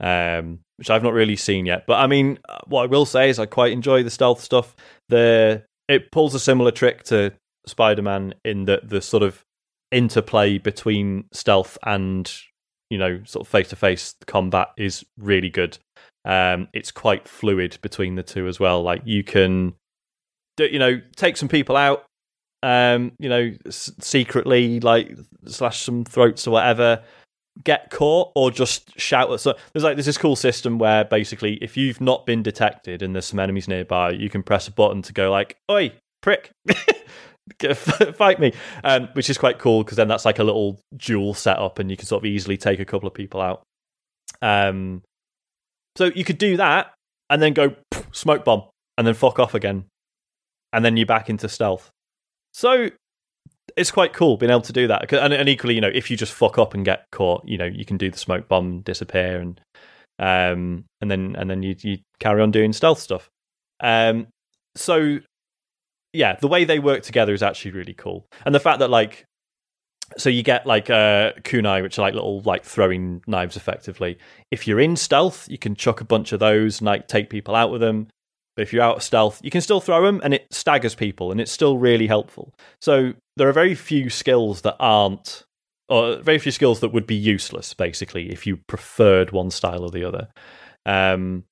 [0.00, 1.86] um, which I've not really seen yet.
[1.86, 4.74] But I mean, what I will say is I quite enjoy the stealth stuff.
[5.08, 7.32] The it pulls a similar trick to
[7.66, 9.42] Spider-Man in that the sort of
[9.90, 12.32] interplay between stealth and
[12.90, 15.78] you know sort of face-to-face combat is really good.
[16.24, 18.82] Um, it's quite fluid between the two as well.
[18.82, 19.74] Like you can,
[20.58, 22.06] you know, take some people out
[22.64, 25.14] um, you know, s- secretly like
[25.46, 27.02] slash some throats or whatever,
[27.62, 29.40] get caught or just shout at.
[29.40, 33.14] So there's like there's this cool system where basically if you've not been detected and
[33.14, 36.50] there's some enemies nearby, you can press a button to go like, "Oi, prick."
[38.14, 38.52] Fight me,
[38.84, 41.96] um, which is quite cool because then that's like a little duel setup, and you
[41.96, 43.62] can sort of easily take a couple of people out.
[44.40, 45.02] Um,
[45.96, 46.94] so you could do that,
[47.28, 47.74] and then go
[48.12, 48.64] smoke bomb,
[48.96, 49.84] and then fuck off again,
[50.72, 51.90] and then you're back into stealth.
[52.52, 52.88] So
[53.76, 55.12] it's quite cool being able to do that.
[55.12, 57.64] And, and equally, you know, if you just fuck up and get caught, you know,
[57.64, 59.60] you can do the smoke bomb, disappear, and
[60.18, 63.28] um, and then and then you you carry on doing stealth stuff.
[63.80, 64.28] Um,
[64.76, 65.18] so
[66.12, 69.24] yeah, the way they work together is actually really cool, and the fact that like.
[70.18, 74.18] So you get like uh, kunai, which are like little like throwing knives, effectively.
[74.50, 77.56] If you're in stealth, you can chuck a bunch of those and like take people
[77.56, 78.08] out with them.
[78.56, 81.30] But if you're out of stealth, you can still throw them and it staggers people
[81.30, 82.54] and it's still really helpful.
[82.80, 85.44] So there are very few skills that aren't,
[85.88, 89.90] or very few skills that would be useless, basically, if you preferred one style or
[89.90, 90.28] the other.
[90.86, 91.44] Um,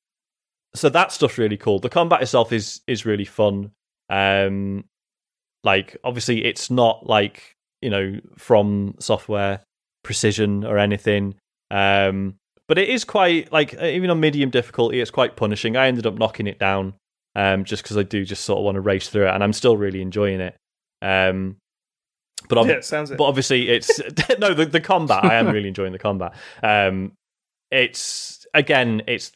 [0.74, 1.78] so that stuff's really cool.
[1.78, 3.72] The combat itself is is really fun.
[4.08, 4.84] Um,
[5.64, 9.60] like obviously, it's not like you know FromSoftware
[10.02, 11.34] precision or anything.
[11.70, 12.36] Um,
[12.72, 15.76] but it is quite like even on medium difficulty, it's quite punishing.
[15.76, 16.94] I ended up knocking it down
[17.36, 19.52] um, just because I do just sort of want to race through it, and I'm
[19.52, 20.56] still really enjoying it.
[21.02, 21.56] Um,
[22.48, 24.00] but ob- yeah, it but obviously it's
[24.38, 25.22] no the, the combat.
[25.22, 26.32] I am really enjoying the combat.
[26.62, 27.12] Um,
[27.70, 29.32] it's again, it's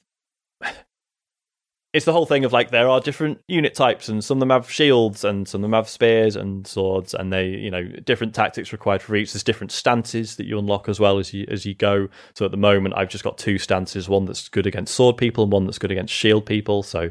[1.97, 4.51] it's the whole thing of like there are different unit types, and some of them
[4.51, 8.35] have shields, and some of them have spears and swords, and they you know different
[8.35, 9.32] tactics required for each.
[9.32, 12.09] There's different stances that you unlock as well as you as you go.
[12.35, 15.44] So at the moment, I've just got two stances: one that's good against sword people,
[15.44, 16.82] and one that's good against shield people.
[16.82, 17.10] So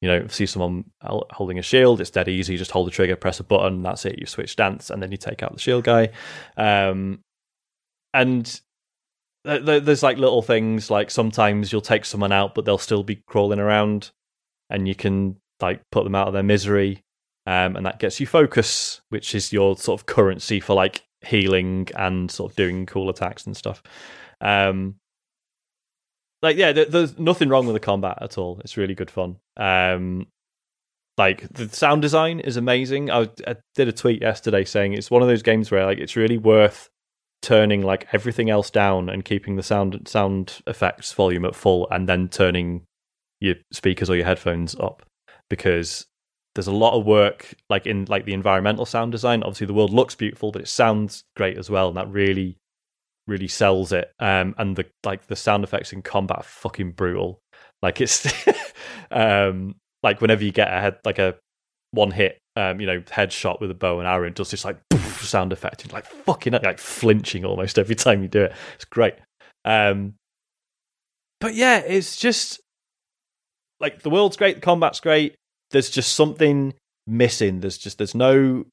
[0.00, 2.52] you know, see someone holding a shield, it's dead easy.
[2.54, 4.18] You just hold the trigger, press a button, that's it.
[4.18, 6.10] You switch stance, and then you take out the shield guy.
[6.56, 7.18] Um,
[8.14, 8.44] and
[9.44, 13.02] th- th- there's like little things like sometimes you'll take someone out, but they'll still
[13.02, 14.10] be crawling around,
[14.70, 17.02] and you can like put them out of their misery,
[17.46, 21.88] um, and that gets you focus, which is your sort of currency for like healing
[21.96, 23.82] and sort of doing cool attacks and stuff.
[24.40, 24.96] Um,
[26.42, 28.60] like yeah, there, there's nothing wrong with the combat at all.
[28.64, 29.36] It's really good fun.
[29.56, 30.26] Um,
[31.18, 33.10] like the sound design is amazing.
[33.10, 36.16] I, I did a tweet yesterday saying it's one of those games where like it's
[36.16, 36.88] really worth
[37.42, 42.08] turning like everything else down and keeping the sound sound effects volume at full, and
[42.08, 42.86] then turning
[43.40, 45.02] your speakers or your headphones up
[45.48, 46.06] because
[46.54, 49.42] there's a lot of work like in like the environmental sound design.
[49.42, 52.56] Obviously, the world looks beautiful, but it sounds great as well, and that really
[53.26, 54.12] really sells it.
[54.18, 57.40] Um, and the like the sound effects in combat are fucking brutal.
[57.82, 58.26] Like it's
[59.10, 61.36] um like whenever you get a head like a
[61.92, 64.76] one hit um, you know, headshot with a bow and arrow and does this like
[64.90, 68.52] poof sound effect and like fucking like flinching almost every time you do it.
[68.74, 69.14] It's great.
[69.64, 70.14] Um
[71.40, 72.60] but yeah, it's just
[73.80, 75.34] like the world's great, the combat's great.
[75.70, 76.74] There's just something
[77.06, 77.60] missing.
[77.60, 78.64] There's just there's no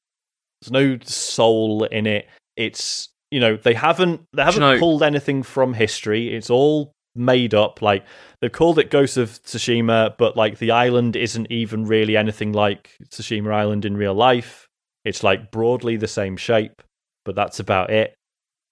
[0.60, 2.28] there's no soul in it.
[2.56, 6.34] It's you know, they haven't they haven't know- pulled anything from history.
[6.34, 7.82] It's all made up.
[7.82, 8.04] Like
[8.40, 12.90] they've called it Ghost of Tsushima, but like the island isn't even really anything like
[13.10, 14.66] Tsushima Island in real life.
[15.04, 16.82] It's like broadly the same shape,
[17.24, 18.14] but that's about it.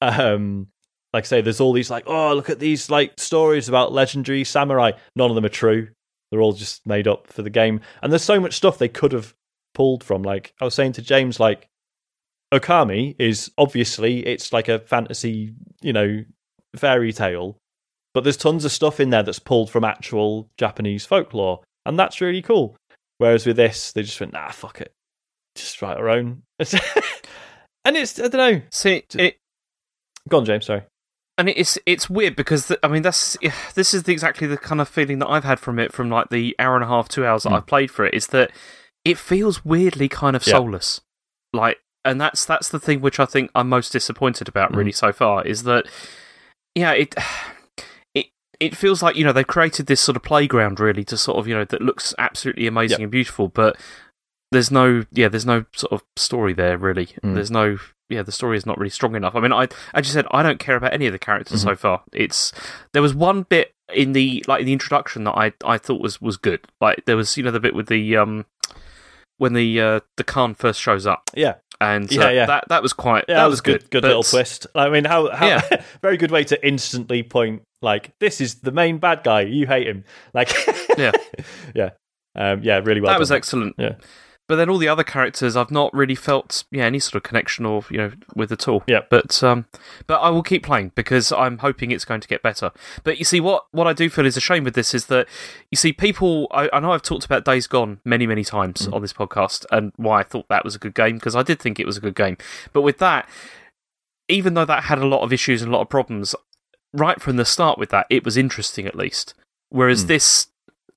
[0.03, 0.69] Um
[1.13, 4.45] like I say, there's all these like, oh, look at these like stories about legendary
[4.45, 4.93] samurai.
[5.15, 5.89] None of them are true.
[6.31, 7.81] They're all just made up for the game.
[8.03, 9.35] And there's so much stuff they could have
[9.75, 10.23] pulled from.
[10.23, 11.69] Like I was saying to James, like
[12.53, 16.25] Okami is obviously it's like a fantasy, you know,
[16.77, 17.59] fairy tale,
[18.15, 22.21] but there's tons of stuff in there that's pulled from actual Japanese folklore, and that's
[22.21, 22.77] really cool.
[23.19, 24.93] Whereas with this, they just went, nah, fuck it,
[25.55, 26.43] just write our own.
[26.59, 28.63] and it's I don't know.
[28.71, 29.37] See, it,
[30.29, 30.67] Go on, James.
[30.67, 30.83] Sorry.
[31.39, 33.37] And it's it's weird because th- I mean that's
[33.75, 36.31] this is the, exactly the kind of feeling that I've had from it from like
[36.31, 37.57] the hour and a half, two hours that Hmm.
[37.57, 38.15] I've played for it.
[38.15, 38.51] Is that
[39.05, 40.53] it feels weirdly kind of Yeah.
[40.55, 41.01] soulless,
[41.53, 44.79] like, and that's that's the thing which I think I'm most disappointed about Hmm.
[44.79, 45.87] really so far is that
[46.75, 47.15] yeah it
[48.15, 48.27] it
[48.61, 51.47] it feels like you know they've created this sort of playground really to sort of
[51.47, 53.77] you know that looks absolutely amazing and beautiful, but
[54.53, 57.07] there's no yeah there's no sort of story there really.
[57.23, 57.35] Mm.
[57.35, 57.79] There's no
[58.09, 59.35] yeah the story is not really strong enough.
[59.35, 61.69] I mean, I as you said, I don't care about any of the characters Mm-hmm.
[61.71, 62.03] so far.
[62.13, 62.53] It's
[62.93, 66.21] there was one bit in the like in the introduction that I I thought was
[66.21, 66.61] was good.
[66.81, 68.47] Like there was you know the bit with the um
[69.39, 72.47] when the uh, the Khan first shows up Yeah, and Yeah, uh, yeah.
[72.47, 73.91] that that was quite yeah, that, was good.
[73.91, 74.67] Good but- little twist.
[74.75, 75.83] I mean, how, how Yeah.
[76.03, 79.43] very good way to instantly point like this is the main bad guy.
[79.43, 80.05] You hate him.
[80.33, 80.51] Like,
[80.97, 81.13] Yeah.
[81.75, 81.91] yeah,
[82.35, 83.13] um, yeah, really well.
[83.13, 83.75] that was excellent.
[83.77, 83.97] Yeah.
[84.49, 87.67] But then all the other characters, I've not really felt yeah any sort of connection
[87.67, 88.85] or you know with at all.
[88.87, 89.01] Yeah.
[89.11, 89.67] But um,
[90.07, 92.71] but I will keep playing because I'm hoping it's going to get better.
[93.03, 95.27] But you see, what what I do feel is a shame with this is that
[95.71, 96.47] you see people.
[96.53, 99.93] I, I know I've talked about Days Gone many many times on this podcast and
[99.97, 102.01] why I thought that was a good game because I did think it was a
[102.01, 102.37] good game.
[102.73, 103.29] But with that,
[104.29, 106.35] even though that had a lot of issues and a lot of problems,
[106.93, 109.35] right from the start with that, it was interesting at least.
[109.71, 110.09] Whereas Hmm.
[110.09, 110.47] this,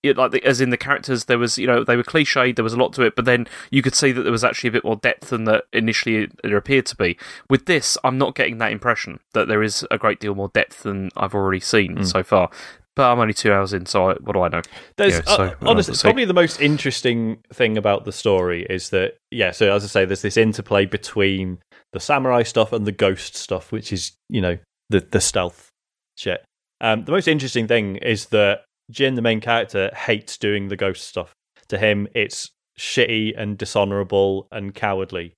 [0.03, 2.63] it, like the, as in the characters, there was you know they were cliched, there
[2.63, 4.71] was a lot to it, but then you could see that there was actually a
[4.71, 7.17] bit more depth than that initially it, appeared to be.
[7.49, 10.83] With this, I'm not getting that impression that there is a great deal more depth
[10.83, 12.03] than I've already seen Hmm.
[12.03, 12.49] so far.
[12.95, 14.61] But I'm only two hours in, so I, what do I know?
[14.97, 19.15] There's Yeah, so, uh, honestly, probably the most interesting thing about the story is that
[19.31, 19.51] yeah.
[19.51, 21.59] So as I say, there's this interplay between
[21.93, 24.57] the samurai stuff and the ghost stuff, which is you know
[24.89, 25.69] the the stealth
[26.17, 26.43] shit.
[26.81, 31.07] Um, the most interesting thing is that Jin, the main character, hates doing the ghost
[31.07, 31.33] stuff.
[31.69, 35.33] To him, it's shitty and dishonorable and cowardly.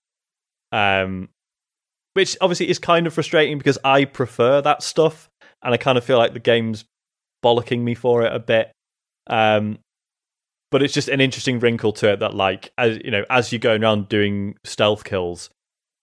[0.72, 1.30] Um,
[2.14, 5.30] which obviously is kind of frustrating because I prefer that stuff,
[5.64, 6.86] and I kind of feel like the game's
[7.44, 8.72] bollocking me for it a bit.
[9.28, 9.80] Um,
[10.72, 13.60] but it's just an interesting wrinkle to it that, like, as you know, as you're
[13.60, 15.50] going around doing stealth kills,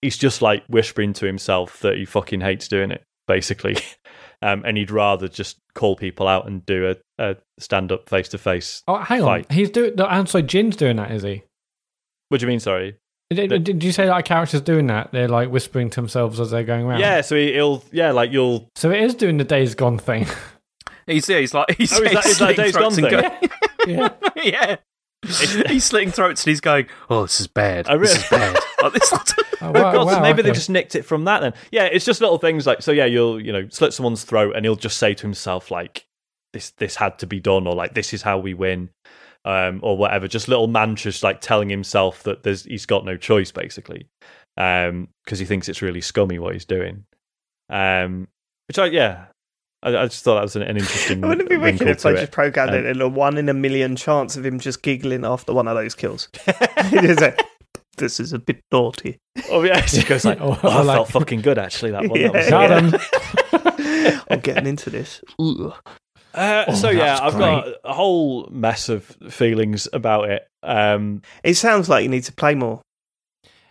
[0.02, 3.76] he's just like whispering to himself that he fucking hates doing it, basically.
[4.41, 6.97] Um, and he'd rather just call people out and do a,
[7.31, 8.83] a stand up face to face.
[8.86, 9.26] Oh, hang on.
[9.26, 9.52] Fight.
[9.52, 9.97] He's doing.
[9.97, 11.42] No, and so Jin's doing that, is he?
[12.28, 12.60] What do you mean?
[12.60, 12.97] Sorry.
[13.31, 15.10] Did, The- did you say like characters doing that?
[15.12, 17.00] They're like whispering to themselves as they're going around.
[17.00, 20.26] Yeah, so he, he'll yeah, like you'll So it is doing the Days Gone thing.
[21.07, 23.05] He's yeah, he's like he's, Oh, is that- he's is that Days Gone thing?
[23.10, 23.25] going-
[23.86, 24.08] yeah.
[24.36, 24.76] yeah.
[25.68, 27.88] he's slitting throats and he's going, "Oh, this is bad.
[27.88, 29.22] I really- This is bad." Like, this- Oh,
[29.60, 31.52] Oh, wow, God, so wow, maybe they just nicked it from that then.
[31.72, 32.92] Yeah, it's just little things like so.
[32.92, 36.06] Yeah, you'll you know slit someone's throat, and he'll just say to himself like,
[36.52, 38.90] "This this had to be done," or like, "This is how we win,"
[39.44, 40.28] um, or whatever.
[40.28, 44.06] Just little mantras like telling himself that there's he's got no choice basically,
[44.56, 47.05] um, because he thinks it's really scummy what he's doing.
[47.68, 48.28] Um,
[48.68, 49.24] which I yeah,
[49.82, 51.20] I, I just thought that was an, an interesting.
[51.23, 53.55] Wouldn't it be wicked if I just programmed Um, it in a one in a
[53.55, 56.28] million chance of him just giggling after one of those kills?
[56.92, 57.40] Like,
[57.97, 59.18] this is a bit naughty.
[59.50, 62.20] Oh yeah, he goes like, Or- oh, I like- felt fucking good actually that one.
[62.23, 62.50] That was Yeah.
[63.50, 64.20] Got him.
[64.31, 65.20] I'm getting into this.
[65.40, 65.74] Ugh.
[66.34, 70.47] Uh, Oh, so yeah, I've got a whole mess of feelings about it.
[70.62, 72.81] Um, It sounds like you need to play more.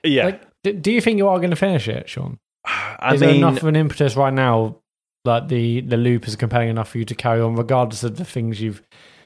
[0.04, 2.38] yeah, Like, do, do you think you are going to finish it, Sean?
[2.66, 4.78] I is mean, there enough of an impetus right now
[5.26, 8.26] that the the loop is compelling enough for you to carry on, regardless of the
[8.26, 8.82] things you've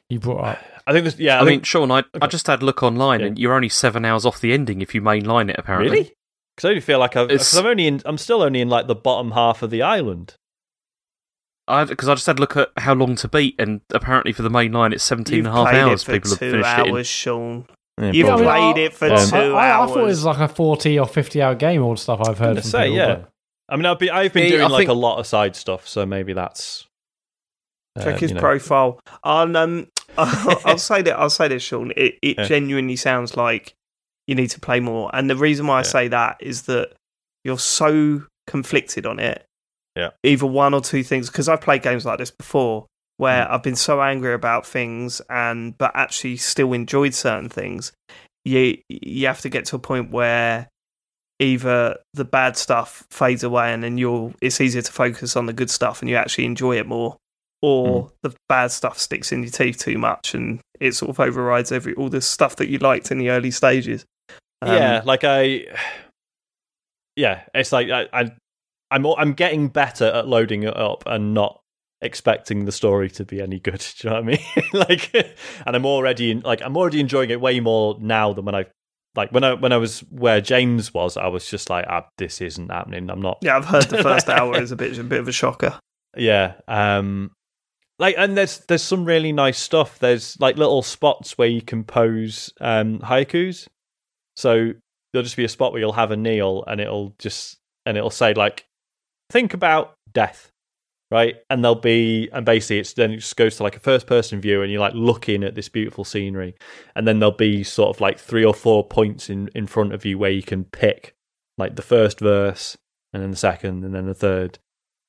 [0.10, 0.60] you brought up?
[0.88, 1.18] I think this.
[1.20, 3.26] Yeah, I, I, mean, think Sean, I, I just had a look online, Yeah.
[3.28, 5.56] and you're only seven hours off the ending if you mainline it.
[5.60, 6.14] Apparently, really
[6.56, 8.02] because I only feel like I've, cause I'm only in.
[8.06, 10.36] I'm still only in like the bottom half of the island.
[11.68, 14.42] I because I, just had a look at how long to beat, and apparently for
[14.42, 16.04] the main line, it's 17 You've and a half hours.
[16.04, 16.96] for People have two finished hours, it.
[16.98, 17.04] In.
[17.04, 17.66] Sean.
[18.00, 18.46] Yeah, You've probably.
[18.46, 21.06] played it for Um, two I, I, I thought it was like a forty or
[21.08, 21.84] fifty hour game.
[21.84, 23.16] All the stuff I've heard from say, people, yeah.
[23.16, 23.31] but-
[23.72, 24.10] I mean, I've been.
[24.10, 26.86] I've been Yeah, doing I like think- a lot of side stuff, so maybe that's.
[27.98, 28.42] uh, Check his you know.
[28.42, 29.00] profile.
[29.24, 31.18] I'll, um, I'll, I'll say that.
[31.18, 31.92] I'll say this, Sean.
[31.98, 32.44] It, it Yeah.
[32.48, 33.74] genuinely sounds like
[34.28, 35.84] you need to play more, and the reason why I Yeah.
[35.84, 36.94] say that is that
[37.44, 39.46] you're so conflicted on it.
[39.96, 40.12] Yeah.
[40.24, 42.86] Either one or two things, because I've played games like this before,
[43.18, 43.52] where Mm.
[43.52, 47.92] I've been so angry about things, and but actually still enjoyed certain things.
[48.46, 50.68] You you have to get to a point where
[51.42, 55.54] either the bad stuff fades away and then you're it's easier to focus on the
[55.54, 57.18] good stuff and you actually enjoy it more
[57.64, 61.72] or the bad stuff sticks in your teeth too much and it sort of overrides
[61.72, 64.06] every all the stuff that you liked in the early stages
[64.62, 65.66] Um, yeah, like I.
[67.16, 68.32] Yeah, it's like I, I,
[68.92, 71.60] I'm I'm getting better at loading it up and not
[72.02, 73.80] expecting the story to be any good.
[74.00, 74.70] Do you know what I mean?
[74.74, 75.14] like,
[75.66, 78.66] and I'm already like I'm already enjoying it way more now than when I
[79.16, 81.18] like when I when I was where James was.
[81.18, 83.10] I was just like, ah, this isn't happening.
[83.10, 83.40] I'm not.
[83.42, 85.78] yeah i've heard the first hour is a bit a bit of a shocker
[86.16, 86.54] Yeah.
[86.68, 87.32] Um
[88.00, 90.00] like and there's there's some really nice stuff.
[90.00, 93.68] There's like little spots where you compose um haikus.
[94.36, 94.72] So
[95.14, 98.10] there'll just be a spot where you'll have a kneel and it'll just and it'll
[98.10, 98.66] say like
[99.30, 100.50] think about death.
[101.12, 101.36] Right?
[101.50, 104.42] And they'll be, and basically, it's then it just goes to like a first person
[104.42, 106.56] view, and you're like looking at this beautiful scenery,
[106.96, 110.06] and then there'll be sort of like three or four points in in front of
[110.06, 111.14] you where you can pick
[111.58, 112.78] like the first verse,
[113.14, 114.58] and then the second, and then the third,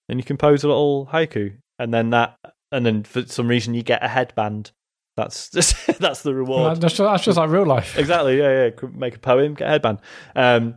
[0.09, 2.37] and you compose a little haiku, and then that,
[2.73, 4.73] and then for some reason you get a headband.
[5.17, 6.81] That's just that's the reward.
[6.81, 7.99] That's just, that's just like real life.
[7.99, 8.39] exactly.
[8.39, 8.89] Yeah, yeah.
[8.93, 9.99] Make a poem, get a headband.
[10.35, 10.77] Um,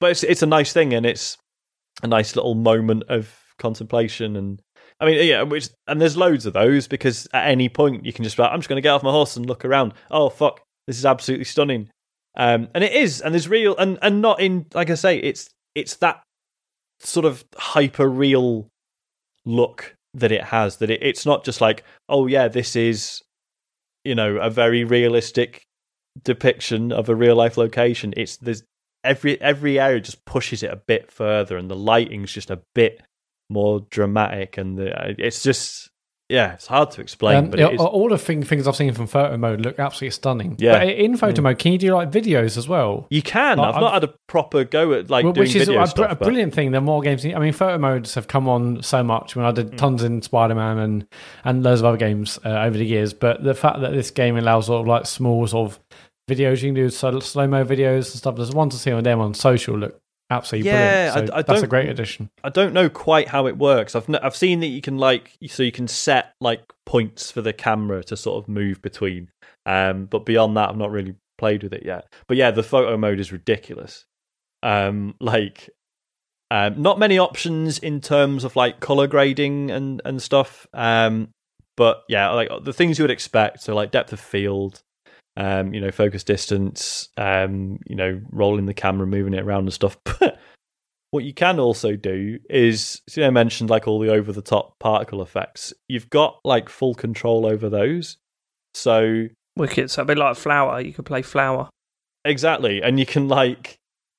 [0.00, 1.36] but it's it's a nice thing, and it's
[2.02, 4.36] a nice little moment of contemplation.
[4.36, 4.62] And
[5.00, 8.24] I mean, yeah, which and there's loads of those because at any point you can
[8.24, 9.94] just like, I'm just going to get off my horse and look around.
[10.10, 11.90] Oh fuck, this is absolutely stunning.
[12.36, 15.48] Um, and it is, and there's real, and and not in like I say, it's
[15.74, 16.22] it's that
[17.00, 18.68] sort of hyper real
[19.44, 20.76] look that it has.
[20.76, 23.22] That it, it's not just like, oh yeah, this is
[24.04, 25.62] you know a very realistic
[26.22, 28.14] depiction of a real life location.
[28.16, 28.62] It's there's
[29.04, 33.00] every every area just pushes it a bit further, and the lighting's just a bit
[33.50, 35.90] more dramatic, and the, it's just
[36.30, 37.36] yeah, it's hard to explain.
[37.44, 39.78] Um, but yeah, it is, all the thing, things I've seen from photo mode look
[39.78, 40.56] absolutely stunning.
[40.58, 40.80] Yeah.
[40.80, 43.06] But in photo mode, can you do like videos as well?
[43.08, 43.56] you can.
[43.56, 45.92] Like, I've not had a proper go at like Well, doing which is a, stuff.
[46.12, 46.72] a but- brilliant thing.
[46.72, 49.36] The more games, I mean, photo modes have come on so much.
[49.36, 49.76] When I did Hmm.
[49.76, 51.06] tons in Spider Man and
[51.44, 54.36] and loads of other games uh, over the years, but the fact that this game
[54.36, 55.80] allows sort of like small sort of
[56.28, 58.36] videos you can do, slow mo videos and stuff.
[58.36, 59.98] There's one to see on them on social look
[60.30, 61.28] absolutely Yeah, brilliant.
[61.28, 62.30] So I- I that's a don't- great addition.
[62.44, 63.94] I don't know quite how it works.
[63.94, 67.52] I've I've seen that you can like so you can set like points for the
[67.52, 69.28] camera to sort of move between.
[69.66, 72.12] Um, but beyond that, I've not really played with it yet.
[72.26, 74.04] But yeah, the photo mode is ridiculous.
[74.62, 75.68] Um, like,
[76.50, 80.66] um, not many options in terms of like color grading and and stuff.
[80.72, 81.28] Um,
[81.76, 83.62] but yeah, like the things you would expect.
[83.62, 84.82] So like depth of field.
[85.40, 89.72] Um, you know, focus distance, um, you know, rolling the camera, moving it around and
[89.72, 89.96] stuff.
[90.20, 90.38] But
[91.10, 94.78] what you can also do is, see, I mentioned like all the over the top
[94.78, 95.72] particle effects.
[95.88, 98.18] You've got like full control over those.
[98.74, 99.90] So Wicked.
[99.90, 100.80] So a bit like Flower.
[100.80, 101.70] You could play Flower.
[102.24, 103.76] exactly, and you can like,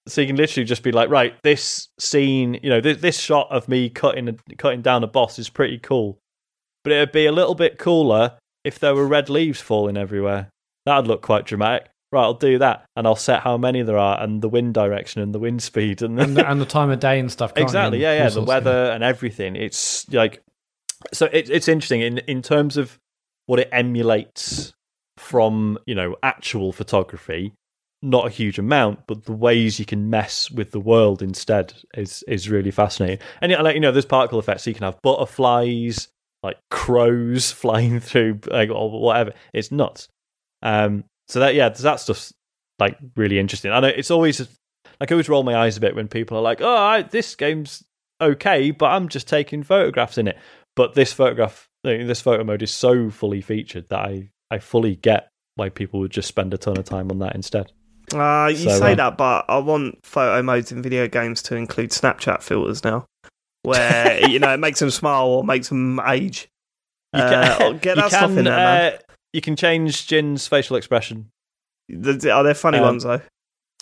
[0.07, 3.47] so you can literally just be like, right, this scene, you know, this, this shot
[3.51, 6.17] of me cutting cutting down a boss is pretty cool,
[6.83, 10.49] but it'd be a little bit cooler if there were red leaves falling everywhere.
[10.89, 11.87] That'd look quite dramatic.
[12.11, 15.21] Right, I'll do that, and I'll set how many there are, and the wind direction,
[15.21, 17.53] and the wind speed, and, And the, and the time of day and stuff.
[17.53, 17.63] can't you?
[17.65, 20.41] exactly yeah yeah the weather and everything it's like
[21.13, 22.97] so it, it's interesting in in terms of
[23.45, 24.73] what it emulates
[25.17, 27.53] from you know actual photography
[28.01, 32.23] not a huge amount but the ways you can mess with the world instead is
[32.27, 34.99] is really fascinating and yeah, like you know there's particle effects so you can have
[35.03, 36.07] butterflies
[36.41, 40.07] like crows flying through like or whatever it's nuts
[40.61, 42.33] um so that yeah that stuff's
[42.79, 44.39] like really interesting i know it's always
[44.99, 47.33] like I always roll my eyes a bit when people are like, "Oh, I, this
[47.35, 47.83] game's
[48.19, 50.37] okay, but I'm just taking photographs in it."
[50.75, 55.29] But this photograph, this photo mode is so fully featured that I I fully get
[55.55, 57.71] why people would just spend a ton of time on that instead.
[58.13, 61.55] Uh, you So, say uh, that, but I want photo modes in video games to
[61.55, 63.05] include Snapchat filters now,
[63.61, 66.49] where you know it makes them smile or makes them age.
[67.13, 68.99] You Uh, can, get you that stuff can, in there, man.
[69.33, 71.29] You can change Jin's facial expression.
[71.89, 73.21] Th- Are there funny Um, ones though?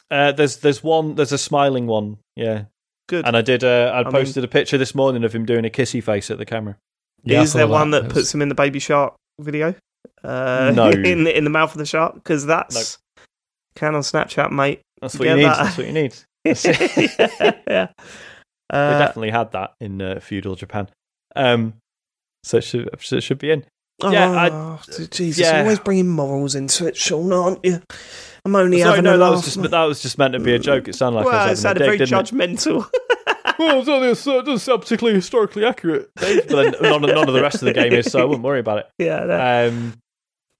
[0.09, 2.65] Uh, there's there's one there's a smiling one, yeah.
[3.09, 3.25] Good.
[3.25, 5.69] And I did uh, I mean- posted a picture this morning of him doing a
[5.69, 6.77] kissy face at the camera.
[7.23, 9.75] Yeah, I Is saw there one that It's- puts him in the baby shark video?
[10.23, 10.89] Uh, No.
[11.11, 12.97] in in the mouth of the shark because that's
[13.75, 14.81] can on Snapchat, mate.
[15.01, 15.45] That's what Get you need.
[15.45, 15.57] that.
[15.63, 16.15] That's what you need.
[17.67, 17.87] yeah.
[17.99, 20.89] we Uh, definitely had that in uh, feudal Japan.
[21.35, 21.73] Um,
[22.43, 23.63] so it should so it should be in.
[24.03, 25.61] Yeah, I- oh, Jesus, yeah.
[25.61, 27.81] always bringing morals into it, Sean, aren't you?
[28.45, 29.31] I'm only Sorry, having no, a that laugh.
[29.45, 30.87] was just that was just meant to be a joke.
[30.87, 32.57] It sounded like well, I it was having sounded a very didn't it?
[32.57, 32.89] judgmental.
[33.59, 36.09] well, it's only, it doesn't sound particularly historically accurate.
[36.15, 38.59] But then none, none of the rest of the game is, so I wouldn't worry
[38.59, 38.85] about it.
[38.99, 39.25] yeah.
[39.25, 39.93] that- Um,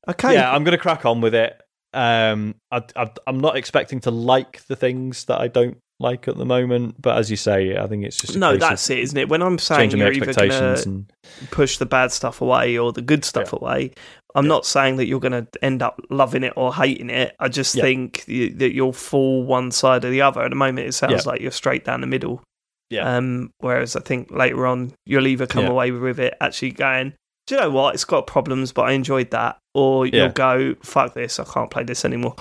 [0.09, 0.33] okay.
[0.33, 1.61] yeah, I'm going to crack on with it.
[1.93, 6.37] Um, I, I, I'm not expecting to like the things that I don't like at
[6.37, 9.29] the moment, but as you say, I think it's just no, that's it, isn't it?
[9.29, 11.11] When I'm saying you're either going to and
[11.51, 13.91] push the bad stuff away or the good stuff away,
[14.35, 14.49] I'm Yeah.
[14.49, 17.35] not saying that you're going to end up loving it or hating it.
[17.39, 17.81] I just Yeah.
[17.83, 20.43] think that you'll fall one side or the other.
[20.43, 21.31] At the moment, it sounds Yeah.
[21.31, 22.43] like you're straight down the middle.
[22.91, 23.17] Yeah.
[23.17, 25.71] Um, whereas I think later on, you'll either come Yeah.
[25.71, 27.13] away with it actually going,
[27.47, 27.95] do you know what?
[27.95, 29.57] It's got problems, but I enjoyed that.
[29.73, 32.35] Or you'll go, fuck this, I can't play this anymore.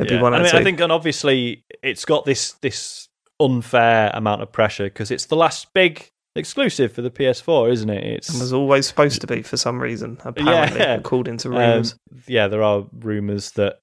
[0.00, 0.18] It'd Yeah.
[0.18, 3.08] be one I mean, I think, and obviously, it's got this this
[3.40, 8.04] unfair amount of pressure because it's the last big exclusive for the PS4, isn't it?
[8.04, 10.94] It's It was always supposed to be for some reason, apparently, Yeah.
[10.98, 11.94] according to Um, rumours.
[12.26, 13.78] yeah, there are rumours that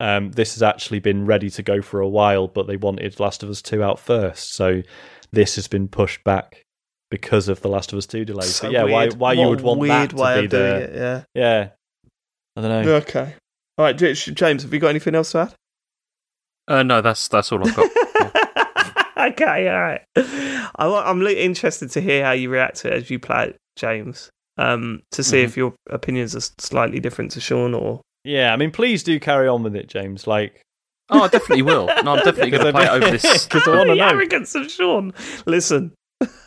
[0.00, 3.42] um, this has actually been ready to go for a while, but they wanted Last
[3.44, 4.52] of Us 2 out first.
[4.54, 4.82] So
[5.30, 6.62] this has been pushed back
[7.08, 8.56] because of the Last of Us Two delays.
[8.56, 8.92] So but yeah, weird.
[9.14, 10.94] why why What you would want weird that way to be of doing the it?
[10.94, 11.22] Yeah.
[11.34, 11.68] yeah.
[12.56, 12.94] I don't know.
[12.96, 13.34] Okay.
[13.78, 15.54] All right, James, have you got anything else to add?
[16.68, 17.90] Uh, no, that's that's all I've got.
[19.32, 20.00] okay, all right.
[20.76, 23.56] I, wa- I'm interested to hear how you react to it as you play it,
[23.76, 24.30] James.
[24.58, 25.44] Um, to see Mhm.
[25.44, 28.00] if your opinions are slightly different to Sean or.
[28.24, 30.26] Yeah, I mean, please do carry on with it, James.
[30.26, 30.60] Like,
[31.10, 31.86] oh, I definitely will.
[32.04, 33.44] No, I'm definitely going to play it over this.
[33.46, 34.08] because I want to the know.
[34.08, 35.12] arrogance of Sean.
[35.46, 35.92] Listen,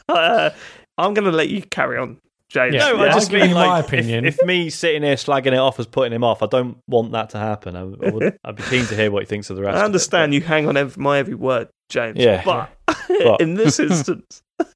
[0.08, 0.52] uh,
[0.98, 2.18] I'm going to let you carry on,
[2.49, 2.75] James.
[2.75, 2.90] Yeah.
[2.91, 4.25] No, I I'll just give mean you like, my opinion.
[4.25, 7.32] If, me sitting here slagging it off as putting him off, I don't want that
[7.32, 7.75] to happen.
[7.75, 9.75] I, I would, I'd be keen to hear what he thinks of the rest.
[9.75, 12.17] I of it, understand you hang on every, my every word, James.
[12.19, 12.43] Yeah.
[12.45, 12.69] but,
[13.07, 14.67] But- in this instance, You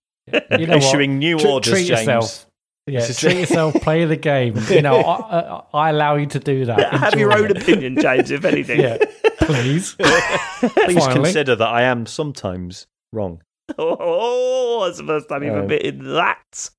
[0.67, 0.83] know what?
[0.83, 1.99] issuing new Tr- orders, treat James.
[2.07, 2.45] yourself.
[2.87, 3.75] Yeah, This treat yourself.
[3.75, 4.57] Play the game.
[4.67, 6.91] You know, I, I, I allow you to do that.
[6.91, 7.61] have Enjoy your own it.
[7.61, 8.31] opinion, James.
[8.31, 8.97] If anything, Yeah,
[9.41, 9.93] please.
[9.93, 11.13] Please Finally.
[11.13, 13.43] consider that I am sometimes wrong.
[13.77, 16.69] Oh, it's the first time you've Um, admitted that.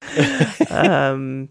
[0.71, 1.49] um,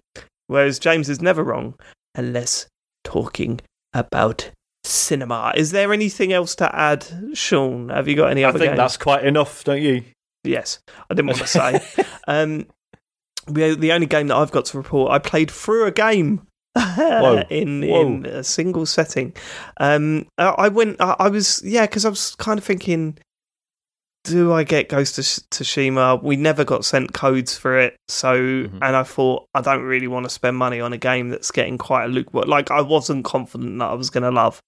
[0.47, 1.75] whereas James is never wrong
[2.15, 2.67] unless
[3.03, 3.59] talking
[3.93, 4.51] about
[4.83, 5.53] cinema.
[5.55, 7.89] Is there anything else to add, Sean?
[7.89, 8.77] Have you got any I other think games?
[8.77, 10.03] that's quite enough, don't you?
[10.43, 11.81] Yes, I didn't want to say.
[12.27, 12.65] um,
[13.47, 16.43] we, the only game that I've got to report, I played through a game.
[16.79, 17.43] Whoa.
[17.49, 18.01] in Whoa.
[18.05, 19.33] in a single setting,
[19.79, 21.01] um, I, I went.
[21.01, 23.17] I, I was yeah, because I was kind of thinking,
[24.25, 26.21] do I get Ghost of Sh- Tsushima?
[26.21, 28.79] We never got sent codes for it, so Mhm.
[28.81, 31.77] and I thought I don't really want to spend money on a game that's getting
[31.77, 32.47] quite a lukewarm.
[32.49, 34.59] Like I wasn't confident that I was going to love.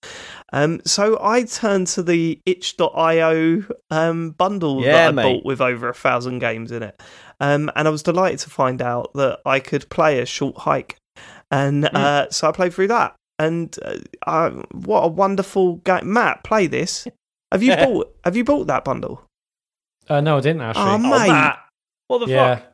[0.53, 5.23] Um, so I turned to the itch.io um, bundle Yeah, that I mate.
[5.35, 7.01] bought with over a thousand games in it.
[7.39, 10.95] Um, and I was delighted to find out that I could play a short hike.
[11.49, 13.15] And uh, so I played through that.
[13.39, 13.95] And uh,
[14.27, 16.13] uh, what a wonderful game.
[16.13, 17.07] Mat, play this.
[17.51, 19.23] Have you bought have you bought that bundle?
[20.11, 20.83] Uh, no, I didn't actually.
[20.83, 21.27] Oh, Oh, Mate.
[21.29, 21.59] Mat,
[22.07, 22.55] what the yeah.
[22.55, 22.67] fuck?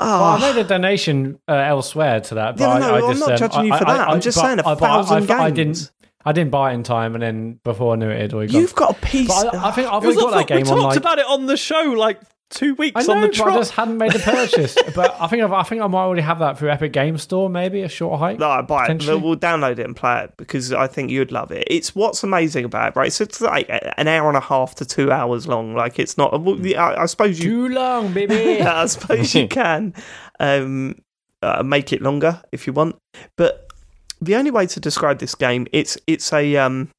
[0.00, 2.56] Oh, Well, I made a donation uh, elsewhere to that.
[2.56, 4.08] But Yeah, I, no, I I'm just, not um, judging you for I- that.
[4.08, 5.90] I- I'm just saying a I- but I- thousand I, I didn't.
[6.24, 8.52] I didn't buy it in time, and then before I knew it, it had already
[8.52, 8.60] gone.
[8.62, 9.26] You've got a piece.
[9.26, 10.50] But I, I think I've What already got that fuck?
[10.50, 10.96] We game on talked like.
[10.98, 12.20] about it on the show like
[12.52, 13.54] two I weeks know, on the but I trot.
[13.54, 14.76] just hadn't made the purchase.
[14.94, 17.50] but I think I've, I think I might already have that through Epic Game Store,
[17.50, 18.38] maybe a short hike.
[18.38, 19.04] No, I buy it.
[19.04, 21.66] We'll download it and play it because I think you'd love it.
[21.68, 23.12] It's what's amazing about it, right?
[23.12, 23.66] So it's like
[23.96, 25.74] an hour and a half to two hours long.
[25.74, 26.32] Like it's not.
[26.34, 27.68] I, I suppose you.
[27.68, 28.60] Too long, baby.
[28.60, 29.94] I suppose you can
[30.38, 31.00] um,
[31.42, 32.96] uh, make it longer if you want,
[33.36, 33.72] but
[34.20, 36.90] the only way to describe this game it's it's a um,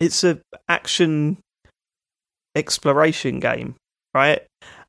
[0.00, 1.38] it's a action
[2.56, 3.76] exploration game,
[4.16, 4.40] right?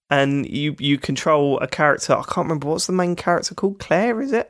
[0.10, 2.14] And you you control a character.
[2.14, 3.78] I can't remember what's the main character called.
[3.80, 4.50] Claire, is it?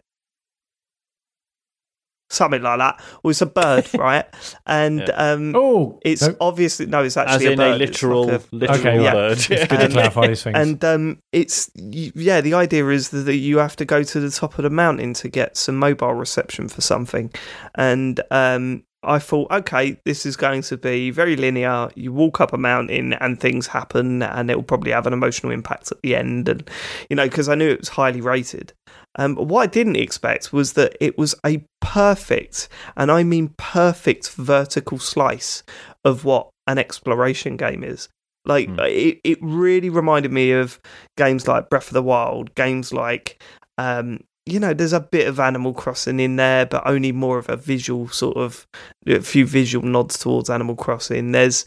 [2.29, 3.01] Something like that.
[3.23, 4.25] Well, it's a bird, right?
[4.65, 5.31] And Yeah.
[5.31, 6.35] um, oh, it's nope.
[6.41, 7.81] obviously no, it's As actually in a a bird.
[7.81, 9.13] It's literal, like a- literal Okay, yeah.
[9.13, 9.37] bird.
[9.49, 10.57] It's good to clarify these things.
[10.57, 14.29] and um, it's y- yeah, the idea is that you have to go to the
[14.29, 17.31] top of the mountain to get some mobile reception for something,
[17.75, 21.89] and um, I thought, okay, this is going to be very linear.
[21.95, 25.51] You walk up a mountain and things happen, and it will probably have an emotional
[25.51, 26.69] impact at the end, and
[27.09, 28.73] you know, because I knew it was highly rated.
[29.19, 34.31] Um, what I didn't expect was that it was a perfect, and I mean perfect,
[34.31, 35.63] vertical slice
[36.03, 38.09] of what an exploration game is.
[38.45, 38.79] Like Hmm.
[38.81, 40.79] it, it really reminded me of
[41.17, 43.41] games like Breath of the Wild, games like
[43.77, 47.49] um, you know, there's a bit of Animal Crossing in there, but only more of
[47.49, 48.65] a visual sort of
[49.05, 51.31] a few visual nods towards Animal Crossing.
[51.31, 51.65] There's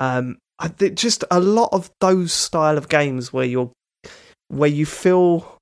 [0.00, 0.38] um,
[0.94, 3.70] just a lot of those style of games where you're
[4.48, 5.58] where you feel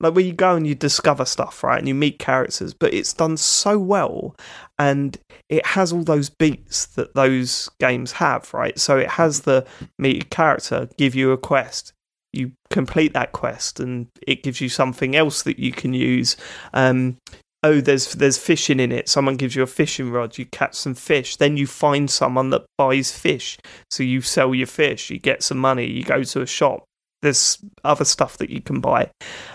[0.00, 3.12] like where you go and you discover stuff, right, and you meet characters, but it's
[3.12, 4.36] done so well,
[4.78, 8.78] and it has all those beats that those games have, right?
[8.78, 9.66] So it has the
[9.98, 11.92] meet a character, give you a quest,
[12.32, 16.36] you complete that quest, and it gives you something else that you can use.
[16.74, 17.18] Um,
[17.62, 19.08] oh, there's there's fishing in it.
[19.08, 21.36] Someone gives you a fishing rod, you catch some fish.
[21.36, 23.58] Then you find someone that buys fish,
[23.90, 26.84] so you sell your fish, you get some money, you go to a shop.
[27.22, 29.10] There's other stuff that you can buy.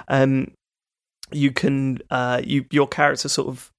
[0.08, 0.52] Um,
[1.32, 3.72] you can uh, you your character sort of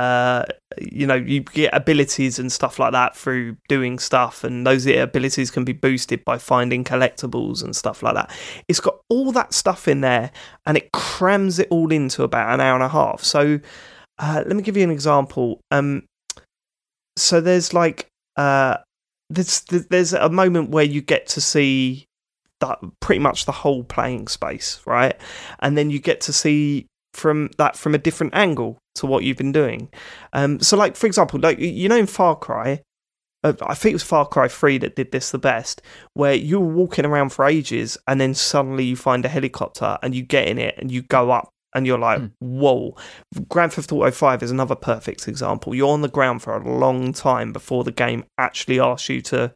[0.00, 0.46] uh,
[0.80, 5.50] you know you get abilities and stuff like that through doing stuff, and those abilities
[5.50, 8.30] can be boosted by finding collectibles and stuff like that.
[8.66, 10.30] It's got all that stuff in there,
[10.64, 13.22] and it crams it all into about an hour and a half.
[13.22, 13.60] So
[14.18, 15.60] uh, let me give you an example.
[15.70, 16.06] Um,
[17.18, 18.78] so there's like uh,
[19.28, 22.06] there's there's a moment where you get to see
[22.60, 25.20] that pretty much the whole playing space, right?
[25.58, 29.36] And then you get to see from that from a different angle to what you've
[29.36, 29.88] been doing.
[30.32, 32.82] Um, so, like for example, like you know in Far Cry,
[33.42, 35.80] uh, I think it was Far Cry 3 that did this the best,
[36.14, 40.14] where you were walking around for ages and then suddenly you find a helicopter and
[40.14, 42.32] you get in it and you go up and you're like, Mm.
[42.40, 42.96] whoa.
[43.48, 45.74] Grand Theft Auto 5 is another perfect example.
[45.74, 49.54] You're on the ground for a long time before the game actually asks you to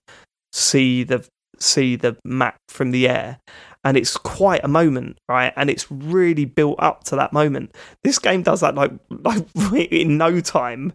[0.53, 1.27] see the
[1.59, 3.39] see the map from the air.
[3.85, 5.53] And it's quite a moment, right?
[5.57, 7.75] And it's really built up to that moment.
[8.03, 10.93] This game does that like like in no time.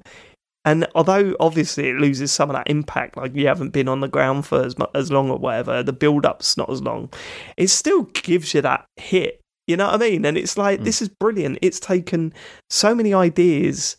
[0.66, 4.08] And although obviously it loses some of that impact, like you haven't been on the
[4.08, 7.10] ground for as as long or whatever, the build up's not as long.
[7.58, 9.40] It still gives you that hit.
[9.68, 10.26] You know what I mean?
[10.26, 10.84] And it's like Mm.
[10.84, 11.60] this is brilliant.
[11.62, 12.34] It's taken
[12.70, 13.98] so many ideas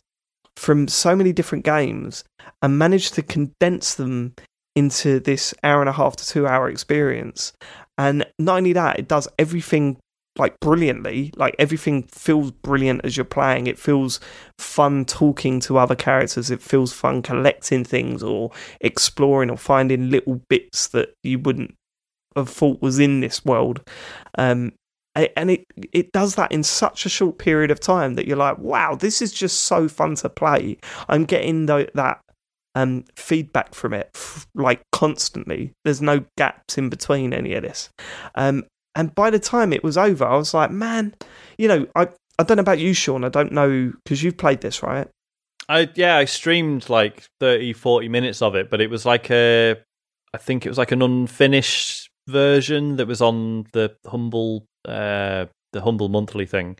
[0.57, 2.23] from so many different games
[2.61, 4.33] and managed to condense them
[4.75, 7.53] into this hour and a half to two hour experience.
[7.97, 9.97] And not only that, it does everything
[10.37, 11.33] like brilliantly.
[11.35, 13.67] Like everything feels brilliant as you're playing.
[13.67, 14.19] It feels
[14.57, 16.49] fun talking to other characters.
[16.49, 21.75] It feels fun collecting things or exploring or finding little bits that you wouldn't
[22.35, 23.81] have thought was in this world.
[24.37, 24.73] Um,
[25.13, 28.57] and it it does that in such a short period of time that you're like,
[28.59, 30.77] wow, this is just so fun to play.
[31.09, 32.21] I'm getting tho- that
[32.75, 35.73] um, feedback from it f- like constantly.
[35.83, 37.89] There's no gaps in between any of this.
[38.35, 38.63] Um,
[38.95, 41.13] and by the time it was over, I was like, man,
[41.57, 42.07] you know, I
[42.39, 43.23] I don't know about you, Sean.
[43.23, 45.07] I don't know because you've played this, right?
[45.69, 49.77] I yeah, I streamed like 30, 40 minutes of it, but it was like a,
[50.33, 55.81] I think it was like an unfinished version that was on the humble, uh, the
[55.81, 56.77] humble monthly thing.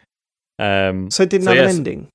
[0.60, 1.72] Um, So it didn't So, have yes.
[1.74, 2.08] an ending.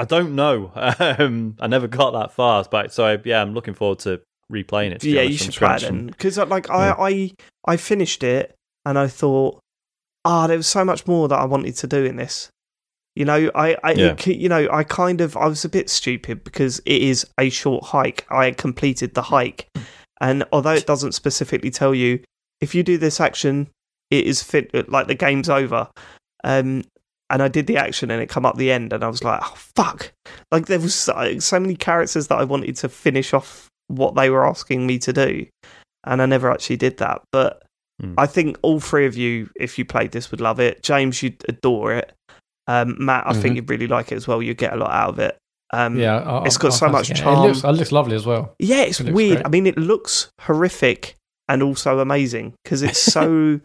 [0.00, 0.72] I don't know.
[1.00, 4.20] Um, I never got that far, but so I, yeah, I'm looking forward to
[4.52, 5.00] replaying it.
[5.02, 6.94] to yeah, honest, you should play it scratch then and- because like Yeah.
[6.98, 7.32] I, I
[7.66, 8.54] I finished it
[8.86, 9.60] and I thought,
[10.24, 12.48] ah, there was so much more that I wanted to do in this.
[13.16, 14.12] You know, I, I Yeah.
[14.12, 17.50] it- you know, I kind of I was a bit stupid because it is a
[17.50, 18.26] short hike.
[18.30, 19.68] I completed the hike,
[20.20, 22.20] and although it doesn't specifically tell you
[22.60, 23.68] if you do this action,
[24.10, 25.88] it is fit like the game's over.
[26.44, 26.84] Um,
[27.30, 29.40] and I did the action and it come up the end, and I was like,
[29.42, 30.12] oh fuck!
[30.52, 34.30] Like there was so, so many characters that I wanted to finish off what they
[34.30, 35.46] were asking me to do,
[36.04, 37.22] and I never actually did that.
[37.32, 37.62] But
[38.00, 38.14] Hmm.
[38.16, 40.82] I think all three of you, if you played this, would love it.
[40.82, 42.10] James, you'd adore it.
[42.66, 43.56] Um, Mat, I think Mhm.
[43.56, 44.40] you'd really like it as well.
[44.40, 45.36] You'd get a lot out of it.
[45.74, 47.16] Um, yeah, I- it's got I so much it.
[47.18, 47.44] charm.
[47.44, 48.54] It looks, it looks lovely as well.
[48.58, 49.36] yeah, it's It weird.
[49.38, 49.46] great.
[49.46, 51.14] I mean, it looks horrific
[51.46, 53.60] and also amazing because it's so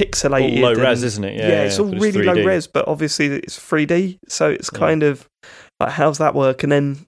[0.00, 0.60] all pixelated.
[0.60, 1.36] low and- res, isn't it?
[1.38, 4.78] yeah, Yeah, it's all but really low res, but obviously it's 3D, so it's Yeah.
[4.78, 5.28] kind of
[5.80, 6.62] like how's that work?
[6.62, 7.06] And then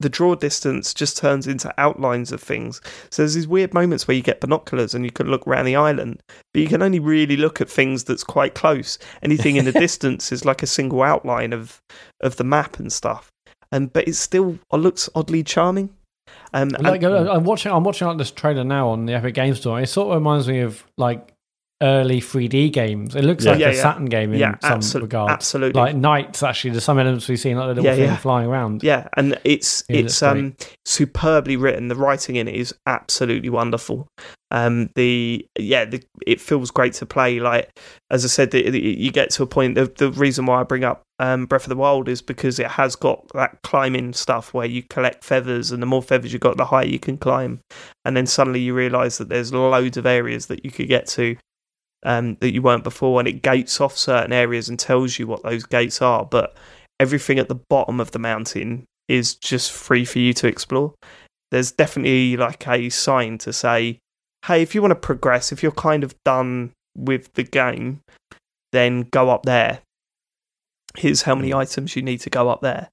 [0.00, 2.80] the draw distance just turns into outlines of things.
[3.10, 5.76] So there's these weird moments where you get binoculars and you can look around the
[5.76, 6.22] island,
[6.54, 8.98] but you can only really look at things that's quite close.
[9.22, 11.82] Anything in the distance is like a single outline of
[12.22, 13.28] of the map and stuff.
[13.70, 15.90] And but it still it looks oddly charming.
[16.54, 19.34] Um, and- Like uh, I'm watching, I'm watching like this trailer now on the Epic
[19.34, 19.80] Games Store.
[19.80, 21.28] It sort of reminds me of like
[21.82, 23.14] early 3D games.
[23.16, 23.52] It looks Yeah.
[23.52, 23.82] like Yeah, a yeah.
[23.82, 25.32] Saturn game in some absolutely, regards.
[25.32, 25.80] absolutely.
[25.80, 28.82] Like NiGHTS, actually, there's some elements we've seen, like the little thing flying around.
[28.82, 31.88] Yeah, and it's it's um superbly written.
[31.88, 34.08] The writing in it is absolutely wonderful.
[34.52, 37.38] Um, the yeah, the, it feels great to play.
[37.38, 37.70] Like
[38.10, 39.76] as I said, the, the, you get to a point.
[39.76, 42.66] The, the reason why I bring up um, Breath of the Wild is because it
[42.66, 46.56] has got that climbing stuff where you collect feathers, and the more feathers you've got,
[46.56, 47.60] the higher you can climb.
[48.04, 51.36] And then suddenly you realise that there's loads of areas that you could get to.
[52.02, 55.42] Um, that you weren't before, and it gates off certain areas and tells you what
[55.42, 56.24] those gates are.
[56.24, 56.56] But
[56.98, 60.94] everything at the bottom of the mountain is just free for you to explore.
[61.50, 63.98] There's definitely like a sign to say,
[64.46, 68.00] hey, if you want to progress, if you're kind of done with the game,
[68.72, 69.80] then go up there.
[70.96, 72.88] Here's how many items you need to go up there.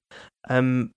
[0.48, 0.90] Um,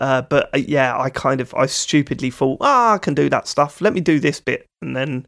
[0.00, 3.48] uh, but uh, yeah, I kind of I stupidly thought, ah, I can do that
[3.48, 3.80] stuff.
[3.80, 5.26] Let me do this bit, and then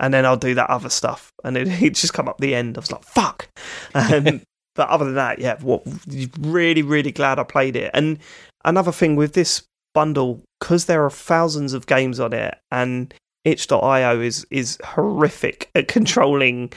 [0.00, 2.76] and then I'll do that other stuff, and it, it just come up the end.
[2.76, 3.48] I was like, fuck.
[3.94, 4.42] Um,
[4.74, 5.82] but other than that, yeah, what
[6.40, 7.90] really really glad I played it.
[7.94, 8.18] And
[8.64, 9.62] another thing with this
[9.94, 13.12] bundle, because there are thousands of games on it, and
[13.44, 16.72] itch.io is is horrific at controlling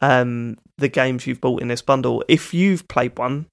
[0.00, 2.24] um, the games you've bought in this bundle.
[2.28, 3.46] If you've played one,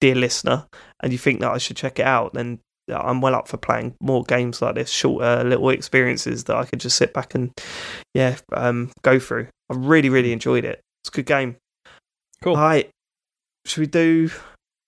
[0.00, 0.66] dear listener,
[1.00, 3.94] and you think that I should check it out, then I'm well up for playing
[4.00, 7.50] more games like this, shorter little experiences that I could just sit back and
[8.12, 9.48] yeah, um, go through.
[9.70, 10.80] I really really enjoyed it.
[11.02, 11.56] It's a good game.
[12.42, 12.56] Cool.
[12.56, 12.90] All right,
[13.66, 14.30] should we do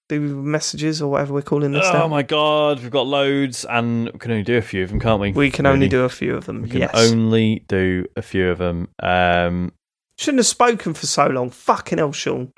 [0.08, 1.86] do messages or whatever we're calling this?
[1.86, 2.08] Oh now?
[2.08, 5.20] my god, we've got loads, and we can only do a few of them, can't
[5.20, 5.33] we?
[5.33, 6.62] We can only do a few of them.
[6.62, 6.91] We can yes.
[6.94, 8.89] only do a few of them.
[9.02, 9.73] Um,
[10.18, 11.50] Shouldn't have spoken for so long.
[11.50, 12.52] Fucking hell, Sean.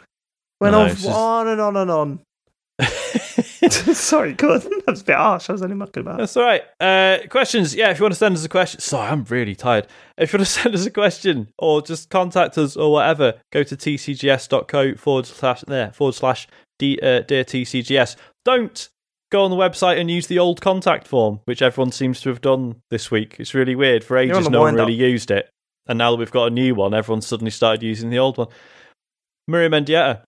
[0.61, 2.21] Went No, on just- on and on and on.
[3.71, 5.49] Sorry, God, that was a bit harsh.
[5.49, 6.19] I was only mucking about.
[6.19, 6.63] That's all right.
[6.81, 7.75] Uh, questions?
[7.75, 8.81] Yeah, if you want to send us a question.
[8.81, 9.87] Sorry, I'm really tired.
[10.17, 13.63] If you want to send us a question or just contact us or whatever, go
[13.63, 16.47] to tcgs.co forward slash there forward slash
[16.79, 18.17] D, uh, dear tcgs.
[18.45, 18.89] Don't
[19.31, 22.41] go on the website and use the old contact form, which everyone seems to have
[22.41, 23.37] done this week.
[23.39, 24.05] It's really weird.
[24.05, 25.51] For ages, no one really used it,
[25.87, 28.49] and now that we've got a new one, everyone suddenly started using the old one.
[29.49, 30.23] Miriam Mendieta.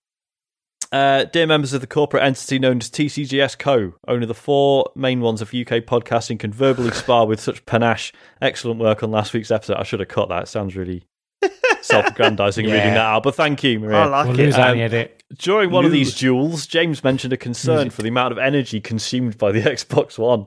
[0.91, 5.21] Uh, dear members of the corporate entity known as TCGS Co., only the four main
[5.21, 8.11] ones of UK podcasting can verbally spar with such panache.
[8.41, 9.77] Excellent work on last week's episode.
[9.77, 10.43] I should have cut that.
[10.43, 11.03] It sounds really
[11.81, 12.73] self-aggrandizing Yeah.
[12.73, 13.99] reading that out, but thank you, Maria.
[13.99, 14.43] I like We'll it.
[14.43, 15.20] lose out Um, the edit.
[15.37, 19.37] During one of these duels, James mentioned a concern for the amount of energy consumed
[19.37, 20.45] by the Xbox One.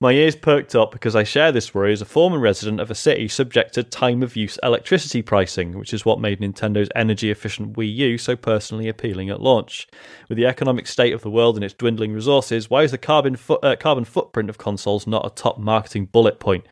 [0.00, 2.94] My ears perked up because I share this worry as a former resident of a
[2.94, 7.74] city subject to time of use electricity pricing, which is what made Nintendo's energy efficient
[7.74, 9.86] Wii U so personally appealing at launch.
[10.28, 13.36] With the economic state of the world and its dwindling resources, why is the carbon,
[13.36, 16.66] fo- uh, carbon footprint of consoles not a top marketing bullet point?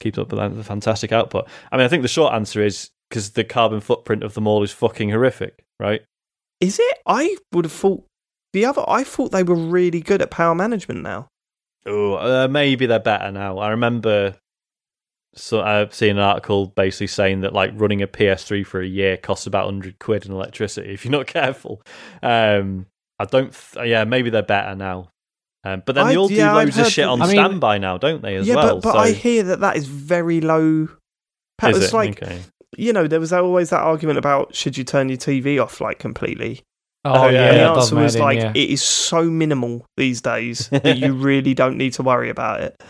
[0.00, 1.46] Keep up with that- the fantastic output.
[1.70, 4.62] I mean, I think the short answer is because the carbon footprint of them all
[4.64, 6.02] is fucking horrific, right?
[6.60, 6.98] Is it?
[7.06, 8.04] I would have thought
[8.52, 8.82] the other.
[8.88, 11.28] I thought they were really good at power management now.
[11.86, 13.58] Oh, uh, maybe they're better now.
[13.58, 14.36] I remember
[15.34, 19.16] so I've seen an article basically saying that like running a PS3 for a year
[19.18, 21.82] costs about hundred quid in electricity if you're not careful.
[22.22, 22.86] Um,
[23.18, 23.52] I don't.
[23.52, 25.10] Th- yeah, maybe they're better now.
[25.64, 27.32] Um, but then I- they all yeah, do loads of shit that- on I mean-
[27.36, 28.36] standby now, don't they?
[28.36, 28.74] As yeah, well.
[28.76, 30.88] but but so, I hear that that is very low.
[31.58, 31.70] power.
[31.70, 31.96] is It's it?
[31.96, 32.40] like Okay.
[32.76, 35.98] You know, there was always that argument about should you turn your TV off like
[35.98, 36.62] completely.
[37.04, 38.62] Oh, Oh, yeah, yeah, and the answer was mad in, like yeah.
[38.62, 42.82] it is so minimal these days that you really don't need to worry about it.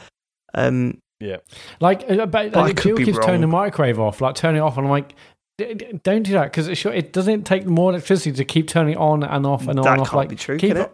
[0.54, 1.36] Um, yeah,
[1.80, 4.34] Like, uh, but, But I like, could Jill be keeps turning the microwave off, like
[4.34, 5.14] turn it off, and I'm like,
[5.58, 8.68] "D- d- don't do that because it, sure, it doesn't take more electricity to keep
[8.68, 10.08] turning it on and off and on that and off.
[10.08, 10.92] can't Like, be true, keep can it?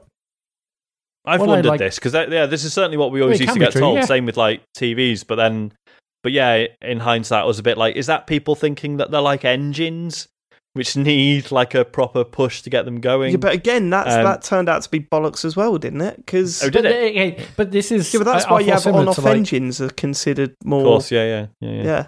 [1.24, 3.54] I've Well, wondered like- this because yeah, this is certainly what we always it used
[3.54, 3.96] to get true, told.
[3.98, 4.04] yeah.
[4.04, 5.72] Same with like TVs, but then,
[6.22, 9.20] but yeah, in hindsight, I was a bit like, is that people thinking that they're
[9.20, 10.28] like engines,
[10.74, 13.32] which need like a proper push to get them going?
[13.32, 16.16] Yeah, but again, that's Um, that turned out to be bollocks as well, didn't it?
[16.16, 17.48] Because Oh, did but, it?
[17.56, 19.90] but this is yeah, but that's I- I why you have on-off like- engines are
[19.90, 20.80] considered more.
[20.80, 21.82] of course, yeah, yeah, yeah, yeah.
[21.84, 22.06] yeah.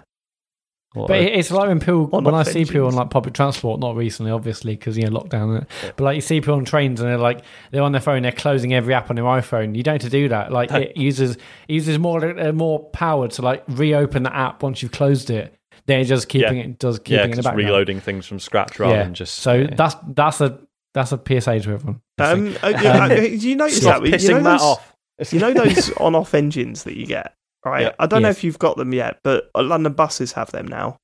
[0.95, 3.33] What But a- it's like when people, when I off see people on like public
[3.35, 5.57] transport, not recently, obviously, because you know lockdown.
[5.57, 7.41] and- But like you see people on trains and they're like
[7.71, 9.75] they're on their phone, they're closing every app on their iPhone.
[9.75, 10.51] You don't have to do that.
[10.51, 10.77] Like No.
[10.79, 14.91] it uses it uses more uh, more power to like reopen the app once you've
[14.91, 15.53] closed it.
[15.87, 17.57] Then just keeping it does keeping yeah, it in the background.
[17.67, 19.03] reloading things from scratch rather yeah.
[19.03, 19.75] than just so yeah.
[19.75, 20.59] that's that's a
[20.95, 22.01] that's a PSA to everyone.
[22.17, 24.01] Um, uh, yeah, Um, uh, you notice that?
[24.01, 24.95] pissing you know that those, off.
[25.31, 27.33] You know those on-off engines that you get,
[27.65, 27.83] right?
[27.83, 27.91] Yeah.
[27.99, 30.97] I don't know if you've got them yet, but uh, London buses have them now,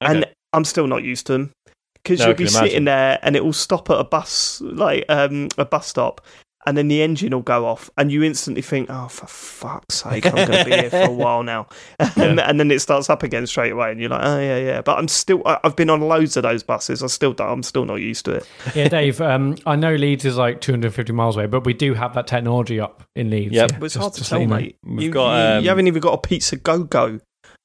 [0.00, 1.52] and I'm still not used to them
[1.94, 2.84] because No, you'll be can sitting imagine.
[2.86, 6.20] there and it will stop at a bus, like um, a bus stop,
[6.66, 10.26] and then the engine will go off, and you instantly think, "Oh, for fuck's sake,
[10.26, 11.68] I'm going to be here for a while now,"
[12.16, 14.80] and, and then it starts up again straight away, and you're like, "Oh yeah, yeah."
[14.82, 17.02] But I'm still, I- I've been on loads of those buses.
[17.02, 18.48] I still, I'm still not used to it.
[18.74, 19.20] yeah, Dave.
[19.20, 22.80] Um, I know Leeds is like 250 miles away, but we do have that technology
[22.80, 23.52] up in Leeds.
[23.54, 23.70] Yep.
[23.70, 24.56] yeah, But it's just- hard to just tell, let you know.
[24.56, 24.76] mate.
[24.84, 27.20] We've you, got, you- um, you haven't even got a pizza go go.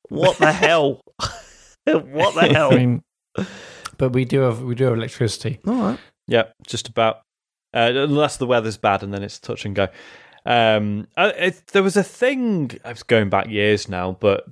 [0.10, 1.02] What the hell?
[1.86, 2.74] what the hell?
[2.74, 3.02] I mean,
[3.98, 5.60] but we do have we do have electricity.
[5.66, 6.00] All right.
[6.28, 7.22] Yeah, just about.
[7.74, 9.88] Uh, unless the weather's bad, and then it's touch and go.
[10.46, 12.72] Um, it, there was a thing.
[12.84, 14.46] I was going back years now, but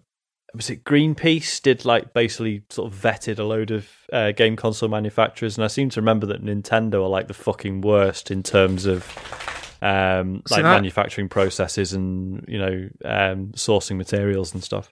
[0.54, 4.90] was it Greenpeace did like basically sort of vetted a load of uh, game console
[4.90, 8.86] manufacturers, and I seem to remember that Nintendo are like the fucking worst in terms
[8.86, 9.06] of
[9.82, 14.92] um, like that- manufacturing processes and you know um, sourcing materials and stuff.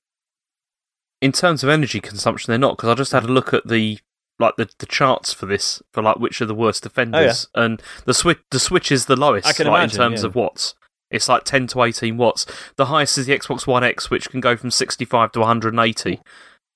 [1.21, 3.99] in terms of energy consumption, they're not because I just had a look at the
[4.39, 8.13] like the, the charts for this for like which are the worst offenders, and the
[8.13, 9.47] switch the switch is the lowest.
[9.47, 10.27] I can like, imagine, in terms yeah.
[10.27, 10.75] of watts.
[11.09, 12.45] It's like ten to eighteen watts.
[12.75, 15.47] The highest is the Xbox One X, which can go from sixty five to one
[15.47, 16.19] hundred and eighty.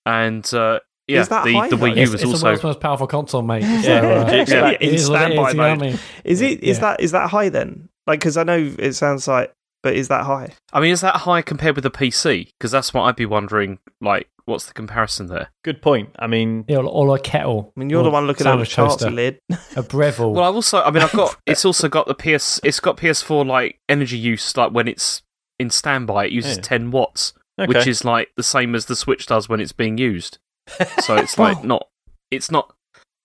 [0.05, 1.75] And uh, yeah, Is that the high, the?
[1.75, 3.63] Wii U It's, was it's the also world's most powerful console, mate.
[3.83, 3.99] So, Yeah.
[3.99, 5.99] uh, Yeah, it in is standby is, you know what I mode.
[6.23, 6.63] Is it?
[6.63, 6.81] Is Yeah.
[6.81, 7.01] that?
[7.01, 7.89] Is that high then?
[8.07, 9.53] Like, because I know it sounds like,
[9.83, 10.53] but is that high?
[10.73, 12.51] I mean, is that high compared with the PC?
[12.57, 13.79] Because that's what I'd be wondering.
[13.99, 15.49] Like, what's the comparison there?
[15.63, 16.09] Good point.
[16.19, 17.73] I mean, Yeah, or, or a kettle.
[17.75, 19.39] I mean, you're the one looking at the sandwich charts, toaster, lid.
[19.75, 20.33] A Breville.
[20.33, 21.37] Well, I've also, I mean, I've got.
[21.45, 22.59] It's also got the PS.
[22.63, 24.55] It's got PS4 like energy use.
[24.55, 25.21] Like when it's
[25.59, 26.61] in standby, it uses Yeah.
[26.63, 27.67] ten watts, okay.
[27.67, 30.37] which is like the same as the Switch does when it's being used.
[31.01, 31.87] So it's like not.
[32.29, 32.73] It's not.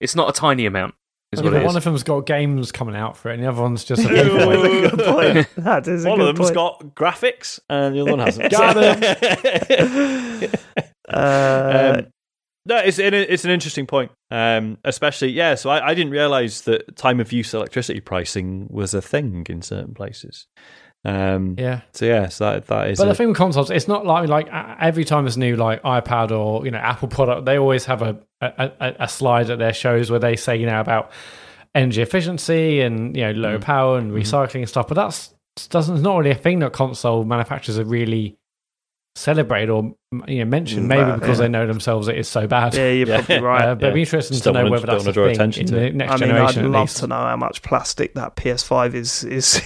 [0.01, 0.94] It's not a tiny amount.
[1.32, 1.76] Is what it one is.
[1.76, 4.14] of them's got games coming out for it, and the other one's just a Ooh.
[4.38, 4.90] paperweight.
[4.96, 5.48] good point.
[5.64, 6.55] That is a one good of them's point.
[6.55, 8.50] got graphics and the other one hasn't.
[8.52, 10.50] Got him.
[11.08, 12.06] Uh, Um,
[12.68, 14.10] No, it's an, it's an interesting point.
[14.30, 15.55] Um, especially yeah.
[15.55, 19.62] So I, I didn't realize that time of use electricity pricing was a thing in
[19.62, 20.46] certain places.
[21.05, 21.82] Um, Yeah.
[21.92, 22.98] So yeah, so that that is.
[22.98, 25.55] But a- the thing with consoles, it's not like like a- every time there's new
[25.55, 29.50] like iPad or you know Apple product, they always have a a, a, a slide
[29.50, 31.10] at their shows where they say you know about
[31.74, 33.40] energy efficiency and you know Mm.
[33.42, 34.20] low power and Mm-hmm.
[34.20, 34.89] recycling and stuff.
[34.89, 35.32] But that's
[35.70, 38.36] doesn't it's not really a thing that console manufacturers are really
[39.15, 39.94] celebrated or
[40.28, 40.84] you know mentioned.
[40.84, 41.44] Mm, Maybe because yeah.
[41.47, 42.74] they know themselves it is so bad.
[42.74, 43.16] Yeah, you're Yeah.
[43.23, 43.62] probably right.
[43.68, 45.74] Uh, but it'd be interesting Just to know whether that's a thing attention in to
[45.74, 46.65] the next I mean, generation.
[46.66, 46.97] I'd love least.
[46.98, 49.24] to know how much plastic that PS5 is.
[49.24, 49.62] is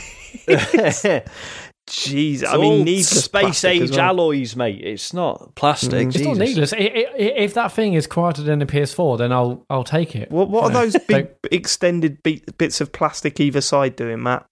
[1.91, 4.01] Jeez, I mean, needless space age well.
[4.01, 4.81] alloys, mate.
[4.83, 6.09] It's not plastic.
[6.09, 6.15] Mm.
[6.15, 6.73] It's not needless.
[6.77, 10.31] If that thing is quieter than the PS4, then I'll I'll take it.
[10.31, 14.47] What what are those big extended bit, bits of plastic either side doing, Mat?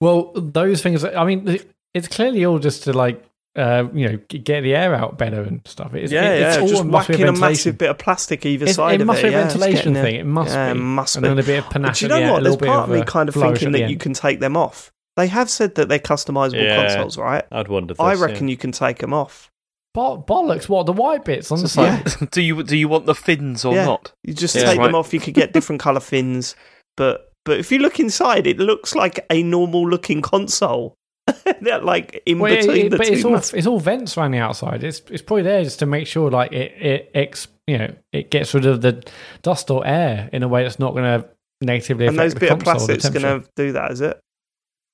[0.00, 1.04] Well, those things.
[1.04, 1.58] I mean,
[1.92, 3.24] it's clearly all just to like,
[3.56, 5.92] uh, you know, get the air out better and stuff.
[5.94, 8.96] It's, yeah, it's yeah, all just whacking a massive bit of plastic either It's- side
[8.96, 9.22] it of must it.
[9.24, 10.14] be a yeah, ventilation thing.
[10.16, 10.78] It must yeah, be.
[10.78, 11.28] It must and be.
[11.30, 11.98] then a bit of But panache.
[12.00, 12.40] do you the know what?
[12.40, 14.92] a There's part of me kind of thinking that you can take them off.
[15.16, 16.86] They have said that they're customizable Yeah.
[16.88, 17.44] consoles, right?
[17.52, 17.94] I'd wonder.
[17.94, 18.20] This, I yeah.
[18.24, 19.50] reckon you can take them off.
[19.94, 20.68] Bo- bollocks!
[20.68, 22.04] What the white bits on the side?
[22.20, 23.84] like, do you do you want the fins or Yeah.
[23.84, 24.12] not?
[24.24, 24.64] You just Yeah.
[24.64, 24.86] take Right.
[24.86, 25.14] them off.
[25.14, 26.56] You could get different color fins,
[26.96, 30.94] but but if you look inside, it looks like a normal looking console.
[31.60, 33.12] They're like in Well, between it- the but two.
[33.12, 34.82] it's all mass- it's all vents around the outside.
[34.82, 38.30] It's it's probably there just to make sure like it it ex, you know it
[38.32, 39.00] gets rid of the
[39.42, 41.28] dust or air in a way that's not going to
[41.62, 44.00] negatively and affect those the bit of console, the plastic's going to do that, is
[44.00, 44.18] it?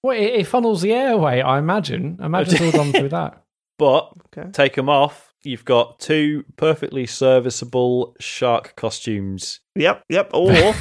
[0.02, 1.42] Well, it, it funnels the air away.
[1.42, 2.18] I imagine.
[2.20, 3.42] I imagine it's all done through that.
[3.78, 4.50] But Okay.
[4.52, 5.32] take them off.
[5.42, 9.60] You've got two perfectly serviceable shark costumes.
[9.74, 10.30] Yep, yep.
[10.34, 10.74] Or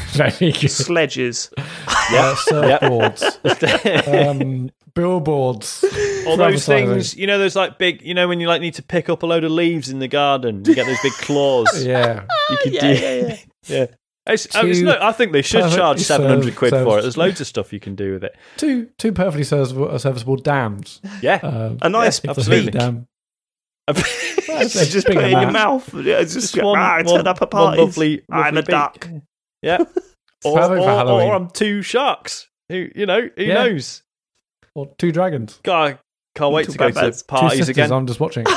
[0.67, 1.49] sledges.
[1.57, 5.85] Uh, surfboards, um, billboards.
[6.27, 8.83] All those things, you know, those like big, you know, when you like need to
[8.83, 11.85] pick up a load of leaves in the garden, you get those big claws.
[11.85, 12.25] Yeah.
[12.49, 13.37] You could Yeah, do, yeah, yeah.
[13.67, 13.85] yeah.
[14.33, 17.01] It's, I, it's Two I think they should charge seven hundred quid served- for it.
[17.03, 18.35] There's loads of stuff you can do with it.
[18.57, 21.01] Two two perfectly serviceable, uh, serviceable dams.
[21.21, 22.65] Yeah, Um, A nice Yeah, absolutely.
[22.71, 23.07] heat dam.
[24.49, 25.93] You just big put it in your mouth.
[25.93, 27.79] Yeah, It's just, Just one- ah, I one- turn up a one parties.
[27.79, 29.07] lovely- I'm lovely a duck.
[29.61, 29.83] yeah.
[30.45, 32.47] Or, or, or I'm two sharks.
[32.69, 33.29] Who you know?
[33.35, 33.55] Who Yeah.
[33.55, 34.03] knows?
[34.73, 35.59] Or two dragons.
[35.63, 35.99] God,
[36.35, 37.21] can't wait Two to go bad to bats.
[37.23, 37.91] Two parties sisters, again.
[37.91, 38.45] I'm just watching.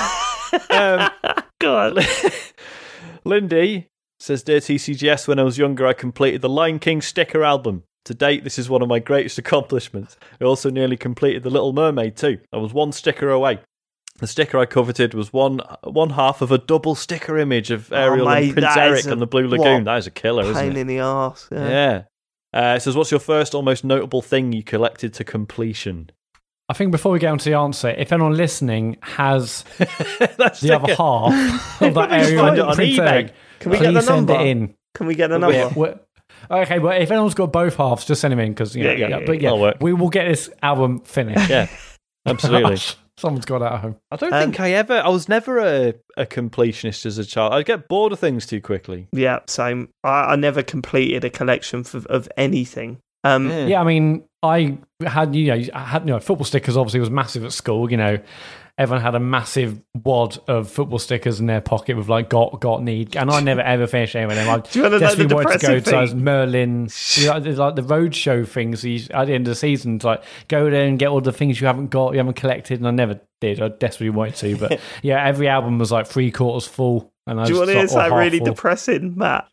[0.70, 1.10] Um,
[1.60, 2.06] God.
[3.24, 3.88] Lindy
[4.22, 7.82] says, Dear TCGS, when I was younger, I completed the Lion King sticker album.
[8.06, 10.16] To date, this is one of my greatest accomplishments.
[10.40, 12.38] I also nearly completed The Little Mermaid, too.
[12.52, 13.60] I was one sticker away.
[14.18, 18.26] The sticker I coveted was one one half of a double sticker image of Ariel
[18.28, 19.84] mate, and Prince Eric is a- on the Blue Lagoon.
[19.84, 20.78] That is a killer, isn't Pain it?
[20.80, 21.48] in the arse.
[21.50, 21.68] Yeah.
[21.68, 22.02] Yeah.
[22.54, 26.10] Uh, it says, What's your first, almost notable thing you collected to completion?
[26.68, 29.64] I think before we get on to the answer, if anyone listening has
[30.36, 31.32] That's the other half
[31.82, 33.08] of that Probably just area find it of on Prince eBay.
[33.10, 34.42] Eric, Can we please get the send number?
[34.42, 34.74] it in.
[34.94, 35.56] Can we get a number?
[35.56, 35.72] Yeah.
[35.74, 35.98] We're-
[36.50, 38.98] Okay, but if anyone's got both halves, just send them in because Yeah, yeah, yeah,
[39.08, 39.76] yeah, yeah, But yeah, that'll work.
[39.80, 41.48] we will get this album finished.
[41.48, 41.68] Yeah,
[42.26, 42.78] absolutely.
[43.18, 43.96] Someone's got that at home.
[44.10, 44.94] I don't Um, think I ever.
[44.94, 47.52] I was never a, a completionist as a child.
[47.52, 49.06] I'd get bored of things too quickly.
[49.12, 49.90] Yeah, same.
[50.02, 52.98] I, I never completed a collection for, of anything.
[53.24, 56.76] Um, Yeah, I mean, I had you know, I had you know, football stickers.
[56.76, 57.88] Obviously, was massive at school.
[57.90, 58.18] You know,
[58.78, 62.82] everyone had a massive wad of football stickers in their pocket with like got got
[62.82, 64.48] need, and I never ever finished any of them.
[64.48, 66.14] I you the desperately wanted to go depressing to those?
[66.14, 69.98] Merlin, you know, there's like the roadshow things you- at the end of the season.
[70.00, 72.78] To like go there and get all the things you haven't got, you haven't collected,
[72.78, 73.60] and I never did.
[73.60, 77.12] I desperately wanted to, but yeah, every album was like three quarters full.
[77.26, 78.46] And I Do you want just to hear something really full.
[78.46, 79.46] depressing, Mat?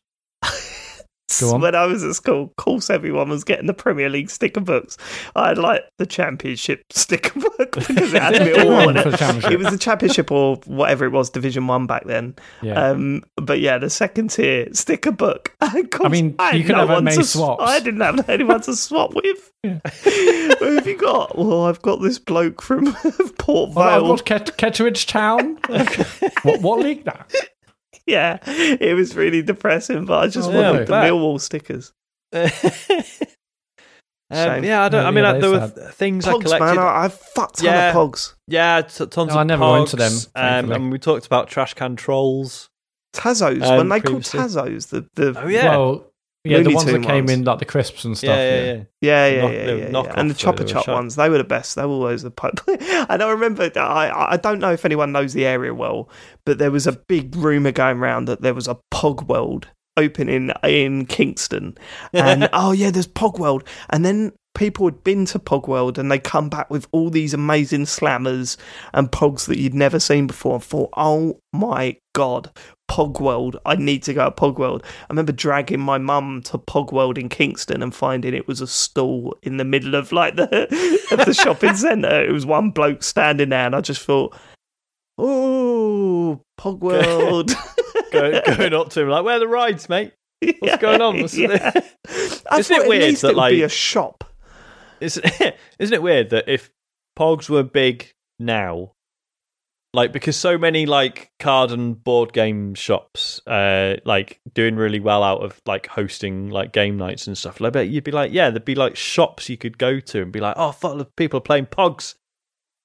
[1.41, 4.97] When I was at school, of course, everyone was getting the Premier League sticker books.
[5.35, 9.05] I had like the Championship sticker book because it had it all on it.
[9.51, 12.35] It was the Championship or whatever it was, Division One back then.
[12.61, 12.73] Yeah.
[12.91, 15.55] Um, but yeah, the second tier sticker book.
[15.59, 17.63] Course, I mean, had you could no have many to, swaps.
[17.63, 19.51] I didn't have anyone to swap with.
[19.63, 21.37] Who have you got?
[21.37, 22.93] Well, I've got this bloke from
[23.37, 24.15] Port Well, I've Vale.
[24.15, 25.57] got Ket- Kettering Town.
[26.43, 27.31] what, what league that?
[28.09, 31.11] Yeah, it was really depressing, but I just Oh, yeah, wanted the I bet.
[31.13, 31.93] Millwall stickers.
[34.31, 34.63] Um, Shame.
[34.63, 35.01] yeah, I don't.
[35.01, 36.59] Yeah, I mean, yeah, like, there that were is th- things I collected.
[36.59, 37.89] man, I, I've fucked ton Yeah.
[37.89, 38.33] of pogs.
[38.47, 39.37] yeah, t- tons No, of.
[39.37, 42.69] I never pogs, went to them, Um, and we talked about trash can trolls.
[43.15, 44.21] Tazos, Um, when they called.
[44.21, 46.08] Tazos, the the Oh yeah, Well,
[46.45, 47.31] yeah, the Looney ones that came ones.
[47.31, 48.29] in like the crisps and stuff.
[48.29, 48.83] yeah, yeah, yeah.
[49.01, 50.13] Yeah, yeah, knock- yeah, they yeah, yeah.
[50.15, 50.95] And the though, chopper chop shite.
[50.95, 51.75] ones, they were the best.
[51.75, 52.59] They were always the pipe.
[52.67, 56.09] and I remember, that I I don't know if anyone knows the area well,
[56.45, 60.51] but there was a big rumor going around that there was a Pog World opening
[60.63, 61.77] in Kingston,
[62.13, 64.31] and oh yeah, there's Pog World, and then.
[64.55, 68.57] People had been to Pog World and they come back with all these amazing slammers
[68.93, 72.51] and pogs that you'd never seen before and thought, oh my God,
[72.91, 73.55] Pogworld.
[73.65, 74.83] I need to go to Pogworld.
[74.83, 79.37] I remember dragging my mum to Pogworld in Kingston and finding it was a stall
[79.41, 80.49] in the middle of like the
[81.17, 82.25] of the shopping centre.
[82.25, 84.35] It was one bloke standing there, and I just thought,
[85.17, 87.53] oh, Pogworld.
[88.11, 90.13] Go, going up to him like, "Where are the rides, mate?
[90.41, 91.71] What's Yeah, going on?" What's- yeah.
[92.57, 94.23] Isn't it weird that, it would be like- a shop?
[94.99, 95.25] Isn't
[95.79, 96.69] isn't it weird that if
[97.17, 98.91] Pogs were big now,
[99.93, 105.23] like because so many like card and board game shops, uh, like doing really well
[105.23, 107.59] out of like hosting like game nights and stuff.
[107.59, 110.31] Like, but you'd be like, yeah, there'd be like shops you could go to and
[110.31, 112.15] be like, oh, fuck, look, people are playing Pogs,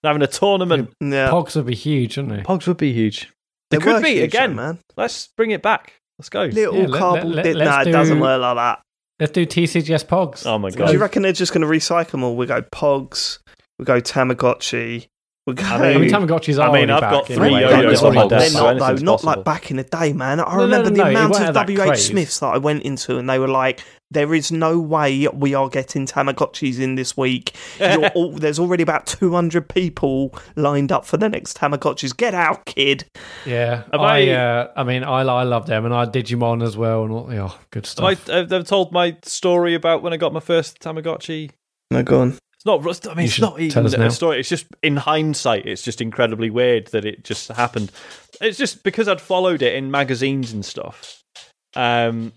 [0.02, 0.92] They're having a tournament.
[1.00, 2.42] Yeah, Pogs would be huge, wouldn't they?
[2.42, 3.30] Pogs would be huge.
[3.70, 4.56] They, They could be huge, again.
[4.56, 4.78] though, man.
[4.96, 5.94] Let's bring it back.
[6.18, 6.44] Let's go.
[6.44, 7.34] Little Yeah, let- cardboard.
[7.34, 8.80] let- di- let's nah, it do- doesn't work like that.
[9.20, 10.46] Let's do TCGS Pogs.
[10.46, 10.86] Oh my God.
[10.86, 12.34] Do you reckon they're just going to recycle them all?
[12.36, 13.38] We go Pogs,
[13.78, 15.06] we go Tamagotchi,
[15.46, 15.64] we go.
[15.64, 17.60] I I mean, mean, Tamagotchis are I mean, already I've back got three a way.
[17.60, 19.32] yo-yos They're on my desk, They're not though, not possible.
[19.36, 20.40] like back in the day, man.
[20.40, 21.96] I no, remember no, the no, you amount of WH.
[21.98, 25.68] Smiths that I went into, and they were like, "There is no way we are
[25.68, 27.54] getting Tamagotchis in this week.
[27.78, 32.16] You're all, there's already about 200 people lined up for the next Tamagotchis.
[32.16, 33.04] Get out, kid."
[33.44, 36.76] Yeah, Have I, I- uh, I mean, I, I love them, and I Digimon as
[36.78, 38.26] well, and all, yeah, good stuff.
[38.28, 41.50] Have I, have told my story about when I got my first Tamagotchi?
[41.90, 42.38] No, go on.
[42.66, 43.12] It's not.
[43.12, 44.40] I mean, You it's not even a story.
[44.40, 47.92] It's just in hindsight, it's just incredibly weird that it just happened.
[48.40, 51.22] It's just because I'd followed it in magazines and stuff.
[51.76, 52.32] Um,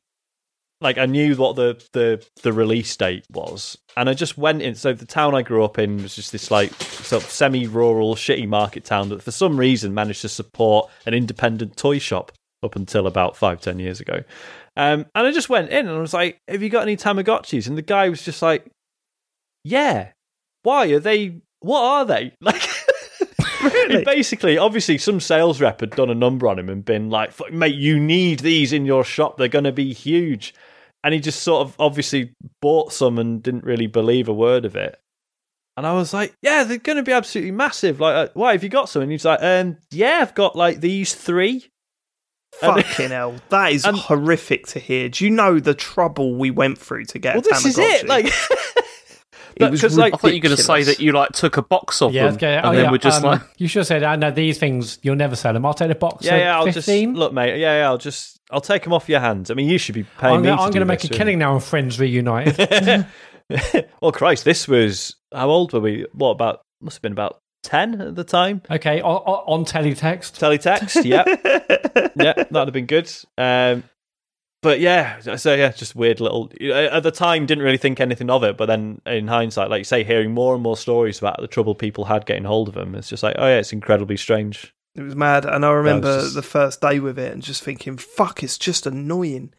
[0.80, 4.76] like I knew what the the the release date was, and I just went in.
[4.76, 8.48] So the town I grew up in was just this like sort of semi-rural, shitty
[8.48, 12.32] market town that for some reason managed to support an independent toy shop
[12.64, 14.24] up until about five ten years ago.
[14.76, 17.68] Um, and I just went in and I was like, "Have you got any Tamagotchis?"
[17.68, 18.68] And the guy was just like,
[19.64, 20.10] "Yeah."
[20.68, 21.40] Why are they?
[21.62, 22.62] What are they like?
[23.64, 24.04] Really?
[24.06, 27.76] Basically, obviously, some sales rep had done a number on him and been like, "Mate,
[27.76, 29.38] you need these in your shop.
[29.38, 30.54] They're going to be huge."
[31.06, 34.76] And he just sort of obviously bought some and didn't really believe a word of
[34.76, 35.00] it.
[35.78, 38.02] And I was like, "Yeah, they're going to be absolutely massive.
[38.02, 40.82] Like, uh, why have you got some?" And he's like, "Um, yeah, I've got like
[40.82, 41.70] these three.
[42.60, 45.08] Fucking hell, that is and- horrific to hear.
[45.08, 48.06] Do you know the trouble we went through to get Well, this is it.
[48.06, 48.34] Like,
[49.60, 51.62] It was like, I thought you were going to say that you like took a
[51.62, 52.58] box of yeah, them okay.
[52.58, 54.58] and oh, then yeah, we're just um, like, you should have said, "I know these
[54.58, 55.00] things.
[55.02, 55.66] You'll never sell them.
[55.66, 56.26] I'll take the box.
[56.26, 57.10] yeah, yeah, I'll 15.
[57.14, 57.60] just look, mate.
[57.60, 59.52] Yeah, yeah, I'll just, I'll take them off your hands.
[59.52, 60.50] I mean, you should be paying I'm me.
[60.50, 61.18] gonna, I'm gonna make this, a really.
[61.18, 63.06] killing now on Friends Reunited.
[64.02, 66.06] well, Christ, this was how old were we?
[66.14, 66.62] What about?
[66.82, 68.62] Must have been about ten at the time.
[68.70, 70.38] okay, on, on on teletext.
[70.38, 71.24] Teletext, yeah,
[72.16, 73.12] yeah, that'd have been good.
[73.38, 73.84] Um,
[74.62, 76.52] but yeah, so yeah, just weird little.
[76.62, 79.80] Uh, at the time, didn't really think anything of it, but then in hindsight, like
[79.80, 82.74] you say, hearing more and more stories about the trouble people had getting hold of
[82.74, 84.74] them, it's just like, oh yeah, it's incredibly strange.
[84.96, 87.98] It was mad, and I remember just- the first day with it and just thinking,
[87.98, 89.54] "Fuck, it's just annoying."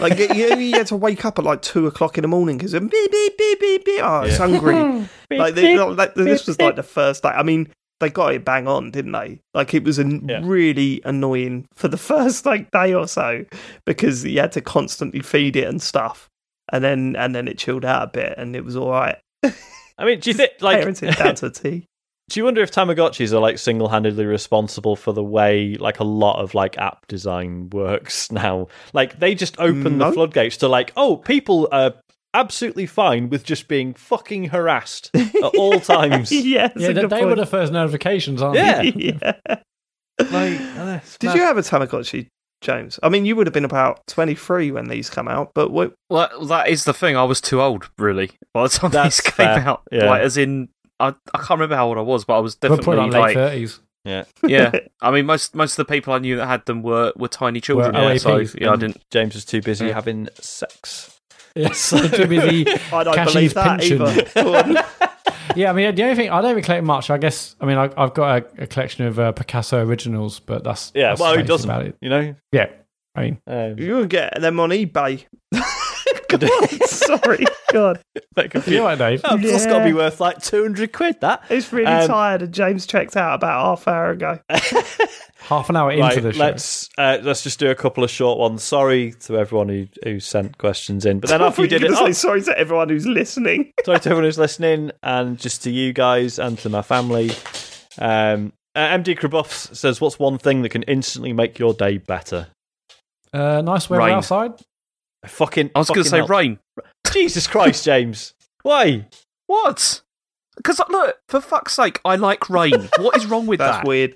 [0.00, 2.72] Like you, you had to wake up at like two o'clock in the morning because
[2.72, 4.00] beep beep beep beep beep.
[4.02, 4.74] Oh, it's hungry.
[5.30, 7.28] like, they, like this was like the first day.
[7.28, 9.40] I mean, they got it bang on, didn't they?
[9.54, 10.40] Like it was an Yeah.
[10.42, 13.44] really annoying for the first like day or so
[13.84, 16.28] because you had to constantly feed it and stuff,
[16.72, 19.16] and then and then it chilled out a bit and it was all right.
[19.98, 21.86] I mean, do you think like Parenting down to a T.
[22.28, 26.40] Do you wonder if Tamagotchis are like single-handedly responsible for the way like a lot
[26.42, 28.66] of like app design works now?
[28.92, 30.08] Like they just open No.
[30.08, 31.94] the floodgates to like, oh, people are
[32.36, 36.30] absolutely fine with just being fucking harassed at all times.
[36.30, 38.82] yeah, Yeah, they, they were the first notifications, aren't Yeah.
[38.82, 38.88] they?
[38.96, 39.32] yeah.
[40.30, 42.28] Like, uh, Did you have a Tamagotchi,
[42.62, 42.98] James?
[43.02, 46.46] I mean, you would have been about 23 when these come out, but what, well,
[46.46, 47.16] that is the thing.
[47.16, 49.82] I was too old, really, by the time That's these came fair, out.
[49.92, 50.06] yeah.
[50.08, 50.68] Like, as in,
[51.00, 53.10] I, I can't remember how old I was, but I was We're definitely putting on
[53.10, 53.80] late like, thirties.
[54.06, 54.70] Yeah, yeah.
[55.02, 57.60] I mean, most most of the people I knew that had them were, were tiny
[57.60, 57.92] children.
[57.92, 59.02] Were yeah, so yeah, I didn't.
[59.10, 59.94] James was too busy Yeah.
[59.94, 61.15] having sex.
[61.56, 64.02] Yes, too busy I don't cashing believe that pension.
[64.02, 64.84] either.
[65.54, 67.08] Yeah, I mean, the only thing I don't even collect much.
[67.08, 70.62] I guess I mean I, I've got a, a collection of uh, Picasso originals, but
[70.64, 71.70] that's Yeah, that's well, who doesn't?
[71.70, 71.96] About it.
[72.02, 72.66] You know, Yeah,
[73.14, 75.24] I mean, um, you can get them on eBay.
[76.38, 78.00] Go on, sorry, God.
[78.36, 78.72] that could be.
[78.72, 79.20] you all right, Dave?
[79.24, 81.20] Oh, That's got to be worth like two hundred quid.
[81.20, 84.38] That It's really Um, tired, and James checked out about half an hour ago.
[85.38, 86.38] Half an hour into right, the show.
[86.40, 88.64] let's uh, let's just do a couple of short ones.
[88.64, 92.00] Sorry to everyone who, who sent questions in, but then after you did it, gonna
[92.00, 93.72] oh, say sorry to everyone who's listening.
[93.84, 97.30] sorry to everyone who's listening, and just to you guys and to my family.
[97.98, 102.48] Um, uh, MD Krabuffs says, "What's one thing that can instantly make your day better?"
[103.32, 104.14] uh, nice weather Rain.
[104.14, 104.52] outside.
[105.26, 106.58] Fucking, I was going to say fucking rain.
[107.12, 109.06] Jesus Christ, James, why?
[109.46, 110.02] What?
[110.56, 112.88] Because look, for fuck's sake, I like rain.
[112.98, 113.86] What is wrong with That's that?
[113.86, 114.14] weird.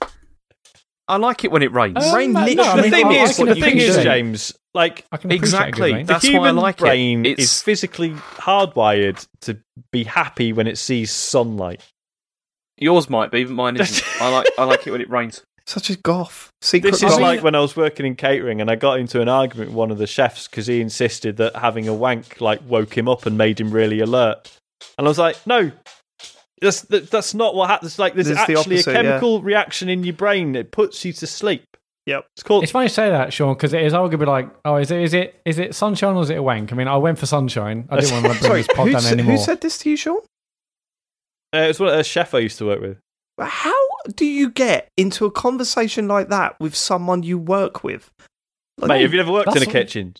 [1.08, 1.97] I like it when it rains.
[2.05, 4.02] Um, Rain no, literally- I the thing I- I is, can the thing is, it.
[4.05, 5.92] James, like I can Exactly.
[5.92, 6.06] good.
[6.06, 7.26] That's the why I human like it.
[7.26, 9.58] It's- is physically hardwired to
[9.90, 11.82] be happy when it sees sunlight.
[12.78, 14.05] Yours might be, but mine isn't.
[14.22, 15.42] I like I like it when it rains.
[15.70, 16.50] Such a goth.
[16.62, 17.20] Secret This is goth.
[17.20, 19.92] like when I was working in catering and I got into an argument with one
[19.92, 23.39] of the chefs because he insisted that having a wank like woke him up and
[23.39, 24.50] made him really alert.
[24.99, 25.70] And I was like, no,
[26.60, 28.00] that's that, that's not what happens.
[28.00, 29.02] Like there's It's the actually opposite, a yeah.
[29.02, 31.62] chemical reaction in your brain that puts you to sleep.
[32.07, 32.26] Yep.
[32.34, 32.65] It's called.
[32.65, 35.15] It's funny to say that, Sean, because it is arguably like, oh, is it is
[35.15, 36.73] it is it sunshine or is it a wank?
[36.73, 37.86] I mean, I went for sunshine.
[37.90, 39.36] I didn't want to bring this pod down said, anymore.
[39.36, 40.18] who said this to you, Sean?
[41.52, 42.99] uh, was one a chef I used to work with.
[43.40, 43.73] How
[44.14, 48.10] do you get into a conversation like that with someone you work with?
[48.78, 50.14] Like, Mate, have you ever worked in a that's- kitchen?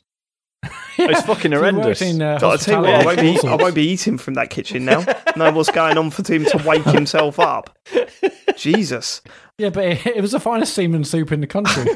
[0.99, 2.03] It's fucking horrendous.
[2.03, 4.35] in, uh, God, I tell you what, I won't, be, I won't be eating from
[4.35, 5.03] that kitchen now.
[5.35, 7.75] know what's going on for him to wake himself up.
[8.57, 9.23] Jesus.
[9.57, 11.85] Yeah, but it, it was the finest seaman soup in the country.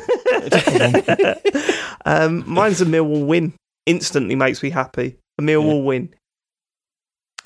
[2.06, 3.52] um, mine's a Millwall win.
[3.84, 5.18] Instantly makes me happy.
[5.38, 6.14] A Millwall win.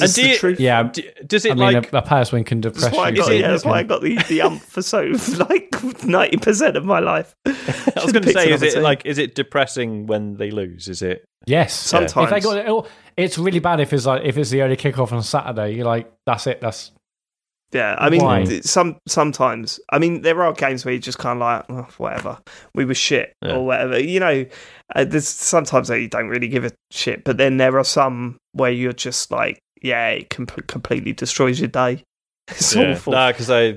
[0.00, 0.60] And That's do the you- truth.
[0.60, 1.92] yeah, D- Does it I mean, like?
[1.92, 3.16] a, a pass win can That's depress why, I you.
[3.16, 5.02] got, Is it- yeah, that's why I got the, the ump for so
[5.48, 7.34] like ninety percent of my life.
[7.46, 7.52] I
[8.02, 10.88] was going to say, is it like, is it depressing when they lose?
[10.88, 11.24] Is it?
[11.46, 12.30] Yes, Sometimes.
[12.30, 12.86] If they got it, oh,
[13.16, 15.74] it's really bad if it's like if it's the early kickoff on Saturday.
[15.74, 16.60] You're like, that's it.
[16.60, 16.92] That's
[17.72, 18.44] Yeah, I mean, Why?
[18.44, 19.80] th- some sometimes.
[19.90, 22.38] I mean, there are games where you just kind of like, oh, whatever,
[22.74, 23.54] we were shit Yeah.
[23.56, 23.98] or whatever.
[23.98, 24.46] You know,
[24.94, 28.36] uh, there's sometimes that you don't really give a shit, but then there are some
[28.52, 32.04] where you're just like, yeah, it com- completely destroys your day.
[32.50, 33.12] It's awful.
[33.12, 33.72] No, because I.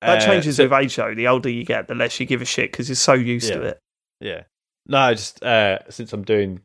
[0.00, 1.14] that uh, changes so- with age, though.
[1.14, 3.60] The older you get, the less you give a shit because you're so used to
[3.62, 3.78] it.
[4.20, 4.44] Yeah.
[4.86, 6.60] No, just uh, since I'm doing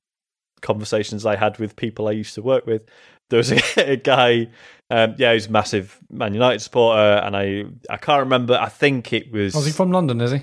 [0.61, 2.83] conversations I had with people I used to work with,
[3.30, 3.61] there was a,
[3.93, 4.48] a guy.
[4.91, 8.56] Um, yeah, he's a massive Man United supporter, and I I can't remember.
[8.56, 9.56] I think it was.
[9.56, 10.22] was he from London?
[10.22, 10.41] Is he?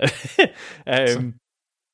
[0.86, 1.34] um,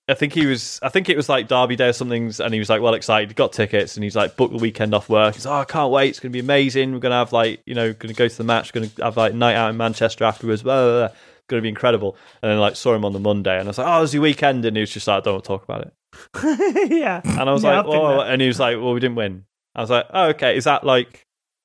[0.07, 0.79] I think he was.
[0.83, 3.31] I think it was like Derby Day or something, and he was like well excited.
[3.31, 5.35] He got tickets, and he's like booked the weekend off work.
[5.35, 6.11] He's like, oh, I can't wait.
[6.11, 6.93] It's going to be amazing.
[6.93, 8.73] We're going to have like you know, going to go to the match.
[8.73, 10.63] Going to have like night out in Manchester afterwards.
[10.63, 11.17] Blah, blah, blah.
[11.17, 12.17] It's going to be incredible.
[12.43, 14.13] And then like saw him on the Monday, and I was like, oh, it was
[14.15, 16.91] your weekend, and he was just like, I don't want to talk about it.
[16.93, 19.45] yeah, And I was Yeah, like, oh, and he was like, well, we didn't win.
[19.75, 20.57] I was like, oh, okay.
[20.57, 21.23] Is that like?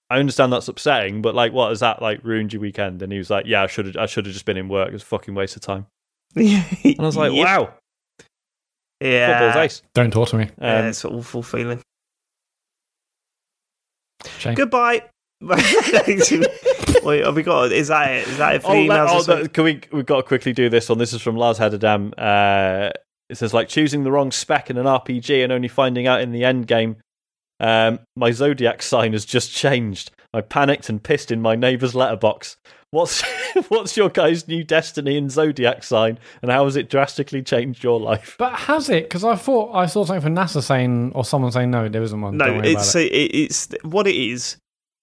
[0.10, 3.04] I understand that's upsetting, but like, what has that like ruined your weekend?
[3.04, 4.88] And he was like, yeah, I should have, I should have just been in work.
[4.88, 5.86] It was a fucking waste of time.
[6.36, 6.48] and
[6.84, 7.74] And I was like, wow,
[9.02, 9.82] yeah, football's ace.
[9.94, 10.50] Don't talk to me.
[10.62, 11.82] yeah, Um, it's an awful feeling.
[14.38, 14.56] Shame.
[14.56, 15.04] Goodbye.
[15.42, 17.72] Wait, have we got?
[17.72, 18.28] Is that it?
[18.28, 19.10] Is that it for Oh, the let- emails?
[19.10, 19.44] oh, this week?
[19.44, 19.82] that- can we?
[19.92, 20.98] We've got to quickly do this one.
[20.98, 22.14] This is from Lars Hederdam.
[22.18, 22.90] Uh,
[23.30, 26.32] it says like choosing the wrong spec in an RPG and only finding out in
[26.32, 26.98] the end game.
[27.62, 30.12] Um, my zodiac sign has just changed.
[30.34, 32.58] I panicked and pissed in my neighbour's letterbox.
[32.92, 33.22] What's
[33.70, 38.00] what's your guys' new destiny and zodiac sign, and how has it drastically changed your
[38.00, 38.36] life?
[38.40, 39.04] But has it?
[39.04, 42.20] Because I thought I saw something from NASA saying, or someone saying, no, there isn't
[42.20, 42.38] one.
[42.38, 43.12] No, it's it.
[43.12, 44.58] it, it's what it is.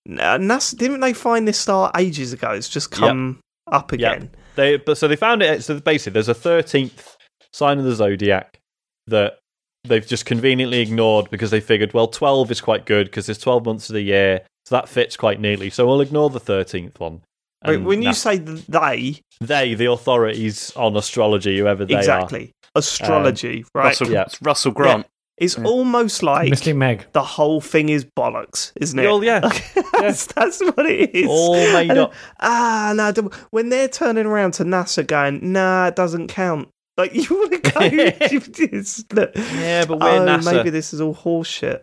[0.08, 2.50] Uh, NASA, didn't they find this star ages ago?
[2.50, 3.40] It's just come
[3.70, 4.30] up again.
[4.56, 5.62] They but so they found it.
[5.62, 7.16] So basically, there's a thirteenth
[7.52, 8.58] sign of the zodiac
[9.06, 9.38] that
[9.84, 13.64] they've just conveniently ignored because they figured, well, twelve is quite good because there's twelve
[13.64, 15.70] months of the year, so that fits quite neatly.
[15.70, 17.22] So we'll ignore the thirteenth one.
[17.62, 21.98] But And when you na- say they, they, the authorities on astrology, whoever they are.
[21.98, 23.86] exactly astrology, right?
[23.86, 24.26] Russell, Yeah.
[24.42, 25.06] Russell Grant.
[25.38, 27.06] It's almost like Mystic Meg.
[27.12, 29.02] the whole thing is bollocks, isn't it?
[29.02, 29.40] Well, yeah.
[29.92, 31.26] that's, that's what it is.
[31.28, 32.14] All made And, up.
[32.40, 33.12] Ah, no.
[33.12, 37.52] don't- When they're turning around to NASA, going, "Nah, it doesn't count." Like you want
[37.52, 37.80] to go?
[39.60, 40.54] Yeah, but we're oh, NASA.
[40.54, 41.82] maybe this is all horseshit.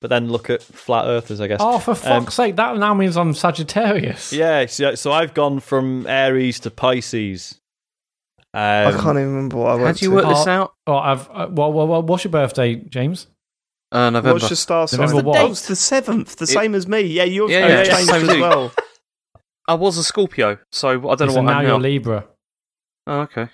[0.00, 1.60] But then look at flat earthers, I guess.
[1.62, 4.32] Oh, for fuck's sake, that now means I'm Sagittarius.
[4.32, 7.58] Yeah, so, so I've gone from Aries to Pisces.
[8.54, 10.16] Um, I can't even remember what I How went do you to.
[10.16, 10.74] work this Oh, out?
[10.86, 11.28] Oh, I've.
[11.30, 13.26] Uh, well, well, well, what's your birthday, James?
[13.92, 14.34] Uh, November.
[14.34, 15.00] What's your star sign?
[15.00, 15.38] November what?
[15.38, 17.00] Oh, it's the seventh, the same as me.
[17.02, 18.72] Yeah, you've Yeah, yeah, yeah, changed same as as well.
[19.68, 21.78] I was a Scorpio, so I don't so know what now I'm you're.
[21.78, 22.24] Libra.
[23.06, 23.48] Oh, okay.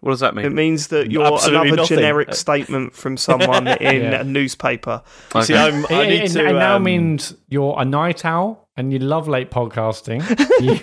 [0.00, 0.44] What does that mean?
[0.44, 1.96] It means that you're Absolutely another nothing.
[1.96, 4.20] generic statement from someone in Yeah.
[4.20, 5.02] a newspaper.
[5.34, 6.46] You See, I'm, I It, need it- to.
[6.48, 10.20] it now um, means you're a night owl and you love late podcasting.
[10.60, 10.78] You-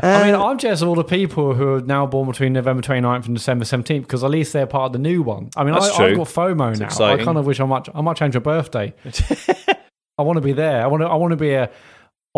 [0.00, 3.26] I mean, I'm jealous of all the people who are now born between November 29th
[3.26, 5.50] and December 17th because at least they're part of the new one.
[5.56, 6.86] I mean, I, I've got FOMO It's now.
[6.86, 7.20] exciting.
[7.20, 8.94] I kind of wish I might, I might change your birthday.
[10.18, 10.82] I want to be there.
[10.82, 11.68] I want to, I want to be a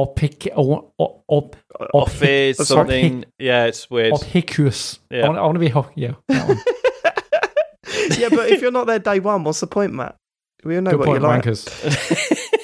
[0.03, 1.51] opic, or, or, or,
[1.95, 2.67] Office, sorry.
[2.67, 3.25] something.
[3.39, 4.12] Yeah, it's weird.
[4.15, 4.99] opicus.
[5.11, 5.25] Yeah.
[5.25, 6.12] I, want, I want to be, ho- yeah.
[6.29, 6.59] that one.
[8.19, 10.17] yeah, but if you're not there day one, what's the point, Mat?
[10.65, 11.43] We all know Good what point, you like.
[11.45, 12.47] wankers.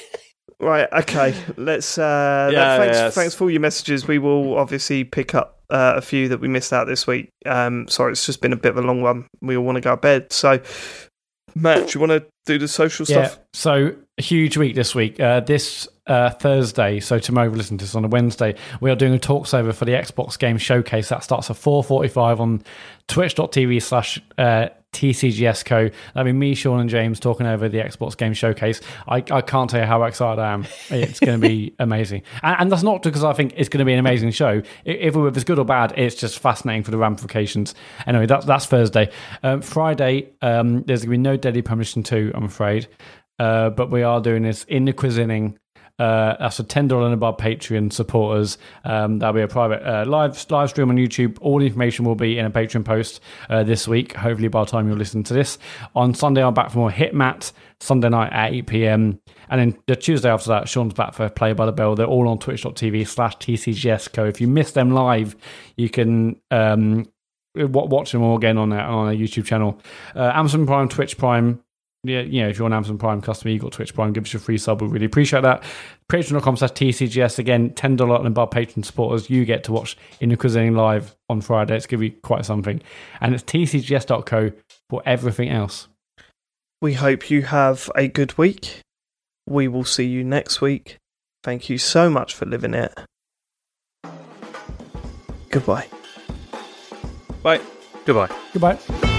[0.59, 0.87] Right.
[0.91, 1.35] Okay.
[1.55, 1.99] Let's.
[1.99, 2.97] Uh, Yeah, thanks.
[2.97, 4.07] yeah, Thanks for all your messages.
[4.07, 7.29] We will obviously pick up uh, a few that we missed out this week.
[7.45, 9.27] Um, sorry, it's just been a bit of a long one.
[9.39, 10.33] We all want to go to bed.
[10.33, 10.59] So,
[11.53, 13.27] Mat, do you want to do the social Yeah.
[13.27, 13.39] stuff?
[13.53, 15.19] So huge week this week.
[15.19, 18.55] Uh, this uh, Thursday, so tomorrow listen to this on a Wednesday.
[18.81, 21.09] We are doing a talks over for the Xbox Game Showcase.
[21.09, 22.63] That starts at four forty-five on
[23.07, 25.89] Twitch.tv slash uh, TCGS Co.
[26.13, 28.81] That'll be me, Sean, and James talking over the Xbox Game Showcase.
[29.07, 30.65] I, I can't tell you how excited I am.
[30.89, 33.85] It's going to be amazing, and, and that's not because I think it's going to
[33.85, 34.61] be an amazing show.
[34.85, 37.75] If if it's good or bad, it's just fascinating for the ramifications.
[38.05, 39.11] Anyway, that's that's Thursday.
[39.43, 42.31] Um, Friday, um, there's going to be no Deadly Premonition two.
[42.33, 42.87] I'm afraid.
[43.39, 45.59] Uh, but we are doing this in the quiz inning.
[45.99, 48.57] Uh, that's a ten dollar and above Patreon supporters.
[48.83, 51.37] Um, that'll be a private uh, live live stream on YouTube.
[51.41, 53.19] All the information will be in a Patreon post
[53.49, 54.13] uh, this week.
[54.13, 55.57] Hopefully, by the time you listen to this
[55.95, 59.19] on Sunday, I'm back for more Hitmat Sunday night at eight pm,
[59.49, 61.95] and then the Tuesday after that, Sean's back for Play by the Bell.
[61.95, 64.29] They're all on Twitch.tv slash TCGSco.
[64.29, 65.35] If you miss them live,
[65.75, 67.05] you can um,
[67.55, 69.79] watch them all again on our, on our YouTube channel.
[70.15, 71.63] Uh, Amazon Prime, Twitch Prime,
[72.07, 74.33] yeah, you know, if you're an Amazon Prime customer, you got Twitch Prime, give us
[74.33, 74.81] a free sub.
[74.81, 75.63] We really appreciate that.
[76.09, 77.39] Patreon.com slash TCGS.
[77.39, 79.29] Again, $10 and above patron supporters.
[79.29, 81.75] You get to watch In the Cuisine live on Friday.
[81.75, 82.81] It's going to be quite something.
[83.21, 84.51] And it's TCGS.co
[84.89, 85.87] for everything else.
[86.81, 88.81] We hope you have a good week.
[89.47, 90.97] We will see you next week.
[91.43, 92.93] Thank you so much for living it.
[95.49, 95.87] Goodbye.
[97.41, 97.61] Bye.
[98.05, 98.35] Goodbye.
[98.53, 99.16] Goodbye.